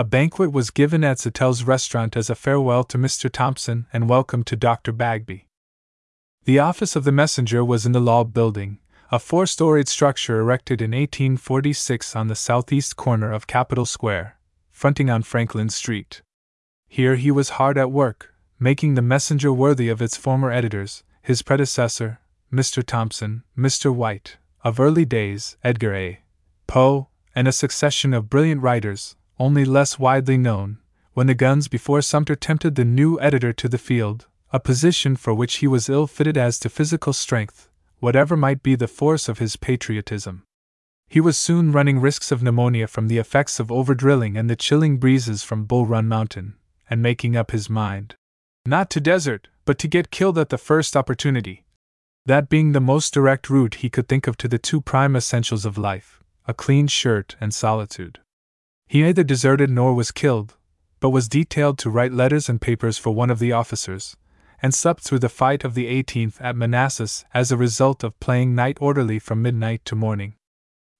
[0.00, 3.28] A banquet was given at Zatel's restaurant as a farewell to Mr.
[3.28, 4.92] Thompson and welcome to Dr.
[4.92, 5.48] Bagby.
[6.44, 8.78] The office of the messenger was in the Law Building,
[9.10, 14.38] a four storied structure erected in 1846 on the southeast corner of Capitol Square,
[14.70, 16.22] fronting on Franklin Street.
[16.86, 21.42] Here he was hard at work, making the Messenger worthy of its former editors, his
[21.42, 22.20] predecessor,
[22.52, 22.86] Mr.
[22.86, 23.92] Thompson, Mr.
[23.92, 26.20] White, of early days, Edgar A.
[26.68, 30.78] Poe, and a succession of brilliant writers, only less widely known,
[31.12, 35.34] when the guns before Sumter tempted the new editor to the field, a position for
[35.34, 37.68] which he was ill fitted as to physical strength,
[38.00, 40.44] whatever might be the force of his patriotism.
[41.08, 44.98] He was soon running risks of pneumonia from the effects of overdrilling and the chilling
[44.98, 46.54] breezes from Bull Run Mountain,
[46.90, 48.14] and making up his mind.
[48.66, 51.64] Not to desert, but to get killed at the first opportunity.
[52.26, 55.64] That being the most direct route he could think of to the two prime essentials
[55.64, 58.20] of life a clean shirt and solitude.
[58.88, 60.56] He neither deserted nor was killed,
[60.98, 64.16] but was detailed to write letters and papers for one of the officers,
[64.62, 68.54] and slept through the fight of the 18th at Manassas as a result of playing
[68.54, 70.34] night orderly from midnight to morning.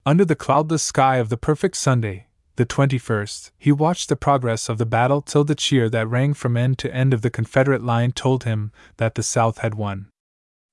[0.05, 2.27] Under the cloudless sky of the perfect Sunday,
[2.57, 6.57] the 21st, he watched the progress of the battle till the cheer that rang from
[6.57, 10.09] end to end of the Confederate line told him that the South had won.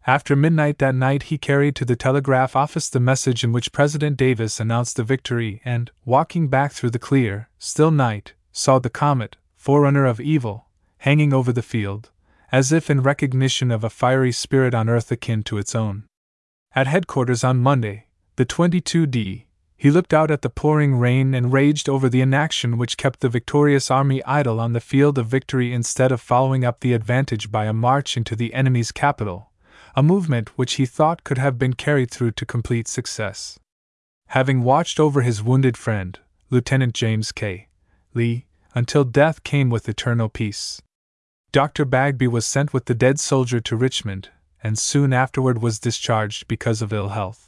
[0.08, 4.18] After midnight that night, he carried to the telegraph office the message in which President
[4.18, 9.36] Davis announced the victory, and, walking back through the clear, still night, saw the comet,
[9.56, 10.68] forerunner of evil,
[11.00, 12.12] hanging over the field,
[12.52, 16.04] as if in recognition of a fiery spirit on earth akin to its own.
[16.76, 21.90] At headquarters on Monday, the 22d, he looked out at the pouring rain and raged
[21.90, 26.12] over the inaction which kept the victorious army idle on the field of victory instead
[26.12, 29.50] of following up the advantage by a march into the enemy's capital,
[29.96, 33.60] a movement which he thought could have been carried through to complete success.
[34.28, 37.68] Having watched over his wounded friend, Lieutenant James K.
[38.14, 40.82] Lee, until death came with eternal peace.
[41.52, 41.86] Dr.
[41.86, 44.30] Bagby was sent with the dead soldier to Richmond,
[44.62, 47.46] and soon afterward was discharged because of ill health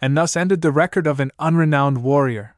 [0.00, 2.56] and thus ended the record of an unrenowned warrior.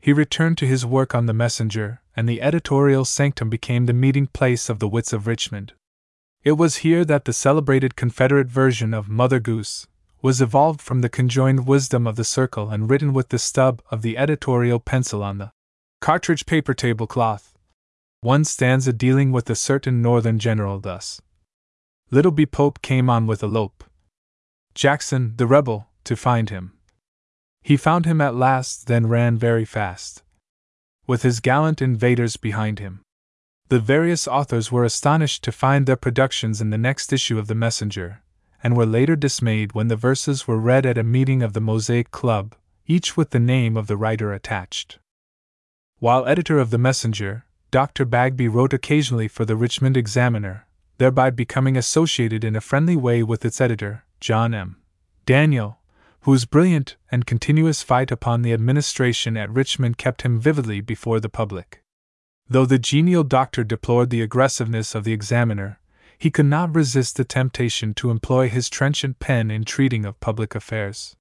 [0.00, 4.28] He returned to his work on the Messenger, and the editorial sanctum became the meeting
[4.28, 5.72] place of the wits of Richmond.
[6.48, 9.86] It was here that the celebrated Confederate version of Mother Goose
[10.22, 14.00] was evolved from the conjoined wisdom of the circle and written with the stub of
[14.00, 15.52] the editorial pencil on the
[16.00, 17.52] cartridge paper tablecloth.
[18.22, 21.20] One stanza dealing with a certain Northern general thus
[22.10, 22.46] Little B.
[22.46, 23.84] Pope came on with a lope.
[24.74, 26.72] Jackson, the rebel, to find him.
[27.60, 30.22] He found him at last, then ran very fast,
[31.06, 33.02] with his gallant invaders behind him.
[33.68, 37.54] The various authors were astonished to find their productions in the next issue of The
[37.54, 38.22] Messenger,
[38.62, 42.10] and were later dismayed when the verses were read at a meeting of the Mosaic
[42.10, 42.54] Club,
[42.86, 44.98] each with the name of the writer attached.
[45.98, 48.06] While editor of The Messenger, Dr.
[48.06, 50.66] Bagby wrote occasionally for the Richmond Examiner,
[50.96, 54.78] thereby becoming associated in a friendly way with its editor, John M.
[55.26, 55.78] Daniel,
[56.22, 61.28] whose brilliant and continuous fight upon the administration at Richmond kept him vividly before the
[61.28, 61.82] public.
[62.48, 65.80] Though the genial doctor deplored the aggressiveness of the examiner,
[66.18, 70.54] he could not resist the temptation to employ his trenchant pen in treating of public
[70.54, 71.14] affairs.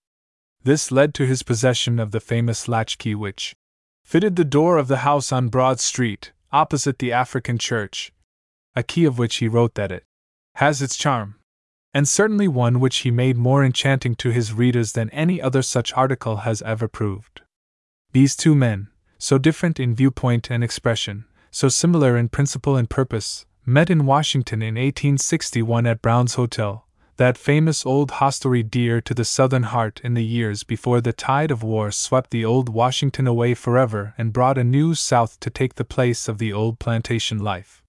[0.64, 3.56] This led to his possession of the famous latchkey which
[4.04, 8.12] fitted the door of the house on Broad Street, opposite the African church,
[8.76, 10.04] a key of which he wrote that it
[10.56, 11.36] has its charm
[11.94, 15.92] and certainly one which he made more enchanting to his readers than any other such
[15.94, 17.42] article has ever proved.
[18.12, 23.46] These two men, so different in viewpoint and expression, so similar in principle and purpose,
[23.66, 26.88] met in Washington in 1861 at Brown's Hotel,
[27.18, 31.50] that famous old hostelry dear to the Southern heart in the years before the tide
[31.50, 35.76] of war swept the old Washington away forever and brought a new South to take
[35.76, 37.84] the place of the old plantation life.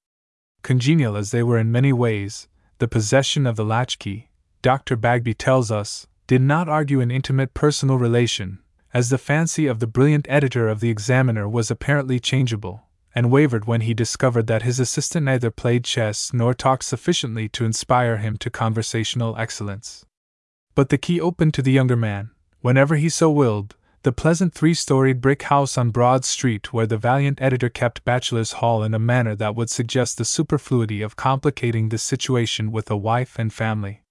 [0.63, 2.49] Congenial as they were in many ways,
[2.79, 4.31] the possession of the latchkey,
[4.63, 4.97] Dr.
[4.97, 8.59] Bagby tells us, did not argue an intimate personal relation,
[8.95, 12.85] as the fancy of the brilliant editor of the Examiner was apparently changeable,
[13.15, 17.65] and wavered when he discovered that his assistant neither played chess nor talked sufficiently to
[17.65, 20.07] inspire him to conversational excellence.
[20.75, 24.75] But the key opened to the younger man, whenever he so willed, the pleasant three
[24.75, 28.99] storied brick house on Broad Street where the valiant editor kept Bachelor's Hall in a
[28.99, 34.03] manner that would suggest the superfluity of complicating the situation with a wife and family.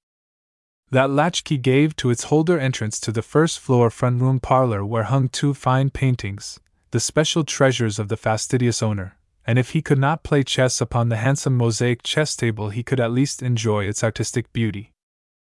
[0.89, 5.03] That latchkey gave to its holder entrance to the first floor front room parlor where
[5.03, 9.99] hung two fine paintings, the special treasures of the fastidious owner, and if he could
[9.99, 14.01] not play chess upon the handsome mosaic chess table, he could at least enjoy its
[14.01, 14.93] artistic beauty.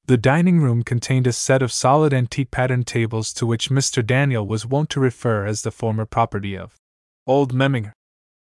[0.07, 4.07] The dining room contained a set of solid antique pattern tables to which Mr.
[4.07, 6.77] Daniel was wont to refer as the former property of
[7.27, 7.93] Old Memminger,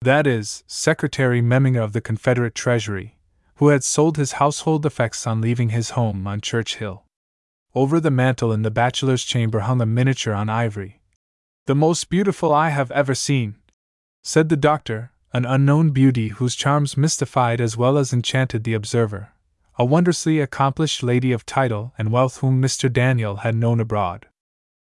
[0.02, 3.16] that is, Secretary Memminger of the Confederate Treasury,
[3.56, 7.04] who had sold his household effects on leaving his home on Church Hill.
[7.76, 11.02] Over the mantel in the bachelor's chamber hung a miniature on ivory.
[11.66, 13.56] The most beautiful I have ever seen,
[14.22, 19.30] said the doctor, an unknown beauty whose charms mystified as well as enchanted the observer,
[19.78, 22.92] a wondrously accomplished lady of title and wealth whom Mr.
[22.92, 24.28] Daniel had known abroad.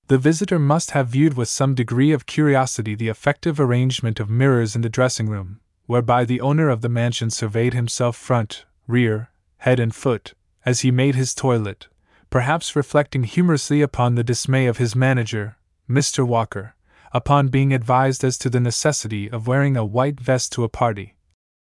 [0.08, 4.75] The visitor must have viewed with some degree of curiosity the effective arrangement of mirrors
[4.75, 9.80] in the dressing room, whereby the owner of the mansion surveyed himself front, rear, head,
[9.80, 10.34] and foot,
[10.66, 11.88] as he made his toilet,
[12.30, 15.58] perhaps reflecting humorously upon the dismay of his manager,
[15.90, 16.26] Mr.
[16.26, 16.76] Walker,
[17.12, 21.16] upon being advised as to the necessity of wearing a white vest to a party.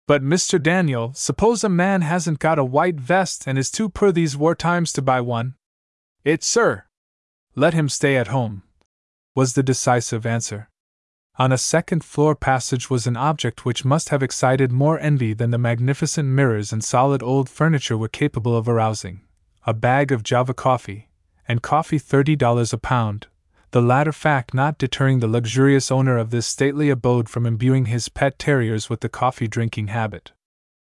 [0.08, 0.61] But, Mr.
[0.61, 4.56] Daniel, suppose a man hasn't got a white vest and is too poor these war
[4.56, 5.56] times to buy one?
[6.24, 6.86] It, sir.
[7.56, 8.64] Let him stay at home,
[9.36, 10.69] was the decisive answer.
[11.40, 15.51] On a second floor passage was an object which must have excited more envy than
[15.51, 19.22] the magnificent mirrors and solid old furniture were capable of arousing
[19.67, 21.09] a bag of Java coffee,
[21.45, 23.27] and coffee $30 a pound,
[23.72, 28.07] the latter fact not deterring the luxurious owner of this stately abode from imbuing his
[28.07, 30.32] pet terriers with the coffee drinking habit.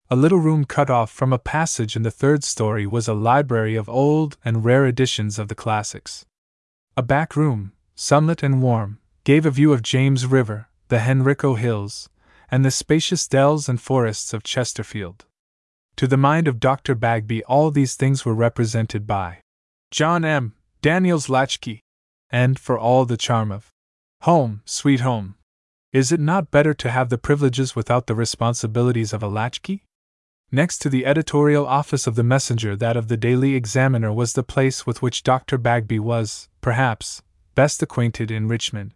[0.10, 3.76] A little room cut off from a passage in the third story was a library
[3.76, 6.26] of old and rare editions of the classics.
[6.98, 12.10] A back room, sunlit and warm, gave a view of James River, the Henrico Hills,
[12.52, 15.26] and the spacious dells and forests of Chesterfield.
[15.96, 16.94] To the mind of Dr.
[16.94, 19.40] Bagby, all these things were represented by
[19.92, 20.54] John M.
[20.82, 21.80] Daniel's latchkey,
[22.30, 23.70] and for all the charm of
[24.24, 25.36] home, sweet home.
[25.94, 29.84] Is it not better to have the privileges without the responsibilities of a latchkey?
[30.52, 34.44] Next to the editorial office of the Messenger, that of the Daily Examiner was the
[34.44, 35.58] place with which Dr.
[35.58, 37.22] Bagby was, perhaps,
[37.56, 38.94] best acquainted in Richmond.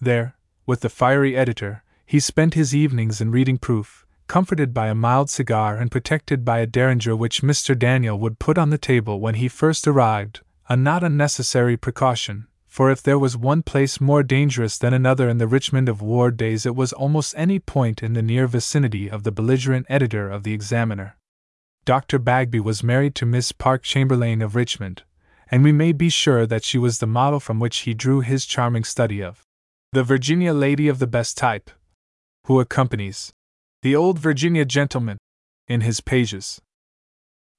[0.00, 4.94] There, with the fiery editor, he spent his evenings in reading proof, comforted by a
[4.94, 7.78] mild cigar and protected by a derringer which Mr.
[7.78, 12.90] Daniel would put on the table when he first arrived, a not unnecessary precaution, for
[12.90, 16.64] if there was one place more dangerous than another in the Richmond of war days,
[16.64, 20.54] it was almost any point in the near vicinity of the belligerent editor of the
[20.54, 21.16] Examiner.
[21.84, 22.18] Dr.
[22.18, 25.02] Bagby was married to Miss Parke Chamberlayne of Richmond,
[25.50, 28.46] and we may be sure that she was the model from which he drew his
[28.46, 29.42] charming study of
[29.92, 31.68] the Virginia lady of the best type,
[32.46, 33.32] who accompanies
[33.82, 35.18] the old Virginia gentleman
[35.66, 36.60] in his pages.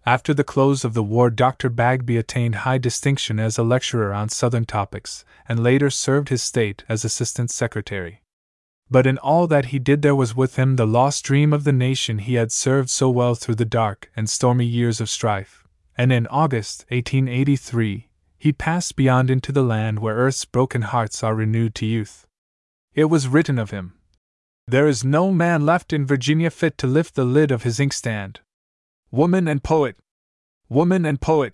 [0.06, 1.70] After the close of the war, Dr.
[1.70, 6.86] Bagby attained high distinction as a lecturer on Southern topics, and later served his state
[6.88, 8.22] as Assistant Secretary.
[8.90, 11.74] But in all that he did, there was with him the lost dream of the
[11.74, 16.14] nation he had served so well through the dark and stormy years of strife, and
[16.14, 18.08] in August 1883
[18.42, 22.26] he passed beyond into the land where earth's broken hearts are renewed to youth.
[22.96, 23.94] It was written of him
[24.68, 28.40] There is no man left in Virginia fit to lift the lid of his inkstand,
[29.12, 29.96] Woman and Poet.
[30.70, 31.54] Woman and Poet.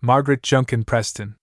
[0.00, 1.36] Margaret Junkin Preston.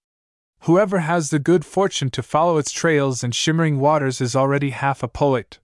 [0.61, 5.03] Whoever has the good fortune to follow its trails and shimmering waters is already half
[5.03, 5.60] a poet.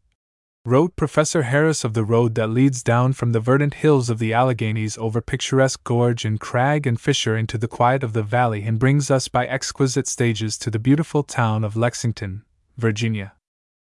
[0.65, 4.33] Wrote Professor Harris of the road that leads down from the verdant hills of the
[4.33, 8.77] Alleghanies over picturesque gorge and crag and fissure into the quiet of the valley and
[8.77, 12.43] brings us by exquisite stages to the beautiful town of Lexington,
[12.77, 13.33] Virginia.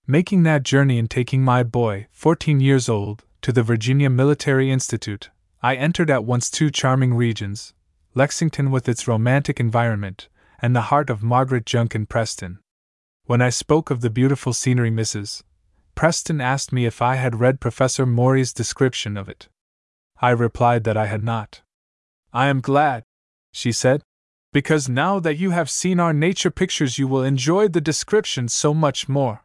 [0.07, 5.31] Making that journey and taking my boy, 14 years old, to the Virginia Military Institute,
[5.65, 7.75] I entered at once two charming regions
[8.15, 10.29] Lexington with its romantic environment,
[10.61, 12.61] and the heart of Margaret Junkin Preston.
[13.25, 15.43] When I spoke of the beautiful scenery, Mrs.
[15.95, 19.49] Preston asked me if I had read Professor Maury's description of it.
[20.21, 21.63] I replied that I had not.
[22.33, 23.05] I am glad,
[23.53, 24.03] she said,
[24.53, 28.75] because now that you have seen our nature pictures, you will enjoy the description so
[28.75, 29.45] much more.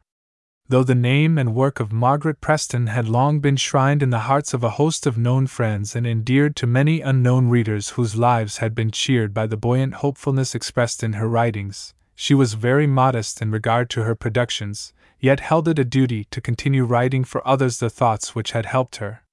[0.69, 4.53] Though the name and work of Margaret Preston had long been shrined in the hearts
[4.53, 8.75] of a host of known friends and endeared to many unknown readers whose lives had
[8.75, 13.49] been cheered by the buoyant hopefulness expressed in her writings, she was very modest in
[13.49, 17.89] regard to her productions, yet held it a duty to continue writing for others the
[17.89, 19.23] thoughts which had helped her.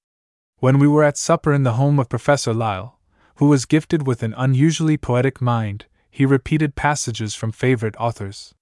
[0.57, 2.99] When we were at supper in the home of Professor Lyle,
[3.35, 8.53] who was gifted with an unusually poetic mind, he repeated passages from favorite authors.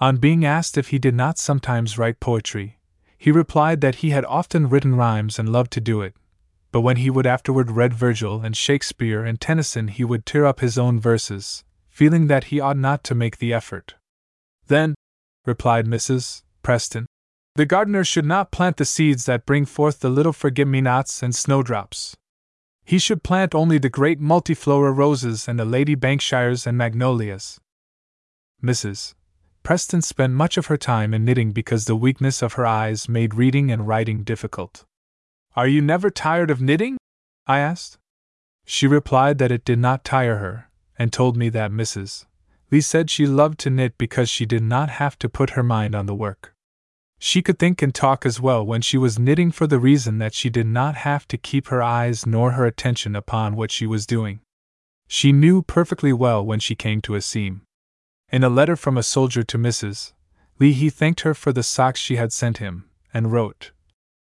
[0.00, 2.78] On being asked if he did not sometimes write poetry,
[3.16, 6.14] he replied that he had often written rhymes and loved to do it,
[6.72, 10.60] but when he would afterward read Virgil and Shakespeare and Tennyson, he would tear up
[10.60, 13.94] his own verses, feeling that he ought not to make the effort.
[14.68, 14.94] Then,
[15.44, 16.42] replied Mrs.
[16.62, 17.06] Preston,
[17.56, 21.22] the gardener should not plant the seeds that bring forth the little forget me nots
[21.22, 22.16] and snowdrops.
[22.84, 27.60] He should plant only the great multiflora roses and the Lady Banksias and magnolias.
[28.62, 29.14] Mrs.
[29.62, 33.34] Preston spent much of her time in knitting because the weakness of her eyes made
[33.34, 34.84] reading and writing difficult.
[35.54, 36.96] Are you never tired of knitting?
[37.46, 37.98] I asked.
[38.64, 42.26] She replied that it did not tire her, and told me that Mrs.
[42.70, 45.94] Lee said she loved to knit because she did not have to put her mind
[45.94, 46.54] on the work.
[47.18, 50.32] She could think and talk as well when she was knitting for the reason that
[50.32, 54.06] she did not have to keep her eyes nor her attention upon what she was
[54.06, 54.40] doing.
[55.06, 57.62] She knew perfectly well when she came to a seam.
[58.30, 60.12] In a letter from a soldier to Mrs.
[60.58, 63.72] Lee, he thanked her for the socks she had sent him, and wrote,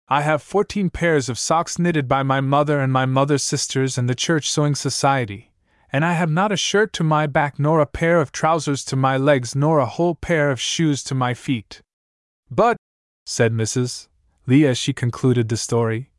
[0.08, 4.10] I have fourteen pairs of socks knitted by my mother and my mother's sisters and
[4.10, 5.52] the Church Sewing Society,
[5.94, 8.96] and I have not a shirt to my back, nor a pair of trousers to
[8.96, 11.82] my legs, nor a whole pair of shoes to my feet.
[12.50, 12.76] But,
[13.26, 14.08] said Mrs.
[14.44, 16.10] Lee as she concluded the story,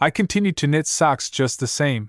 [0.00, 2.08] I continued to knit socks just the same.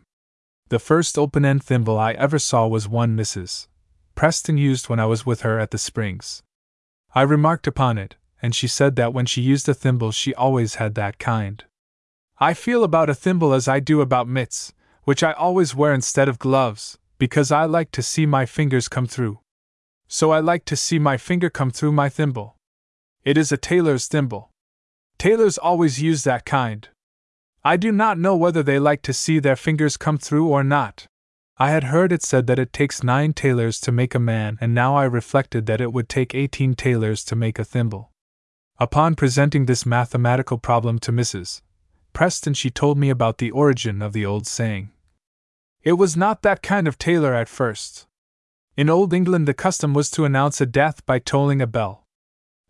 [0.70, 3.68] The first open end thimble I ever saw was one Mrs.
[4.16, 6.44] Preston used when I was with her at the Springs.
[7.14, 10.76] I remarked upon it, and she said that when she used a thimble she always
[10.76, 11.66] had that kind.
[12.40, 14.72] I feel about a thimble as I do about mitts,
[15.04, 19.06] which I always wear instead of gloves, because I like to see my fingers come
[19.06, 19.42] through.
[20.08, 22.56] So I like to see my finger come through my thimble.
[23.24, 24.50] It is a tailor's thimble.
[25.20, 26.90] Tailors always use that kind.
[27.64, 31.06] I do not know whether they like to see their fingers come through or not.
[31.60, 34.74] I had heard it said that it takes nine tailors to make a man, and
[34.74, 38.10] now I reflected that it would take eighteen tailors to make a thimble.
[38.80, 41.62] Upon presenting this mathematical problem to Mrs.
[42.14, 44.90] Preston, she told me about the origin of the old saying.
[45.84, 48.08] It was not that kind of tailor at first.
[48.78, 52.06] In Old England, the custom was to announce a death by tolling a bell.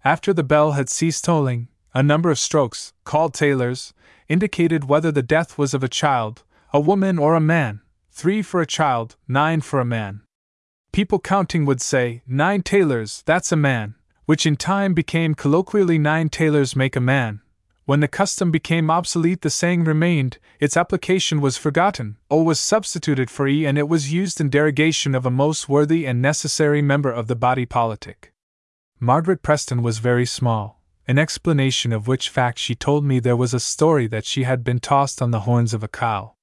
[0.04, 3.94] After the bell had ceased tolling, a number of strokes, called tailors,
[4.28, 7.82] indicated whether the death was of a child, a woman, or a man
[8.12, 10.22] three for a child, nine for a man.
[10.92, 16.30] People counting would say, Nine tailors, that's a man, which in time became colloquially nine
[16.30, 17.42] tailors make a man.
[17.86, 23.30] When the custom became obsolete, the saying remained, its application was forgotten, O was substituted
[23.30, 27.12] for E, and it was used in derogation of a most worthy and necessary member
[27.12, 28.34] of the body politic.
[29.00, 33.54] Margaret Preston was very small, in explanation of which fact she told me there was
[33.54, 36.36] a story that she had been tossed on the horns of a cow.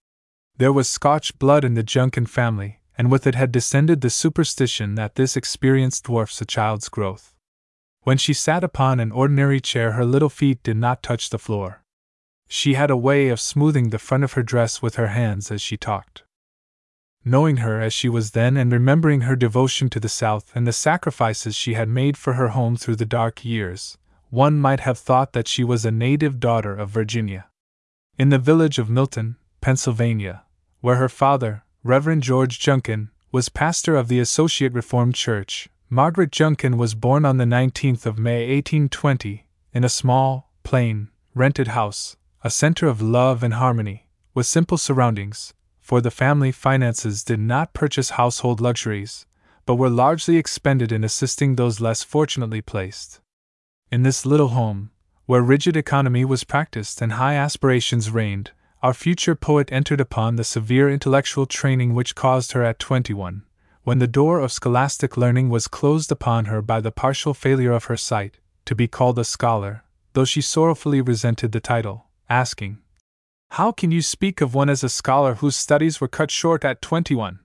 [0.57, 4.97] There was Scotch blood in the Junkin family, and with it had descended the superstition
[4.97, 7.36] that this experience dwarfs a child's growth.
[8.08, 11.82] When she sat upon an ordinary chair, her little feet did not touch the floor.
[12.48, 15.60] She had a way of smoothing the front of her dress with her hands as
[15.60, 16.22] she talked.
[17.22, 20.72] Knowing her as she was then and remembering her devotion to the South and the
[20.72, 23.98] sacrifices she had made for her home through the dark years,
[24.30, 27.44] one might have thought that she was a native daughter of Virginia.
[28.16, 30.44] In the village of Milton, Pennsylvania,
[30.80, 36.76] where her father, Reverend George Junkin, was pastor of the Associate Reformed Church, Margaret Junkin
[36.76, 42.50] was born on the 19th of May 1820, in a small, plain, rented house, a
[42.50, 48.10] center of love and harmony, with simple surroundings, for the family finances did not purchase
[48.10, 49.25] household luxuries,
[49.65, 53.20] but were largely expended in assisting those less fortunately placed.
[53.91, 54.91] In this little home,
[55.25, 58.50] where rigid economy was practiced and high aspirations reigned,
[58.83, 63.44] our future poet entered upon the severe intellectual training which caused her at twenty one
[63.89, 67.84] when the door of scholastic learning was closed upon her by the partial failure of
[67.86, 68.36] her sight,
[68.67, 72.76] to be called a scholar, though she sorrowfully resented the title, asking,
[73.52, 76.83] How can you speak of one as a scholar whose studies were cut short at
[76.83, 77.39] twenty one?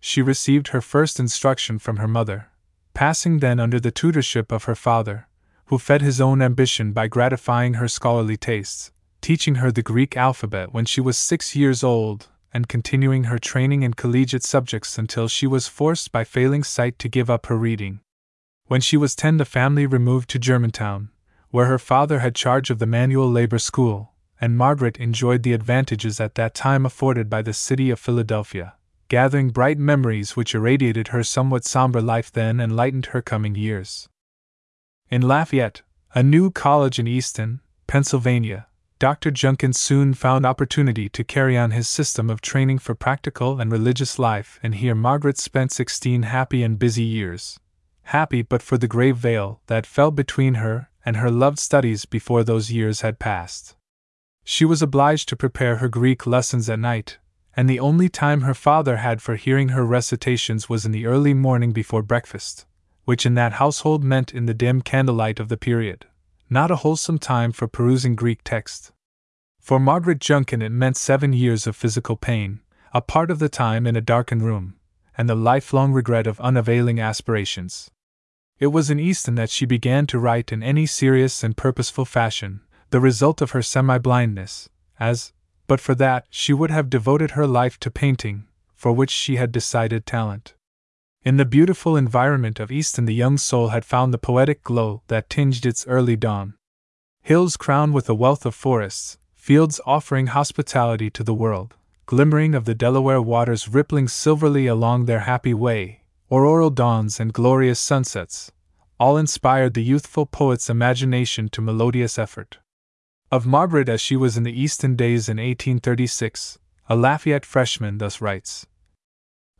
[0.00, 2.48] She received her first instruction from her mother,
[2.92, 5.28] passing then under the tutorship of her father,
[5.68, 8.92] who fed his own ambition by gratifying her scholarly tastes,
[9.22, 13.82] teaching her the Greek alphabet when she was six years old and continuing her training
[13.82, 18.00] in collegiate subjects until she was forced by failing sight to give up her reading.
[18.66, 21.10] When she was ten, the family removed to Germantown,
[21.50, 26.20] where her father had charge of the manual labor school, and Margaret enjoyed the advantages
[26.20, 28.74] at that time afforded by the city of Philadelphia,
[29.08, 34.08] gathering bright memories which irradiated her somewhat somber life then and lightened her coming years.
[35.10, 35.82] In Lafayette,
[36.14, 38.68] a new college in Easton, Pennsylvania,
[39.00, 39.30] Dr.
[39.30, 44.18] Junkin soon found opportunity to carry on his system of training for practical and religious
[44.18, 47.58] life, and here Margaret spent sixteen happy and busy years.
[48.02, 52.44] Happy but for the grave veil that fell between her and her loved studies before
[52.44, 53.74] those years had passed.
[54.44, 57.16] She was obliged to prepare her Greek lessons at night,
[57.56, 61.32] and the only time her father had for hearing her recitations was in the early
[61.32, 62.66] morning before breakfast,
[63.06, 66.04] which in that household meant in the dim candlelight of the period
[66.50, 68.90] not a wholesome time for perusing Greek text.
[69.60, 72.60] For Margaret Junkin, it meant seven years of physical pain,
[72.92, 74.74] a part of the time in a darkened room,
[75.16, 77.90] and the lifelong regret of unavailing aspirations.
[78.58, 82.62] It was in Easton that she began to write in any serious and purposeful fashion,
[82.90, 85.32] the result of her semi blindness, as,
[85.68, 89.52] but for that, she would have devoted her life to painting, for which she had
[89.52, 90.54] decided talent.
[91.22, 95.28] In the beautiful environment of Easton, the young soul had found the poetic glow that
[95.28, 96.54] tinged its early dawn.
[97.20, 101.74] hills crowned with a wealth of forests, fields offering hospitality to the world,
[102.06, 107.78] glimmering of the Delaware waters rippling silverly along their happy way, auroral dawns and glorious
[107.78, 108.50] sunsets,
[108.98, 112.56] all inspired the youthful poet's imagination to melodious effort.
[113.30, 116.58] Of Margaret as she was in the Easton days in 1836,
[116.88, 118.66] a Lafayette freshman thus writes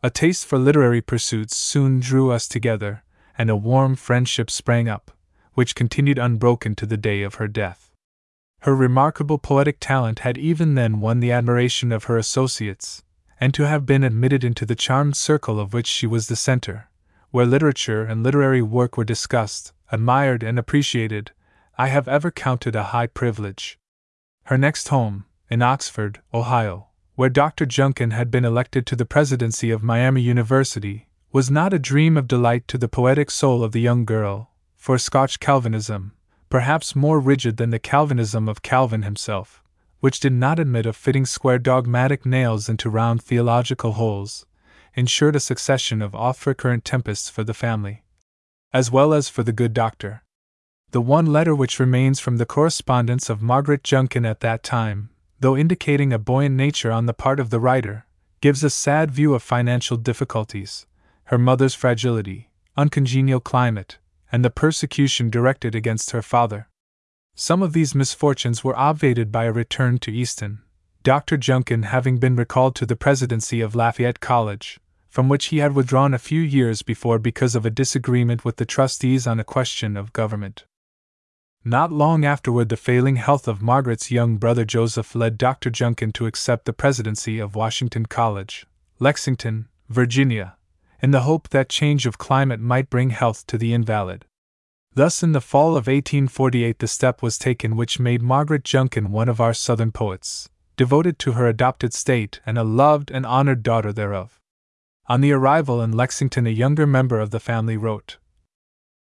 [0.02, 3.04] A taste for literary pursuits soon drew us together,
[3.36, 5.10] and a warm friendship sprang up,
[5.54, 7.92] which continued unbroken to the day of her death.
[8.60, 13.02] Her remarkable poetic talent had even then won the admiration of her associates,
[13.40, 16.88] and to have been admitted into the charmed circle of which she was the center,
[17.30, 21.30] where literature and literary work were discussed, admired, and appreciated,
[21.78, 23.78] I have ever counted a high privilege.
[24.44, 26.89] Her next home, in Oxford, Ohio,
[27.20, 27.66] where Dr.
[27.66, 32.26] Junkin had been elected to the presidency of Miami University, was not a dream of
[32.26, 36.12] delight to the poetic soul of the young girl, for Scotch Calvinism,
[36.48, 39.62] perhaps more rigid than the Calvinism of Calvin himself,
[39.98, 44.46] which did not admit of fitting square dogmatic nails into round theological holes,
[44.94, 48.02] ensured a succession of oft recurrent tempests for the family,
[48.72, 50.22] as well as for the good doctor.
[50.92, 55.56] The one letter which remains from the correspondence of Margaret Junkin at that time, though
[55.56, 58.06] indicating a buoyant nature on the part of the writer,
[58.40, 60.86] gives a sad view of financial difficulties,
[61.24, 63.98] her mother's fragility, uncongenial climate,
[64.30, 66.68] and the persecution directed against her father.
[67.34, 70.60] Some of these misfortunes were obviated by a return to Easton,
[71.02, 71.38] Dr.
[71.38, 74.78] Junkin having been recalled to the presidency of Lafayette College,
[75.08, 78.66] from which he had withdrawn a few years before because of a disagreement with the
[78.66, 80.66] trustees on a question of government.
[81.64, 85.68] Not long afterward, the failing health of Margaret's young brother Joseph led Dr.
[85.68, 88.66] Junkin to accept the presidency of Washington College,
[88.98, 90.56] Lexington, Virginia,
[91.02, 94.24] in the hope that change of climate might bring health to the invalid.
[94.94, 99.28] Thus, in the fall of 1848, the step was taken which made Margaret Junkin one
[99.28, 100.48] of our Southern poets,
[100.78, 104.40] devoted to her adopted state and a loved and honored daughter thereof.
[105.08, 108.16] On the arrival in Lexington, a younger member of the family wrote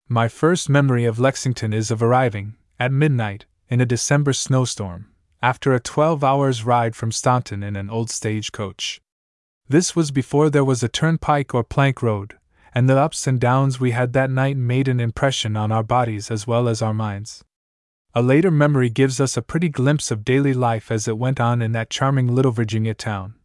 [0.10, 5.08] My first memory of Lexington is of arriving, at midnight, in a December snowstorm,
[5.42, 9.02] after a 12 hours' ride from Staunton in an old stage coach.
[9.68, 12.38] This was before there was a turnpike or plank road,
[12.74, 16.32] and the ups and downs we had that night made an impression on our bodies
[16.32, 17.44] as well as our minds.
[18.16, 21.62] A later memory gives us a pretty glimpse of daily life as it went on
[21.62, 23.36] in that charming little Virginia town.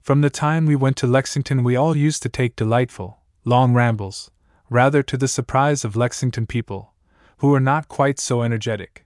[0.00, 4.30] From the time we went to Lexington, we all used to take delightful, long rambles,
[4.70, 6.94] rather to the surprise of Lexington people,
[7.38, 9.04] who were not quite so energetic.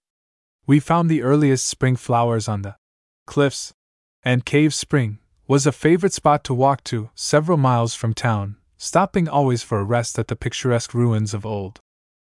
[0.66, 2.76] We found the earliest spring flowers on the
[3.26, 3.72] cliffs,
[4.22, 9.28] and Cave Spring, was a favorite spot to walk to, several miles from town, stopping
[9.28, 11.80] always for a rest at the picturesque ruins of old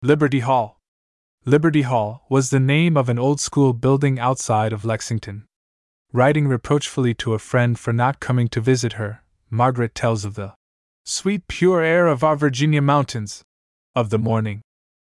[0.03, 0.79] Liberty Hall.
[1.45, 5.47] Liberty Hall was the name of an old school building outside of Lexington.
[6.13, 10.55] Writing reproachfully to a friend for not coming to visit her, Margaret tells of the
[11.11, 13.43] sweet pure air of our Virginia mountains,
[13.97, 14.63] of the morning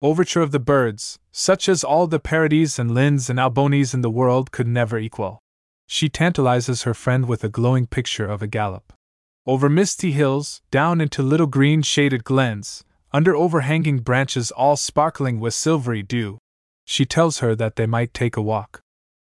[0.02, 4.10] overture of the birds, such as all the parodies and Linds and Albonis in the
[4.10, 5.40] world could never equal.
[5.86, 8.94] She tantalizes her friend with a glowing picture of a gallop.
[9.46, 15.52] Over misty hills, down into little green shaded glens, under overhanging branches all sparkling with
[15.52, 16.38] silvery dew.
[16.86, 18.80] She tells her that they might take a walk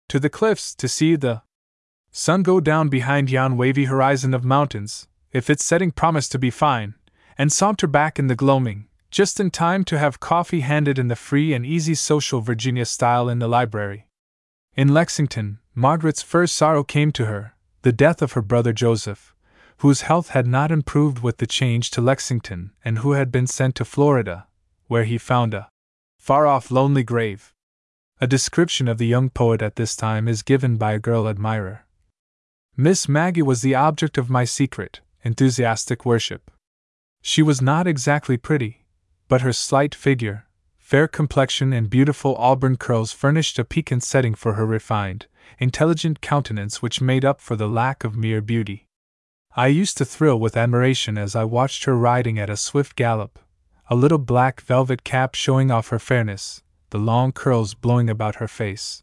[0.09, 1.43] to the cliffs to see the
[2.13, 6.51] sun go down behind yon wavy horizon of mountains, if its setting promised to be
[6.51, 6.95] fine,
[7.37, 11.17] and saunter back in the gloaming, just in time to have coffee handed in the
[11.17, 14.09] free and easy social Virginia style in the library.
[14.77, 19.35] In Lexington, Margaret's first sorrow came to her the death of her brother Joseph,
[19.79, 23.77] whose health had not improved with the change to Lexington and who had been sent
[23.77, 24.47] to Florida,
[24.89, 25.69] where he found a
[26.19, 27.55] far off lonely grave.
[28.21, 31.87] A description of the young poet at this time is given by a girl admirer.
[32.77, 36.51] Miss Maggie was the object of my secret, enthusiastic worship.
[37.23, 38.85] She was not exactly pretty,
[39.29, 40.47] but her slight figure,
[40.79, 45.27] fair complexion, and beautiful auburn curls furnished a piquant setting for her refined,
[45.59, 48.87] intelligent countenance which made up for the lack of mere beauty.
[49.57, 53.39] I used to thrill with admiration as I watched her riding at a swift gallop,
[53.91, 58.49] a little black velvet cap showing off her fairness, the long curls blowing about her
[58.49, 59.03] face.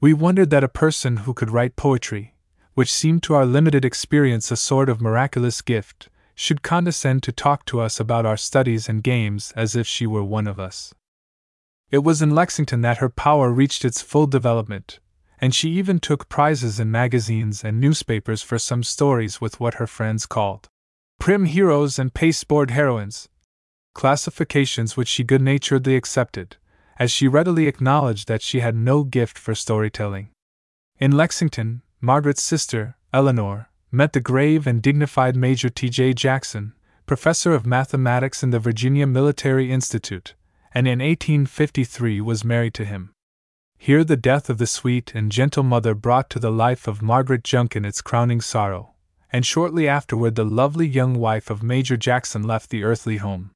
[0.00, 2.34] We wondered that a person who could write poetry,
[2.78, 7.64] which seemed to our limited experience a sort of miraculous gift, should condescend to talk
[7.64, 10.94] to us about our studies and games as if she were one of us.
[11.90, 15.00] It was in Lexington that her power reached its full development,
[15.40, 19.88] and she even took prizes in magazines and newspapers for some stories with what her
[19.88, 20.68] friends called
[21.18, 23.28] prim heroes and pasteboard heroines,
[23.92, 26.56] classifications which she good naturedly accepted,
[26.96, 30.28] as she readily acknowledged that she had no gift for storytelling.
[31.00, 36.14] In Lexington, Margaret's sister, Eleanor, met the grave and dignified Major T.J.
[36.14, 36.74] Jackson,
[37.06, 40.34] professor of mathematics in the Virginia Military Institute,
[40.72, 43.10] and in 1853 was married to him.
[43.76, 47.42] Here the death of the sweet and gentle mother brought to the life of Margaret
[47.42, 48.94] Junkin its crowning sorrow,
[49.32, 53.50] and shortly afterward the lovely young wife of Major Jackson left the earthly home.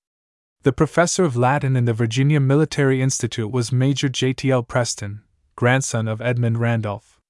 [0.62, 4.65] The professor of Latin in the Virginia Military Institute was Major J.T.L.
[4.65, 5.23] Preston,
[5.55, 7.21] grandson of Edmund Randolph.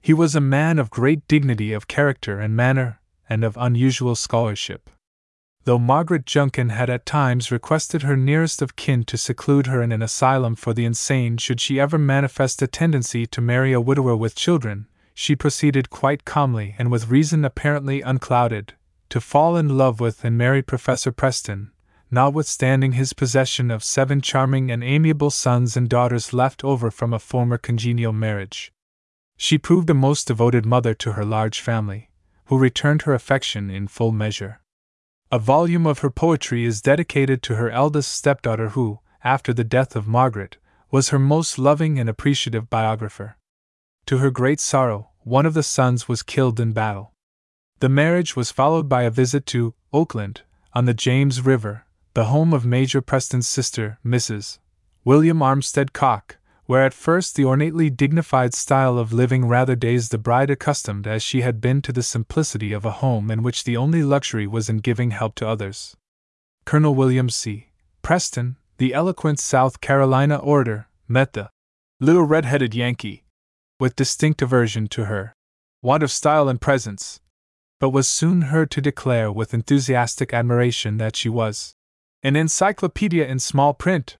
[0.00, 4.90] He was a man of great dignity of character and manner, and of unusual scholarship
[5.68, 9.92] though Margaret Junkin had at times requested her nearest of kin to seclude her in
[9.92, 14.16] an asylum for the insane should she ever manifest a tendency to marry a widower
[14.16, 18.72] with children, she proceeded quite calmly and with reason apparently unclouded
[19.10, 21.70] to fall in love with and marry Professor Preston,
[22.10, 27.18] notwithstanding his possession of seven charming and amiable sons and daughters left over from a
[27.18, 28.72] former congenial marriage.
[29.40, 32.10] She proved a most devoted mother to her large family,
[32.46, 34.60] who returned her affection in full measure.
[35.30, 39.94] A volume of her poetry is dedicated to her eldest stepdaughter, who, after the death
[39.94, 40.56] of Margaret,
[40.90, 43.36] was her most loving and appreciative biographer.
[44.06, 47.12] To her great sorrow, one of the sons was killed in battle.
[47.78, 50.42] The marriage was followed by a visit to Oakland,
[50.72, 51.84] on the James River,
[52.14, 54.58] the home of Major Preston's sister, Mrs.
[55.04, 56.37] William Armstead Cocke,
[56.68, 61.22] where at first the ornately dignified style of living rather dazed the bride accustomed as
[61.22, 64.68] she had been to the simplicity of a home in which the only luxury was
[64.68, 65.96] in giving help to others.
[66.66, 67.68] Colonel William C.
[68.02, 71.48] Preston, the eloquent South Carolina orator, met the
[72.00, 73.24] little red headed Yankee
[73.80, 75.32] with distinct aversion to her
[75.80, 77.18] want of style and presence,
[77.80, 81.72] but was soon heard to declare with enthusiastic admiration that she was
[82.22, 84.18] an encyclopedia in small print,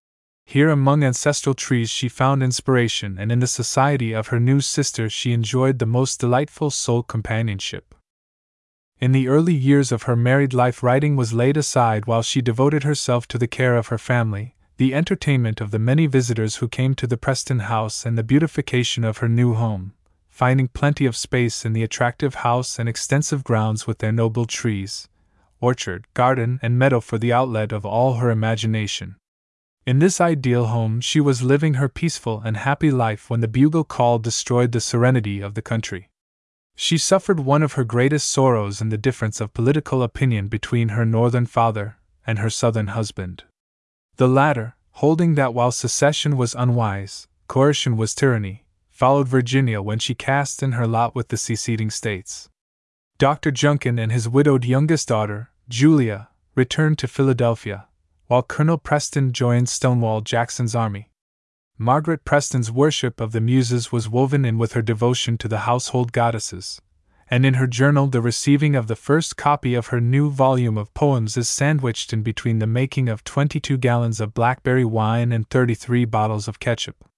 [0.51, 5.11] here among ancestral trees she found inspiration, and in the society of her new sister
[5.11, 7.95] she enjoyed the most delightful soul companionship.
[8.99, 12.83] In the early years of her married life, writing was laid aside while she devoted
[12.83, 16.95] herself to the care of her family, the entertainment of the many visitors who came
[16.95, 19.93] to the Preston house, and the beautification of her new home,
[20.31, 25.11] finding plenty of space in the attractive house and extensive grounds with their noble trees,
[25.61, 29.17] orchard, garden, and meadow for the outlet of all her imagination.
[29.89, 33.85] In this ideal home, she was living her peaceful and happy life when the bugle
[33.85, 36.11] call destroyed the serenity of the country.
[36.77, 41.07] She suffered one of her greatest sorrows in the difference of political opinion between her
[41.07, 43.45] northern father and her southern husband.
[44.17, 50.15] The latter, holding that while secession was unwise, coercion was tyranny, followed Virginia when she
[50.15, 52.51] cast in her lot with the seceding states.
[53.17, 53.51] Dr.
[53.51, 57.88] Junkin and his widowed youngest daughter, Julia, returned to Philadelphia,
[58.29, 61.11] while Colonel Preston joined Stonewall Jackson's army.
[61.79, 66.13] Margaret Preston's worship of the Muses was woven in with her devotion to the household
[66.13, 66.81] goddesses,
[67.31, 70.93] and in her journal the receiving of the first copy of her new volume of
[70.93, 76.05] poems is sandwiched in between the making of 22 gallons of blackberry wine and 33
[76.05, 77.09] bottles of ketchup.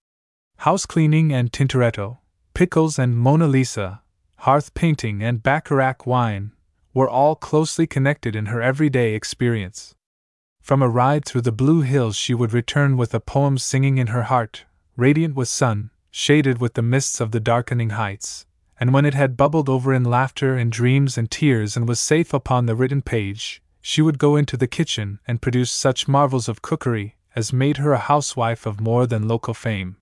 [0.59, 2.19] House cleaning and Tintoretto,
[2.55, 4.03] pickles and Mona Lisa,
[4.39, 6.53] hearth painting and Bacharach wine
[6.95, 9.97] were all closely connected in her everyday experience.
[10.61, 14.09] From a ride through the blue hills, she would return with a poem singing in
[14.09, 14.65] her heart,
[14.97, 18.47] radiant with sun, shaded with the mists of the darkening heights.
[18.79, 22.33] And when it had bubbled over in laughter and dreams and tears and was safe
[22.33, 26.63] upon the written page, she would go into the kitchen and produce such marvels of
[26.63, 29.97] cookery as made her a housewife of more than local fame.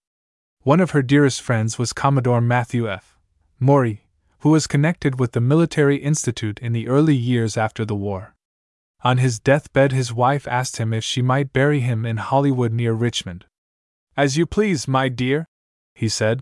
[0.62, 3.16] One of her dearest friends was Commodore Matthew F.
[3.60, 4.06] Maury,
[4.40, 8.34] who was connected with the Military Institute in the early years after the war.
[9.04, 12.92] On his deathbed, his wife asked him if she might bury him in Hollywood near
[12.92, 13.46] Richmond.
[14.16, 15.46] As you please, my dear,
[15.94, 16.40] he said.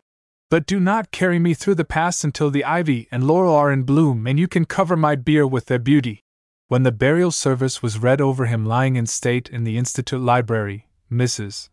[0.48, 3.82] But do not carry me through the pass until the ivy and laurel are in
[3.82, 6.22] bloom and you can cover my bier with their beauty.
[6.68, 10.88] When the burial service was read over him lying in state in the Institute library,
[11.12, 11.68] Mrs.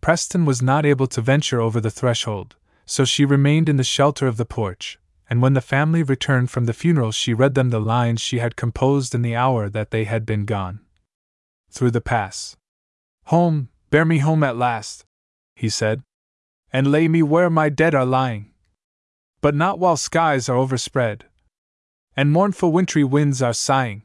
[0.00, 4.26] Preston was not able to venture over the threshold, so she remained in the shelter
[4.26, 7.80] of the porch, and when the family returned from the funeral, she read them the
[7.80, 10.80] lines she had composed in the hour that they had been gone.
[11.70, 12.56] Through the pass.
[13.26, 15.04] Home, bear me home at last,
[15.54, 16.02] he said,
[16.72, 18.50] and lay me where my dead are lying.
[19.40, 21.26] But not while skies are overspread,
[22.16, 24.02] and mournful wintry winds are sighing.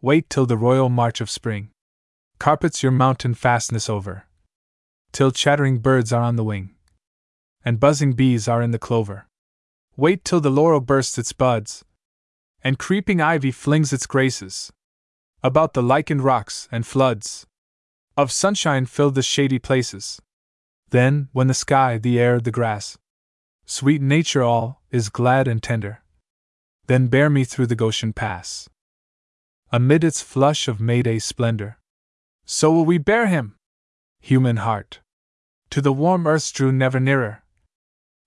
[0.00, 1.70] Wait till the royal march of spring
[2.38, 4.26] carpets your mountain fastness over,
[5.12, 6.74] till chattering birds are on the wing,
[7.64, 9.25] and buzzing bees are in the clover.
[9.96, 11.84] Wait till the laurel bursts its buds,
[12.62, 14.72] and creeping ivy flings its graces
[15.42, 17.46] about the lichened rocks and floods
[18.16, 20.20] of sunshine fill the shady places.
[20.90, 22.98] Then, when the sky, the air, the grass,
[23.64, 26.02] sweet nature all, is glad and tender,
[26.86, 28.68] then bear me through the Goshen Pass.
[29.72, 31.78] Amid its flush of May Day splendor,
[32.44, 33.56] so will we bear him,
[34.20, 35.00] human heart.
[35.70, 37.42] To the warm earth drew never nearer,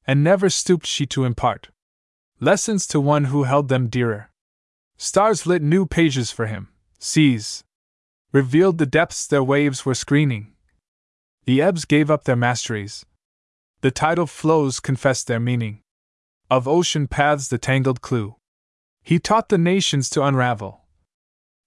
[0.10, 1.70] and never stooped she to impart
[2.40, 4.32] lessons to one who held them dearer.
[4.98, 7.64] Stars lit new pages for him, seas
[8.32, 10.52] revealed the depths their waves were screening.
[11.46, 13.06] The ebbs gave up their masteries,
[13.82, 15.82] the tidal flows confessed their meaning.
[16.50, 18.36] Of ocean paths the tangled clue.
[19.04, 20.86] He taught the nations to unravel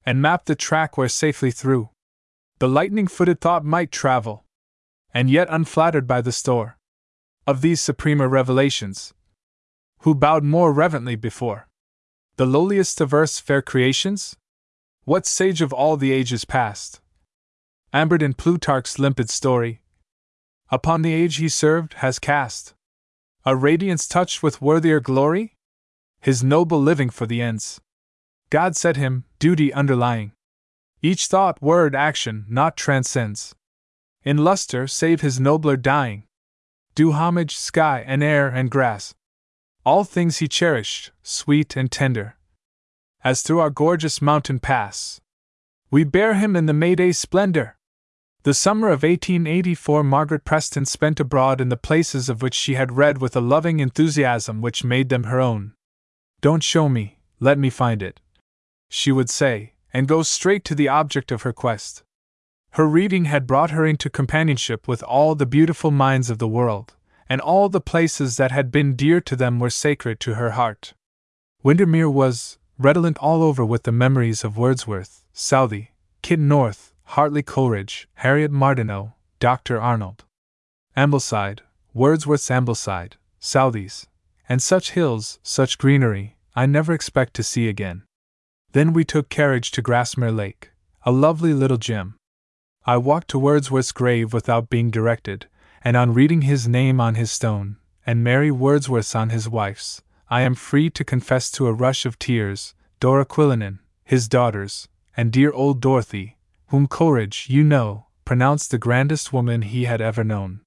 [0.05, 1.91] and map the track where safely through
[2.59, 4.43] the lightning footed thought might travel,
[5.15, 6.77] and yet unflattered by the store
[7.47, 9.13] of these supremer revelations,
[10.01, 11.69] who bowed more reverently before
[12.37, 14.37] the lowliest of earth's fair creations?
[15.05, 17.01] What sage of all the ages past,
[17.93, 19.81] ambered in Plutarch's limpid story,
[20.71, 22.75] upon the age he served has cast
[23.45, 25.57] a radiance touched with worthier glory?
[26.21, 27.81] His noble living for the ends
[28.51, 30.33] God set him, duty underlying.
[31.01, 33.57] Each thought, word, action not transcends.
[34.23, 36.25] In luster, save his nobler dying.
[36.95, 39.15] Do homage, sky and air and grass.
[39.85, 42.37] All things he cherished, sweet and tender.
[43.25, 45.21] As through our gorgeous mountain pass,
[45.91, 47.77] we bear him in the May Day splendor.
[48.43, 52.97] The summer of 1884 Margaret Preston spent abroad in the places of which she had
[52.97, 55.75] read with a loving enthusiasm which made them her own.
[56.41, 58.21] Don't show me, let me find it,
[58.89, 62.03] she would say, and go straight to the object of her quest.
[62.77, 66.95] Her reading had brought her into companionship with all the beautiful minds of the world,
[67.29, 70.95] and all the places that had been dear to them were sacred to her heart.
[71.63, 75.91] Windermere was redolent all over with the memories of Wordsworth, Southey,
[76.23, 79.79] Kit North, Hartley Coleridge, Harriet Martineau, Dr.
[79.79, 80.25] Arnold.
[80.97, 81.61] Ambleside,
[81.93, 84.07] Wordsworth's Ambleside, Southey's,
[84.49, 88.05] and such hills, such greenery, I never expect to see again.
[88.73, 90.71] Then we took carriage to Grasmere Lake,
[91.05, 92.15] a lovely little gem.
[92.85, 95.47] I walked to Wordsworth's grave without being directed,
[95.85, 100.41] and on reading his name on his stone, and Mary Wordsworth's on his wife's, I
[100.41, 105.53] am free to confess to a rush of tears, Dora Quillinan, his daughters, and dear
[105.53, 106.39] old Dorothy,
[106.69, 110.63] whom Coleridge, you know, pronounced the grandest woman he had ever known.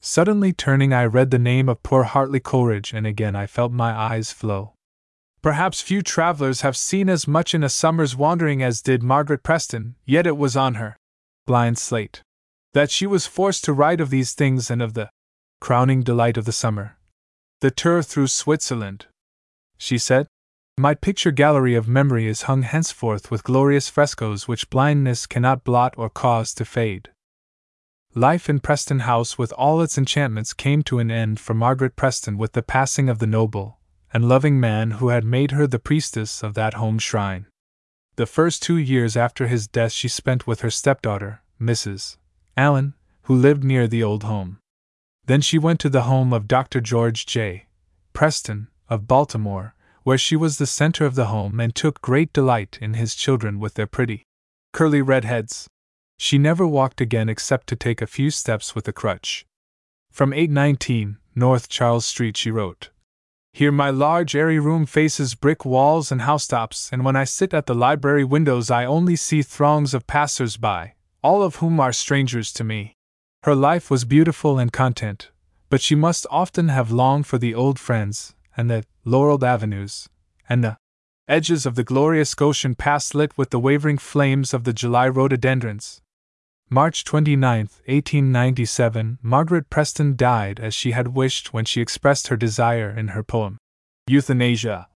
[0.00, 3.92] Suddenly turning, I read the name of poor Hartley Coleridge, and again I felt my
[3.92, 4.72] eyes flow.
[5.40, 9.94] Perhaps few travelers have seen as much in a summer's wandering as did Margaret Preston,
[10.04, 10.96] yet it was on her
[11.46, 12.22] blind slate
[12.72, 15.08] that she was forced to write of these things and of the
[15.60, 16.96] crowning delight of the summer
[17.64, 19.06] the tour through Switzerland.
[19.78, 20.26] She said,
[20.76, 25.94] My picture gallery of memory is hung henceforth with glorious frescoes which blindness cannot blot
[25.96, 27.08] or cause to fade.
[28.14, 32.36] Life in Preston House with all its enchantments came to an end for Margaret Preston
[32.36, 33.78] with the passing of the noble,
[34.12, 37.46] and loving man who had made her the priestess of that home shrine.
[38.16, 42.16] The first two years after his death she spent with her stepdaughter, Mrs.
[42.56, 44.58] Allen, who lived near the old home.
[45.26, 46.80] Then she went to the home of Dr.
[46.80, 47.66] George J.
[48.12, 52.78] Preston, of Baltimore, where she was the center of the home and took great delight
[52.80, 54.22] in his children with their pretty,
[54.72, 55.66] curly red heads.
[56.16, 59.44] She never walked again except to take a few steps with a crutch.
[60.12, 62.90] From 819 North Charles Street she wrote,
[63.54, 67.66] here, my large, airy room faces brick walls and housetops, and when I sit at
[67.66, 72.52] the library windows, I only see throngs of passers by, all of whom are strangers
[72.54, 72.96] to me.
[73.44, 75.30] Her life was beautiful and content,
[75.70, 80.08] but she must often have longed for the old friends, and the laureled avenues,
[80.48, 80.76] and the
[81.28, 86.02] edges of the glorious Goshen Pass lit with the wavering flames of the July rhododendrons,
[86.74, 92.90] March 29, 1897, Margaret Preston died as she had wished when she expressed her desire
[92.90, 93.58] in her poem,
[94.08, 94.88] Euthanasia,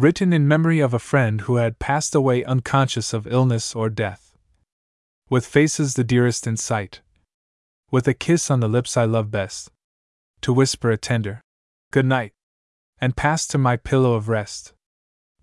[0.00, 4.38] written in memory of a friend who had passed away unconscious of illness or death.
[5.28, 7.02] With faces the dearest in sight,
[7.90, 9.70] with a kiss on the lips I love best,
[10.40, 11.42] to whisper a tender
[11.90, 12.32] good night,
[13.02, 14.72] and pass to my pillow of rest,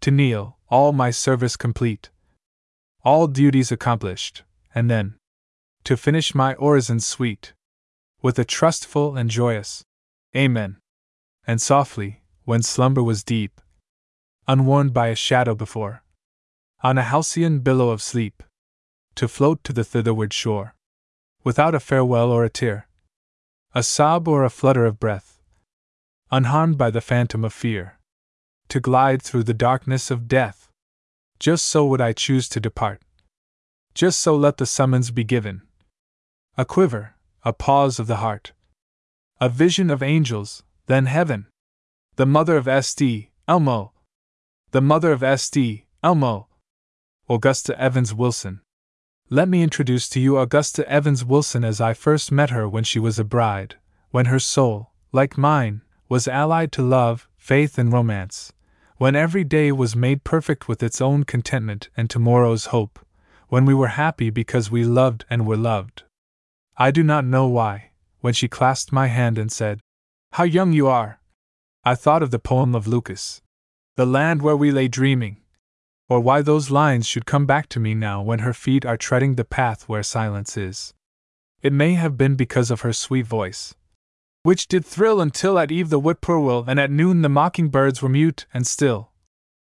[0.01, 2.09] to kneel, all my service complete,
[3.03, 4.41] all duties accomplished,
[4.73, 5.19] and then
[5.85, 7.53] to finish my orison sweet,
[8.21, 9.83] with a trustful and joyous
[10.35, 10.77] Amen.
[11.47, 13.61] And softly, when slumber was deep,
[14.47, 16.03] unwarned by a shadow before,
[16.83, 18.43] on a halcyon billow of sleep,
[19.15, 20.75] to float to the thitherward shore,
[21.43, 22.89] without a farewell or a tear,
[23.73, 25.39] a sob or a flutter of breath,
[26.31, 27.97] unharmed by the phantom of fear,
[28.67, 30.69] to glide through the darkness of death.
[31.39, 33.01] Just so would I choose to depart.
[33.93, 35.61] Just so let the summons be given,
[36.57, 38.53] a quiver, a pause of the heart,
[39.41, 41.47] A vision of angels, then heaven.
[42.15, 43.27] The mother of St.
[43.45, 43.91] Elmo.
[44.71, 45.83] The mother of St.
[46.01, 46.47] Elmo.
[47.29, 48.61] Augusta Evans Wilson.
[49.29, 52.99] Let me introduce to you Augusta Evans Wilson as I first met her when she
[52.99, 53.75] was a bride,
[54.11, 58.53] when her soul, like mine, was allied to love, faith, and romance,
[58.95, 63.05] when every day was made perfect with its own contentment and tomorrow's hope,
[63.49, 66.03] when we were happy because we loved and were loved.
[66.77, 69.79] I do not know why, when she clasped my hand and said,
[70.33, 71.21] How young you are!
[71.85, 73.41] I thought of the poem of Lucas,
[73.95, 75.37] The land where we lay dreaming,
[76.09, 79.35] or why those lines should come back to me now when her feet are treading
[79.35, 80.93] the path where silence is.
[81.61, 83.73] It may have been because of her sweet voice,
[84.43, 88.47] which did thrill until at eve the whippoorwill and at noon the mockingbirds were mute
[88.53, 89.11] and still,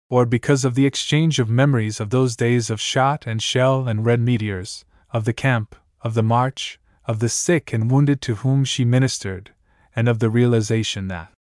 [0.10, 4.06] or because of the exchange of memories of those days of shot and shell and
[4.06, 6.80] red meteors, of the camp, of the march,
[7.10, 9.50] of the sick and wounded to whom she ministered,
[9.96, 11.32] and of the realization that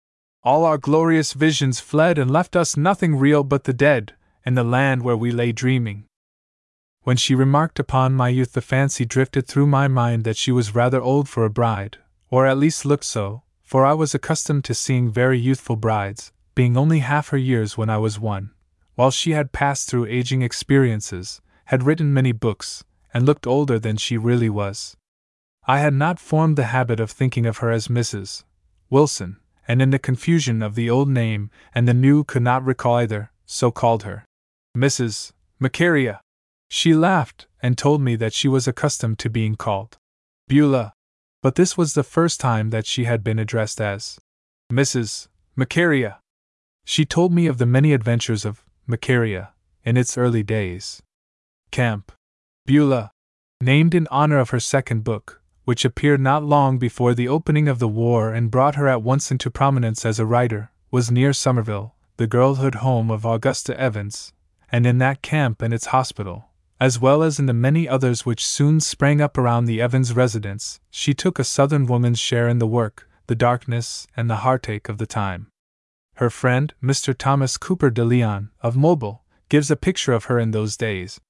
[0.42, 4.14] all our glorious visions fled and left us nothing real but the dead,
[4.46, 6.06] and the land where we lay dreaming.
[7.02, 10.74] When she remarked upon my youth, the fancy drifted through my mind that she was
[10.74, 11.98] rather old for a bride,
[12.30, 16.78] or at least looked so, for I was accustomed to seeing very youthful brides, being
[16.78, 18.52] only half her years when I was one,
[18.94, 23.98] while she had passed through aging experiences, had written many books, and looked older than
[23.98, 24.96] she really was.
[25.70, 28.44] I had not formed the habit of thinking of her as Mrs.
[28.88, 29.36] Wilson,
[29.68, 33.32] and in the confusion of the old name and the new could not recall either,
[33.44, 34.24] so called her.
[34.74, 35.32] Mrs.
[35.60, 36.20] Macaria.
[36.70, 39.98] She laughed and told me that she was accustomed to being called
[40.48, 40.94] Beulah,
[41.42, 44.18] but this was the first time that she had been addressed as
[44.72, 45.28] Mrs.
[45.54, 46.16] Macaria.
[46.86, 49.50] She told me of the many adventures of Macaria
[49.84, 51.02] in its early days.
[51.70, 52.10] Camp
[52.64, 53.10] Beulah,
[53.60, 57.78] named in honor of her second book, which appeared not long before the opening of
[57.78, 61.94] the war and brought her at once into prominence as a writer, was near Somerville,
[62.16, 64.32] the girlhood home of Augusta Evans,
[64.72, 66.48] and in that camp and its hospital,
[66.80, 70.80] as well as in the many others which soon sprang up around the Evans residence,
[70.90, 74.96] she took a Southern woman's share in the work, the darkness, and the heartache of
[74.96, 75.48] the time.
[76.14, 77.14] Her friend, Mr.
[77.14, 81.20] Thomas Cooper de Leon, of Mobile, gives a picture of her in those days.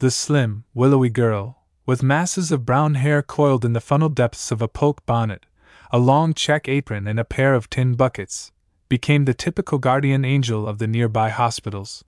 [0.00, 1.57] The slim, willowy girl,
[1.88, 5.46] with masses of brown hair coiled in the funnel depths of a poke bonnet,
[5.90, 8.52] a long check apron, and a pair of tin buckets,
[8.90, 12.04] became the typical guardian angel of the nearby hospitals.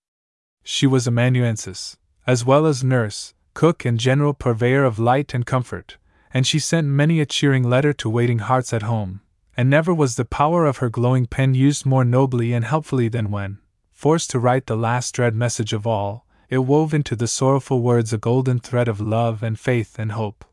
[0.62, 5.97] She was amanuensis, as well as nurse, cook, and general purveyor of light and comfort,
[6.31, 9.23] and she sent many a cheering letter to waiting hearts at home,
[9.57, 13.31] and never was the power of her glowing pen used more nobly and helpfully than
[13.31, 13.57] when,
[13.92, 18.12] forced to write the last dread message of all, it wove into the sorrowful words
[18.12, 20.45] a golden thread of love and faith and hope.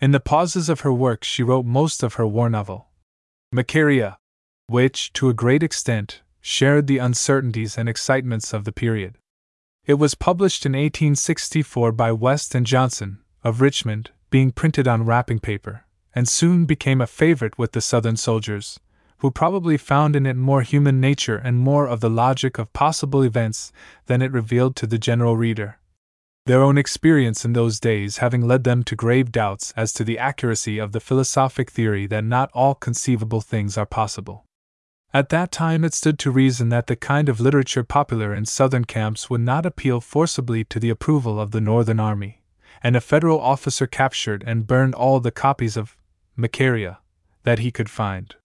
[0.00, 2.88] In the pauses of her work, she wrote most of her war novel.
[3.54, 4.16] Macaria,
[4.66, 9.18] which, to a great extent, shared the uncertainties and excitements of the period.
[9.86, 15.38] It was published in 1864 by West and Johnson, of Richmond, being printed on wrapping
[15.38, 15.84] paper,
[16.14, 18.80] and soon became a favorite with the Southern soldiers,
[19.20, 23.22] who probably found in it more human nature and more of the logic of possible
[23.22, 23.72] events
[24.06, 25.78] than it revealed to the general reader.
[26.46, 30.18] Their own experience in those days having led them to grave doubts as to the
[30.18, 34.46] accuracy of the philosophic theory that not all conceivable things are possible.
[35.12, 38.84] At that time, it stood to reason that the kind of literature popular in Southern
[38.84, 42.42] camps would not appeal forcibly to the approval of the Northern Army,
[42.82, 45.96] and a federal officer captured and burned all the copies of
[46.38, 46.98] Macaria
[47.42, 48.36] that he could find.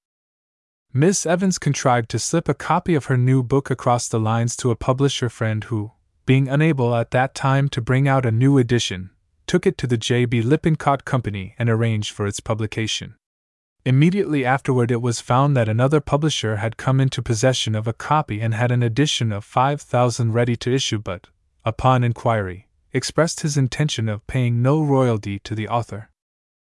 [0.98, 4.72] Miss Evans contrived to slip a copy of her new book across the lines to
[4.72, 5.91] a publisher friend who,
[6.25, 9.09] being unable at that time to bring out a new edition,
[9.45, 10.41] took it to the J.B.
[10.41, 13.15] Lippincott Company and arranged for its publication.
[13.83, 18.40] Immediately afterward, it was found that another publisher had come into possession of a copy
[18.40, 21.27] and had an edition of 5,000 ready to issue, but,
[21.65, 26.09] upon inquiry, expressed his intention of paying no royalty to the author.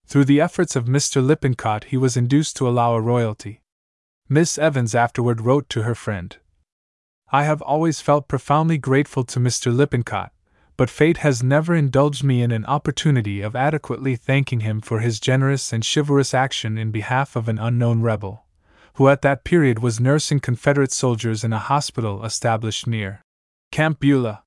[0.07, 1.23] Through the efforts of Mr.
[1.23, 3.61] Lippincott, he was induced to allow a royalty.
[4.28, 6.36] Miss Evans afterward wrote to her friend
[7.31, 9.75] I have always felt profoundly grateful to Mr.
[9.75, 10.33] Lippincott,
[10.77, 15.20] but fate has never indulged me in an opportunity of adequately thanking him for his
[15.20, 18.47] generous and chivalrous action in behalf of an unknown rebel,
[18.94, 23.20] who at that period was nursing Confederate soldiers in a hospital established near
[23.73, 24.43] Camp Beulah.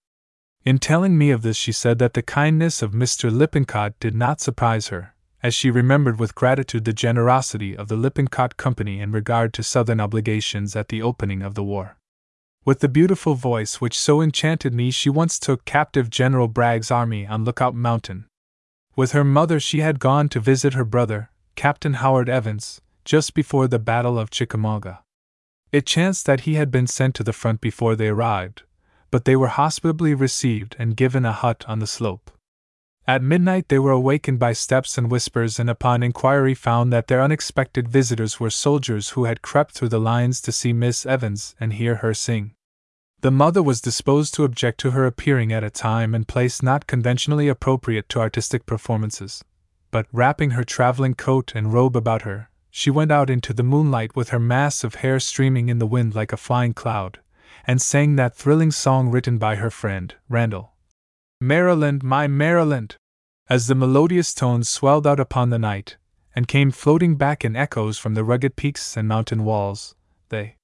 [0.66, 3.32] In telling me of this, she said that the kindness of Mr.
[3.32, 8.58] Lippincott did not surprise her, as she remembered with gratitude the generosity of the Lippincott
[8.58, 11.98] Company in regard to Southern obligations at the opening of the war.
[12.66, 17.26] With the beautiful voice which so enchanted me, she once took captive General Bragg's army
[17.26, 18.26] on Lookout Mountain.
[18.96, 23.68] With her mother, she had gone to visit her brother, Captain Howard Evans, just before
[23.68, 25.02] the Battle of Chickamauga.
[25.72, 28.64] It chanced that he had been sent to the front before they arrived,
[29.12, 32.32] but they were hospitably received and given a hut on the slope.
[33.10, 37.22] At midnight they were awakened by steps and whispers, and upon inquiry found that their
[37.22, 41.72] unexpected visitors were soldiers who had crept through the lines to see Miss Evans and
[41.72, 42.54] hear her sing.
[43.22, 46.86] The mother was disposed to object to her appearing at a time and place not
[46.86, 49.42] conventionally appropriate to artistic performances,
[49.90, 54.18] but wrapping her traveling coat and robe about her, she went out into the moonlight
[54.18, 57.20] with her mass of hair streaming in the wind like a flying cloud,
[57.66, 60.74] and sang that thrilling song written by her friend, Randall.
[61.40, 62.96] Maryland, my Maryland!
[63.48, 65.98] As the melodious tones swelled out upon the night,
[66.36, 69.96] and came floating back in echoes from the rugged peaks and mountain walls,
[70.30, 70.56] they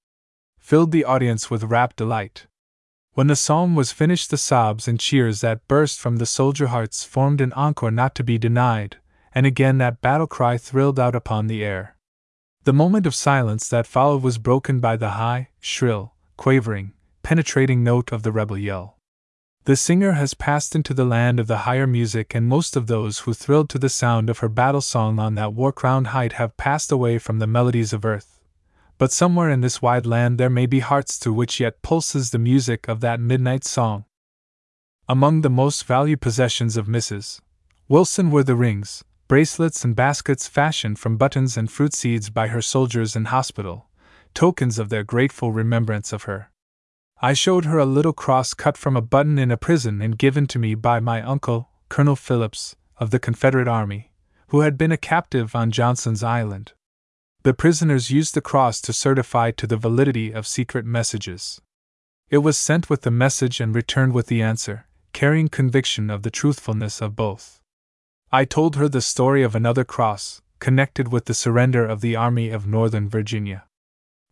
[0.57, 2.47] filled the audience with rapt delight.
[3.13, 7.03] When the psalm was finished, the sobs and cheers that burst from the soldier hearts
[7.03, 8.97] formed an encore not to be denied,
[9.31, 11.97] and again that battle cry thrilled out upon the air.
[12.63, 18.11] The moment of silence that followed was broken by the high, shrill, quavering, penetrating note
[18.11, 18.97] of the rebel yell.
[19.65, 23.19] The singer has passed into the land of the higher music, and most of those
[23.19, 26.57] who thrilled to the sound of her battle song on that war crowned height have
[26.57, 28.41] passed away from the melodies of earth.
[28.97, 32.39] But somewhere in this wide land there may be hearts through which yet pulses the
[32.39, 34.03] music of that midnight song.
[35.07, 37.39] Among the most valued possessions of Mrs.
[37.87, 42.61] Wilson were the rings, bracelets, and baskets fashioned from buttons and fruit seeds by her
[42.61, 43.87] soldiers in hospital,
[44.33, 46.49] tokens of their grateful remembrance of her.
[47.21, 50.45] I showed her a little cross cut from a button in a prison and given
[50.47, 54.11] to me by my uncle, Colonel Phillips, of the Confederate Army,
[54.47, 56.73] who had been a captive on Johnson's Island.
[57.43, 61.61] The prisoners used the cross to certify to the validity of secret messages.
[62.29, 66.31] It was sent with the message and returned with the answer, carrying conviction of the
[66.31, 67.59] truthfulness of both.
[68.31, 72.49] I told her the story of another cross, connected with the surrender of the Army
[72.49, 73.65] of Northern Virginia.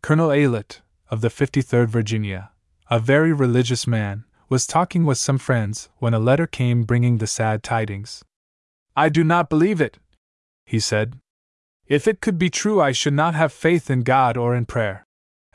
[0.01, 0.79] Colonel Aylett,
[1.09, 2.50] of the 53rd Virginia,
[2.91, 7.25] a very religious man, was talking with some friends when a letter came bringing the
[7.25, 8.21] sad tidings.
[8.97, 9.97] I do not believe it,
[10.65, 11.13] he said.
[11.87, 15.05] If it could be true, I should not have faith in God or in prayer.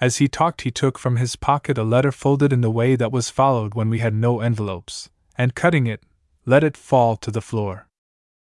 [0.01, 3.13] As he talked, he took from his pocket a letter folded in the way that
[3.13, 6.03] was followed when we had no envelopes, and cutting it,
[6.47, 7.87] let it fall to the floor.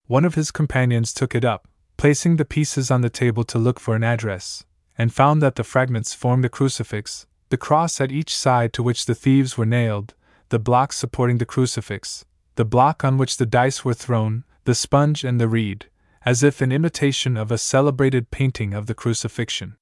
[0.08, 3.80] One of his companions took it up, placing the pieces on the table to look
[3.80, 4.66] for an address,
[4.98, 9.06] and found that the fragments formed a crucifix, the cross at each side to which
[9.06, 10.14] the thieves were nailed,
[10.50, 15.24] the block supporting the crucifix, the block on which the dice were thrown, the sponge
[15.24, 15.88] and the reed,
[16.26, 19.78] as if in imitation of a celebrated painting of the crucifixion.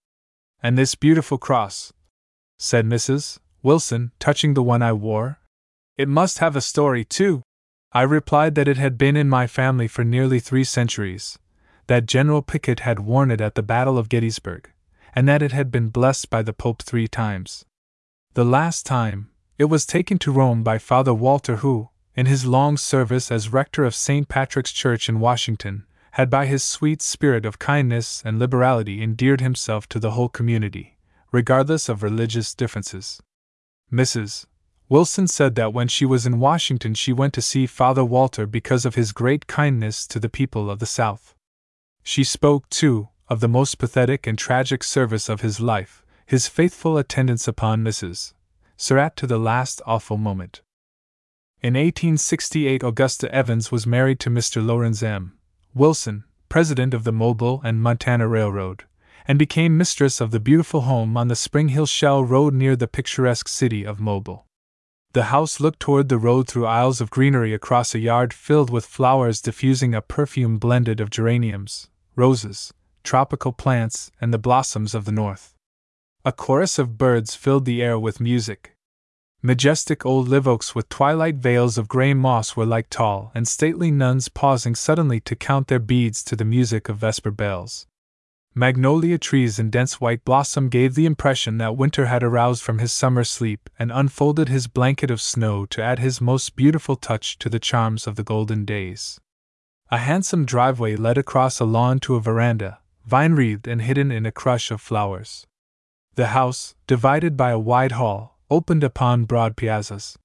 [0.61, 1.93] And this beautiful cross,
[2.57, 3.39] said Mrs.
[3.63, 5.39] Wilson, touching the one I wore,
[5.97, 7.41] it must have a story, too.
[7.91, 11.39] I replied that it had been in my family for nearly three centuries,
[11.87, 14.69] that General Pickett had worn it at the Battle of Gettysburg,
[15.17, 17.65] and that it had been blessed by the Pope three times.
[18.35, 22.77] The last time, it was taken to Rome by Father Walter, who, in his long
[22.77, 24.27] service as rector of St.
[24.27, 29.89] Patrick's Church in Washington, had by his sweet spirit of kindness and liberality endeared himself
[29.89, 30.99] to the whole community,
[31.31, 33.19] regardless of religious differences.
[33.91, 34.45] Mrs.
[34.87, 38.85] Wilson said that when she was in Washington she went to see Father Walter because
[38.85, 41.33] of his great kindness to the people of the South.
[42.03, 46.97] She spoke, too, of the most pathetic and tragic service of his life, his faithful
[46.97, 48.33] attendance upon Mrs.
[48.77, 50.61] Surratt to the last awful moment.
[51.61, 54.64] In 1868, Augusta Evans was married to Mr.
[54.64, 55.33] Lawrence M.
[55.73, 58.83] Wilson, president of the Mobile and Montgomery Railroad,
[59.27, 62.88] and became mistress of the beautiful home on the Spring Hill Shell Road near the
[62.88, 64.45] picturesque city of Mobile.
[65.14, 68.85] The house looked toward the road through aisles of greenery across a yard filled with
[68.85, 72.72] flowers diffusing a perfume blended of geraniums, roses,
[73.08, 75.56] tropical plants, and the blossoms of the north.
[76.26, 78.76] A chorus of birds filled the air with music.
[79.42, 83.92] Majestic old live oaks with twilight veils of gray moss were like tall and stately
[83.92, 87.88] nuns pausing suddenly to count their beads to the music of vesper bells.
[88.53, 92.92] Magnolia trees in dense white blossom gave the impression that winter had aroused from his
[92.92, 97.48] summer sleep and unfolded his blanket of snow to add his most beautiful touch to
[97.48, 99.22] the charms of the golden days.
[99.90, 104.26] A handsome driveway led across a lawn to a veranda, vine wreathed and hidden in
[104.26, 105.48] a crush of flowers.
[106.16, 110.18] The house, divided by a wide hall, opened upon broad piazzas.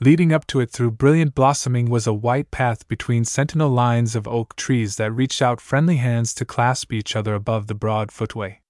[0.00, 4.28] Leading up to it through brilliant blossoming was a white path between sentinel lines of
[4.28, 8.60] oak trees that reached out friendly hands to clasp each other above the broad footway.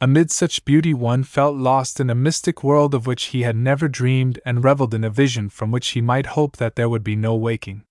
[0.00, 3.86] Amid such beauty, one felt lost in a mystic world of which he had never
[3.86, 7.16] dreamed and reveled in a vision from which he might hope that there would be
[7.16, 7.84] no waking.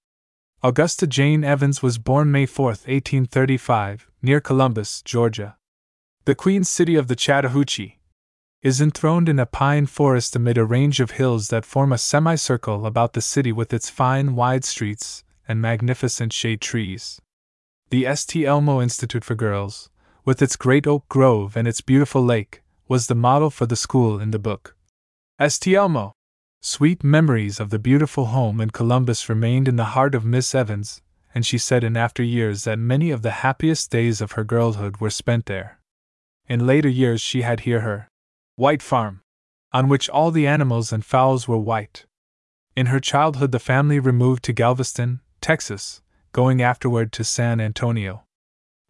[0.61, 5.55] Augusta Jane Evans was born May 4, 1835, near Columbus, Georgia.
[6.25, 7.97] The queen city of the Chattahoochee
[8.61, 12.85] is enthroned in a pine forest amid a range of hills that form a semicircle
[12.85, 17.21] about the city with its fine, wide streets and magnificent shade trees.
[17.89, 18.45] The St.
[18.45, 19.89] Elmo Institute for Girls,
[20.25, 24.19] with its great oak grove and its beautiful lake, was the model for the school
[24.19, 24.75] in the book.
[25.39, 25.73] St.
[25.73, 26.11] Elmo!
[26.61, 31.01] Sweet memories of the beautiful home in Columbus remained in the heart of Miss Evans,
[31.33, 34.97] and she said in after years that many of the happiest days of her girlhood
[34.97, 35.79] were spent there.
[36.49, 38.09] In later years, she had here her
[38.57, 39.21] white farm,
[39.71, 42.05] on which all the animals and fowls were white.
[42.75, 46.01] In her childhood, the family removed to Galveston, Texas,
[46.33, 48.25] going afterward to San Antonio.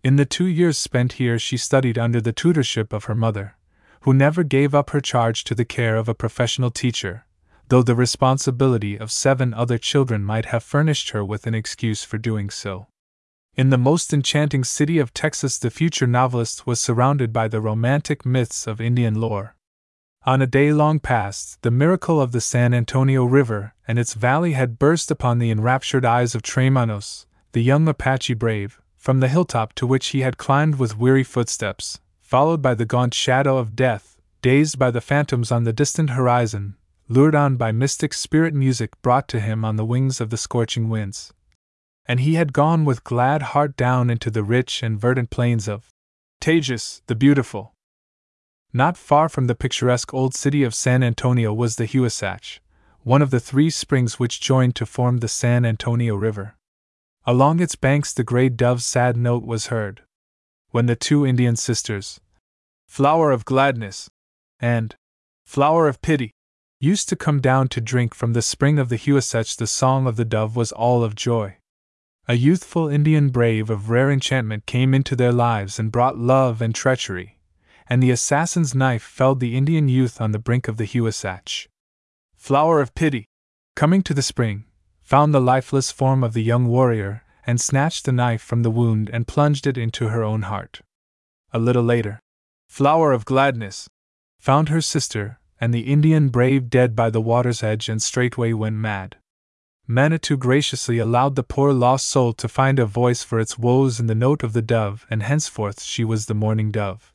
[0.04, 3.58] In the two years spent here, she studied under the tutorship of her mother,
[4.02, 7.26] who never gave up her charge to the care of a professional teacher,
[7.70, 12.18] though the responsibility of seven other children might have furnished her with an excuse for
[12.18, 12.88] doing so.
[13.56, 18.26] In the most enchanting city of Texas, the future novelist was surrounded by the romantic
[18.26, 19.56] myths of Indian lore.
[20.26, 24.54] On a day long past, the miracle of the San Antonio River and its valley
[24.54, 29.30] had burst upon the enraptured eyes of Tres Manos, the young Apache brave, from the
[29.30, 33.76] hilltop to which he had climbed with weary footsteps, followed by the gaunt shadow of
[33.76, 36.76] death, dazed by the phantoms on the distant horizon,
[37.10, 40.88] lured on by mystic spirit music brought to him on the wings of the scorching
[40.88, 41.34] winds.
[42.06, 45.90] And he had gone with glad heart down into the rich and verdant plains of
[46.40, 47.74] Tejas, the beautiful,
[48.72, 52.60] not far from the picturesque old city of San Antonio was the Huasatch,
[53.02, 56.56] one of the three springs which joined to form the San Antonio River.
[57.26, 60.04] Along its banks, the gray dove's sad note was heard.
[60.70, 62.20] When the two Indian sisters,
[62.88, 64.08] Flower of Gladness
[64.60, 64.96] and
[65.46, 66.32] Flower of Pity,
[66.80, 70.16] used to come down to drink from the spring of the Huasatch, the song of
[70.16, 71.58] the dove was all of joy.
[72.28, 76.74] A youthful Indian brave of rare enchantment came into their lives and brought love and
[76.76, 77.40] treachery
[77.90, 81.68] and the assassin's knife felled the Indian youth on the brink of the Huasatch.
[82.36, 83.26] Flower of Pity,
[83.76, 84.66] coming to the spring,
[85.02, 89.10] found the lifeless form of the young warrior and snatched the knife from the wound
[89.12, 90.82] and plunged it into her own heart.
[91.52, 92.20] A little later,
[92.68, 93.90] Flower of Gladness
[94.40, 98.76] found her sister and the Indian brave dead by the water's edge and straightway went
[98.76, 99.18] mad.
[99.88, 104.08] Manitou graciously allowed the poor lost soul to find a voice for its woes in
[104.08, 107.14] the note of the dove, and henceforth she was the mourning dove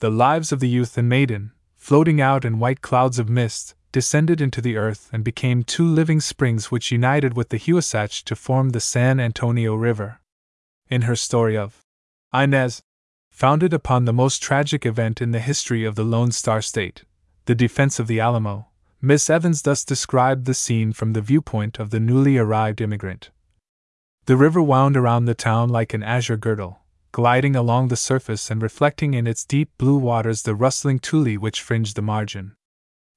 [0.00, 4.40] the lives of the youth and maiden, floating out in white clouds of mist, descended
[4.40, 8.70] into the earth and became two living springs which united with the Huasatch to form
[8.70, 10.20] the San Antonio River.
[10.88, 11.80] In her story of
[12.32, 12.80] Inez,
[13.30, 17.04] founded upon the most tragic event in the history of the Lone Star State,
[17.48, 18.66] the defense of the Alamo,
[19.00, 23.30] Miss Evans thus described the scene from the viewpoint of the newly arrived immigrant.
[24.26, 28.60] The river wound around the town like an azure girdle, gliding along the surface and
[28.60, 32.54] reflecting in its deep blue waters the rustling tule which fringed the margin.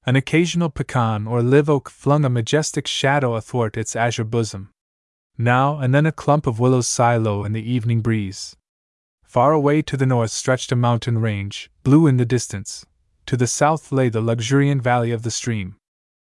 [0.05, 4.69] An occasional pecan or live oak flung a majestic shadow athwart its azure bosom.
[5.37, 8.55] Now and then a clump of willows sigh low in the evening breeze.
[9.25, 12.85] Far away to the north stretched a mountain range, blue in the distance.
[13.31, 15.77] To the south lay the luxuriant valley of the stream.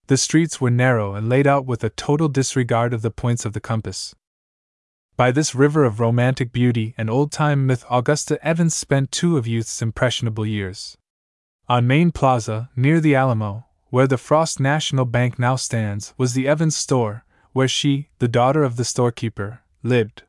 [0.06, 3.52] The streets were narrow and laid out with a total disregard of the points of
[3.52, 4.14] the compass.
[5.16, 9.44] By this river of romantic beauty and old time myth, Augusta Evans spent two of
[9.44, 10.96] youth's impressionable years.
[11.68, 16.46] On Main Plaza, near the Alamo, where the Frost National Bank now stands, was the
[16.46, 20.22] Evans store, where she, the daughter of the storekeeper, lived.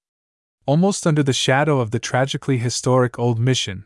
[0.66, 3.85] Almost under the shadow of the tragically historic Old Mission,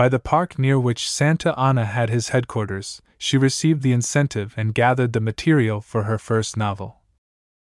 [0.00, 4.74] by the park near which Santa Anna had his headquarters, she received the incentive and
[4.74, 7.02] gathered the material for her first novel.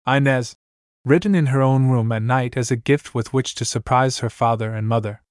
[0.06, 0.56] Inez,
[1.04, 4.30] written in her own room at night as a gift with which to surprise her
[4.30, 5.24] father and mother.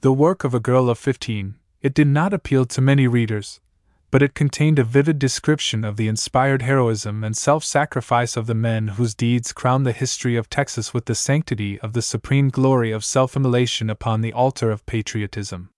[0.00, 3.60] The work of a girl of fifteen, it did not appeal to many readers,
[4.10, 8.54] but it contained a vivid description of the inspired heroism and self sacrifice of the
[8.54, 12.90] men whose deeds crown the history of Texas with the sanctity of the supreme glory
[12.90, 15.68] of self immolation upon the altar of patriotism.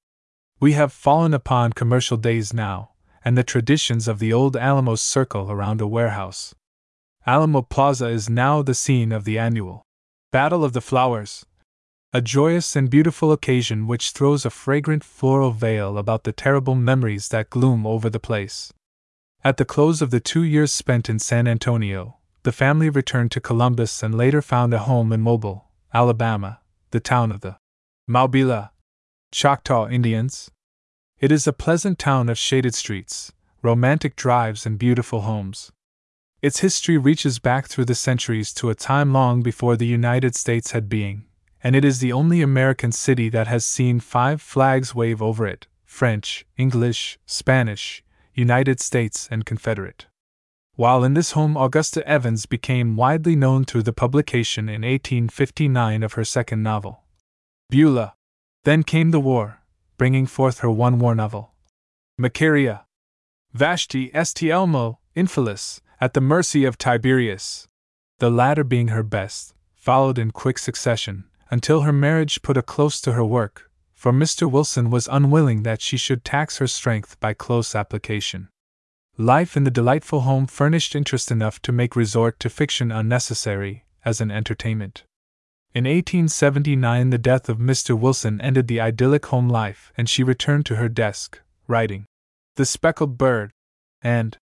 [0.60, 2.90] We have fallen upon commercial days now,
[3.24, 6.54] and the traditions of the old Alamo circle around a warehouse.
[7.26, 9.86] Alamo Plaza is now the scene of the annual
[10.32, 11.46] Battle of the Flowers,
[12.12, 17.28] a joyous and beautiful occasion which throws a fragrant floral veil about the terrible memories
[17.28, 18.70] that gloom over the place.
[19.42, 23.40] At the close of the two years spent in San Antonio, the family returned to
[23.40, 27.56] Columbus and later found a home in Mobile, Alabama, the town of the
[28.06, 28.72] Maubila
[29.32, 30.50] Choctaw Indians.
[31.20, 33.30] It is a pleasant town of shaded streets,
[33.62, 35.70] romantic drives, and beautiful homes.
[36.42, 40.72] Its history reaches back through the centuries to a time long before the United States
[40.72, 41.26] had being,
[41.62, 45.68] and it is the only American city that has seen five flags wave over it,
[45.84, 48.02] French, English, Spanish,
[48.34, 50.06] United States, and Confederate.
[50.74, 56.14] While in this home, Augusta Evans became widely known through the publication in 1859 of
[56.14, 57.04] her second novel,
[57.68, 58.14] Beulah.
[58.64, 59.60] Then came the war,
[59.96, 61.54] bringing forth her one war novel,
[62.20, 62.84] Macaria.
[63.52, 64.50] Vashti St.
[64.50, 67.66] Elmo, Infelice, at the mercy of Tiberius.
[68.18, 73.00] The latter being her best, followed in quick succession, until her marriage put a close
[73.00, 74.48] to her work, for Mr.
[74.48, 78.48] Wilson was unwilling that she should tax her strength by close application.
[79.16, 84.20] Life in the delightful home furnished interest enough to make resort to fiction unnecessary, as
[84.20, 85.04] an entertainment.
[85.72, 87.96] In 1879, the death of Mr.
[87.96, 92.06] Wilson ended the idyllic home life, and she returned to her desk, writing
[92.56, 93.52] The Speckled Bird
[94.02, 94.36] and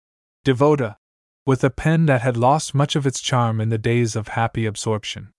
[0.44, 0.98] Devota,
[1.44, 4.66] with a pen that had lost much of its charm in the days of happy
[4.66, 5.32] absorption.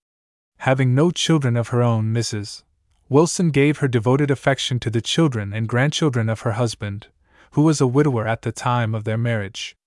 [0.57, 2.63] Having no children of her own, Mrs.
[3.07, 7.07] Wilson gave her devoted affection to the children and grandchildren of her husband,
[7.51, 9.77] who was a widower at the time of their marriage.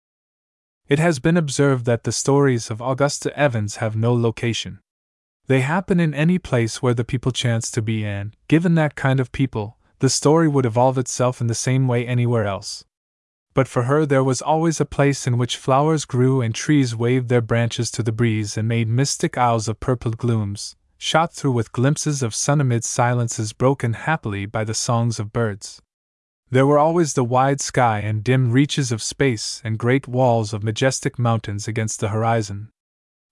[0.89, 4.81] It has been observed that the stories of Augusta Evans have no location.
[5.47, 9.21] They happen in any place where the people chance to be, and, given that kind
[9.21, 12.85] of people, the story would evolve itself in the same way anywhere else.
[13.53, 17.29] But for her, there was always a place in which flowers grew and trees waved
[17.29, 21.73] their branches to the breeze and made mystic aisles of purpled glooms, shot through with
[21.73, 25.83] glimpses of sun amid silences broken happily by the songs of birds.
[26.49, 30.63] There were always the wide sky and dim reaches of space and great walls of
[30.63, 32.71] majestic mountains against the horizon.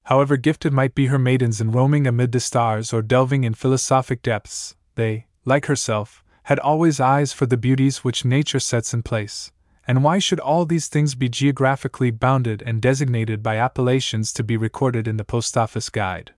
[0.09, 4.23] However gifted might be her maidens in roaming amid the stars or delving in philosophic
[4.23, 9.53] depths, they, like herself, had always eyes for the beauties which nature sets in place.
[9.87, 14.57] And why should all these things be geographically bounded and designated by appellations to be
[14.57, 16.33] recorded in the Post Office Guide?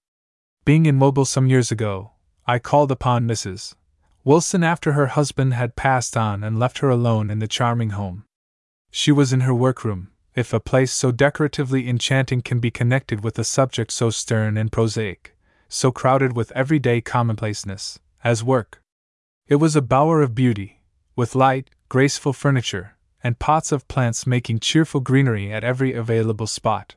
[0.64, 2.10] Being in Mobile some years ago,
[2.48, 3.76] I called upon Mrs.
[4.24, 8.24] Wilson after her husband had passed on and left her alone in the charming home.
[8.90, 13.38] She was in her workroom, if a place so decoratively enchanting can be connected with
[13.38, 15.36] a subject so stern and prosaic,
[15.68, 18.82] so crowded with everyday commonplaceness, as work.
[19.48, 20.80] It was a bower of beauty,
[21.16, 26.94] with light, graceful furniture, and pots of plants making cheerful greenery at every available spot.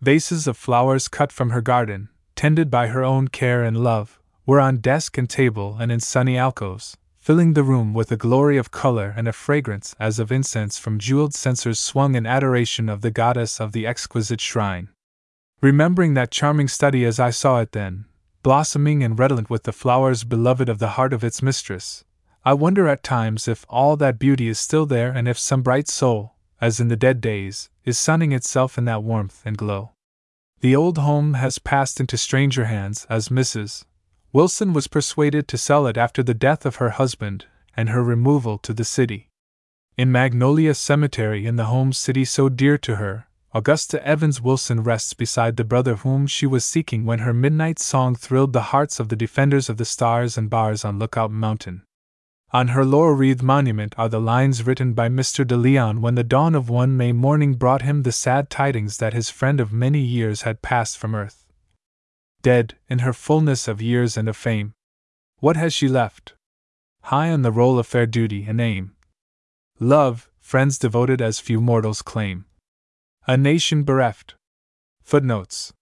[0.00, 4.60] Vases of flowers cut from her garden, tended by her own care and love, were
[4.60, 6.96] on desk and table and in sunny alcoves,
[7.26, 10.96] filling the room with a glory of color and a fragrance as of incense from
[10.96, 14.88] jeweled censers swung in adoration of the goddess of the exquisite shrine.
[15.60, 18.04] Remembering that charming study as I saw it then,
[18.44, 22.04] blossoming and redolent with the flowers beloved of the heart of its mistress,
[22.44, 25.88] I wonder at times if all that beauty is still there and if some bright
[25.88, 29.90] soul, as in the dead days, is sunning itself in that warmth and glow.
[30.60, 33.84] The old home has passed into stranger hands as Mrs.
[34.36, 38.58] Wilson was persuaded to sell it after the death of her husband and her removal
[38.58, 39.30] to the city.
[39.96, 45.14] In Magnolia Cemetery, in the home city so dear to her, Augusta Evans Wilson rests
[45.14, 49.08] beside the brother whom she was seeking when her midnight song thrilled the hearts of
[49.08, 51.84] the defenders of the stars and bars on Lookout Mountain.
[52.50, 55.46] On her laurel wreathed monument are the lines written by Mr.
[55.46, 59.14] de Leon when the dawn of one May morning brought him the sad tidings that
[59.14, 61.45] his friend of many years had passed from earth.
[62.46, 64.72] Dead, in her fullness of years and of fame.
[65.40, 66.34] What has she left?
[67.02, 68.94] High on the roll of fair duty and aim.
[69.80, 72.44] Love, friends devoted as few mortals claim.
[73.26, 74.36] A nation bereft.
[75.02, 75.72] Footnotes